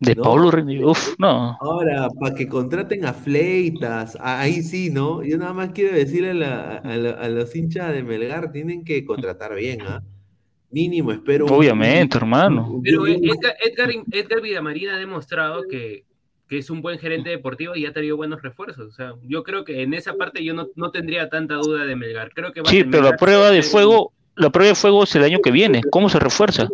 De 0.00 0.14
No. 0.14 0.22
Pablo 0.22 0.50
René, 0.50 0.84
uf, 0.84 1.14
no. 1.18 1.56
Ahora, 1.60 2.08
para 2.20 2.34
que 2.34 2.46
contraten 2.48 3.06
a 3.06 3.14
Fleitas, 3.14 4.18
ahí 4.20 4.62
sí, 4.62 4.90
¿no? 4.90 5.22
Yo 5.22 5.38
nada 5.38 5.54
más 5.54 5.70
quiero 5.70 5.96
decirle 5.96 6.30
a, 6.30 6.34
la- 6.34 6.76
a 6.78 6.96
la- 6.96 7.10
a 7.12 7.28
los 7.30 7.54
hinchas 7.56 7.92
de 7.92 8.02
Melgar, 8.02 8.52
tienen 8.52 8.84
que 8.84 9.04
contratar 9.06 9.54
bien, 9.54 9.80
¿ah? 9.82 10.02
Mínimo, 10.74 11.12
espero. 11.12 11.46
un- 11.46 11.52
Obviamente, 11.52 12.16
hermano. 12.18 12.80
Pero 12.82 13.02
un- 13.02 13.08
Edgar, 13.08 13.54
Edgar, 13.64 13.90
Edgar 14.10 14.40
Villamarín 14.40 14.88
ha 14.90 14.98
demostrado 14.98 15.62
que, 15.70 16.04
que 16.48 16.58
es 16.58 16.68
un 16.68 16.82
buen 16.82 16.98
gerente 16.98 17.30
deportivo 17.30 17.76
y 17.76 17.86
ha 17.86 17.92
traído 17.92 18.16
buenos 18.16 18.42
refuerzos. 18.42 18.88
O 18.88 18.92
sea, 18.92 19.14
yo 19.22 19.44
creo 19.44 19.64
que 19.64 19.82
en 19.82 19.94
esa 19.94 20.14
parte 20.14 20.42
yo 20.44 20.52
no, 20.52 20.68
no 20.74 20.90
tendría 20.90 21.28
tanta 21.30 21.54
duda 21.54 21.84
de 21.86 21.94
Melgar. 21.96 22.32
Creo 22.34 22.52
que 22.52 22.60
va 22.60 22.68
a 22.68 22.70
Sí, 22.72 22.82
pero 22.84 23.02
la 23.04 23.16
prueba 23.16 23.50
de 23.50 23.62
fuego, 23.62 24.12
la 24.34 24.50
prueba 24.50 24.70
de 24.70 24.74
fuego 24.74 25.04
es 25.04 25.14
el 25.14 25.22
año 25.22 25.38
que 25.40 25.50
viene. 25.52 25.80
¿Cómo 25.90 26.08
se 26.08 26.18
refuerza? 26.18 26.66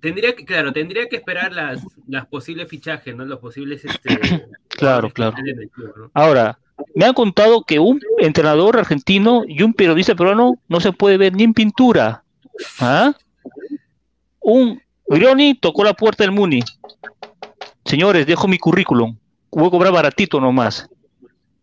Tendría 0.00 0.34
que, 0.36 0.44
claro, 0.44 0.72
tendría 0.72 1.08
que 1.08 1.16
esperar 1.16 1.52
las, 1.52 1.82
las 2.06 2.26
posibles 2.26 2.68
fichajes, 2.68 3.16
¿no? 3.16 3.24
Los 3.24 3.40
posibles 3.40 3.84
este, 3.84 4.18
Claro, 4.68 5.10
claro. 5.10 5.34
club, 5.74 5.92
¿no? 5.96 6.10
Ahora, 6.14 6.58
me 6.94 7.04
han 7.04 7.12
contado 7.12 7.62
que 7.62 7.78
un 7.78 8.00
entrenador 8.18 8.78
argentino 8.78 9.42
y 9.46 9.62
un 9.62 9.74
periodista 9.74 10.14
peruano 10.14 10.58
no 10.68 10.80
se 10.80 10.92
puede 10.92 11.16
ver 11.16 11.34
ni 11.34 11.44
en 11.44 11.54
pintura. 11.54 12.22
¿Ah? 12.78 13.12
Un 14.40 14.80
Grioni 15.06 15.54
tocó 15.54 15.84
la 15.84 15.94
puerta 15.94 16.24
del 16.24 16.32
Muni. 16.32 16.62
Señores, 17.84 18.26
dejo 18.26 18.48
mi 18.48 18.58
currículum. 18.58 19.16
Voy 19.50 19.66
a 19.66 19.70
cobrar 19.70 19.92
baratito 19.92 20.40
nomás. 20.40 20.88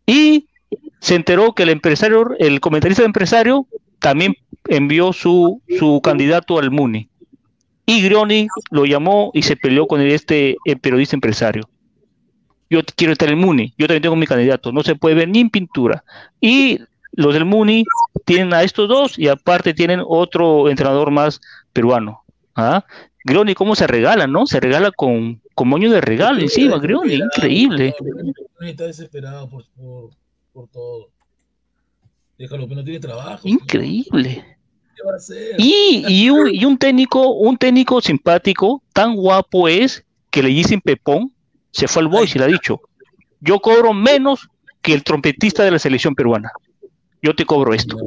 Y 0.05 0.47
se 0.99 1.15
enteró 1.15 1.53
que 1.53 1.63
el 1.63 1.69
empresario, 1.69 2.35
el 2.37 2.59
comentarista 2.59 3.01
de 3.01 3.07
empresario, 3.07 3.65
también 3.99 4.35
envió 4.67 5.13
su, 5.13 5.61
su 5.79 6.01
candidato 6.03 6.59
al 6.59 6.71
Muni. 6.71 7.09
Y 7.85 8.01
Grioni 8.03 8.47
lo 8.69 8.85
llamó 8.85 9.31
y 9.33 9.41
se 9.41 9.55
peleó 9.55 9.87
con 9.87 10.01
este 10.01 10.57
eh, 10.65 10.75
periodista 10.75 11.15
empresario 11.15 11.70
yo 12.71 12.79
quiero 12.95 13.11
estar 13.11 13.27
en 13.27 13.37
el 13.37 13.45
Muni, 13.45 13.73
yo 13.77 13.85
también 13.85 14.01
tengo 14.01 14.15
mi 14.15 14.25
candidato, 14.25 14.71
no 14.71 14.81
se 14.81 14.95
puede 14.95 15.13
ver 15.13 15.27
ni 15.27 15.41
en 15.41 15.49
pintura. 15.49 16.05
Y 16.39 16.79
los 17.11 17.33
del 17.33 17.43
Muni 17.43 17.83
tienen 18.23 18.53
a 18.53 18.63
estos 18.63 18.87
dos 18.87 19.19
y 19.19 19.27
aparte 19.27 19.73
tienen 19.73 20.01
otro 20.07 20.69
entrenador 20.69 21.11
más 21.11 21.41
peruano. 21.73 22.23
¿Ah? 22.55 22.85
Grioni, 23.25 23.55
¿cómo 23.55 23.75
se 23.75 23.87
regala, 23.87 24.25
no? 24.25 24.47
Se 24.47 24.61
regala 24.61 24.91
con, 24.91 25.41
con 25.53 25.67
moño 25.67 25.91
de 25.91 25.99
regalo 25.99 26.39
encima, 26.39 26.79
Grioni, 26.79 27.15
increíble. 27.15 27.93
No, 28.59 28.65
está 28.65 28.85
desesperado 28.85 29.49
por, 29.49 29.65
por, 29.75 30.11
por 30.53 30.67
todo. 30.69 31.09
Déjalo, 32.37 32.67
no 32.67 32.83
tiene 32.85 33.01
trabajo. 33.01 33.41
Increíble. 33.43 34.45
¿Qué 34.95 35.03
va 35.05 35.13
a 35.13 35.17
hacer? 35.17 35.55
Y, 35.57 36.05
y, 36.07 36.29
un, 36.29 36.55
y 36.55 36.63
un 36.63 36.77
técnico, 36.77 37.31
un 37.33 37.57
técnico 37.57 37.99
simpático, 37.99 38.81
tan 38.93 39.13
guapo 39.13 39.67
es 39.67 40.05
que 40.29 40.41
le 40.41 40.49
dicen 40.49 40.79
Pepón, 40.79 41.33
se 41.71 41.87
fue 41.87 42.01
al 42.03 42.07
Boys 42.09 42.35
y 42.35 42.39
le 42.39 42.45
ha 42.45 42.47
dicho, 42.47 42.81
yo 43.39 43.59
cobro 43.59 43.93
menos 43.93 44.47
que 44.81 44.93
el 44.93 45.03
trompetista 45.03 45.63
de 45.63 45.71
la 45.71 45.79
selección 45.79 46.15
peruana. 46.15 46.51
Yo 47.21 47.35
te 47.35 47.45
cobro 47.45 47.73
esto. 47.73 47.97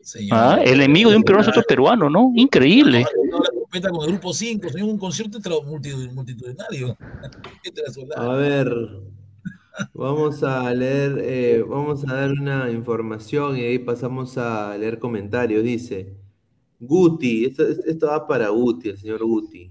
Señor. 0.00 0.38
Ah, 0.38 0.58
el 0.62 0.80
enemigo 0.80 1.10
de 1.10 1.16
un 1.16 1.22
peruano 1.24 1.42
es 1.42 1.48
otro 1.48 1.62
peruano, 1.68 2.08
¿no? 2.10 2.30
Increíble. 2.36 3.04
No, 3.30 3.38
la 3.40 3.48
trompeta 3.50 3.90
con 3.90 4.02
el 4.04 4.12
grupo 4.12 4.32
5, 4.32 4.68
señor, 4.68 4.88
un 4.88 4.98
concierto 4.98 5.38
tra- 5.40 5.64
multi- 5.64 6.08
multitudinario. 6.12 6.96
A 8.16 8.28
ver, 8.34 8.72
vamos 9.94 10.42
a 10.42 10.72
leer, 10.72 11.18
eh, 11.22 11.64
vamos 11.68 12.04
a 12.08 12.14
dar 12.14 12.30
una 12.32 12.70
información 12.70 13.56
y 13.56 13.62
ahí 13.62 13.78
pasamos 13.78 14.38
a 14.38 14.76
leer 14.78 14.98
comentarios. 14.98 15.62
Dice, 15.64 16.14
Guti, 16.78 17.44
esto, 17.46 17.64
esto 17.66 18.06
va 18.06 18.26
para 18.26 18.48
Guti, 18.48 18.90
el 18.90 18.98
señor 18.98 19.24
Guti. 19.24 19.70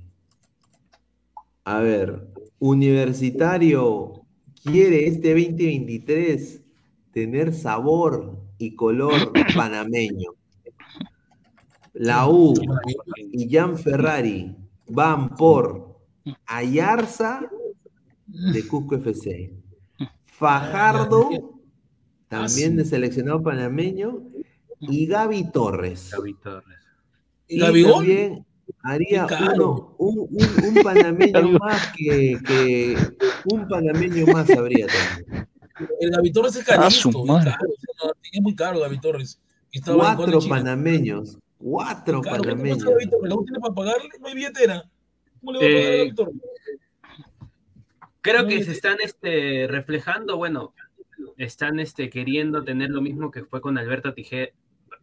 A 1.63 1.79
ver, 1.79 2.27
Universitario 2.65 4.25
quiere 4.63 5.07
este 5.07 5.35
2023 5.35 6.63
tener 7.11 7.53
sabor 7.53 8.39
y 8.57 8.75
color 8.75 9.31
panameño. 9.55 10.31
La 11.93 12.27
U 12.27 12.55
y 13.31 13.47
Jan 13.53 13.77
Ferrari 13.77 14.55
van 14.87 15.35
por 15.35 15.99
Ayarza 16.47 17.47
de 18.25 18.67
Cusco 18.67 18.95
FC. 18.95 19.53
Fajardo, 20.23 21.29
también 22.27 22.77
de 22.77 22.85
seleccionado 22.85 23.43
panameño, 23.43 24.23
y 24.79 25.05
Gaby 25.05 25.51
Torres. 25.51 26.09
Gaby 26.11 26.33
Torres. 26.41 26.79
Y 27.47 27.59
¿Gabigol? 27.59 27.93
también 27.93 28.45
haría 28.85 29.27
uno, 29.53 29.95
un, 29.97 30.19
un- 30.31 30.65
un 30.77 30.83
panameño 30.83 31.49
más 31.59 31.91
que, 31.97 32.37
que- 32.45 32.97
un 33.51 33.67
panameño 33.67 34.25
más 34.27 34.49
habría 34.51 34.87
también. 34.87 35.47
El 35.99 36.11
Gaby 36.11 36.31
Torres 36.31 36.55
es 36.55 36.61
Ah, 36.69 36.75
carito, 36.77 37.09
es 37.09 37.43
caro, 37.43 38.13
es 38.31 38.41
muy 38.41 38.55
caro 38.55 38.79
Gaby 38.79 38.99
Torres. 39.01 39.39
Cuatro 39.83 40.39
panameños, 40.47 41.37
cuatro 41.57 42.21
Claro, 42.21 42.43
¿qué 42.43 42.49
te 42.49 42.55
panameños. 42.55 42.85
U 42.85 43.43
tiene 43.43 43.59
para 43.59 43.73
pagarle? 43.73 44.09
No 44.21 44.27
hay 44.27 44.35
billetera. 44.35 44.83
¿Cómo 45.41 45.51
le 45.51 45.59
va 45.59 45.65
a 45.65 45.69
pagar 45.69 45.85
a 45.85 45.89
Eh, 45.93 45.97
Gaby 45.97 46.15
Torres? 46.15 46.35
Creo 48.21 48.47
que 48.47 48.63
se 48.63 48.71
están 48.71 48.97
este, 49.03 49.67
reflejando, 49.67 50.37
bueno, 50.37 50.73
están 51.37 51.79
este, 51.79 52.09
queriendo 52.09 52.63
tener 52.63 52.89
lo 52.89 53.01
mismo 53.01 53.29
que 53.29 53.43
fue 53.43 53.61
con 53.61 53.77
Alberto 53.77 54.13
Tije, 54.13 54.53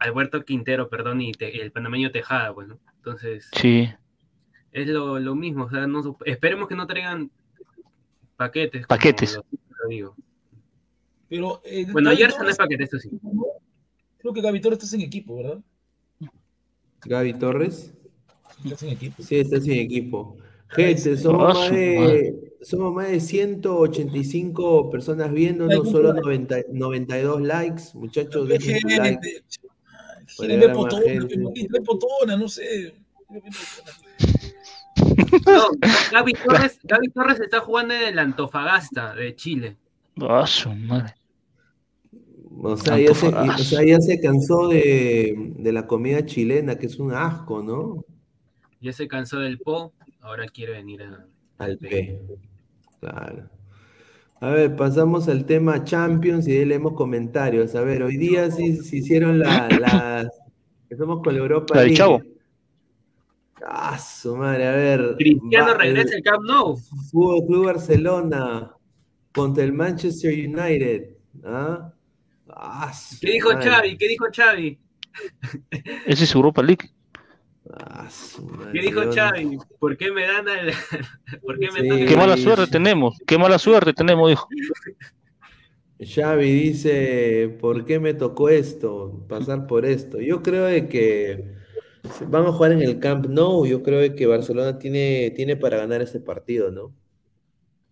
Alberto 0.01 0.45
Quintero, 0.45 0.89
perdón, 0.89 1.21
y 1.21 1.33
te- 1.33 1.61
el 1.63 1.71
panameño 1.71 2.11
Tejada, 2.11 2.53
pues, 2.53 2.67
¿no? 2.69 2.79
Entonces, 3.05 3.51
Sí. 3.61 3.89
es 4.71 4.87
lo, 4.87 5.19
lo 5.19 5.35
mismo, 5.35 5.65
o 5.65 5.71
sea, 5.71 5.89
no, 5.89 6.17
esperemos 6.25 6.69
que 6.69 6.77
no 6.77 6.87
traigan 6.87 7.33
paquetes. 8.37 8.87
Paquetes. 8.87 9.35
lo- 9.37 9.45
lo 9.83 9.89
digo. 9.89 10.17
Pero, 11.29 11.61
eh, 11.65 11.87
Bueno, 11.91 12.11
ayer 12.11 12.33
no 12.39 12.49
es 12.49 12.57
paquete, 12.57 12.85
eso 12.85 12.99
sí. 13.01 13.11
Creo 14.19 14.33
que 14.33 14.41
Gaby 14.41 14.61
Torres 14.61 14.79
está 14.79 14.87
sin 14.89 15.01
equipo, 15.01 15.37
¿verdad? 15.37 15.59
Gaby 17.05 17.35
Torres. 17.35 17.93
Está 18.65 18.77
sin 18.77 18.91
equipo. 18.91 19.21
Sí, 19.23 19.37
está 19.37 19.61
sin 19.61 19.73
equipo. 19.73 20.37
Gente, 20.69 21.17
somos 21.17 21.43
Ah, 21.43 21.59
más 21.59 21.69
su 21.69 21.75
de, 21.75 22.55
somos 22.63 22.95
más 22.95 23.09
de 23.11 23.19
185 23.21 24.91
personas 24.91 25.33
viéndonos, 25.33 25.91
solo 25.91 26.13
90 26.15 26.59
92 26.73 27.43
likes. 27.43 27.83
Muchachos, 27.95 28.47
dejen 28.49 28.79
su 28.81 28.89
like. 28.89 29.43
Quieren 30.37 30.61
ver 30.61 30.73
potona, 30.73 31.05
quieren 31.05 31.85
potona, 31.85 32.37
no 32.37 32.49
sé. 32.49 32.95
No, 35.47 35.71
Gaby 36.13 36.33
Torres, 36.35 36.79
Gaby 36.83 37.09
Torres 37.09 37.41
está 37.41 37.61
jugando 37.61 37.95
en 37.95 38.03
el 38.03 38.19
Antofagasta 38.19 39.15
de 39.15 39.35
Chile. 39.35 39.77
Ah, 40.21 40.47
su 40.47 40.71
madre. 40.71 41.15
O 42.65 42.77
sea, 42.77 42.99
ya 42.99 43.15
se, 43.15 43.29
o 43.29 43.59
sea, 43.59 43.85
ya 43.85 43.99
se 43.99 44.21
cansó 44.21 44.69
de, 44.69 45.35
de 45.57 45.73
la 45.73 45.87
comida 45.87 46.25
chilena, 46.25 46.77
que 46.77 46.87
es 46.87 46.99
un 46.99 47.13
asco, 47.13 47.63
¿no? 47.63 48.05
Ya 48.81 48.93
se 48.93 49.09
cansó 49.09 49.39
del 49.39 49.59
Po, 49.59 49.93
ahora 50.21 50.47
quiere 50.47 50.73
venir 50.73 51.03
a... 51.03 51.27
Al 51.59 51.79
P. 51.79 52.21
Claro. 53.01 53.49
A 54.43 54.51
ver, 54.51 54.75
pasamos 54.75 55.29
al 55.29 55.45
tema 55.47 55.85
Champions 55.85 56.49
y 56.49 56.53
ahí 56.59 56.65
leemos 56.65 56.95
comentarios. 56.95 57.77
A 57.77 57.83
ver, 57.83 58.03
hoy 58.03 58.17
día 58.17 58.51
sí 58.51 58.77
se 58.77 58.97
hicieron 58.97 59.39
la- 59.39 59.69
las. 59.81 60.27
Estamos 60.91 61.23
con 61.23 61.35
la 61.35 61.41
Europa 61.41 61.77
La 61.77 61.83
del. 61.83 61.95
Chavo. 61.97 62.21
Ah, 63.65 63.97
su 63.99 64.37
madre, 64.37 64.67
a 64.67 64.73
ver. 64.73 65.15
Cristiano 65.17 65.69
va- 65.69 65.75
regresa 65.79 66.17
al 66.17 66.23
Camp 66.25 66.43
Nou. 66.45 66.77
Fútbol 66.77 67.47
Club 67.47 67.67
Barcelona 67.67 68.73
contra 69.33 69.63
el 69.63 69.73
Manchester 69.73 70.33
United. 70.33 71.17
¿Ah? 71.45 71.93
Ah, 72.49 72.93
su 72.93 73.21
¿Qué 73.21 73.31
dijo 73.35 73.53
madre. 73.53 73.71
Xavi? 73.71 73.97
¿Qué 73.97 74.09
dijo 74.09 74.27
Xavi? 74.35 74.79
Ese 76.07 76.25
es 76.25 76.35
Europa 76.35 76.63
League. 76.65 76.91
Ah, 77.75 78.09
¿Qué 78.73 78.81
dijo 78.83 79.01
Xavi? 79.13 79.59
¿Por 79.79 79.97
qué 79.97 80.13
me 80.13 80.27
dan 80.27 80.49
al... 80.49 80.73
¿Por 81.43 81.59
qué 81.59 81.71
me 81.73 81.81
Sí. 81.81 81.89
toca 81.89 82.05
Qué 82.07 82.17
mala 82.17 82.37
suerte 82.37 82.67
tenemos. 82.67 83.19
Qué 83.27 83.39
mala 83.39 83.59
suerte 83.59 83.93
tenemos, 83.95 84.29
dijo. 84.29 84.47
Xavi 86.01 86.53
dice, 86.53 87.57
¿por 87.61 87.85
qué 87.85 88.01
me 88.01 88.13
tocó 88.15 88.49
esto? 88.49 89.25
Pasar 89.29 89.67
por 89.67 89.87
esto. 89.87 90.21
Yo 90.21 90.43
creo 90.43 90.65
de 90.65 90.89
que 90.89 91.55
van 92.27 92.45
a 92.47 92.53
jugar 92.53 92.73
en 92.73 92.83
el 92.83 92.99
Camp 92.99 93.27
Nou. 93.27 93.65
Yo 93.67 93.83
creo 93.83 94.01
de 94.01 94.15
que 94.15 94.27
Barcelona 94.27 94.79
tiene, 94.79 95.33
tiene 95.37 95.57
para 95.57 95.77
ganar 95.77 96.03
este 96.03 96.19
partido, 96.21 96.71
¿no? 96.73 96.93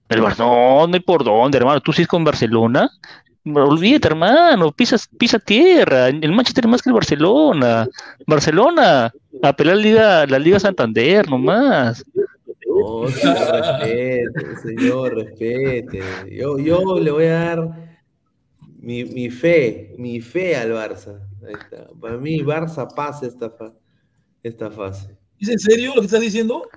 El 0.08 0.20
Bar- 0.22 0.36
no, 0.40 0.88
no 0.88 0.94
hay 0.94 1.00
por 1.00 1.22
dónde, 1.22 1.56
hermano. 1.58 1.80
Tú 1.80 1.92
sí 1.92 2.02
es 2.02 2.08
con 2.08 2.24
Barcelona. 2.24 2.90
Olvídate, 3.44 4.08
hermano. 4.08 4.70
Pisas, 4.72 5.08
pisa 5.18 5.38
tierra. 5.38 6.08
El 6.08 6.32
Manchester 6.32 6.64
es 6.64 6.70
más 6.70 6.82
que 6.82 6.90
el 6.90 6.94
Barcelona. 6.94 7.88
Barcelona, 8.26 9.12
a 9.42 9.52
pelear 9.56 9.76
la 9.76 9.82
Liga, 9.82 10.26
la 10.26 10.38
Liga 10.38 10.60
Santander 10.60 11.28
nomás. 11.28 12.04
No, 12.66 13.08
señor, 13.08 13.36
respete, 13.52 14.56
señor, 14.62 15.14
respete. 15.14 16.00
Yo, 16.30 16.58
yo 16.58 16.98
le 17.00 17.10
voy 17.10 17.24
a 17.24 17.32
dar 17.32 17.90
mi, 18.78 19.04
mi 19.04 19.28
fe, 19.30 19.94
mi 19.98 20.20
fe 20.20 20.56
al 20.56 20.72
Barça. 20.72 21.18
Ahí 21.46 21.54
está. 21.54 21.88
Para 22.00 22.16
mí, 22.18 22.38
Barça 22.40 22.86
pasa 22.94 23.26
esta, 23.26 23.50
fa- 23.50 23.72
esta 24.42 24.70
fase. 24.70 25.16
¿Es 25.38 25.48
en 25.48 25.58
serio 25.58 25.92
lo 25.94 26.00
que 26.02 26.06
estás 26.06 26.20
diciendo? 26.20 26.68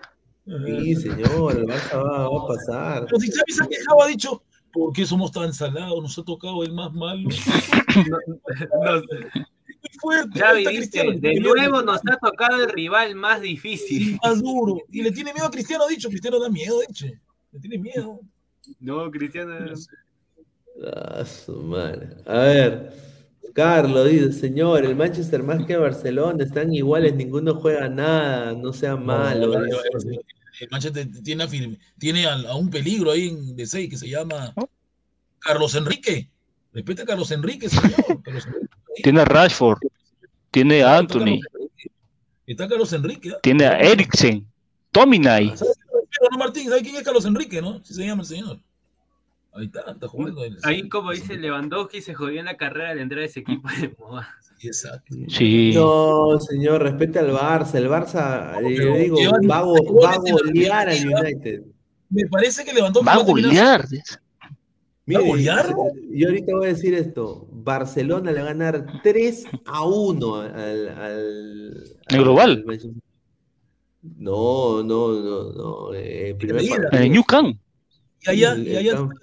Sí, 0.45 0.95
señor, 0.95 1.57
el 1.57 1.65
Barça 1.65 1.95
va, 1.97 2.27
va 2.29 2.43
a 2.43 2.47
pasar. 2.47 3.05
Pero 3.05 3.19
si 3.19 3.31
Xavi 3.31 3.51
se 3.53 3.63
ha 3.63 3.67
quejado, 3.67 4.01
ha 4.03 4.07
dicho, 4.07 4.41
¿por 4.73 4.91
qué 4.91 5.05
somos 5.05 5.31
tan 5.31 5.53
salados? 5.53 6.01
Nos 6.01 6.17
ha 6.17 6.23
tocado 6.23 6.63
el 6.63 6.73
más 6.73 6.91
malo. 6.91 7.29
Fuerte. 10.01 10.41
Dice, 10.57 10.75
Cristiano, 10.75 11.11
de 11.19 11.39
nuevo 11.39 11.81
nos 11.81 12.01
ha 12.09 12.17
tocado 12.17 12.63
el 12.63 12.69
rival 12.69 13.15
más 13.15 13.39
difícil. 13.41 14.19
más 14.21 14.41
duro. 14.41 14.79
Y 14.89 15.03
le 15.03 15.11
tiene 15.11 15.31
miedo 15.33 15.45
a 15.45 15.51
Cristiano, 15.51 15.85
ha 15.85 15.87
dicho. 15.87 16.09
Cristiano 16.09 16.39
da 16.39 16.49
miedo, 16.49 16.81
eche. 16.89 17.21
Le 17.51 17.59
tiene 17.59 17.77
miedo. 17.77 18.19
No, 18.79 19.09
Cristiano... 19.11 19.53
Ah, 20.83 21.23
su 21.23 21.53
madre. 21.61 22.09
A 22.25 22.39
ver, 22.39 22.93
Carlos 23.53 24.09
dice, 24.09 24.33
señor, 24.33 24.83
el 24.83 24.95
Manchester 24.95 25.43
más 25.43 25.63
que 25.65 25.77
Barcelona 25.77 26.43
están 26.43 26.73
iguales, 26.73 27.13
ninguno 27.15 27.53
juega 27.55 27.87
nada, 27.87 28.53
no 28.53 28.73
sea 28.73 28.95
malo. 28.95 29.59
No, 29.59 29.63
dice. 29.63 30.19
El 30.59 30.69
Manchester 30.69 31.07
tiene, 31.23 31.43
a, 31.43 31.47
Fil- 31.47 31.79
tiene 31.97 32.25
a, 32.27 32.33
a 32.33 32.55
un 32.55 32.69
peligro 32.69 33.11
ahí 33.11 33.29
en 33.29 33.55
D6 33.57 33.89
que 33.89 33.97
se 33.97 34.07
llama 34.09 34.53
Carlos 35.39 35.73
Enrique. 35.75 36.29
Respeta 36.71 37.03
a 37.03 37.05
Carlos 37.05 37.31
Enrique, 37.31 37.69
señor. 37.69 38.21
Carlos 38.23 38.45
Enrique. 38.45 38.67
Tiene 39.03 39.21
a 39.21 39.25
Rashford, 39.25 39.79
tiene 40.51 40.83
a 40.83 40.97
Anthony, 40.97 41.39
Está 42.45 42.67
Carlos 42.67 42.91
Enrique. 42.93 43.31
¿ah? 43.33 43.39
tiene 43.41 43.65
a 43.65 43.79
Eriksen, 43.79 44.45
Tominay. 44.91 45.55
¿Sabes 45.57 45.61
a 45.61 45.73
qué 45.73 45.85
me 45.95 46.01
refiero, 46.01 46.27
no, 46.31 46.37
Martín? 46.37 46.69
¿Sabes 46.69 46.83
quién 46.83 46.95
es 46.97 47.03
Carlos 47.03 47.25
Enrique, 47.25 47.61
no? 47.61 47.83
Sí 47.83 47.93
se 47.93 48.05
llama 48.05 48.21
el 48.21 48.27
señor. 48.27 48.59
Ahí 49.55 49.65
está, 49.65 49.91
está 49.91 50.07
jugando. 50.07 50.43
El... 50.43 50.57
Ahí, 50.63 50.89
como 50.89 51.11
dice 51.11 51.37
Lewandowski, 51.37 52.01
se 52.01 52.13
jodió 52.13 52.39
en 52.39 52.45
la 52.45 52.57
carrera 52.57 52.89
al 52.91 52.99
entrar 52.99 53.21
a 53.21 53.25
ese 53.25 53.39
equipo 53.41 53.67
de 53.79 53.95
moda. 53.97 54.27
Exacto. 54.63 55.15
Sí. 55.27 55.71
No, 55.73 56.39
señor, 56.39 56.81
respete 56.81 57.19
al 57.19 57.31
Barça. 57.31 57.75
El 57.75 57.89
Barça, 57.89 58.59
le 58.61 58.75
pero 58.75 58.95
digo, 58.95 59.17
va 59.49 59.57
a, 59.59 60.17
golear 60.17 60.89
al. 60.89 60.97
United. 61.07 61.63
Me 62.09 62.25
parece 62.27 62.63
que 62.63 62.73
levantó. 62.73 63.03
Va 63.03 63.13
a 63.13 63.23
golear. 63.23 63.85
Mire, 65.05 65.19
¿Va 65.19 65.25
a 65.25 65.27
golear? 65.27 65.75
yo 66.11 66.27
ahorita 66.27 66.53
voy 66.55 66.65
a 66.65 66.69
decir 66.69 66.93
esto. 66.93 67.47
Barcelona 67.51 68.31
le 68.31 68.39
va 68.41 68.49
a 68.49 68.53
ganar 68.53 68.85
3 69.03 69.43
a 69.65 69.85
1 69.85 70.35
al, 70.35 70.89
al, 70.89 71.83
¿En 72.09 72.21
global? 72.21 72.63
al 72.67 72.79
No, 74.01 74.83
no, 74.83 75.11
no, 75.13 75.53
no. 75.53 75.93
eh, 75.93 76.35
primer 76.37 76.55
partido. 76.67 76.89
En 76.91 77.11
New 77.11 77.23
Camp. 77.23 77.57
Y 78.25 78.29
allá, 78.29 78.53
El- 78.53 78.67
y 78.67 78.71
el 78.71 78.77
allá. 78.77 78.91
campo. 78.93 79.15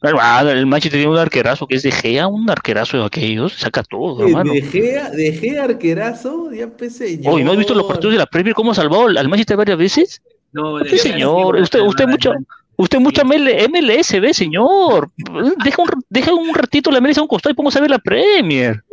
Pero, 0.00 0.18
ah, 0.20 0.42
el 0.50 0.66
Manchester 0.66 0.98
tiene 1.00 1.12
un 1.12 1.18
arquerazo 1.18 1.66
que 1.66 1.76
es 1.76 1.82
de 1.82 1.92
Gea, 1.92 2.26
un 2.26 2.48
arquerazo 2.50 2.98
de 2.98 3.04
aquellos, 3.06 3.54
saca 3.54 3.82
todo, 3.82 4.26
hermano. 4.26 4.52
De 4.52 4.62
Gea, 4.62 5.10
de 5.10 5.32
Gea 5.32 5.64
arquerazo, 5.64 6.52
ya 6.52 6.64
empecé 6.64 7.18
yo. 7.18 7.30
Oye, 7.30 7.44
¿no 7.44 7.52
has 7.52 7.58
visto 7.58 7.74
los 7.74 7.86
partidos 7.86 8.12
de 8.12 8.18
la 8.18 8.26
Premier 8.26 8.54
cómo 8.54 8.72
ha 8.72 8.74
salvado 8.74 9.06
al 9.06 9.28
Manchester 9.28 9.56
varias 9.56 9.78
veces? 9.78 10.22
No, 10.52 10.84
Sí, 10.84 10.98
señor. 10.98 11.56
Usted, 11.56 11.80
usted 11.80 12.06
mucho, 12.06 12.32
Usted 12.80 13.00
mucha 13.00 13.22
ML 13.24 13.68
MLS 13.68 14.20
ve, 14.20 14.32
señor. 14.32 15.10
Deja 15.64 15.82
un, 15.82 15.88
deja 16.08 16.32
un 16.32 16.54
ratito 16.54 16.92
la 16.92 17.00
MLS 17.00 17.18
a 17.18 17.22
un 17.22 17.26
costado 17.28 17.50
y 17.52 17.56
pongo 17.56 17.70
a 17.74 17.80
ver 17.80 17.90
la 17.90 17.98
Premier. 17.98 18.84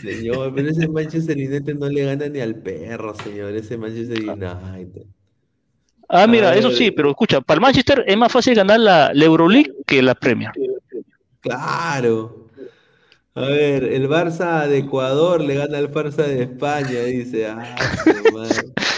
Señor, 0.00 0.54
pero 0.54 0.70
ese 0.70 0.88
Manchester 0.88 1.36
United 1.36 1.74
no 1.76 1.86
le 1.90 2.04
gana 2.06 2.28
ni 2.28 2.40
al 2.40 2.54
perro, 2.54 3.14
señor. 3.14 3.54
Ese 3.54 3.76
Manchester 3.76 4.18
United. 4.22 5.02
Ah, 6.08 6.26
mira, 6.26 6.56
eso 6.56 6.70
sí, 6.70 6.90
pero 6.90 7.10
escucha, 7.10 7.40
para 7.40 7.58
el 7.58 7.62
Manchester 7.62 8.04
es 8.06 8.16
más 8.16 8.32
fácil 8.32 8.54
ganar 8.54 8.80
la, 8.80 9.12
la 9.12 9.24
Euroleague 9.24 9.74
que 9.86 10.00
la 10.02 10.14
Premier. 10.14 10.50
Claro. 11.40 12.48
A 13.34 13.42
ver, 13.42 13.84
el 13.84 14.08
Barça 14.08 14.66
de 14.66 14.78
Ecuador 14.78 15.40
le 15.40 15.54
gana 15.54 15.78
al 15.78 15.92
Barça 15.92 16.26
de 16.26 16.42
España, 16.42 17.02
dice. 17.04 17.46
Ah. 17.46 17.76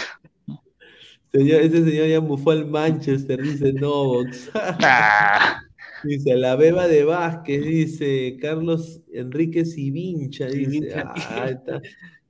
Señor, 1.31 1.61
ese 1.61 1.85
señor 1.85 2.07
ya 2.07 2.19
bufó 2.19 2.51
al 2.51 2.65
Manchester, 2.65 3.41
dice 3.41 3.71
Novox. 3.73 4.51
Dice, 6.03 6.35
la 6.35 6.55
beba 6.55 6.87
de 6.87 7.03
Vázquez, 7.03 7.63
dice 7.63 8.35
Carlos 8.41 9.01
Enrique 9.13 9.65
Sivincha, 9.65 10.47
dice. 10.47 10.95
Ah, 10.95 11.45
está. 11.47 11.79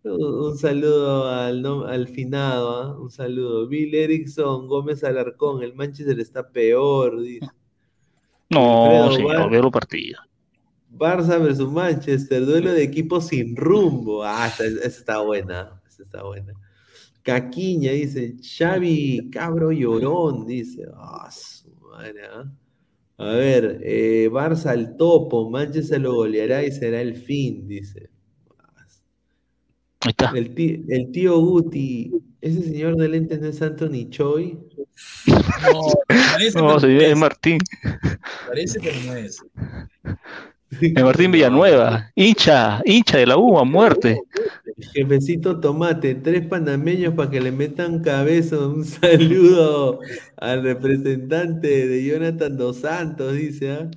Un, 0.04 0.58
saludo 0.58 1.28
al, 1.30 1.62
no- 1.62 1.86
al 1.86 2.08
finado, 2.08 2.70
¿ah? 2.76 3.00
un 3.00 3.12
saludo. 3.12 3.68
Bill 3.68 3.94
Erickson, 3.94 4.68
Gómez 4.68 5.04
Alarcón, 5.04 5.62
el 5.64 5.76
Manchester 5.76 6.20
está 6.20 6.50
peor, 6.50 7.22
dice. 7.22 7.48
No, 8.50 9.12
señor, 9.12 9.34
Bar- 9.38 9.50
veo 9.50 9.62
los 9.62 9.72
partidos. 9.72 10.22
Barça 10.92 11.40
versus 11.42 11.72
Manchester, 11.72 12.46
duelo 12.46 12.74
de 12.74 12.84
equipos 12.84 13.28
sin 13.28 13.56
rumbo. 13.56 14.24
Ah, 14.24 14.48
esa, 14.48 14.66
esa 14.66 14.86
está 14.88 15.22
buena, 15.22 15.82
esa 15.88 16.04
está 16.04 16.24
buena. 16.24 16.54
Caquiña 17.24 17.92
dice, 17.92 18.36
Xavi 18.42 19.30
Cabro 19.32 19.72
Llorón, 19.72 20.46
dice. 20.48 20.84
Ah, 20.96 21.30
su 21.32 21.70
madre, 21.80 22.22
¿ah? 22.26 22.52
A 23.20 23.26
ver, 23.36 23.80
eh, 23.84 24.30
Barça 24.32 24.72
al 24.72 24.98
topo, 24.98 25.50
Manchester 25.50 26.02
lo 26.02 26.16
goleará 26.16 26.64
y 26.64 26.72
será 26.72 27.00
el 27.02 27.16
fin, 27.16 27.68
dice. 27.68 28.10
Ahí 30.02 30.10
está. 30.10 30.32
El 30.36 30.54
tío, 30.56 30.78
el 30.90 31.12
tío 31.12 31.38
Guti, 31.40 32.12
ese 32.42 32.64
señor 32.64 32.98
de 32.98 33.10
lentes 33.10 33.40
no 33.40 33.48
es 33.48 33.62
Anthony 33.62 34.10
Choi. 34.10 34.58
No, 35.28 35.82
parece, 36.08 37.12
es 37.12 37.18
Martín. 37.18 37.60
parece, 38.48 38.80
pero 38.80 38.96
no 39.06 39.14
es. 39.14 39.38
Es 40.80 41.04
Martín 41.04 41.32
Villanueva. 41.32 42.12
Hincha, 42.16 42.82
hincha 42.86 43.18
de 43.18 43.28
la 43.28 43.38
U 43.38 43.60
a 43.60 43.64
muerte. 43.64 44.22
Jefecito 44.94 45.60
Tomate, 45.60 46.16
tres 46.16 46.48
panameños 46.48 47.14
para 47.14 47.30
que 47.30 47.42
le 47.42 47.52
metan 47.52 48.02
cabeza. 48.02 48.58
Un 48.58 48.86
saludo 48.86 50.00
al 50.38 50.64
representante 50.64 51.88
de 51.88 52.06
Jonathan 52.06 52.58
Dos 52.58 52.78
Santos, 52.78 53.34
dice. 53.34 53.72
¿ah? 53.72 53.92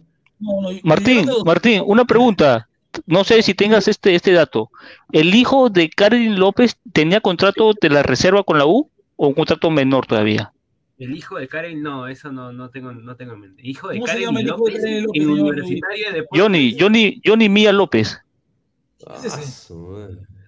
Martín, 0.82 1.26
Martín, 1.46 1.82
una 1.86 2.04
pregunta. 2.04 2.68
No 3.06 3.24
sé 3.24 3.42
si 3.42 3.54
tengas 3.54 3.88
este, 3.88 4.14
este 4.14 4.32
dato. 4.32 4.70
¿El 5.12 5.34
hijo 5.34 5.70
de 5.70 5.88
Karen 5.90 6.38
López 6.38 6.76
tenía 6.92 7.20
contrato 7.20 7.72
de 7.80 7.90
la 7.90 8.02
reserva 8.02 8.42
con 8.44 8.58
la 8.58 8.66
U 8.66 8.90
o 9.16 9.28
un 9.28 9.34
contrato 9.34 9.70
menor 9.70 10.06
todavía? 10.06 10.52
El 10.98 11.16
hijo 11.16 11.36
de 11.38 11.48
Karen, 11.48 11.82
no, 11.82 12.06
eso 12.06 12.30
no, 12.30 12.52
no 12.52 12.70
tengo, 12.70 12.92
no 12.92 13.16
tengo 13.16 13.32
en 13.34 13.40
mente. 13.40 13.62
Hijo 13.66 13.88
de 13.88 13.94
¿Cómo 13.96 14.06
se 14.06 14.12
Karen 14.12 14.26
llama 14.26 14.40
y 14.40 14.42
el 14.44 14.48
hijo 14.48 14.64
de 14.64 14.70
López, 14.70 14.82
Karen 14.82 15.02
López, 15.04 15.22
en? 15.22 15.30
Universitaria 15.30 16.06
de 16.10 16.16
Deportes. 16.18 16.42
Johnny, 16.42 16.76
Johnny, 16.78 17.20
Johnny 17.24 17.48
Mía 17.48 17.72
López. 17.72 18.20
Ah. 19.06 19.20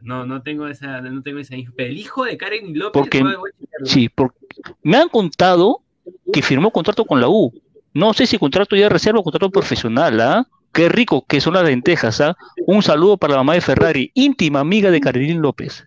No, 0.02 0.24
no 0.24 0.42
tengo 0.42 0.68
esa, 0.68 1.00
no 1.00 1.22
tengo 1.22 1.40
esa 1.40 1.56
hijo. 1.56 1.72
Pero 1.76 1.90
el 1.90 1.98
hijo 1.98 2.24
de 2.24 2.36
Karen 2.36 2.66
y 2.70 2.74
López. 2.74 2.92
Porque, 3.00 3.22
voy- 3.22 3.34
voy 3.36 3.50
a 3.54 3.60
checarlo. 3.60 3.86
sí, 3.86 4.08
porque 4.08 4.38
me 4.82 4.96
han 4.98 5.08
contado 5.08 5.80
que 6.32 6.42
firmó 6.42 6.70
contrato 6.70 7.04
con 7.04 7.20
la 7.20 7.28
U. 7.28 7.52
No 7.92 8.12
sé 8.14 8.26
si 8.26 8.38
contrato 8.38 8.76
ya 8.76 8.84
de 8.84 8.88
reserva 8.90 9.18
o 9.20 9.24
contrato 9.24 9.50
profesional, 9.50 10.20
¿ah? 10.20 10.46
Qué 10.76 10.88
rico 10.90 11.24
que 11.26 11.40
son 11.40 11.54
las 11.54 11.64
lentejas, 11.64 12.20
¿ah? 12.20 12.36
Un 12.66 12.82
saludo 12.82 13.16
para 13.16 13.32
la 13.32 13.38
mamá 13.38 13.54
de 13.54 13.62
Ferrari, 13.62 14.10
íntima 14.14 14.60
amiga 14.60 14.90
de 14.90 15.00
Carilín 15.00 15.40
López. 15.40 15.84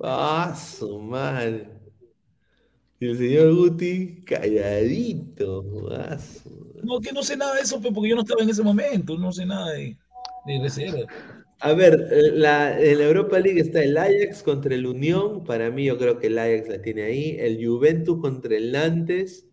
Ah, 0.00 0.54
su 0.54 0.98
madre. 1.00 1.66
Y 3.00 3.06
el 3.08 3.16
señor 3.18 3.54
Guti, 3.54 4.22
calladito. 4.24 5.64
Ah, 5.92 6.18
su- 6.18 6.72
No, 6.82 7.00
que 7.00 7.12
no 7.12 7.22
sé 7.22 7.36
nada 7.36 7.54
de 7.54 7.62
eso, 7.62 7.80
pues, 7.80 7.92
porque 7.94 8.10
yo 8.10 8.16
no 8.16 8.22
estaba 8.22 8.42
en 8.42 8.50
ese 8.50 8.62
momento, 8.62 9.16
no 9.18 9.32
sé 9.32 9.46
nada 9.46 9.70
de, 9.72 9.96
de 10.46 10.58
reserva. 10.62 11.06
A 11.60 11.72
ver, 11.74 11.94
eh, 12.10 12.32
la, 12.34 12.78
en 12.80 12.98
la 12.98 13.04
Europa 13.04 13.38
League 13.38 13.60
está 13.60 13.82
el 13.82 13.96
Ajax 13.96 14.42
contra 14.42 14.74
el 14.74 14.86
Unión. 14.86 15.44
Para 15.44 15.70
mí, 15.70 15.84
yo 15.86 15.96
creo 15.96 16.18
que 16.18 16.26
el 16.26 16.38
Ajax 16.38 16.68
la 16.68 16.82
tiene 16.82 17.02
ahí. 17.04 17.36
El 17.38 17.64
Juventus 17.66 18.20
contra 18.20 18.56
el 18.56 18.72
Nantes. 18.72 19.46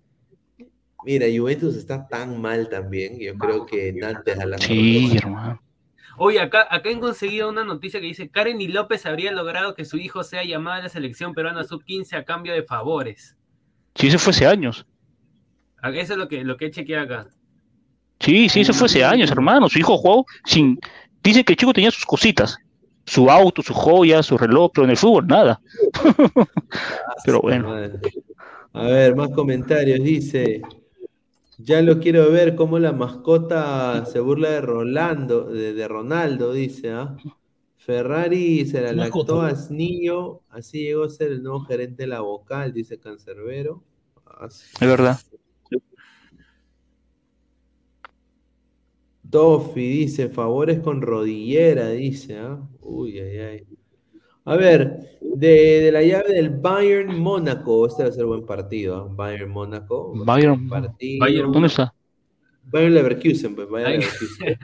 Mira, 1.05 1.25
Juventus 1.33 1.75
está 1.75 2.07
tan 2.07 2.41
mal 2.41 2.69
también. 2.69 3.19
Yo 3.19 3.35
creo 3.35 3.65
que 3.65 3.93
Nantes 3.93 4.39
a 4.39 4.45
la 4.45 4.57
Sí, 4.57 5.15
hermano. 5.15 5.61
Oye, 6.17 6.41
acá, 6.41 6.67
acá 6.69 6.89
he 6.89 6.99
conseguido 6.99 7.47
una 7.47 7.63
noticia 7.63 8.01
que 8.01 8.07
dice 8.07 8.29
Karen 8.29 8.59
y 8.59 8.67
López 8.67 9.05
habría 9.05 9.31
logrado 9.31 9.73
que 9.73 9.85
su 9.85 9.97
hijo 9.97 10.23
sea 10.25 10.43
llamado 10.43 10.81
a 10.81 10.83
la 10.83 10.89
selección 10.89 11.33
peruana 11.33 11.63
sub-15 11.63 12.17
a 12.17 12.25
cambio 12.25 12.51
de 12.53 12.63
favores. 12.63 13.37
Sí, 13.95 14.07
eso 14.07 14.19
fue 14.19 14.31
hace 14.31 14.45
años. 14.45 14.85
Ah, 15.81 15.91
Eso 15.91 16.13
es 16.13 16.19
lo 16.19 16.27
que, 16.27 16.43
lo 16.43 16.57
que 16.57 16.65
he 16.65 16.71
chequeado 16.71 17.05
acá. 17.05 17.29
Sí, 18.19 18.49
sí, 18.49 18.61
eso 18.61 18.73
fue 18.73 18.87
hace 18.87 19.03
años, 19.03 19.31
hermano. 19.31 19.69
Su 19.69 19.79
hijo 19.79 19.97
jugó 19.97 20.25
sin. 20.43 20.77
Dice 21.23 21.45
que 21.45 21.53
el 21.53 21.57
chico 21.57 21.71
tenía 21.71 21.91
sus 21.91 22.05
cositas. 22.05 22.57
Su 23.05 23.31
auto, 23.31 23.61
su 23.61 23.73
joya, 23.73 24.21
su 24.21 24.37
reloj, 24.37 24.71
pero 24.73 24.85
en 24.85 24.91
el 24.91 24.97
fútbol 24.97 25.25
nada. 25.25 25.61
pero 27.25 27.41
bueno. 27.41 27.73
A 28.73 28.83
ver, 28.83 29.15
más 29.15 29.29
comentarios. 29.29 30.01
Dice, 30.01 30.61
ya 31.59 31.81
lo 31.81 31.99
quiero 31.99 32.31
ver 32.31 32.55
cómo 32.55 32.79
la 32.79 32.93
mascota 32.93 34.05
se 34.05 34.19
burla 34.21 34.49
de 34.49 34.61
Rolando, 34.61 35.43
de, 35.45 35.73
de 35.73 35.87
Ronaldo, 35.87 36.53
dice, 36.53 36.91
¿ah? 36.91 37.17
Ferrari 37.75 38.65
se 38.65 38.81
la 38.81 38.93
lactó 38.93 39.41
a 39.41 39.53
niño, 39.69 40.41
así 40.49 40.83
llegó 40.83 41.03
a 41.03 41.09
ser 41.09 41.31
el 41.31 41.43
nuevo 41.43 41.61
gerente 41.61 42.03
de 42.03 42.07
la 42.07 42.21
vocal, 42.21 42.73
dice 42.73 42.99
Cancerbero. 42.99 43.83
Ah, 44.25 44.49
sí. 44.49 44.71
Es 44.79 44.87
verdad. 44.87 45.19
Tofi 49.29 49.87
dice, 49.87 50.29
favores 50.29 50.79
con 50.79 51.01
rodillera, 51.01 51.89
dice, 51.89 52.37
¿ah? 52.37 52.59
Uy, 52.81 53.19
ay, 53.19 53.37
ay. 53.37 53.78
A 54.45 54.55
ver, 54.55 55.17
de, 55.21 55.81
de 55.81 55.91
la 55.91 56.01
llave 56.01 56.33
del 56.33 56.49
Bayern 56.49 57.19
Mónaco, 57.19 57.85
este 57.87 58.03
va 58.03 58.09
a 58.09 58.11
ser 58.11 58.25
buen 58.25 58.45
partido, 58.45 58.95
¿ah? 58.95 59.07
Bayern 59.13 59.49
Mónaco. 59.49 60.13
Bayern- 60.25 60.67
partido. 60.69 61.25
Bayern- 61.25 61.51
¿Dónde 61.51 61.67
está? 61.67 61.93
Bayern 62.63 62.93
Leverkusen, 62.95 63.55
pues, 63.55 63.69
Bayern 63.69 63.91
Ay. 63.91 63.99
Leverkusen. 63.99 64.57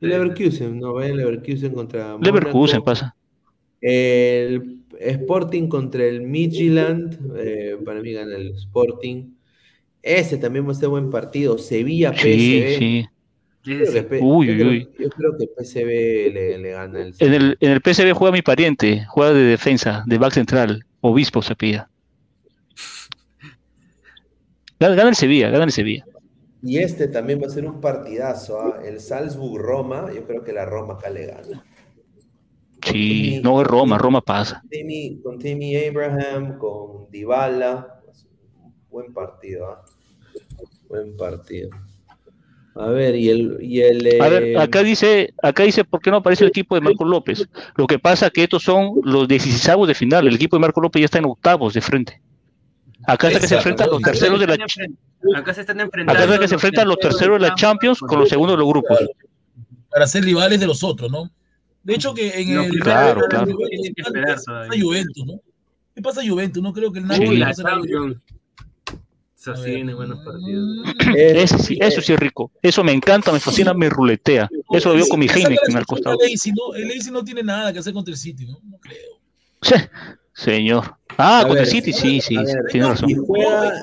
Leverkusen, 0.00 0.78
no, 0.78 0.92
Bayern 0.94 1.16
Leverkusen 1.16 1.72
contra 1.72 2.16
Leverkusen 2.18 2.78
Mónaco. 2.80 2.84
pasa. 2.84 3.16
El 3.80 4.82
Sporting 5.00 5.68
contra 5.68 6.04
el 6.04 6.22
Midtjylland, 6.22 7.32
eh, 7.36 7.76
para 7.84 8.00
mí 8.00 8.12
gana 8.12 8.36
el 8.36 8.50
Sporting. 8.56 9.32
Ese 10.02 10.38
también 10.38 10.66
va 10.66 10.72
a 10.72 10.74
ser 10.74 10.88
buen 10.88 11.10
partido. 11.10 11.58
Sevilla 11.58 12.12
PSV. 12.12 12.22
Sí, 12.24 12.74
sí. 12.78 13.06
Yo 13.66 13.76
creo 13.78 13.92
que 13.92 14.02
P- 14.02 14.20
Uy, 14.22 14.50
uy, 14.50 14.62
uy. 14.64 14.88
Yo 14.98 15.10
creo 15.10 15.36
que 15.36 15.46
PSV 15.48 16.30
le, 16.32 16.58
le 16.58 16.70
gana 16.70 17.02
el 17.02 17.14
En 17.18 17.34
el, 17.34 17.56
en 17.60 17.72
el 17.72 17.80
PSV 17.80 18.12
juega 18.12 18.32
mi 18.32 18.42
pariente, 18.42 19.04
juega 19.08 19.32
de 19.32 19.42
defensa, 19.42 20.04
de 20.06 20.18
back 20.18 20.32
central, 20.32 20.84
obispo 21.00 21.42
se 21.42 21.56
pida. 21.56 21.90
Gana, 24.78 24.94
gana 24.94 25.08
el 25.10 25.16
Sevilla, 25.16 25.50
gana 25.50 25.64
el 25.64 25.72
Sevilla. 25.72 26.04
Y 26.62 26.78
este 26.78 27.08
también 27.08 27.40
va 27.42 27.46
a 27.46 27.50
ser 27.50 27.66
un 27.66 27.80
partidazo, 27.80 28.60
¿ah? 28.60 28.80
El 28.84 29.00
Salzburg-Roma, 29.00 30.12
yo 30.14 30.26
creo 30.26 30.42
que 30.44 30.52
la 30.52 30.64
Roma 30.64 30.94
acá 30.94 31.10
le 31.10 31.26
gana. 31.26 31.64
Sí, 32.82 33.40
no 33.42 33.60
es 33.60 33.66
Roma, 33.66 33.98
Roma 33.98 34.20
pasa. 34.20 34.62
Timmy, 34.70 35.20
con 35.22 35.38
Timmy 35.38 35.76
Abraham, 35.76 36.58
con 36.58 37.10
Dybala, 37.10 38.00
buen 38.90 39.12
partido, 39.12 39.66
¿ah? 39.66 39.84
Buen 40.88 41.16
partido. 41.16 41.70
A 42.78 42.88
ver, 42.88 43.16
y 43.16 43.30
el... 43.30 43.58
Y 43.60 43.80
el 43.80 44.06
A 44.20 44.26
eh, 44.28 44.30
ver, 44.30 44.58
acá 44.58 44.82
dice, 44.82 45.32
acá 45.42 45.62
dice 45.62 45.84
por 45.84 46.00
qué 46.00 46.10
no 46.10 46.18
aparece 46.18 46.44
el 46.44 46.50
equipo 46.50 46.74
de 46.74 46.80
Marco 46.82 47.04
López. 47.04 47.48
Lo 47.76 47.86
que 47.86 47.98
pasa 47.98 48.30
que 48.30 48.42
estos 48.44 48.62
son 48.62 48.92
los 49.02 49.26
16 49.26 49.86
de 49.86 49.94
final. 49.94 50.26
El 50.26 50.34
equipo 50.34 50.56
de 50.56 50.60
Marco 50.60 50.80
López 50.80 51.00
ya 51.00 51.06
está 51.06 51.18
en 51.18 51.24
octavos 51.24 51.74
de 51.74 51.80
frente. 51.80 52.20
Acá 53.06 53.28
está 53.28 53.40
que 53.40 53.46
se 53.46 53.54
enfrentan 53.56 53.88
los 53.90 54.02
terceros 54.02 54.40
de 54.40 54.46
la 54.46 54.54
Acá 54.54 55.54
se 55.54 55.60
están 55.62 55.76
acá 55.80 55.84
enfrentando. 55.84 56.22
está 56.22 56.38
que 56.38 56.48
se 56.48 56.54
enfrentan 56.54 56.88
los 56.88 56.98
terceros 56.98 57.40
de 57.40 57.48
la 57.48 57.54
Champions 57.54 58.00
con 58.00 58.20
los 58.20 58.28
segundos 58.28 58.56
de 58.56 58.58
los 58.58 58.68
grupos. 58.68 58.98
Para 59.90 60.06
ser 60.06 60.24
rivales 60.24 60.60
de 60.60 60.66
los 60.66 60.82
otros, 60.84 61.10
¿no? 61.10 61.30
De 61.82 61.94
hecho, 61.94 62.12
que 62.12 62.40
en 62.40 62.54
No, 62.54 62.62
el. 62.64 62.80
claro, 62.80 63.22
claro. 63.30 63.46
Juventus, 64.78 65.24
¿no? 65.24 65.40
¿Qué 65.94 66.02
pasa 66.02 66.20
Juventus? 66.26 66.62
No 66.62 66.72
creo 66.72 66.92
que 66.92 66.98
el 66.98 67.04
Sí. 67.06 67.20
Napoli 67.20 67.36
la. 67.38 67.54
Champions. 67.54 68.16
Eso 69.46 69.62
sí, 69.62 69.82
buenos 69.84 70.18
partidos. 70.24 70.78
Ese 71.16 71.58
sí, 71.58 71.78
eso 71.80 72.00
sí 72.00 72.12
es 72.12 72.18
rico. 72.18 72.50
Eso 72.60 72.82
me 72.82 72.92
encanta, 72.92 73.30
me 73.30 73.38
fascina, 73.38 73.72
me 73.74 73.88
ruletea. 73.88 74.48
Eso 74.72 74.88
lo 74.88 74.96
veo 74.96 75.06
con 75.08 75.20
mi 75.20 75.28
Heineken 75.28 75.76
al 75.76 75.86
costado. 75.86 76.18
el 76.20 76.26
Leipzig, 76.26 76.52
¿no? 76.56 76.74
El 76.74 76.88
Leipzig 76.88 77.12
no 77.12 77.22
tiene 77.22 77.44
nada 77.44 77.72
que 77.72 77.78
hacer 77.78 77.92
contra 77.92 78.10
el 78.12 78.18
City, 78.18 78.44
¿no? 78.46 78.58
No 78.64 78.78
creo. 78.78 79.20
Sí, 79.62 79.74
señor. 80.34 80.96
Ah, 81.16 81.40
A 81.40 81.46
contra 81.46 81.62
el 81.62 81.68
City, 81.70 81.92
sí, 81.92 82.20
sí, 82.20 82.36
ver, 82.36 82.64
tiene 82.70 82.88
razón. 82.88 83.08
juega, 83.24 83.80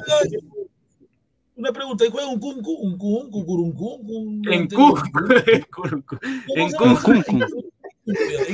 Una 1.56 1.72
pregunta, 1.72 2.06
¿y 2.06 2.10
juega 2.10 2.28
un 2.28 2.40
cuncu, 2.40 2.72
un 2.74 2.98
cun, 2.98 3.32
cucuruncun, 3.32 4.42
En 4.52 4.68
Cu. 4.68 4.98
En 5.46 5.62
Cu. 5.64 6.18
En 6.56 6.72
Cuncu. 6.72 7.12
En 7.14 7.22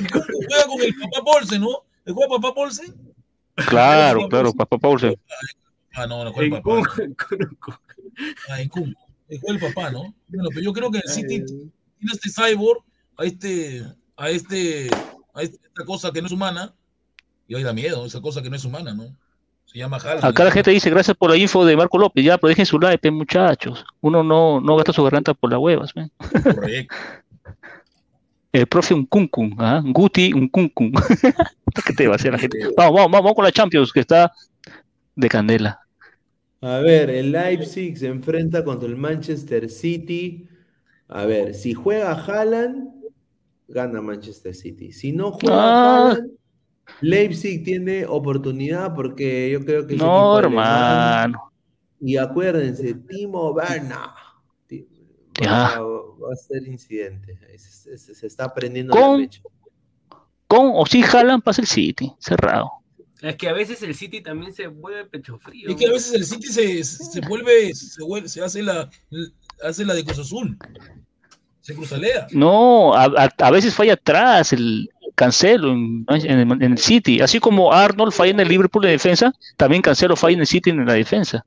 Cuncu 0.06 0.40
juega 0.48 0.68
con 0.68 0.82
el 0.82 0.94
papá 0.96 1.26
Paulsen, 1.26 1.62
¿no? 1.62 1.70
¿El 2.06 2.14
juega 2.14 2.36
papá 2.36 2.54
Paulsen? 2.54 2.96
Claro, 3.56 4.30
claro, 4.30 4.54
papá 4.54 4.78
Paulsen. 4.78 5.16
Ah, 5.94 6.08
no, 6.08 6.24
no 6.24 6.34
juega 6.34 6.58
el 6.58 6.62
papá. 6.62 6.82
Ah, 8.50 8.62
en 8.62 8.70
Cuncu. 8.70 9.00
El 9.30 9.60
papá, 9.60 9.92
¿no? 9.92 10.14
Bueno, 10.28 10.50
pero 10.50 10.62
yo 10.62 10.74
creo 10.74 10.92
que 10.92 11.00
el 11.00 11.10
City 11.10 11.44
tiene 11.46 12.14
este 12.14 12.30
cyborg, 12.30 12.84
a 13.18 13.26
este, 13.26 13.86
a 14.18 14.30
este, 14.30 14.90
a 15.34 15.44
esta 15.44 15.86
cosa 15.86 16.12
que 16.12 16.22
no 16.22 16.28
es 16.28 16.34
humana, 16.34 16.74
y 17.48 17.56
ahí 17.56 17.64
da 17.64 17.74
miedo, 17.74 18.06
esa 18.06 18.22
cosa 18.22 18.42
que 18.42 18.50
no 18.50 18.56
es 18.56 18.66
humana, 18.66 18.94
¿no? 18.94 19.16
Se 19.66 19.78
llama 19.78 19.98
Haaland. 19.98 20.26
Acá 20.26 20.46
la 20.46 20.52
gente 20.52 20.72
dice, 20.72 20.90
gracias 20.90 21.16
por 21.16 21.30
la 21.30 21.38
info 21.38 21.64
de 21.64 21.78
Marco 21.78 22.00
López, 22.00 22.26
ya, 22.26 22.38
pero 22.38 22.50
dejen 22.50 22.66
su 22.66 22.80
like, 22.80 23.12
muchachos. 23.12 23.86
Uno 24.02 24.24
no, 24.24 24.60
no 24.60 24.76
gasta 24.76 24.94
su 24.94 25.04
garganta 25.04 25.36
por 25.36 25.52
las 25.52 25.60
huevas, 25.60 25.94
¿ven? 25.94 26.12
Correcto. 26.18 26.96
El 28.52 28.66
profe 28.66 28.96
un 28.96 29.06
cuncun, 29.06 29.56
¿ah? 29.60 29.80
Guti 29.86 30.34
un 30.34 30.48
cuncun. 30.50 30.92
¿Qué 31.86 31.94
te 31.94 32.08
va 32.08 32.14
a 32.14 32.16
hacer 32.16 32.32
la 32.32 32.40
gente? 32.40 32.58
Vamos, 32.76 32.96
vamos, 32.96 33.12
vamos 33.12 33.34
con 33.36 33.46
la 33.46 33.52
Champions, 33.52 33.94
que 33.94 34.00
está 34.00 34.32
de 35.20 35.30
candela. 35.30 35.80
A 36.62 36.80
ver, 36.80 37.10
el 37.10 37.32
Leipzig 37.32 37.98
se 37.98 38.08
enfrenta 38.08 38.64
contra 38.64 38.88
el 38.90 38.96
Manchester 38.98 39.70
City. 39.70 40.48
A 41.08 41.26
ver, 41.26 41.54
si 41.54 41.74
juega 41.74 42.12
Haaland, 42.14 42.90
gana 43.68 44.02
Manchester 44.02 44.54
City. 44.56 44.92
Si 44.92 45.12
no 45.12 45.32
juega 45.32 45.56
Ah. 45.58 46.10
Haaland, 46.12 46.32
Leipzig 47.02 47.64
tiene 47.64 48.06
oportunidad 48.06 48.94
porque 48.96 49.52
yo 49.52 49.64
creo 49.64 49.86
que 49.88 49.96
No, 49.96 50.40
hermano. 50.40 51.52
Y 52.02 52.18
acuérdense, 52.18 52.94
Timo 52.96 53.52
Werner 53.52 53.98
va, 55.48 55.80
va 55.80 56.34
a 56.34 56.36
ser 56.36 56.68
incidente. 56.68 57.38
Se, 57.58 57.98
se- 57.98 58.16
se 58.16 58.28
está 58.28 58.54
prendiendo 58.54 58.94
la 58.96 59.02
Con, 59.02 59.22
mecha. 59.22 59.42
con 60.48 60.72
o 60.74 60.86
sin 60.86 61.04
Haaland 61.06 61.44
pasa 61.44 61.62
el 61.62 61.68
City, 61.68 62.12
cerrado. 62.20 62.72
Es 63.22 63.36
que 63.36 63.50
a 63.50 63.54
veces 63.54 63.82
el 63.84 63.96
City 63.96 64.22
también 64.22 64.54
se 64.54 64.68
vuelve 64.68 65.06
pecho 65.06 65.38
frío. 65.40 65.70
Es 65.70 65.76
que 65.76 65.88
a 65.88 65.92
veces 65.92 66.14
el 66.14 66.26
City 66.26 66.48
se, 66.48 66.84
se 66.84 67.20
vuelve, 67.22 67.74
se 67.76 68.04
vuelve, 68.04 68.30
se 68.30 68.42
hace 68.42 68.64
la, 68.64 68.90
hace 69.64 69.84
la 69.86 69.94
de 69.94 70.06
Cruz 70.06 70.20
Azul. 70.20 70.58
Se 71.60 71.76
cruzalea. 71.76 72.28
No, 72.32 72.94
a, 72.94 73.04
a- 73.06 73.34
a 73.38 73.52
veces 73.52 73.76
falla 73.76 73.94
atrás 73.94 74.54
el 74.54 74.90
Cancelo 75.16 75.72
en, 75.74 76.06
en 76.08 76.40
el, 76.52 76.64
en 76.64 76.72
el 76.72 76.78
City. 76.78 77.20
Así 77.20 77.40
como 77.42 77.74
Arnold 77.74 78.14
falla 78.14 78.32
en 78.32 78.40
el 78.40 78.48
Liverpool 78.48 78.86
en 78.86 78.92
defensa, 78.92 79.34
también 79.58 79.82
Cancelo 79.82 80.16
falla 80.16 80.36
en 80.36 80.40
el 80.42 80.48
City 80.48 80.70
en 80.70 80.86
la 80.86 80.94
defensa. 80.94 81.46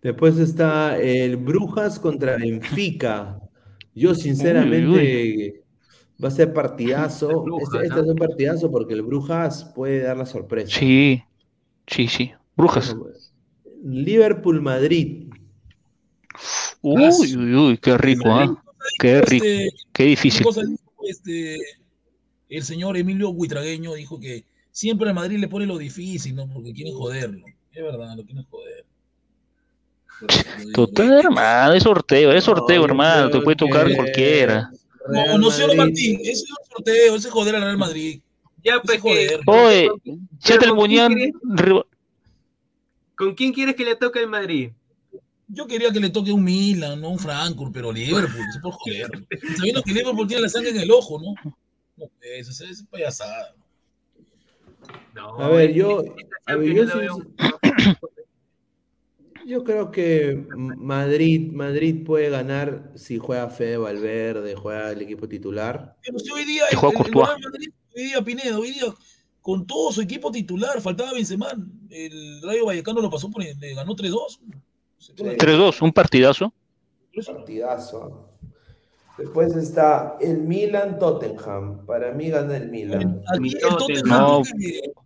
Después 0.00 0.38
está 0.38 0.98
el 0.98 1.36
Brujas 1.36 1.98
contra 1.98 2.36
Benfica. 2.36 3.38
Yo 3.94 4.14
sinceramente 4.14 5.61
va 6.22 6.28
a 6.28 6.30
ser 6.30 6.52
partidazo. 6.52 7.44
Este, 7.62 7.86
este 7.86 8.00
es 8.00 8.06
un 8.06 8.16
partidazo 8.16 8.70
porque 8.70 8.94
el 8.94 9.02
Brujas 9.02 9.64
puede 9.74 10.00
dar 10.02 10.16
la 10.16 10.26
sorpresa. 10.26 10.78
Sí, 10.78 11.22
sí, 11.86 12.08
sí. 12.08 12.32
Brujas. 12.56 12.94
Liverpool 13.84 14.60
Madrid. 14.60 15.28
Uy, 16.80 17.36
uy, 17.36 17.54
uy, 17.54 17.78
qué 17.78 17.96
rico, 17.96 18.28
¿ah? 18.32 18.62
Qué 18.98 19.20
rico, 19.22 19.44
Este, 19.44 19.68
qué 19.92 20.04
difícil. 20.04 20.46
este, 21.08 21.58
el 22.48 22.62
señor 22.62 22.96
Emilio 22.96 23.32
Buitragueño 23.32 23.94
dijo 23.94 24.18
que 24.18 24.44
siempre 24.70 25.08
a 25.10 25.12
Madrid 25.12 25.38
le 25.38 25.48
pone 25.48 25.66
lo 25.66 25.78
difícil, 25.78 26.34
¿no? 26.34 26.48
Porque 26.48 26.72
quieren 26.72 26.94
joderlo. 26.94 27.46
Es 27.72 27.82
verdad, 27.82 28.16
lo 28.16 28.24
quieren 28.24 28.44
joder. 28.50 28.84
Total, 30.74 31.12
hermano, 31.18 31.72
es 31.74 31.82
sorteo, 31.82 32.32
es 32.32 32.44
sorteo, 32.44 32.84
hermano, 32.84 33.30
te 33.30 33.40
puede 33.40 33.56
tocar 33.56 33.88
que- 33.88 33.96
cualquiera. 33.96 34.70
No, 35.08 35.38
no 35.38 35.50
señor 35.50 35.76
Martín, 35.76 36.20
ese 36.20 36.30
es 36.32 36.44
un 36.50 36.56
sorteo, 36.76 37.16
ese 37.16 37.28
es 37.28 37.34
joder 37.34 37.56
al 37.56 37.62
Real 37.62 37.78
Madrid. 37.78 38.20
Ya, 38.64 38.80
pues 38.80 39.02
que. 39.02 39.40
Oye, 39.46 39.90
ya 40.40 40.58
te 40.58 40.58
¿con 40.58 40.58
quién 40.58 40.76
ponían. 40.76 41.12
quieres- 41.14 41.34
riba- 41.42 41.86
¿Con 43.16 43.34
quién 43.34 43.52
quieres 43.52 43.74
que 43.76 43.84
le 43.84 43.96
toque 43.96 44.20
el 44.20 44.28
Madrid? 44.28 44.70
Yo 45.48 45.66
quería 45.66 45.90
que 45.92 46.00
le 46.00 46.08
toque 46.10 46.32
un 46.32 46.42
Milan, 46.44 47.00
no 47.00 47.10
un 47.10 47.18
Frankfurt, 47.18 47.72
pero 47.72 47.92
Liverpool, 47.92 48.40
eso 48.48 48.60
por 48.62 48.72
joder. 48.72 49.10
Sabiendo 49.56 49.82
que 49.82 49.92
Liverpool 49.92 50.26
tiene 50.26 50.42
la 50.42 50.48
sangre 50.48 50.70
en 50.70 50.78
el 50.78 50.90
ojo, 50.90 51.20
¿no? 51.20 51.34
No, 51.96 52.08
pues, 52.18 52.48
eso 52.48 52.64
es 52.64 52.82
payasada. 52.84 53.54
No, 55.14 55.38
A 55.38 55.48
ver, 55.48 55.74
yo, 55.74 56.02
a 56.46 56.54
ver, 56.56 56.72
yo, 56.72 56.84
yo 56.84 57.18
yo 59.46 59.64
creo 59.64 59.90
que 59.90 60.46
Madrid, 60.56 61.50
Madrid 61.52 62.04
puede 62.04 62.30
ganar 62.30 62.92
si 62.94 63.18
juega 63.18 63.48
Fede 63.48 63.76
Valverde, 63.76 64.54
juega 64.54 64.90
el 64.92 65.02
equipo 65.02 65.28
titular. 65.28 65.96
Pero 66.04 66.18
si 66.18 66.30
hoy 66.30 66.44
día 66.44 66.64
el, 66.70 66.76
juega 66.78 67.00
el- 67.00 67.06
el 67.06 67.12
Madrid, 67.14 67.70
hoy 67.96 68.02
día 68.04 68.22
Pinedo, 68.22 68.60
hoy 68.60 68.70
día 68.72 68.84
con 69.40 69.66
todo 69.66 69.90
su 69.92 70.00
equipo 70.02 70.30
titular, 70.30 70.80
faltaba 70.80 71.12
Benzema, 71.12 71.48
el 71.90 72.40
Rayo 72.42 72.66
Vallecano 72.66 73.00
lo 73.00 73.10
pasó 73.10 73.30
por, 73.30 73.42
le 73.42 73.74
ganó 73.74 73.94
3-2. 73.96 74.40
Se 74.98 75.12
fue. 75.14 75.36
3-2, 75.36 75.82
un 75.82 75.92
partidazo. 75.92 76.52
Partidazo. 77.26 78.28
Después 79.18 79.54
está 79.56 80.16
el 80.20 80.38
Milan 80.38 80.98
Tottenham. 80.98 81.84
Para 81.84 82.12
mí 82.12 82.30
gana 82.30 82.56
el 82.56 82.70
Milan. 82.70 83.20
Aquí 83.28 83.52
el 83.54 83.60
Tottenham. 83.60 83.78
Tottenham, 83.78 84.08
No, 84.08 84.42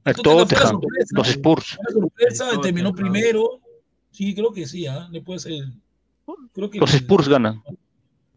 El 0.05 0.15
Tottenham 0.15 0.15
Tottenham, 0.15 0.69
sorpresa, 0.71 1.07
los 1.13 1.29
Spurs. 1.29 1.79
sorpresa, 1.93 2.51
El 2.53 2.61
terminó 2.61 2.91
Tottenham. 2.91 3.13
primero. 3.13 3.61
Sí, 4.17 4.35
creo 4.35 4.51
que 4.51 4.67
sí, 4.67 4.87
¿ah? 4.87 5.09
Le 5.13 5.21
puede 5.21 5.41
ser. 5.41 5.53
Creo 6.55 6.71
que 6.71 6.79
Los 6.79 6.95
Spurs 6.95 7.29
ganan. 7.29 7.63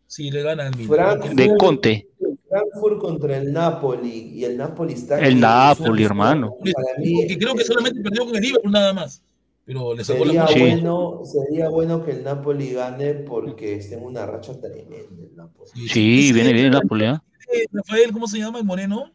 sí 0.07 0.29
le 0.29 0.43
gana 0.43 0.67
al 0.67 0.75
Milan. 0.75 0.89
Frankfurt, 0.93 1.33
De 1.35 1.57
Conte. 1.57 2.07
Frankfurt 2.49 2.99
contra 2.99 3.37
el 3.37 3.53
Napoli. 3.53 4.31
Y 4.33 4.43
el 4.43 4.57
Napoli 4.57 4.93
está. 4.93 5.19
El 5.19 5.39
Napoli, 5.39 6.03
hermano. 6.03 6.55
Para 6.59 6.99
mí 6.99 7.25
Que 7.27 7.37
creo 7.37 7.55
que 7.55 7.63
solamente 7.63 8.01
perdió 8.01 8.25
con 8.25 8.35
el 8.35 8.41
Liverpool 8.41 8.71
nada 8.73 8.91
más. 8.91 9.21
Pero 9.63 9.93
le 9.93 10.03
sacó 10.03 10.25
sería 10.25 10.41
la 10.43 10.47
Sí. 10.49 10.59
bueno, 10.59 11.21
sería 11.23 11.69
bueno 11.69 12.03
que 12.03 12.11
el 12.11 12.23
Napoli 12.25 12.73
gane 12.73 13.13
porque 13.13 13.75
está 13.75 13.95
en 13.95 14.03
una 14.03 14.25
racha 14.25 14.59
tremenda 14.59 14.97
el 15.23 15.35
Napoli. 15.37 15.69
Sí, 15.87 16.25
Ese- 16.25 16.33
viene 16.33 16.51
bien 16.53 16.65
el 16.65 16.71
Napoli, 16.71 17.05
¿ah? 17.05 17.23
eh, 17.53 17.65
Rafael, 17.71 18.11
¿cómo 18.11 18.27
se 18.27 18.39
llama 18.39 18.59
el 18.59 18.65
moreno? 18.65 19.11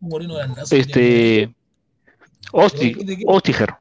Moreno. 0.00 0.34
Este. 0.70 1.00
¿De 1.00 1.54
qué- 3.16 3.24
Ostiger. 3.26 3.74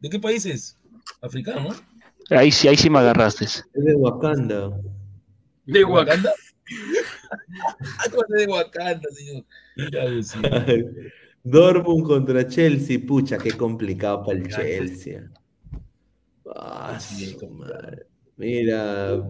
¿De 0.00 0.10
qué 0.10 0.18
países? 0.18 0.76
Africano, 1.20 1.68
¿no? 1.70 2.36
Ahí 2.36 2.50
sí, 2.52 2.68
ahí 2.68 2.76
sí 2.76 2.88
me 2.88 2.98
agarraste. 2.98 3.44
Es 3.44 3.64
de 3.72 3.94
Wakanda. 3.94 4.70
De 5.66 5.84
Wakanda. 5.84 6.32
Acuérdate 8.06 8.34
de 8.34 8.46
Wakanda, 8.46 9.08
señor. 9.10 9.44
Dortmund 11.42 12.06
contra 12.06 12.46
Chelsea, 12.46 12.98
pucha, 13.06 13.38
qué 13.38 13.52
complicado 13.52 14.24
para 14.24 14.38
el 14.38 14.48
Chelsea. 14.48 15.30
Ah. 16.54 16.98
Mira, 18.36 19.22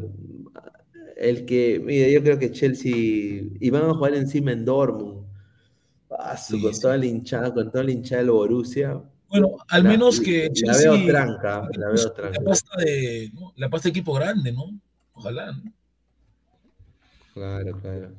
el 1.16 1.44
que, 1.44 1.80
mira, 1.82 2.08
yo 2.08 2.22
creo 2.22 2.38
que 2.38 2.50
Chelsea, 2.50 2.92
y 2.94 3.70
van 3.70 3.84
a 3.84 3.94
jugar 3.94 4.14
encima 4.14 4.52
en 4.52 4.64
Dortmund. 4.64 5.26
Ah, 6.10 6.36
Sí, 6.36 6.60
con 6.60 6.74
sí. 6.74 6.80
toda 6.80 6.96
la 6.96 7.06
hinchada, 7.06 7.54
con 7.54 7.70
toda 7.70 7.84
la 7.84 7.92
hinchada 7.92 8.22
del 8.22 8.32
Borussia. 8.32 9.00
Bueno, 9.30 9.56
al 9.68 9.84
La- 9.84 9.88
menos 9.90 10.20
que 10.20 10.46
la 10.48 10.52
Chelsea. 10.52 10.90
veo 10.92 11.06
tranca, 11.06 11.68
la 11.78 11.86
veo 11.88 12.04
La 12.04 12.12
tranca. 12.14 12.40
pasta 12.44 12.76
de, 12.78 13.30
¿no? 13.34 13.52
la 13.56 13.68
pasta 13.70 13.84
de 13.88 13.90
equipo 13.90 14.12
grande, 14.14 14.52
¿no? 14.52 14.64
Ojalá. 15.12 15.52
¿no? 15.52 15.72
Claro, 17.34 17.78
claro. 17.80 18.10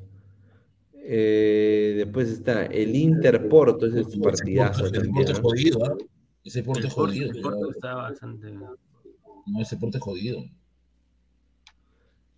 Eh, 1.04 1.94
después 1.96 2.28
está 2.30 2.64
el 2.66 2.94
Inter 2.96 3.48
Porto, 3.48 3.86
ese 3.86 4.00
es 4.00 4.16
partidazo 4.18 4.86
Ese 4.86 5.00
porte 5.10 5.32
es 5.32 5.38
¿no? 5.38 5.42
jodido, 5.48 5.84
¿ah? 5.84 5.96
Ese 6.44 6.62
porte 6.62 6.80
El 6.80 6.86
es 6.86 6.94
Porto, 6.94 7.12
jodido. 7.12 7.30
el 7.32 7.40
Porto 7.42 7.70
está 7.70 7.94
bastante. 7.94 8.52
No, 8.52 9.60
ese 9.60 9.76
porte 9.76 9.98
es 9.98 10.02
jodido. 10.02 10.44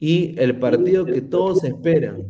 Y 0.01 0.39
el 0.41 0.59
partido 0.59 1.05
que 1.07 1.21
todos 1.23 1.63
esperan, 1.65 2.23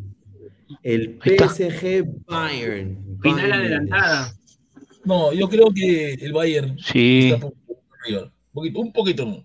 el. 0.82 1.18
PSG 1.18 2.04
Bayern. 2.26 3.18
Final 3.22 3.36
Bayern. 3.36 3.52
adelantada. 3.52 4.34
No, 5.04 5.32
yo 5.32 5.48
creo 5.48 5.68
que 5.74 6.14
el 6.14 6.32
Bayern 6.32 6.78
Sí, 6.78 7.30
está 7.32 7.46
un 7.46 7.52
poquito 7.52 7.82
arriba. 8.04 8.22
Un 8.24 8.52
poquito, 8.52 8.80
un 8.80 8.92
poquito 8.92 9.24
no. 9.26 9.44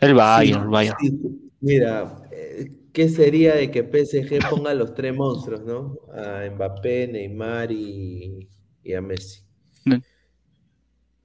el 0.00 0.14
Bayern, 0.14 0.60
Sí, 0.60 0.64
el 0.64 0.68
Bayern. 0.70 0.96
sí. 1.00 1.18
Mira, 1.60 2.22
eh, 2.32 2.70
¿qué 2.92 3.08
sería 3.08 3.54
de 3.54 3.70
que 3.70 3.82
PSG 3.84 4.48
ponga 4.48 4.70
a 4.70 4.74
los 4.74 4.94
tres 4.94 5.14
monstruos, 5.14 5.62
¿no? 5.64 5.98
A 6.14 6.48
Mbappé, 6.54 7.08
Neymar 7.08 7.70
y, 7.70 8.48
y 8.82 8.92
a 8.94 9.00
Messi. 9.02 9.42
Ne- 9.84 10.02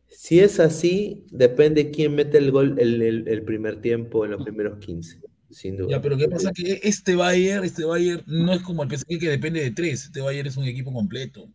Si 0.08 0.40
es 0.40 0.60
así, 0.60 1.26
depende 1.32 1.92
quién 1.92 2.16
mete 2.16 2.38
el 2.38 2.52
gol 2.52 2.76
el, 2.80 3.02
el- 3.02 3.28
el 3.28 3.44
primer 3.44 3.82
tiempo 3.82 4.26
en 4.26 4.32
los 4.32 4.44
primeros 4.44 4.78
15, 4.80 5.20
sin 5.50 5.78
duda. 5.78 5.90
Ya, 5.92 6.02
pero 6.02 6.18
¿qué 6.18 6.28
pasa? 6.28 6.52
Que 6.54 6.80
este 6.84 7.16
Bayern, 7.16 7.64
este 7.64 7.86
Bayern 7.86 8.24
no 8.28 8.54
es 8.54 8.62
como 8.62 8.84
el 8.84 8.90
PSG 8.90 9.20
que 9.20 9.30
depende 9.30 9.62
de 9.62 9.72
tres. 9.72 10.06
Este 10.06 10.22
Bayern 10.22 10.48
es 10.48 10.58
un 10.58 10.66
equipo 10.66 10.92
completo. 10.92 11.50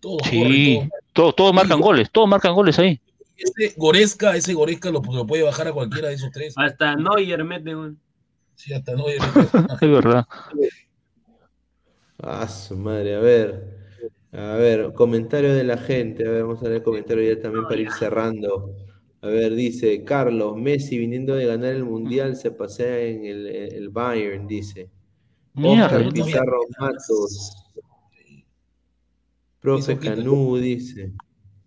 Todos 0.00 0.22
Sí. 0.28 0.38
corren, 0.38 0.88
todos 0.88 1.00
Todos, 1.12 1.36
todos 1.36 1.54
marcan 1.54 1.80
goles, 1.80 2.10
todos 2.10 2.28
marcan 2.28 2.54
goles 2.54 2.78
ahí. 2.78 3.00
Ese 3.36 3.74
Goresca, 3.76 4.36
ese 4.36 4.54
Goresca 4.54 4.90
lo, 4.90 5.02
lo 5.02 5.26
puede 5.26 5.42
bajar 5.42 5.68
a 5.68 5.72
cualquiera 5.72 6.08
de 6.08 6.14
esos 6.14 6.30
tres. 6.30 6.54
Hasta 6.56 6.96
Neuer 6.96 7.44
mete 7.44 7.74
un. 7.74 7.98
Sí, 8.54 8.72
hasta 8.72 8.94
Neuer. 8.94 9.18
es 9.80 9.90
verdad. 9.90 10.26
Ah, 12.22 12.48
su 12.48 12.76
madre, 12.76 13.14
a 13.16 13.20
ver. 13.20 13.76
A 14.32 14.54
ver, 14.56 14.92
comentario 14.94 15.54
de 15.54 15.64
la 15.64 15.78
gente. 15.78 16.26
A 16.26 16.30
ver, 16.30 16.42
vamos 16.42 16.60
a 16.60 16.64
ver 16.64 16.72
el 16.74 16.82
comentario 16.82 17.34
ya 17.34 17.40
también 17.40 17.64
para 17.64 17.80
ir 17.80 17.92
cerrando. 17.92 18.74
A 19.22 19.28
ver, 19.28 19.54
dice 19.54 20.04
Carlos, 20.04 20.56
Messi 20.56 20.98
viniendo 20.98 21.34
de 21.34 21.46
ganar 21.46 21.72
el 21.74 21.84
Mundial 21.84 22.36
se 22.36 22.50
pasea 22.50 23.00
en 23.00 23.24
el, 23.24 23.46
el 23.46 23.88
Bayern, 23.88 24.46
dice. 24.46 24.90
Mierda, 25.54 25.86
Oscar 25.86 26.12
Pizarro 26.12 26.60
Matos. 26.78 27.65
Profe 29.66 29.98
Canú 29.98 30.56
dice. 30.58 31.12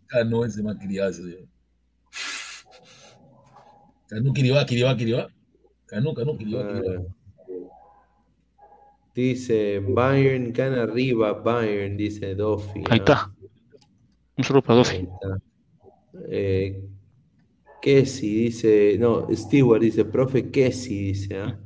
Canú 0.08 0.46
ese 0.46 0.64
más 0.64 0.78
criado 0.78 1.10
ese. 1.10 1.50
Canú 4.08 4.32
Kiribá, 4.32 4.66
Kiribá, 4.66 4.96
Kiribá. 4.96 5.28
Canú, 5.86 6.14
Canú, 6.14 6.38
Kiribá, 6.38 6.80
Kiribá. 6.80 7.04
Dice 9.14 9.80
Bayern 9.80 10.54
gana 10.54 10.84
arriba, 10.84 11.34
Bayern, 11.34 11.98
dice 11.98 12.36
Dofi. 12.36 12.84
Ahí 12.90 13.00
está. 13.00 13.34
Un 14.38 14.44
solo 14.46 14.62
para 14.62 14.76
Dofi. 14.76 15.06
Eh, 16.30 16.82
Kessi 17.82 18.46
dice, 18.46 18.98
no, 18.98 19.28
Stewart 19.36 19.82
dice, 19.82 20.06
profe 20.06 20.50
Kessi 20.50 21.08
dice, 21.12 21.38
¿ah? 21.38 21.60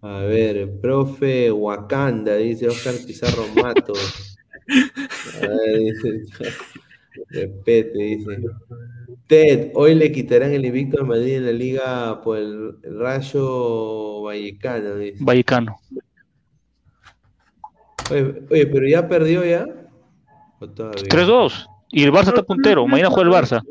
A 0.00 0.22
ver, 0.22 0.80
profe 0.80 1.52
Wakanda, 1.52 2.34
dice 2.34 2.66
Oscar 2.66 2.94
Pizarro 3.06 3.44
Mato. 3.54 3.92
A 4.68 5.48
repete, 7.30 7.98
dice. 7.98 8.38
Ted, 9.26 9.70
hoy 9.74 9.94
le 9.94 10.12
quitarán 10.12 10.52
el 10.52 10.64
invicto 10.64 11.00
al 11.00 11.06
Madrid 11.06 11.36
en 11.36 11.46
la 11.46 11.52
liga 11.52 12.20
por 12.22 12.38
el, 12.38 12.76
Rayo 12.82 14.22
Vallecano, 14.22 14.96
dice. 14.96 15.18
Vallecano. 15.20 15.76
Oye, 18.10 18.42
oye, 18.50 18.66
pero 18.66 18.88
ya 18.88 19.08
perdió 19.08 19.44
ya. 19.44 19.66
¿O 20.60 20.68
todavía? 20.68 21.02
3-2. 21.04 21.66
Y 21.90 22.04
el 22.04 22.12
Barça 22.12 22.28
está 22.28 22.42
puntero. 22.42 22.86
Mañana 22.86 23.10
juega 23.10 23.28
el 23.28 23.34
Barça. 23.34 23.62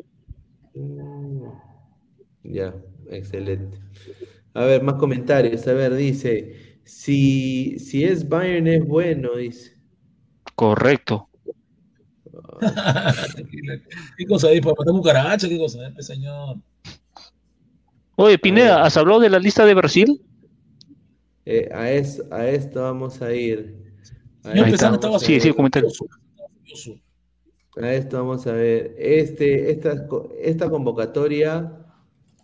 Ya, 2.44 2.74
excelente. 3.10 3.78
A 4.54 4.66
ver, 4.66 4.84
más 4.84 4.96
comentarios. 4.96 5.68
A 5.68 5.74
ver, 5.74 5.96
dice, 5.96 6.80
si, 6.84 7.78
si 7.80 8.04
es 8.04 8.28
Bayern 8.28 8.68
es 8.68 8.86
bueno, 8.86 9.36
dice. 9.36 9.77
Correcto. 10.58 11.30
¿Qué 14.18 14.26
cosa 14.26 14.48
ahí? 14.48 14.60
¿Para 14.60 14.74
matar 14.76 14.94
cucaracha? 14.94 15.48
¿Qué 15.48 15.56
cosa? 15.56 15.88
Eh, 15.88 16.02
señor. 16.02 16.58
Oye, 18.16 18.40
Pineda, 18.40 18.84
¿has 18.84 18.98
hablado 18.98 19.20
de 19.20 19.30
la 19.30 19.38
lista 19.38 19.66
de 19.68 19.76
Brasil? 19.76 20.20
Eh, 21.46 21.70
a, 21.72 21.92
es, 21.92 22.24
a 22.32 22.48
esto 22.48 22.82
vamos 22.82 23.22
a 23.22 23.32
ir. 23.36 23.78
A 24.44 24.50
Ahí 24.50 24.62
esto 24.62 24.74
está. 24.74 24.90
vamos 24.90 25.22
a 25.22 25.26
Sí, 25.28 25.40
sí, 25.40 25.54
comentario. 25.54 25.90
A 27.80 27.94
esto 27.94 28.18
vamos 28.18 28.48
a 28.48 28.54
ver. 28.54 28.96
Este, 28.98 29.70
esta, 29.70 30.08
esta 30.42 30.72
convocatoria 30.72 31.72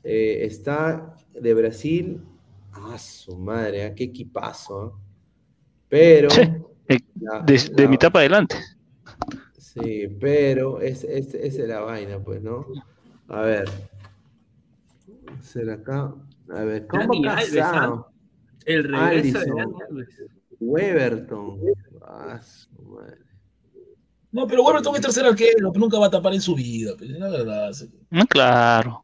eh, 0.03 0.45
está 0.45 1.15
de 1.33 1.53
Brasil. 1.55 2.21
Ah, 2.73 2.99
su 2.99 3.35
madre, 3.39 3.85
¿ah? 3.85 3.95
qué 3.95 4.03
equipazo. 4.03 4.99
Pero. 5.89 6.29
Eh, 6.87 6.99
De, 7.15 7.57
de 7.75 7.83
la- 7.83 7.89
mitad 7.89 8.11
para 8.11 8.21
adelante. 8.21 8.55
Sí, 9.57 10.07
pero 10.19 10.81
es, 10.81 11.03
es, 11.03 11.33
esa 11.33 11.61
es 11.63 11.67
la 11.67 11.79
vaina, 11.81 12.19
pues, 12.19 12.41
¿no? 12.43 12.65
A 13.27 13.41
ver. 13.41 13.69
Será 15.41 15.73
acá. 15.75 16.13
A 16.53 16.63
ver, 16.63 16.87
¿cómo 16.87 17.13
Alves, 17.29 17.53
¿ah? 17.57 17.71
casado? 17.71 18.11
El 18.65 18.83
regreso 18.83 19.39
de 19.39 19.43
Alisson, 19.45 19.55
Dani 19.57 19.73
Alves. 19.89 20.23
Weberton. 20.59 21.59
Ah, 22.05 22.39
su 22.41 22.81
madre. 22.83 23.17
No, 24.31 24.47
pero 24.47 24.63
Weberton 24.63 24.95
es 24.95 25.01
tercer 25.01 25.25
arquero, 25.25 25.71
pero 25.71 25.79
nunca 25.79 25.99
va 25.99 26.07
a 26.07 26.11
tapar 26.11 26.33
en 26.33 26.41
su 26.41 26.55
vida. 26.55 26.93
Pues, 26.97 27.09
la 27.11 27.29
verdad. 27.29 27.73
sí. 27.73 27.89
Mm, 28.09 28.21
Claro. 28.23 29.03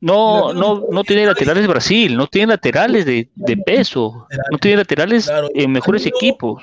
No, 0.00 0.54
no, 0.54 0.86
no 0.90 1.04
tiene 1.04 1.26
laterales 1.26 1.66
Brasil, 1.66 2.16
no 2.16 2.26
tiene 2.26 2.48
laterales 2.48 3.04
de, 3.04 3.28
de 3.34 3.56
peso, 3.58 4.26
no 4.50 4.58
tiene 4.58 4.78
laterales 4.78 5.30
en 5.54 5.72
mejores 5.72 6.06
equipos. 6.06 6.62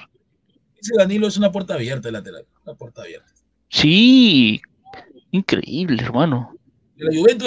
Ese 0.79 0.93
Danilo 0.97 1.27
es 1.27 1.37
una 1.37 1.51
puerta 1.51 1.75
abierta 1.75 2.09
el 2.09 2.13
lateral. 2.13 2.45
Una 2.65 2.75
puerta 2.75 3.03
abierta. 3.03 3.31
Sí, 3.69 4.61
increíble, 5.31 6.01
hermano. 6.01 6.57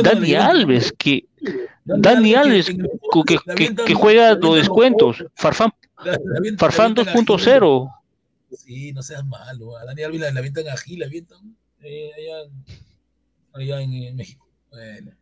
Dani. 0.03 0.35
Alves, 0.35 0.93
que 0.97 1.27
Dani 1.85 2.35
Alves, 2.35 2.67
que, 2.67 3.39
que, 3.57 3.75
que 3.75 3.95
juega 3.95 4.35
los 4.35 4.57
descuentos, 4.57 5.25
Farfán, 5.35 5.73
Farfán 6.57 6.95
la 6.95 7.03
avientan 7.03 7.09
a 7.09 7.13
2.0. 7.15 7.93
Gil. 8.49 8.59
Sí, 8.59 8.93
no 8.93 9.03
seas 9.03 9.25
malo. 9.25 9.77
A 9.77 9.85
Dani 9.85 10.05
Alves 10.05 10.21
la, 10.21 10.31
la 10.31 10.39
avientan 10.39 10.69
a 10.69 10.77
Gil, 10.77 11.01
la 11.01 11.07
avientan 11.07 11.57
eh, 11.83 12.11
allá, 12.17 12.51
allá 13.55 13.83
en, 13.83 13.93
en 13.93 14.17
México. 14.17 14.49
Bueno. 14.71 15.13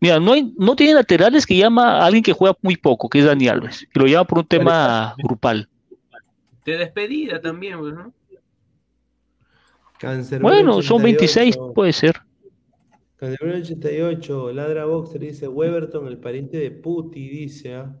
Mira, 0.00 0.20
no, 0.20 0.32
hay, 0.32 0.52
no 0.58 0.76
tiene 0.76 0.94
laterales 0.94 1.46
que 1.46 1.56
llama 1.56 1.98
a 1.98 2.06
alguien 2.06 2.22
que 2.22 2.32
juega 2.32 2.56
muy 2.62 2.76
poco, 2.76 3.08
que 3.08 3.20
es 3.20 3.24
Dani 3.24 3.48
Alves, 3.48 3.86
que 3.92 4.00
lo 4.00 4.06
llama 4.06 4.24
por 4.24 4.38
un 4.38 4.46
tema 4.46 5.14
grupal. 5.18 5.68
De 6.64 6.76
despedida 6.76 7.40
también, 7.40 7.78
pues, 7.78 7.94
¿no? 7.94 8.12
Cáncer 9.98 10.42
Bueno, 10.42 10.82
son 10.82 11.02
26, 11.02 11.56
puede 11.74 11.92
ser. 11.92 12.16
Candelero 13.16 13.56
88, 13.56 14.52
Ladra 14.52 14.84
Boxer 14.84 15.20
dice 15.20 15.48
Weberton, 15.48 16.06
el 16.06 16.18
pariente 16.18 16.58
de 16.58 16.70
Puti, 16.70 17.28
dice. 17.30 17.74
¿ah? 17.76 17.96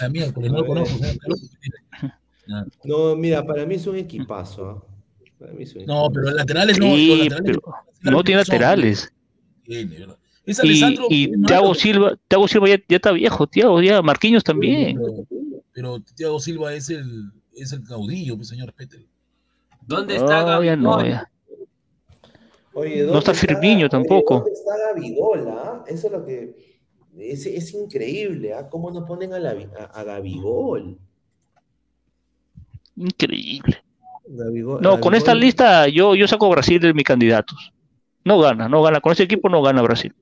Ah, 0.00 0.08
mira, 0.08 0.32
porque 0.32 0.48
no 0.48 0.58
lo 0.58 0.66
conozco. 0.66 0.98
No, 2.84 3.16
mira, 3.16 3.42
para 3.42 3.64
mí 3.64 3.76
es 3.76 3.86
un 3.86 3.96
equipazo. 3.96 4.68
¿ah? 4.68 4.84
Para 5.38 5.54
mí 5.54 5.62
es 5.62 5.74
un 5.74 5.86
No, 5.86 6.10
pero 6.12 6.26
los 6.26 6.34
laterales 6.34 6.78
no. 6.78 6.94
Sí, 6.94 7.16
laterales 7.16 7.58
pero 8.02 8.16
no 8.16 8.22
tiene 8.22 8.40
laterales. 8.42 9.12
Tiene, 9.62 9.98
¿verdad? 9.98 10.18
Es 10.46 10.58
Y, 10.58 10.66
Alessandro, 10.66 11.06
y 11.08 11.42
Thiago 11.46 11.74
Silva, 11.74 12.18
Thiago 12.28 12.48
Silva 12.48 12.68
ya, 12.68 12.76
ya 12.88 12.96
está 12.96 13.12
viejo, 13.12 13.46
Thiago, 13.46 13.80
ya, 13.80 14.02
Marquinhos 14.02 14.44
también. 14.44 14.96
Pero, 14.98 15.26
pero 15.72 16.00
Thiago 16.00 16.38
Silva 16.38 16.74
es 16.74 16.90
el, 16.90 17.32
es 17.54 17.72
el 17.72 17.82
caudillo, 17.84 18.36
pues, 18.36 18.48
señor 18.48 18.72
Peter. 18.74 19.00
¿Dónde 19.86 20.14
No, 20.18 20.20
está 20.20 20.62
ya 20.62 20.76
no, 20.76 20.96
Gabigol? 20.98 21.08
ya. 21.08 21.30
Oye, 22.74 23.00
No 23.00 23.04
¿dónde 23.06 23.18
está 23.20 23.34
Firmino 23.34 23.88
tampoco. 23.88 24.34
¿Dónde 24.40 24.52
está 24.52 24.72
Gabigol? 24.76 25.48
ah? 25.48 25.84
Eso 25.86 26.08
es 26.08 26.12
lo 26.12 26.24
que. 26.24 26.74
Es, 27.16 27.46
es 27.46 27.72
increíble, 27.74 28.52
¿ah? 28.54 28.68
¿Cómo 28.68 28.90
no 28.90 29.06
ponen 29.06 29.32
a, 29.32 29.38
la, 29.38 29.50
a, 29.78 29.84
a 30.00 30.04
Gabigol? 30.04 30.98
Increíble. 32.96 33.82
Gabigol- 34.28 34.80
No, 34.80 35.00
con 35.00 35.14
esta 35.14 35.34
lista 35.34 35.88
yo, 35.88 36.14
yo 36.14 36.26
saco 36.26 36.46
a 36.46 36.50
Brasil 36.50 36.80
de 36.80 36.94
mis 36.94 37.04
candidatos. 37.04 37.72
No 38.24 38.38
gana, 38.40 38.68
no 38.68 38.82
gana. 38.82 39.00
Con 39.00 39.12
ese 39.12 39.24
equipo 39.24 39.48
no 39.48 39.62
gana 39.62 39.82
Brasil. 39.82 40.14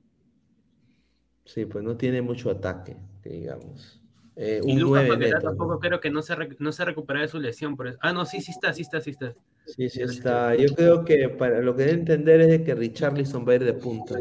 Sí, 1.52 1.66
pues 1.66 1.84
no 1.84 1.96
tiene 1.96 2.22
mucho 2.22 2.50
ataque, 2.50 2.96
que 3.22 3.28
digamos. 3.30 4.00
Eh, 4.36 4.60
Y 4.64 4.72
un 4.74 4.80
Lucas 4.80 5.04
9 5.06 5.08
Paquetá 5.16 5.36
neto. 5.36 5.48
tampoco 5.48 5.78
creo 5.78 6.00
que 6.00 6.10
no 6.10 6.22
se, 6.22 6.34
no 6.58 6.72
se 6.72 6.84
recupera 6.86 7.20
de 7.20 7.28
su 7.28 7.38
lesión. 7.38 7.76
Por 7.76 7.88
eso. 7.88 7.98
Ah, 8.00 8.12
no, 8.14 8.24
sí, 8.24 8.40
sí 8.40 8.50
está, 8.52 8.72
sí 8.72 8.80
está, 8.82 9.00
sí 9.02 9.10
está. 9.10 9.34
Sí, 9.66 9.88
sí 9.90 10.00
está. 10.02 10.54
Yo 10.54 10.74
creo 10.74 11.04
que 11.04 11.28
para 11.28 11.60
lo 11.60 11.76
que 11.76 11.82
debe 11.82 11.98
entender 12.00 12.40
es 12.40 12.48
de 12.48 12.64
que 12.64 12.74
Richarlison 12.74 13.46
va 13.46 13.52
a 13.52 13.56
ir 13.56 13.64
de 13.64 13.74
punta. 13.74 14.14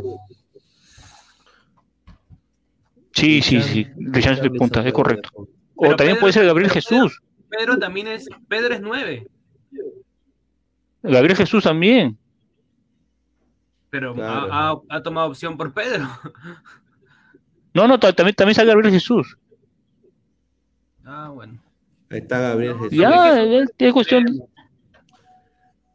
Sí, 3.13 3.41
sí, 3.41 3.61
sí. 3.61 3.87
Chance 4.19 4.41
de 4.41 4.51
punta, 4.51 4.85
es 4.85 4.93
correcto. 4.93 5.29
O 5.35 5.47
Pero 5.83 5.95
también 5.95 6.15
Pedro- 6.15 6.19
puede 6.21 6.33
ser 6.33 6.45
Gabriel 6.45 6.69
Pedro- 6.69 6.81
Jesús. 6.81 7.21
Pedro 7.49 7.77
también 7.79 8.07
es, 8.07 8.27
Pedro 8.47 8.73
es 8.73 8.81
nueve, 8.81 9.27
Gabriel 11.03 11.35
Jesús 11.37 11.63
también. 11.63 12.17
pero 13.89 14.13
Claro. 14.15 14.53
ha, 14.53 14.69
ha- 14.71 14.81
ha 14.89 15.03
tomado 15.03 15.27
opción 15.29 15.57
por 15.57 15.73
Pedro. 15.73 16.07
No, 17.73 17.87
no, 17.87 17.99
ta- 17.99 18.13
también, 18.13 18.35
también 18.35 18.51
está 18.51 18.63
Gabriel 18.63 18.93
Jesús. 18.93 19.37
Ah, 21.05 21.29
bueno. 21.33 21.61
Ahí 22.09 22.19
está 22.19 22.39
Gabriel 22.39 22.75
Jesús. 22.77 22.91
Ya, 22.91 23.41
es, 23.43 23.69
es 23.77 23.93
cuestión. 23.93 24.25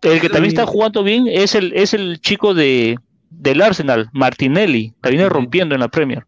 El 0.03 0.21
que 0.21 0.29
también 0.29 0.49
está 0.49 0.67
jugando 0.67 1.03
bien 1.03 1.27
es 1.27 1.55
el, 1.55 1.73
es 1.73 1.93
el 1.93 2.21
chico 2.21 2.55
de, 2.55 2.99
del 3.31 3.61
Arsenal, 3.61 4.09
Martinelli. 4.13 4.93
Está 4.97 5.11
viene 5.11 5.29
rompiendo 5.29 5.75
en 5.75 5.81
la 5.81 5.89
Premier. 5.89 6.27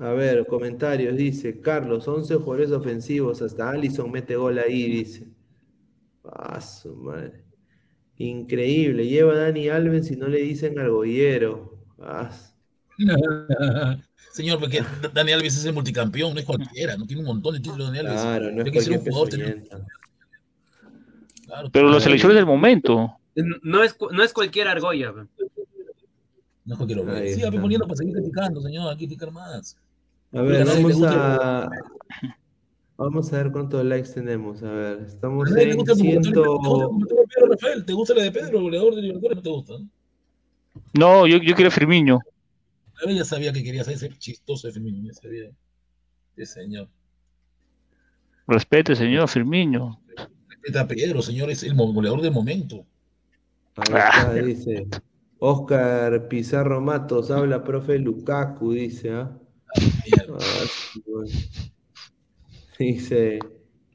A 0.00 0.10
ver, 0.12 0.46
comentarios, 0.46 1.16
dice 1.16 1.60
Carlos, 1.60 2.06
11 2.06 2.36
jugadores 2.36 2.70
ofensivos, 2.70 3.42
hasta 3.42 3.68
Allison 3.70 4.10
mete 4.10 4.36
gol 4.36 4.58
ahí, 4.58 4.88
dice. 4.88 5.26
Ah, 6.24 6.60
su 6.60 6.94
madre. 6.94 7.42
Increíble, 8.18 9.06
lleva 9.06 9.32
a 9.32 9.36
Dani 9.36 9.68
Alves 9.68 10.10
y 10.10 10.16
no 10.16 10.28
le 10.28 10.38
dicen 10.38 10.78
argollero. 10.78 11.78
Ah, 12.00 12.30
Señor, 14.32 14.58
porque 14.58 14.82
Dani 15.14 15.32
Alves 15.32 15.56
es 15.56 15.64
el 15.64 15.72
multicampeón, 15.72 16.34
no 16.34 16.40
es 16.40 16.46
cualquiera, 16.46 16.96
no 16.96 17.06
tiene 17.06 17.20
un 17.22 17.28
montón 17.28 17.54
de 17.54 17.60
títulos 17.60 17.86
Dani 17.88 17.98
Alves. 18.00 18.20
claro, 18.20 18.50
no 18.50 18.58
es 18.58 18.64
que 18.64 18.72
cualquier 18.72 19.00
jugador. 19.00 19.30
Pero 21.72 21.90
las 21.90 22.06
elecciones 22.06 22.36
del 22.36 22.46
momento. 22.46 23.18
No 23.62 23.82
es, 23.82 23.96
no 24.10 24.22
es 24.22 24.32
cualquier 24.32 24.68
argolla. 24.68 25.12
No 25.12 26.74
es 26.74 26.76
cualquier. 26.76 27.08
Ahí 27.08 27.34
Siga 27.34 27.48
está. 27.48 27.60
poniendo 27.60 27.86
para 27.86 27.96
seguir 27.96 28.14
criticando, 28.14 28.60
señor. 28.60 28.92
Aquí 28.92 29.06
criticar 29.06 29.30
más. 29.30 29.76
A 30.32 30.42
ver, 30.42 30.66
vamos 30.66 31.02
a. 31.04 31.70
Vamos 32.98 33.32
a 33.32 33.36
ver 33.36 33.52
cuántos 33.52 33.84
likes 33.84 34.12
tenemos. 34.12 34.60
A 34.64 34.72
ver, 34.72 35.02
estamos 35.06 35.48
en 35.56 35.76
gusta 35.76 35.92
¿Te 35.92 35.92
gusta 35.92 35.92
el 35.92 35.98
100. 35.98 36.34
comentario 36.34 37.22
de 37.22 37.26
Pedro 37.28 37.46
Rafael? 37.52 37.84
¿Te 37.84 37.92
gusta 37.92 38.14
la 38.14 38.22
de 38.24 38.32
Pedro, 38.32 38.60
goleador 38.60 38.94
de 38.96 39.02
Libertadores? 39.02 39.36
¿No 39.36 39.42
te 39.42 39.50
gusta? 39.50 39.74
No, 40.94 41.26
yo, 41.28 41.38
yo 41.38 41.54
quiero 41.54 41.68
a 41.68 41.70
Firmino. 41.70 42.18
A 43.00 43.06
ver, 43.06 43.14
ya 43.14 43.24
sabía 43.24 43.52
que 43.52 43.62
querías 43.62 43.86
ese 43.86 44.08
chistoso 44.18 44.66
de 44.66 44.72
Firmino. 44.72 45.06
Ya 45.06 45.14
sabía. 45.14 45.50
Sí, 46.36 46.44
señor. 46.44 46.88
Respete, 48.48 48.96
señor, 48.96 49.22
a 49.22 49.28
Firmino. 49.28 50.00
Respeta 50.48 50.80
a 50.80 50.88
Pedro, 50.88 51.22
señor. 51.22 51.50
Es 51.50 51.62
el 51.62 51.76
goleador 51.76 52.20
del 52.20 52.32
momento. 52.32 52.84
Ahí 53.76 53.94
está, 53.94 54.34
dice. 54.34 54.88
Oscar 55.38 56.26
Pizarro 56.26 56.80
Matos, 56.80 57.30
habla 57.30 57.62
profe 57.62 57.96
Lukaku, 58.00 58.72
dice, 58.72 59.12
¿ah? 59.12 59.38
Ah, 59.68 59.80
sí, 59.80 61.02
bueno. 61.06 61.30
Dice, 62.80 63.40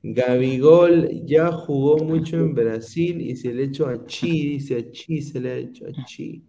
Gabigol 0.04 1.26
ya 1.26 1.52
jugó 1.52 1.98
mucho 2.04 2.36
en 2.36 2.54
Brasil 2.54 3.22
y 3.22 3.36
se 3.38 3.54
le 3.54 3.64
hecho 3.64 3.88
a 3.88 4.06
Chi, 4.06 4.58
dice 4.58 4.78
a 4.78 4.92
Chi, 4.92 5.22
se 5.22 5.40
le 5.40 5.52
ha 5.52 5.56
hecho 5.56 5.86
a 5.88 6.06
Chi. 6.06 6.44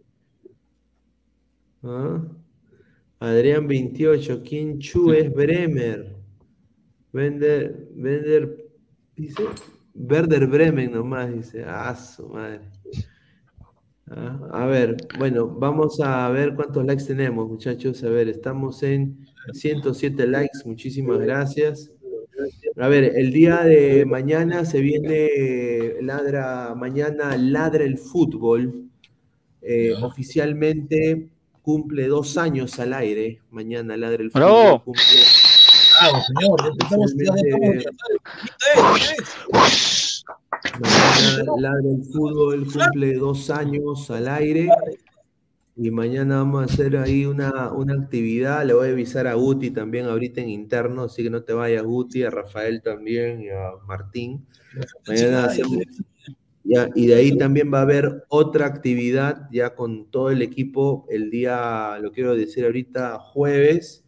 ¿Ah? 1.84 2.20
Adrián 3.20 3.68
28, 3.68 4.42
¿quién 4.44 4.80
Chu 4.80 5.12
es 5.12 5.32
Bremer? 5.32 6.16
Vender, 7.12 7.88
Vender, 7.94 8.66
dice, 9.14 9.44
Werder 9.94 10.48
Bremen 10.48 10.90
nomás, 10.90 11.32
dice, 11.32 11.64
ah, 11.64 11.94
su 11.94 12.28
madre. 12.28 12.62
Ah, 14.10 14.48
a 14.52 14.66
ver, 14.66 14.96
bueno, 15.18 15.46
vamos 15.46 16.00
a 16.00 16.28
ver 16.30 16.54
cuántos 16.56 16.84
likes 16.84 17.04
tenemos, 17.04 17.48
muchachos. 17.48 18.02
A 18.02 18.08
ver, 18.08 18.28
estamos 18.28 18.82
en 18.82 19.24
107 19.52 20.26
likes, 20.26 20.58
muchísimas 20.64 21.20
gracias. 21.20 21.93
A 22.76 22.88
ver, 22.88 23.04
el 23.16 23.32
día 23.32 23.62
de 23.62 24.04
mañana 24.04 24.64
se 24.64 24.80
viene 24.80 25.94
Ladra, 26.00 26.74
mañana 26.74 27.36
Ladra 27.36 27.84
el 27.84 27.98
Fútbol. 27.98 28.88
Eh, 29.62 29.94
oficialmente 30.02 31.28
cumple 31.62 32.08
dos 32.08 32.36
años 32.36 32.78
al 32.80 32.94
aire. 32.94 33.40
Mañana 33.50 33.96
Ladra 33.96 34.22
el 34.22 34.32
Fútbol. 34.32 34.42
¡Bravo! 34.42 34.82
cumple 34.84 35.02
Bravo, 36.00 36.22
señor. 36.22 36.60
Oficialmente-. 36.98 37.84
Mañana 40.80 41.52
Ladra 41.58 41.90
el 41.90 42.04
Fútbol 42.12 42.66
cumple 42.72 43.14
dos 43.14 43.50
años 43.50 44.10
al 44.10 44.26
aire. 44.26 44.68
Y 45.76 45.90
mañana 45.90 46.36
vamos 46.36 46.62
a 46.62 46.72
hacer 46.72 46.96
ahí 46.96 47.26
una, 47.26 47.72
una 47.72 47.94
actividad. 47.94 48.64
Le 48.64 48.74
voy 48.74 48.88
a 48.88 48.92
avisar 48.92 49.26
a 49.26 49.34
Guti 49.34 49.72
también 49.72 50.06
ahorita 50.06 50.40
en 50.40 50.48
interno, 50.48 51.04
así 51.04 51.24
que 51.24 51.30
no 51.30 51.42
te 51.42 51.52
vayas, 51.52 51.82
Guti, 51.82 52.22
a 52.22 52.30
Rafael 52.30 52.80
también 52.80 53.42
y 53.42 53.48
a 53.48 53.72
Martín. 53.86 54.46
Mañana 55.08 55.46
hacemos. 55.46 55.78
ya, 56.62 56.88
y 56.94 57.06
de 57.08 57.14
ahí 57.16 57.36
también 57.36 57.72
va 57.74 57.80
a 57.80 57.82
haber 57.82 58.24
otra 58.28 58.66
actividad 58.66 59.48
ya 59.50 59.74
con 59.74 60.10
todo 60.10 60.30
el 60.30 60.42
equipo 60.42 61.06
el 61.10 61.30
día, 61.30 61.98
lo 62.00 62.12
quiero 62.12 62.36
decir 62.36 62.64
ahorita, 62.64 63.18
jueves. 63.18 64.04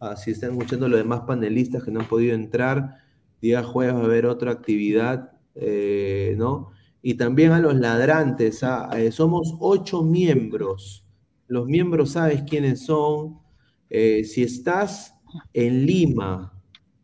Ah, 0.00 0.16
si 0.16 0.30
están 0.30 0.52
escuchando 0.52 0.88
los 0.88 0.98
demás 0.98 1.20
panelistas 1.26 1.84
que 1.84 1.90
no 1.90 2.00
han 2.00 2.08
podido 2.08 2.34
entrar, 2.34 2.96
día 3.42 3.62
jueves 3.62 3.94
va 3.94 4.00
a 4.00 4.04
haber 4.04 4.24
otra 4.24 4.52
actividad, 4.52 5.32
eh, 5.54 6.34
¿no? 6.38 6.70
Y 7.02 7.14
también 7.14 7.52
a 7.52 7.60
los 7.60 7.74
ladrantes, 7.74 8.62
ah, 8.64 8.88
eh, 8.96 9.12
somos 9.12 9.54
ocho 9.60 10.02
miembros. 10.02 11.04
Los 11.50 11.66
miembros 11.66 12.12
sabes 12.12 12.44
quiénes 12.44 12.84
son. 12.84 13.40
Eh, 13.88 14.22
si 14.22 14.44
estás 14.44 15.16
en 15.52 15.84
Lima, 15.84 16.56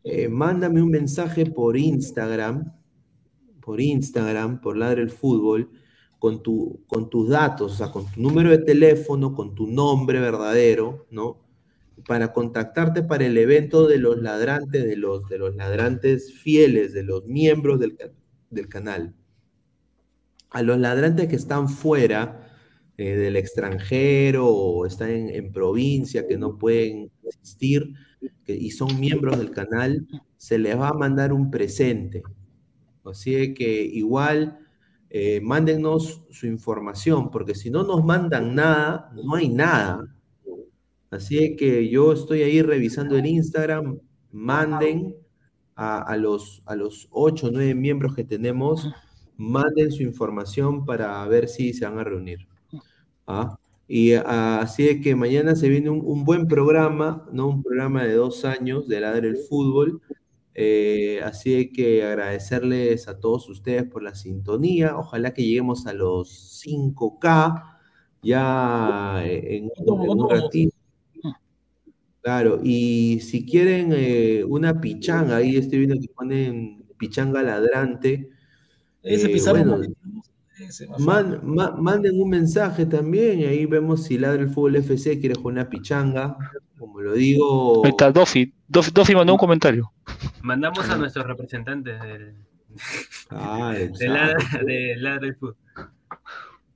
eh, 0.05 0.29
mándame 0.29 0.81
un 0.81 0.89
mensaje 0.89 1.45
por 1.45 1.75
Instagram, 1.75 2.71
por 3.61 3.81
Instagram, 3.81 4.61
por 4.61 4.77
Ladre 4.77 5.01
el 5.01 5.09
Fútbol, 5.09 5.69
con, 6.17 6.41
tu, 6.41 6.81
con 6.87 7.09
tus 7.09 7.27
datos, 7.27 7.73
o 7.73 7.75
sea, 7.75 7.91
con 7.91 8.09
tu 8.09 8.21
número 8.21 8.51
de 8.51 8.59
teléfono, 8.59 9.35
con 9.35 9.53
tu 9.53 9.67
nombre 9.67 10.21
verdadero, 10.21 11.07
¿no? 11.11 11.45
Para 12.07 12.31
contactarte 12.31 13.03
para 13.03 13.25
el 13.25 13.37
evento 13.37 13.85
de 13.85 13.97
los 13.97 14.17
ladrantes, 14.21 14.85
de 14.85 14.95
los, 14.95 15.27
de 15.27 15.39
los 15.39 15.57
ladrantes 15.57 16.33
fieles, 16.35 16.93
de 16.93 17.03
los 17.03 17.25
miembros 17.25 17.81
del, 17.81 17.97
del 18.49 18.69
canal. 18.69 19.13
A 20.51 20.61
los 20.61 20.79
ladrantes 20.79 21.27
que 21.27 21.35
están 21.35 21.67
fuera 21.67 22.46
eh, 22.97 23.15
del 23.15 23.35
extranjero 23.35 24.47
o 24.47 24.85
están 24.85 25.11
en, 25.11 25.51
provincia, 25.51 26.27
que 26.27 26.37
no 26.37 26.57
pueden 26.57 27.11
asistir 27.27 27.93
y 28.47 28.71
son 28.71 28.99
miembros 28.99 29.37
del 29.37 29.51
canal, 29.51 30.07
se 30.37 30.57
les 30.57 30.77
va 30.77 30.89
a 30.89 30.93
mandar 30.93 31.31
un 31.31 31.51
presente. 31.51 32.23
Así 33.05 33.53
que 33.53 33.83
igual 33.83 34.59
eh, 35.09 35.39
mándennos 35.41 36.23
su 36.31 36.47
información, 36.47 37.31
porque 37.31 37.55
si 37.55 37.69
no 37.69 37.83
nos 37.83 38.03
mandan 38.03 38.55
nada, 38.55 39.11
no 39.15 39.35
hay 39.35 39.49
nada. 39.49 40.03
Así 41.09 41.55
que 41.55 41.89
yo 41.89 42.11
estoy 42.13 42.41
ahí 42.41 42.61
revisando 42.61 43.17
el 43.17 43.25
Instagram, 43.25 43.99
manden 44.31 45.15
a, 45.75 46.17
los, 46.17 46.63
a 46.65 46.75
los 46.75 47.07
8 47.11 47.47
o 47.47 47.51
9 47.51 47.75
miembros 47.75 48.15
que 48.15 48.23
tenemos, 48.23 48.91
manden 49.37 49.91
su 49.91 50.01
información 50.03 50.85
para 50.85 51.23
ver 51.27 51.47
si 51.47 51.73
se 51.73 51.85
van 51.85 51.99
a 51.99 52.03
reunir. 52.03 52.47
¿Ah? 53.27 53.59
Y 53.87 54.13
ah, 54.13 54.61
así 54.61 54.87
es 54.89 55.01
que 55.01 55.15
mañana 55.15 55.55
se 55.55 55.69
viene 55.69 55.89
un, 55.89 56.01
un 56.05 56.25
buen 56.25 56.47
programa, 56.47 57.25
¿no? 57.31 57.47
Un 57.49 57.63
programa 57.63 58.03
de 58.03 58.13
dos 58.15 58.43
años 58.45 58.87
de 58.87 58.99
Ladre 59.01 59.29
el 59.29 59.37
Fútbol. 59.37 60.01
Eh, 60.55 61.21
así 61.23 61.53
es 61.53 61.67
que 61.73 62.03
agradecerles 62.03 63.07
a 63.07 63.19
todos 63.19 63.47
ustedes 63.49 63.83
por 63.85 64.03
la 64.03 64.15
sintonía. 64.15 64.97
Ojalá 64.97 65.33
que 65.33 65.43
lleguemos 65.43 65.87
a 65.87 65.93
los 65.93 66.29
5K 66.29 67.77
ya 68.23 69.21
eh, 69.23 69.57
en, 69.57 69.71
en 69.77 70.09
un 70.09 70.29
ratito. 70.29 70.75
Claro, 72.21 72.59
y 72.61 73.19
si 73.21 73.45
quieren 73.45 73.93
eh, 73.95 74.43
una 74.43 74.81
pichanga, 74.81 75.37
ahí 75.37 75.55
estoy 75.55 75.79
viendo 75.79 75.95
que 75.99 76.09
ponen 76.13 76.83
pichanga 76.97 77.41
ladrante. 77.41 78.29
Ese 79.01 79.31
eh, 79.31 79.41
bueno, 79.51 79.79
man- 80.99 81.39
ma- 81.43 81.71
manden 81.71 82.19
un 82.21 82.29
mensaje 82.29 82.85
también 82.85 83.39
y 83.39 83.45
ahí 83.45 83.65
vemos 83.65 84.03
si 84.03 84.17
Ladra 84.17 84.41
el 84.41 84.49
Fútbol 84.49 84.75
FC 84.77 85.19
quiere 85.19 85.35
jugar 85.35 85.53
una 85.53 85.69
pichanga. 85.69 86.37
Como 86.77 87.01
lo 87.01 87.13
digo, 87.13 87.83
Ahí 87.85 87.91
está, 87.91 88.11
Dofi. 88.11 88.53
Dofi, 88.67 88.91
Dofi 88.91 89.15
mandó 89.15 89.33
un 89.33 89.39
comentario. 89.39 89.91
Mandamos 90.41 90.87
a 90.89 90.97
nuestros 90.97 91.25
representantes 91.25 91.99
del, 92.01 92.35
Ah, 93.29 93.73
de 93.73 94.07
la, 94.07 94.31
exacto. 94.31 94.65
de 94.65 94.95
la 94.97 95.17
del 95.19 95.35
fútbol. 95.35 95.55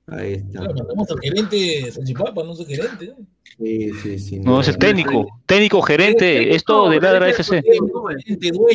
Ahí 0.08 0.32
está. 0.34 0.58
Claro, 0.58 0.74
mandamos 0.74 1.10
al 1.10 1.20
gerente 1.20 1.92
Salchipapa, 1.92 2.42
no 2.42 2.54
sé 2.54 2.64
gerente. 2.64 3.06
¿no? 3.16 3.26
Sí, 3.58 3.90
sí, 4.02 4.18
sí. 4.18 4.40
No, 4.40 4.60
es 4.60 4.68
el 4.68 4.78
técnico. 4.78 5.26
Técnico, 5.46 5.80
gerente, 5.82 6.54
es 6.54 6.64
todo 6.64 6.90
de 6.90 7.00
Ladra 7.00 7.28
FC. 7.28 7.62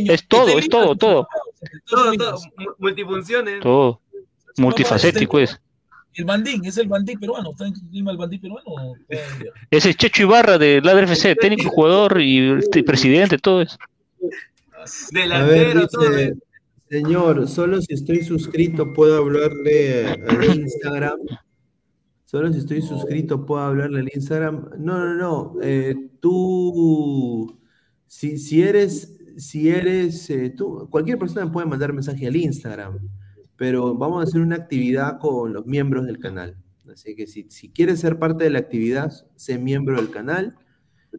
Es 0.05 0.27
todo, 0.27 0.57
es 0.57 0.69
todo, 0.69 0.95
todo. 0.95 1.27
Todo, 1.89 2.13
todo, 2.13 2.37
mu- 2.57 2.65
multifunciones. 2.79 3.59
Todo. 3.59 4.01
Multifacético 4.57 5.39
es. 5.39 5.59
El 6.13 6.25
bandín, 6.25 6.65
es 6.65 6.77
el 6.77 6.87
bandín 6.87 7.19
peruano. 7.19 7.51
¿Está 7.51 7.67
en 7.67 7.73
Lima 7.91 8.11
el 8.11 8.17
bandín 8.17 8.41
peruano? 8.41 8.95
Ese 9.69 9.91
es 9.91 9.97
Checho 9.97 10.23
Ibarra 10.23 10.57
de 10.57 10.81
Ladra 10.81 11.03
FC, 11.03 11.35
técnico, 11.35 11.69
jugador 11.69 12.19
y 12.19 12.57
este, 12.57 12.83
presidente, 12.83 13.37
todo 13.37 13.61
eso. 13.61 13.77
A 14.73 15.43
ver, 15.43 15.67
Delantero, 15.73 15.87
todo. 15.87 16.09
dice, 16.09 16.35
señor, 16.89 17.47
solo 17.47 17.81
si 17.81 17.93
estoy 17.93 18.23
suscrito 18.23 18.93
puedo 18.93 19.17
hablarle 19.17 20.07
al 20.07 20.59
Instagram. 20.59 21.19
Solo 22.25 22.51
si 22.51 22.59
estoy 22.59 22.81
suscrito 22.81 23.45
puedo 23.45 23.61
hablarle 23.61 23.99
al 23.99 24.09
Instagram. 24.13 24.71
No, 24.79 24.97
no, 24.97 25.13
no. 25.13 25.53
eh, 25.61 25.95
tú, 26.19 27.59
si, 28.07 28.37
si 28.37 28.63
eres, 28.63 29.17
si 29.37 29.69
eres, 29.69 30.29
eh, 30.29 30.49
tú, 30.49 30.87
cualquier 30.89 31.19
persona 31.19 31.51
puede 31.51 31.67
mandar 31.67 31.93
mensaje 31.93 32.25
al 32.25 32.35
Instagram, 32.35 32.97
pero 33.57 33.95
vamos 33.95 34.21
a 34.21 34.23
hacer 34.23 34.41
una 34.41 34.55
actividad 34.55 35.19
con 35.19 35.53
los 35.53 35.65
miembros 35.65 36.05
del 36.05 36.19
canal. 36.19 36.55
Así 36.91 37.15
que 37.15 37.27
si, 37.27 37.43
quieres 37.69 37.99
ser 37.99 38.17
parte 38.17 38.45
de 38.45 38.49
la 38.49 38.59
actividad, 38.59 39.11
sé 39.35 39.57
miembro 39.57 39.97
del 39.97 40.09
canal 40.09 40.55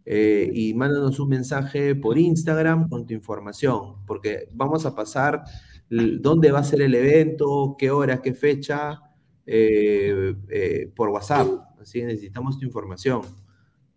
eh, 0.07 0.50
y 0.55 0.73
mándanos 0.75 1.20
un 1.20 1.28
mensaje 1.28 1.94
por 1.94 2.17
Instagram 2.17 2.89
con 2.89 3.07
tu 3.07 3.12
información, 3.12 4.05
porque 4.07 4.49
vamos 4.52 4.86
a 4.86 4.94
pasar 4.94 5.42
dónde 5.91 6.52
va 6.52 6.60
a 6.60 6.65
ser 6.65 6.83
el 6.83 6.94
evento, 6.94 7.76
qué 7.78 7.91
hora, 7.91 8.23
qué 8.23 8.34
fecha, 8.34 9.00
eh, 9.47 10.34
eh, 10.49 10.92
por 10.94 11.08
WhatsApp. 11.08 11.49
Así 11.81 12.00
que 12.00 12.07
necesitamos 12.07 12.58
tu 12.58 12.67
información. 12.67 13.23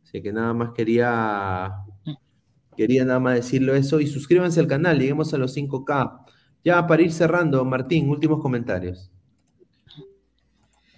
Así 0.03 0.21
que 0.21 0.33
nada 0.33 0.53
más 0.53 0.71
quería, 0.71 1.73
quería 2.75 3.05
nada 3.05 3.19
más 3.19 3.35
decirlo 3.35 3.75
eso 3.75 3.99
y 3.99 4.07
suscríbanse 4.07 4.59
al 4.59 4.67
canal, 4.67 4.99
lleguemos 4.99 5.33
a 5.33 5.37
los 5.37 5.55
5K. 5.55 6.25
Ya 6.64 6.85
para 6.85 7.01
ir 7.01 7.11
cerrando, 7.11 7.64
Martín, 7.65 8.09
últimos 8.09 8.41
comentarios. 8.41 9.11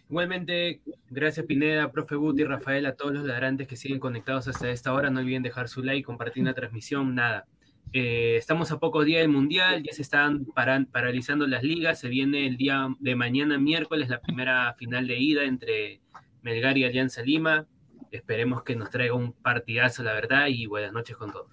Igualmente, 0.09 0.81
gracias 1.09 1.45
Pineda, 1.45 1.91
profe 1.91 2.15
Guti, 2.15 2.43
Rafael, 2.43 2.85
a 2.85 2.95
todos 2.95 3.13
los 3.13 3.25
ladrantes 3.25 3.67
que 3.67 3.75
siguen 3.75 3.99
conectados 3.99 4.47
hasta 4.47 4.69
esta 4.69 4.93
hora. 4.93 5.09
No 5.09 5.21
olviden 5.21 5.41
dejar 5.41 5.69
su 5.69 5.81
like, 5.81 6.03
compartir 6.03 6.43
la 6.43 6.53
transmisión, 6.53 7.15
nada. 7.15 7.47
Eh, 7.93 8.35
estamos 8.37 8.71
a 8.71 8.79
pocos 8.79 9.05
días 9.05 9.21
del 9.21 9.29
Mundial, 9.29 9.83
ya 9.83 9.93
se 9.93 10.01
están 10.01 10.45
paralizando 10.91 11.47
las 11.47 11.63
ligas. 11.63 11.99
Se 11.99 12.09
viene 12.09 12.45
el 12.45 12.57
día 12.57 12.89
de 12.99 13.15
mañana, 13.15 13.57
miércoles, 13.57 14.09
la 14.09 14.21
primera 14.21 14.73
final 14.73 15.07
de 15.07 15.17
ida 15.17 15.45
entre 15.45 16.01
Melgar 16.41 16.77
y 16.77 16.83
Alianza 16.83 17.23
Lima. 17.23 17.65
Esperemos 18.11 18.63
que 18.63 18.75
nos 18.75 18.89
traiga 18.89 19.15
un 19.15 19.33
partidazo, 19.33 20.03
la 20.03 20.13
verdad, 20.13 20.47
y 20.47 20.67
buenas 20.67 20.91
noches 20.91 21.17
con 21.17 21.31
todos. 21.31 21.52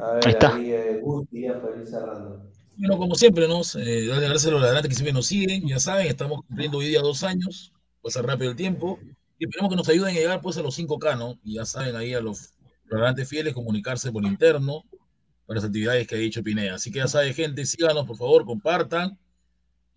A 0.00 0.12
ver, 0.12 0.26
ahí 0.26 0.32
está. 0.32 0.58
Eh, 0.58 1.00
Guti, 1.02 1.42
ya 1.42 1.60
para 1.60 1.76
ir 1.80 1.86
cerrando. 1.86 2.50
Bueno, 2.76 2.96
como 2.96 3.14
siempre, 3.14 3.46
¿no? 3.46 3.60
Eh, 3.60 4.06
darle 4.06 4.28
gracias 4.28 4.46
a 4.46 4.50
los 4.50 4.62
ladrantes 4.62 4.88
que 4.88 4.94
siempre 4.94 5.12
nos 5.12 5.26
siguen, 5.26 5.68
ya 5.68 5.78
saben, 5.78 6.06
estamos 6.06 6.40
cumpliendo 6.46 6.78
hoy 6.78 6.88
día 6.88 7.00
dos 7.02 7.22
años, 7.22 7.72
pasa 8.00 8.22
rápido 8.22 8.50
el 8.50 8.56
tiempo, 8.56 8.98
y 9.38 9.44
esperemos 9.44 9.70
que 9.70 9.76
nos 9.76 9.88
ayuden 9.90 10.16
a 10.16 10.18
llegar 10.18 10.40
pues 10.40 10.56
a 10.56 10.62
los 10.62 10.78
5K, 10.78 11.18
¿no? 11.18 11.38
Y 11.44 11.56
ya 11.56 11.66
saben 11.66 11.94
ahí 11.96 12.14
a 12.14 12.20
los 12.20 12.54
ladrantes 12.86 13.28
fieles 13.28 13.52
comunicarse 13.52 14.10
por 14.10 14.24
interno 14.24 14.84
para 15.46 15.56
las 15.56 15.64
actividades 15.64 16.06
que 16.06 16.14
ha 16.14 16.18
dicho 16.18 16.42
Pineda. 16.42 16.76
Así 16.76 16.90
que 16.90 17.00
ya 17.00 17.08
saben, 17.08 17.34
gente, 17.34 17.66
síganos, 17.66 18.06
por 18.06 18.16
favor, 18.16 18.46
compartan, 18.46 19.18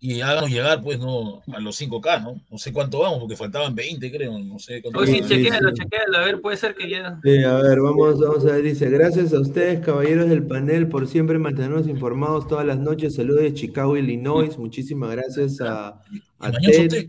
y 0.06 0.20
háganos 0.20 0.50
llegar, 0.50 0.82
pues, 0.82 0.98
no 0.98 1.42
a 1.50 1.60
los 1.60 1.80
5K, 1.80 2.22
¿no? 2.22 2.38
No 2.50 2.58
sé 2.58 2.74
cuánto 2.74 2.98
vamos, 2.98 3.20
porque 3.20 3.36
faltaban 3.36 3.74
20, 3.74 4.12
creo, 4.12 4.38
no 4.38 4.58
sé 4.58 4.82
cuánto. 4.82 5.00
Oye, 5.00 5.22
sí, 5.22 5.28
chequealo, 5.28 5.72
chequealo, 5.72 6.18
a 6.18 6.24
ver, 6.26 6.42
puede 6.42 6.58
ser 6.58 6.74
que 6.74 6.90
ya... 6.90 7.18
Sí, 7.22 7.42
a 7.42 7.54
ver, 7.54 7.80
vamos, 7.80 8.20
vamos 8.20 8.44
a 8.44 8.52
ver, 8.52 8.64
dice, 8.64 8.90
gracias 8.90 9.32
a 9.32 9.40
ustedes, 9.40 9.80
caballeros 9.80 10.28
del 10.28 10.46
panel, 10.46 10.88
por 10.88 11.08
siempre 11.08 11.38
mantenernos 11.38 11.88
informados 11.88 12.46
todas 12.46 12.66
las 12.66 12.78
noches. 12.78 13.14
Saludos 13.14 13.44
de 13.44 13.54
Chicago, 13.54 13.96
Illinois. 13.96 14.58
Muchísimas 14.58 15.10
gracias 15.10 15.62
a, 15.62 16.02
a 16.38 16.52
Ted. 16.52 17.08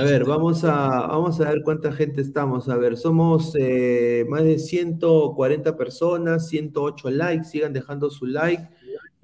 A 0.00 0.04
ver, 0.04 0.24
vamos 0.24 0.64
a, 0.64 1.06
vamos 1.06 1.38
a 1.42 1.50
ver 1.50 1.60
cuánta 1.62 1.92
gente 1.92 2.22
estamos. 2.22 2.70
A 2.70 2.76
ver, 2.78 2.96
somos 2.96 3.54
eh, 3.60 4.24
más 4.30 4.44
de 4.44 4.58
140 4.58 5.76
personas, 5.76 6.48
108 6.48 7.10
likes. 7.10 7.44
Sigan 7.44 7.74
dejando 7.74 8.08
su 8.08 8.24
like. 8.24 8.66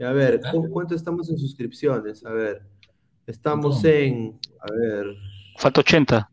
A 0.00 0.12
ver, 0.12 0.42
¿cuánto 0.70 0.94
estamos 0.94 1.30
en 1.30 1.38
suscripciones? 1.38 2.26
A 2.26 2.32
ver. 2.32 2.60
Estamos 3.30 3.84
en, 3.84 4.38
a 4.60 4.66
ver. 4.72 5.06
Falta 5.56 5.80
80. 5.82 6.28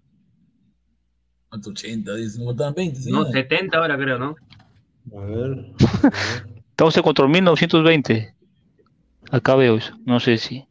Falta 1.50 1.70
80, 1.70 2.16
dice, 2.16 2.44
no 2.44 2.56
20. 2.56 3.12
No, 3.12 3.26
70 3.26 3.78
ahora 3.78 3.96
creo, 3.98 4.18
¿no? 4.18 4.36
A 5.16 5.20
ver. 5.26 5.74
Estamos 6.72 6.98
en 6.98 7.04
4.920. 7.04 8.34
Acá 9.30 9.54
veo 9.56 9.78
eso, 9.78 9.96
no 10.06 10.20
sé 10.20 10.38
si. 10.38 10.66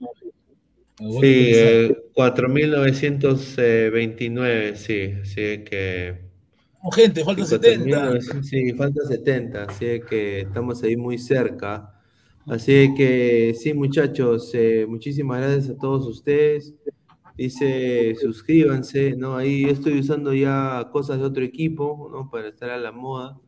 Sí, 0.98 1.06
eh, 1.22 1.96
4.929, 2.16 4.74
sí, 4.74 5.14
sí 5.24 5.62
que... 5.64 6.26
Oh, 6.82 6.90
gente, 6.90 7.24
falta 7.24 7.44
70. 7.44 8.20
Sí, 8.42 8.72
falta 8.72 9.06
70, 9.06 9.62
así 9.62 10.00
que 10.08 10.40
estamos 10.40 10.82
ahí 10.82 10.96
muy 10.96 11.18
cerca. 11.18 11.95
Así 12.46 12.94
que 12.94 13.54
sí, 13.58 13.74
muchachos, 13.74 14.52
eh, 14.54 14.86
muchísimas 14.88 15.40
gracias 15.40 15.70
a 15.70 15.78
todos 15.78 16.06
ustedes. 16.06 16.74
Dice, 17.36 18.14
suscríbanse, 18.14 19.16
¿no? 19.16 19.36
Ahí 19.36 19.64
estoy 19.64 19.98
usando 19.98 20.32
ya 20.32 20.88
cosas 20.92 21.18
de 21.18 21.24
otro 21.24 21.42
equipo, 21.42 22.08
¿no? 22.10 22.30
Para 22.30 22.48
estar 22.48 22.70
a 22.70 22.78
la 22.78 22.92
moda. 22.92 23.38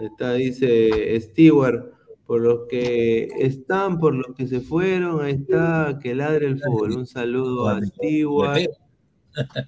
Está, 0.00 0.34
dice 0.34 1.18
Stewart, 1.20 1.92
por 2.26 2.40
los 2.40 2.66
que 2.68 3.28
están, 3.38 3.98
por 3.98 4.14
los 4.14 4.34
que 4.36 4.48
se 4.48 4.60
fueron, 4.60 5.24
ahí 5.24 5.34
está, 5.34 5.98
que 6.02 6.14
ladre 6.14 6.48
el 6.48 6.60
fútbol. 6.60 6.96
Un 6.96 7.06
saludo 7.06 7.68
a 7.68 7.80
Stewart. 7.80 8.68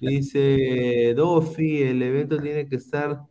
Dice 0.01 1.13
Dofi, 1.15 1.83
el 1.83 2.01
evento 2.01 2.37
tiene 2.39 2.67
que 2.67 2.75
estar 2.75 3.21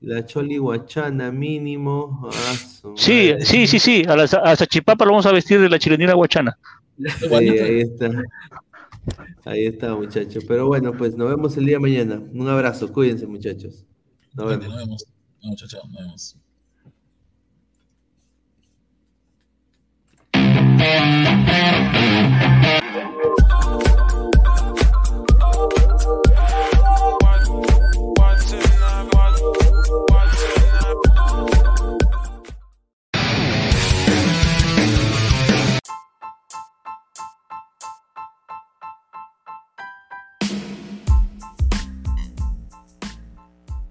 la 0.00 0.24
Choli 0.24 0.56
Guachana 0.58 1.30
mínimo. 1.30 2.28
Ah, 2.32 2.54
sí, 2.96 3.34
sí, 3.40 3.66
sí, 3.66 3.78
sí. 3.78 4.02
A, 4.08 4.16
la, 4.16 4.24
a 4.24 4.56
Sachipapa 4.56 5.04
lo 5.04 5.12
vamos 5.12 5.26
a 5.26 5.32
vestir 5.32 5.60
de 5.60 5.68
la 5.68 5.78
chilenina 5.78 6.14
Guachana. 6.14 6.56
Sí, 6.98 7.34
ahí 7.34 7.80
está. 7.80 8.10
Ahí 9.44 9.66
está, 9.66 9.94
muchachos. 9.94 10.44
Pero 10.46 10.66
bueno, 10.66 10.92
pues 10.92 11.16
nos 11.16 11.28
vemos 11.28 11.56
el 11.56 11.66
día 11.66 11.76
de 11.76 11.80
mañana. 11.80 12.22
Un 12.32 12.48
abrazo, 12.48 12.92
cuídense, 12.92 13.26
muchachos. 13.26 13.84
Nos 14.34 14.48
vemos. 14.48 14.68
Nos 14.68 14.76
vemos. 14.78 15.06
muchachos, 15.42 15.80
nos 15.90 15.98
vemos. 15.98 16.36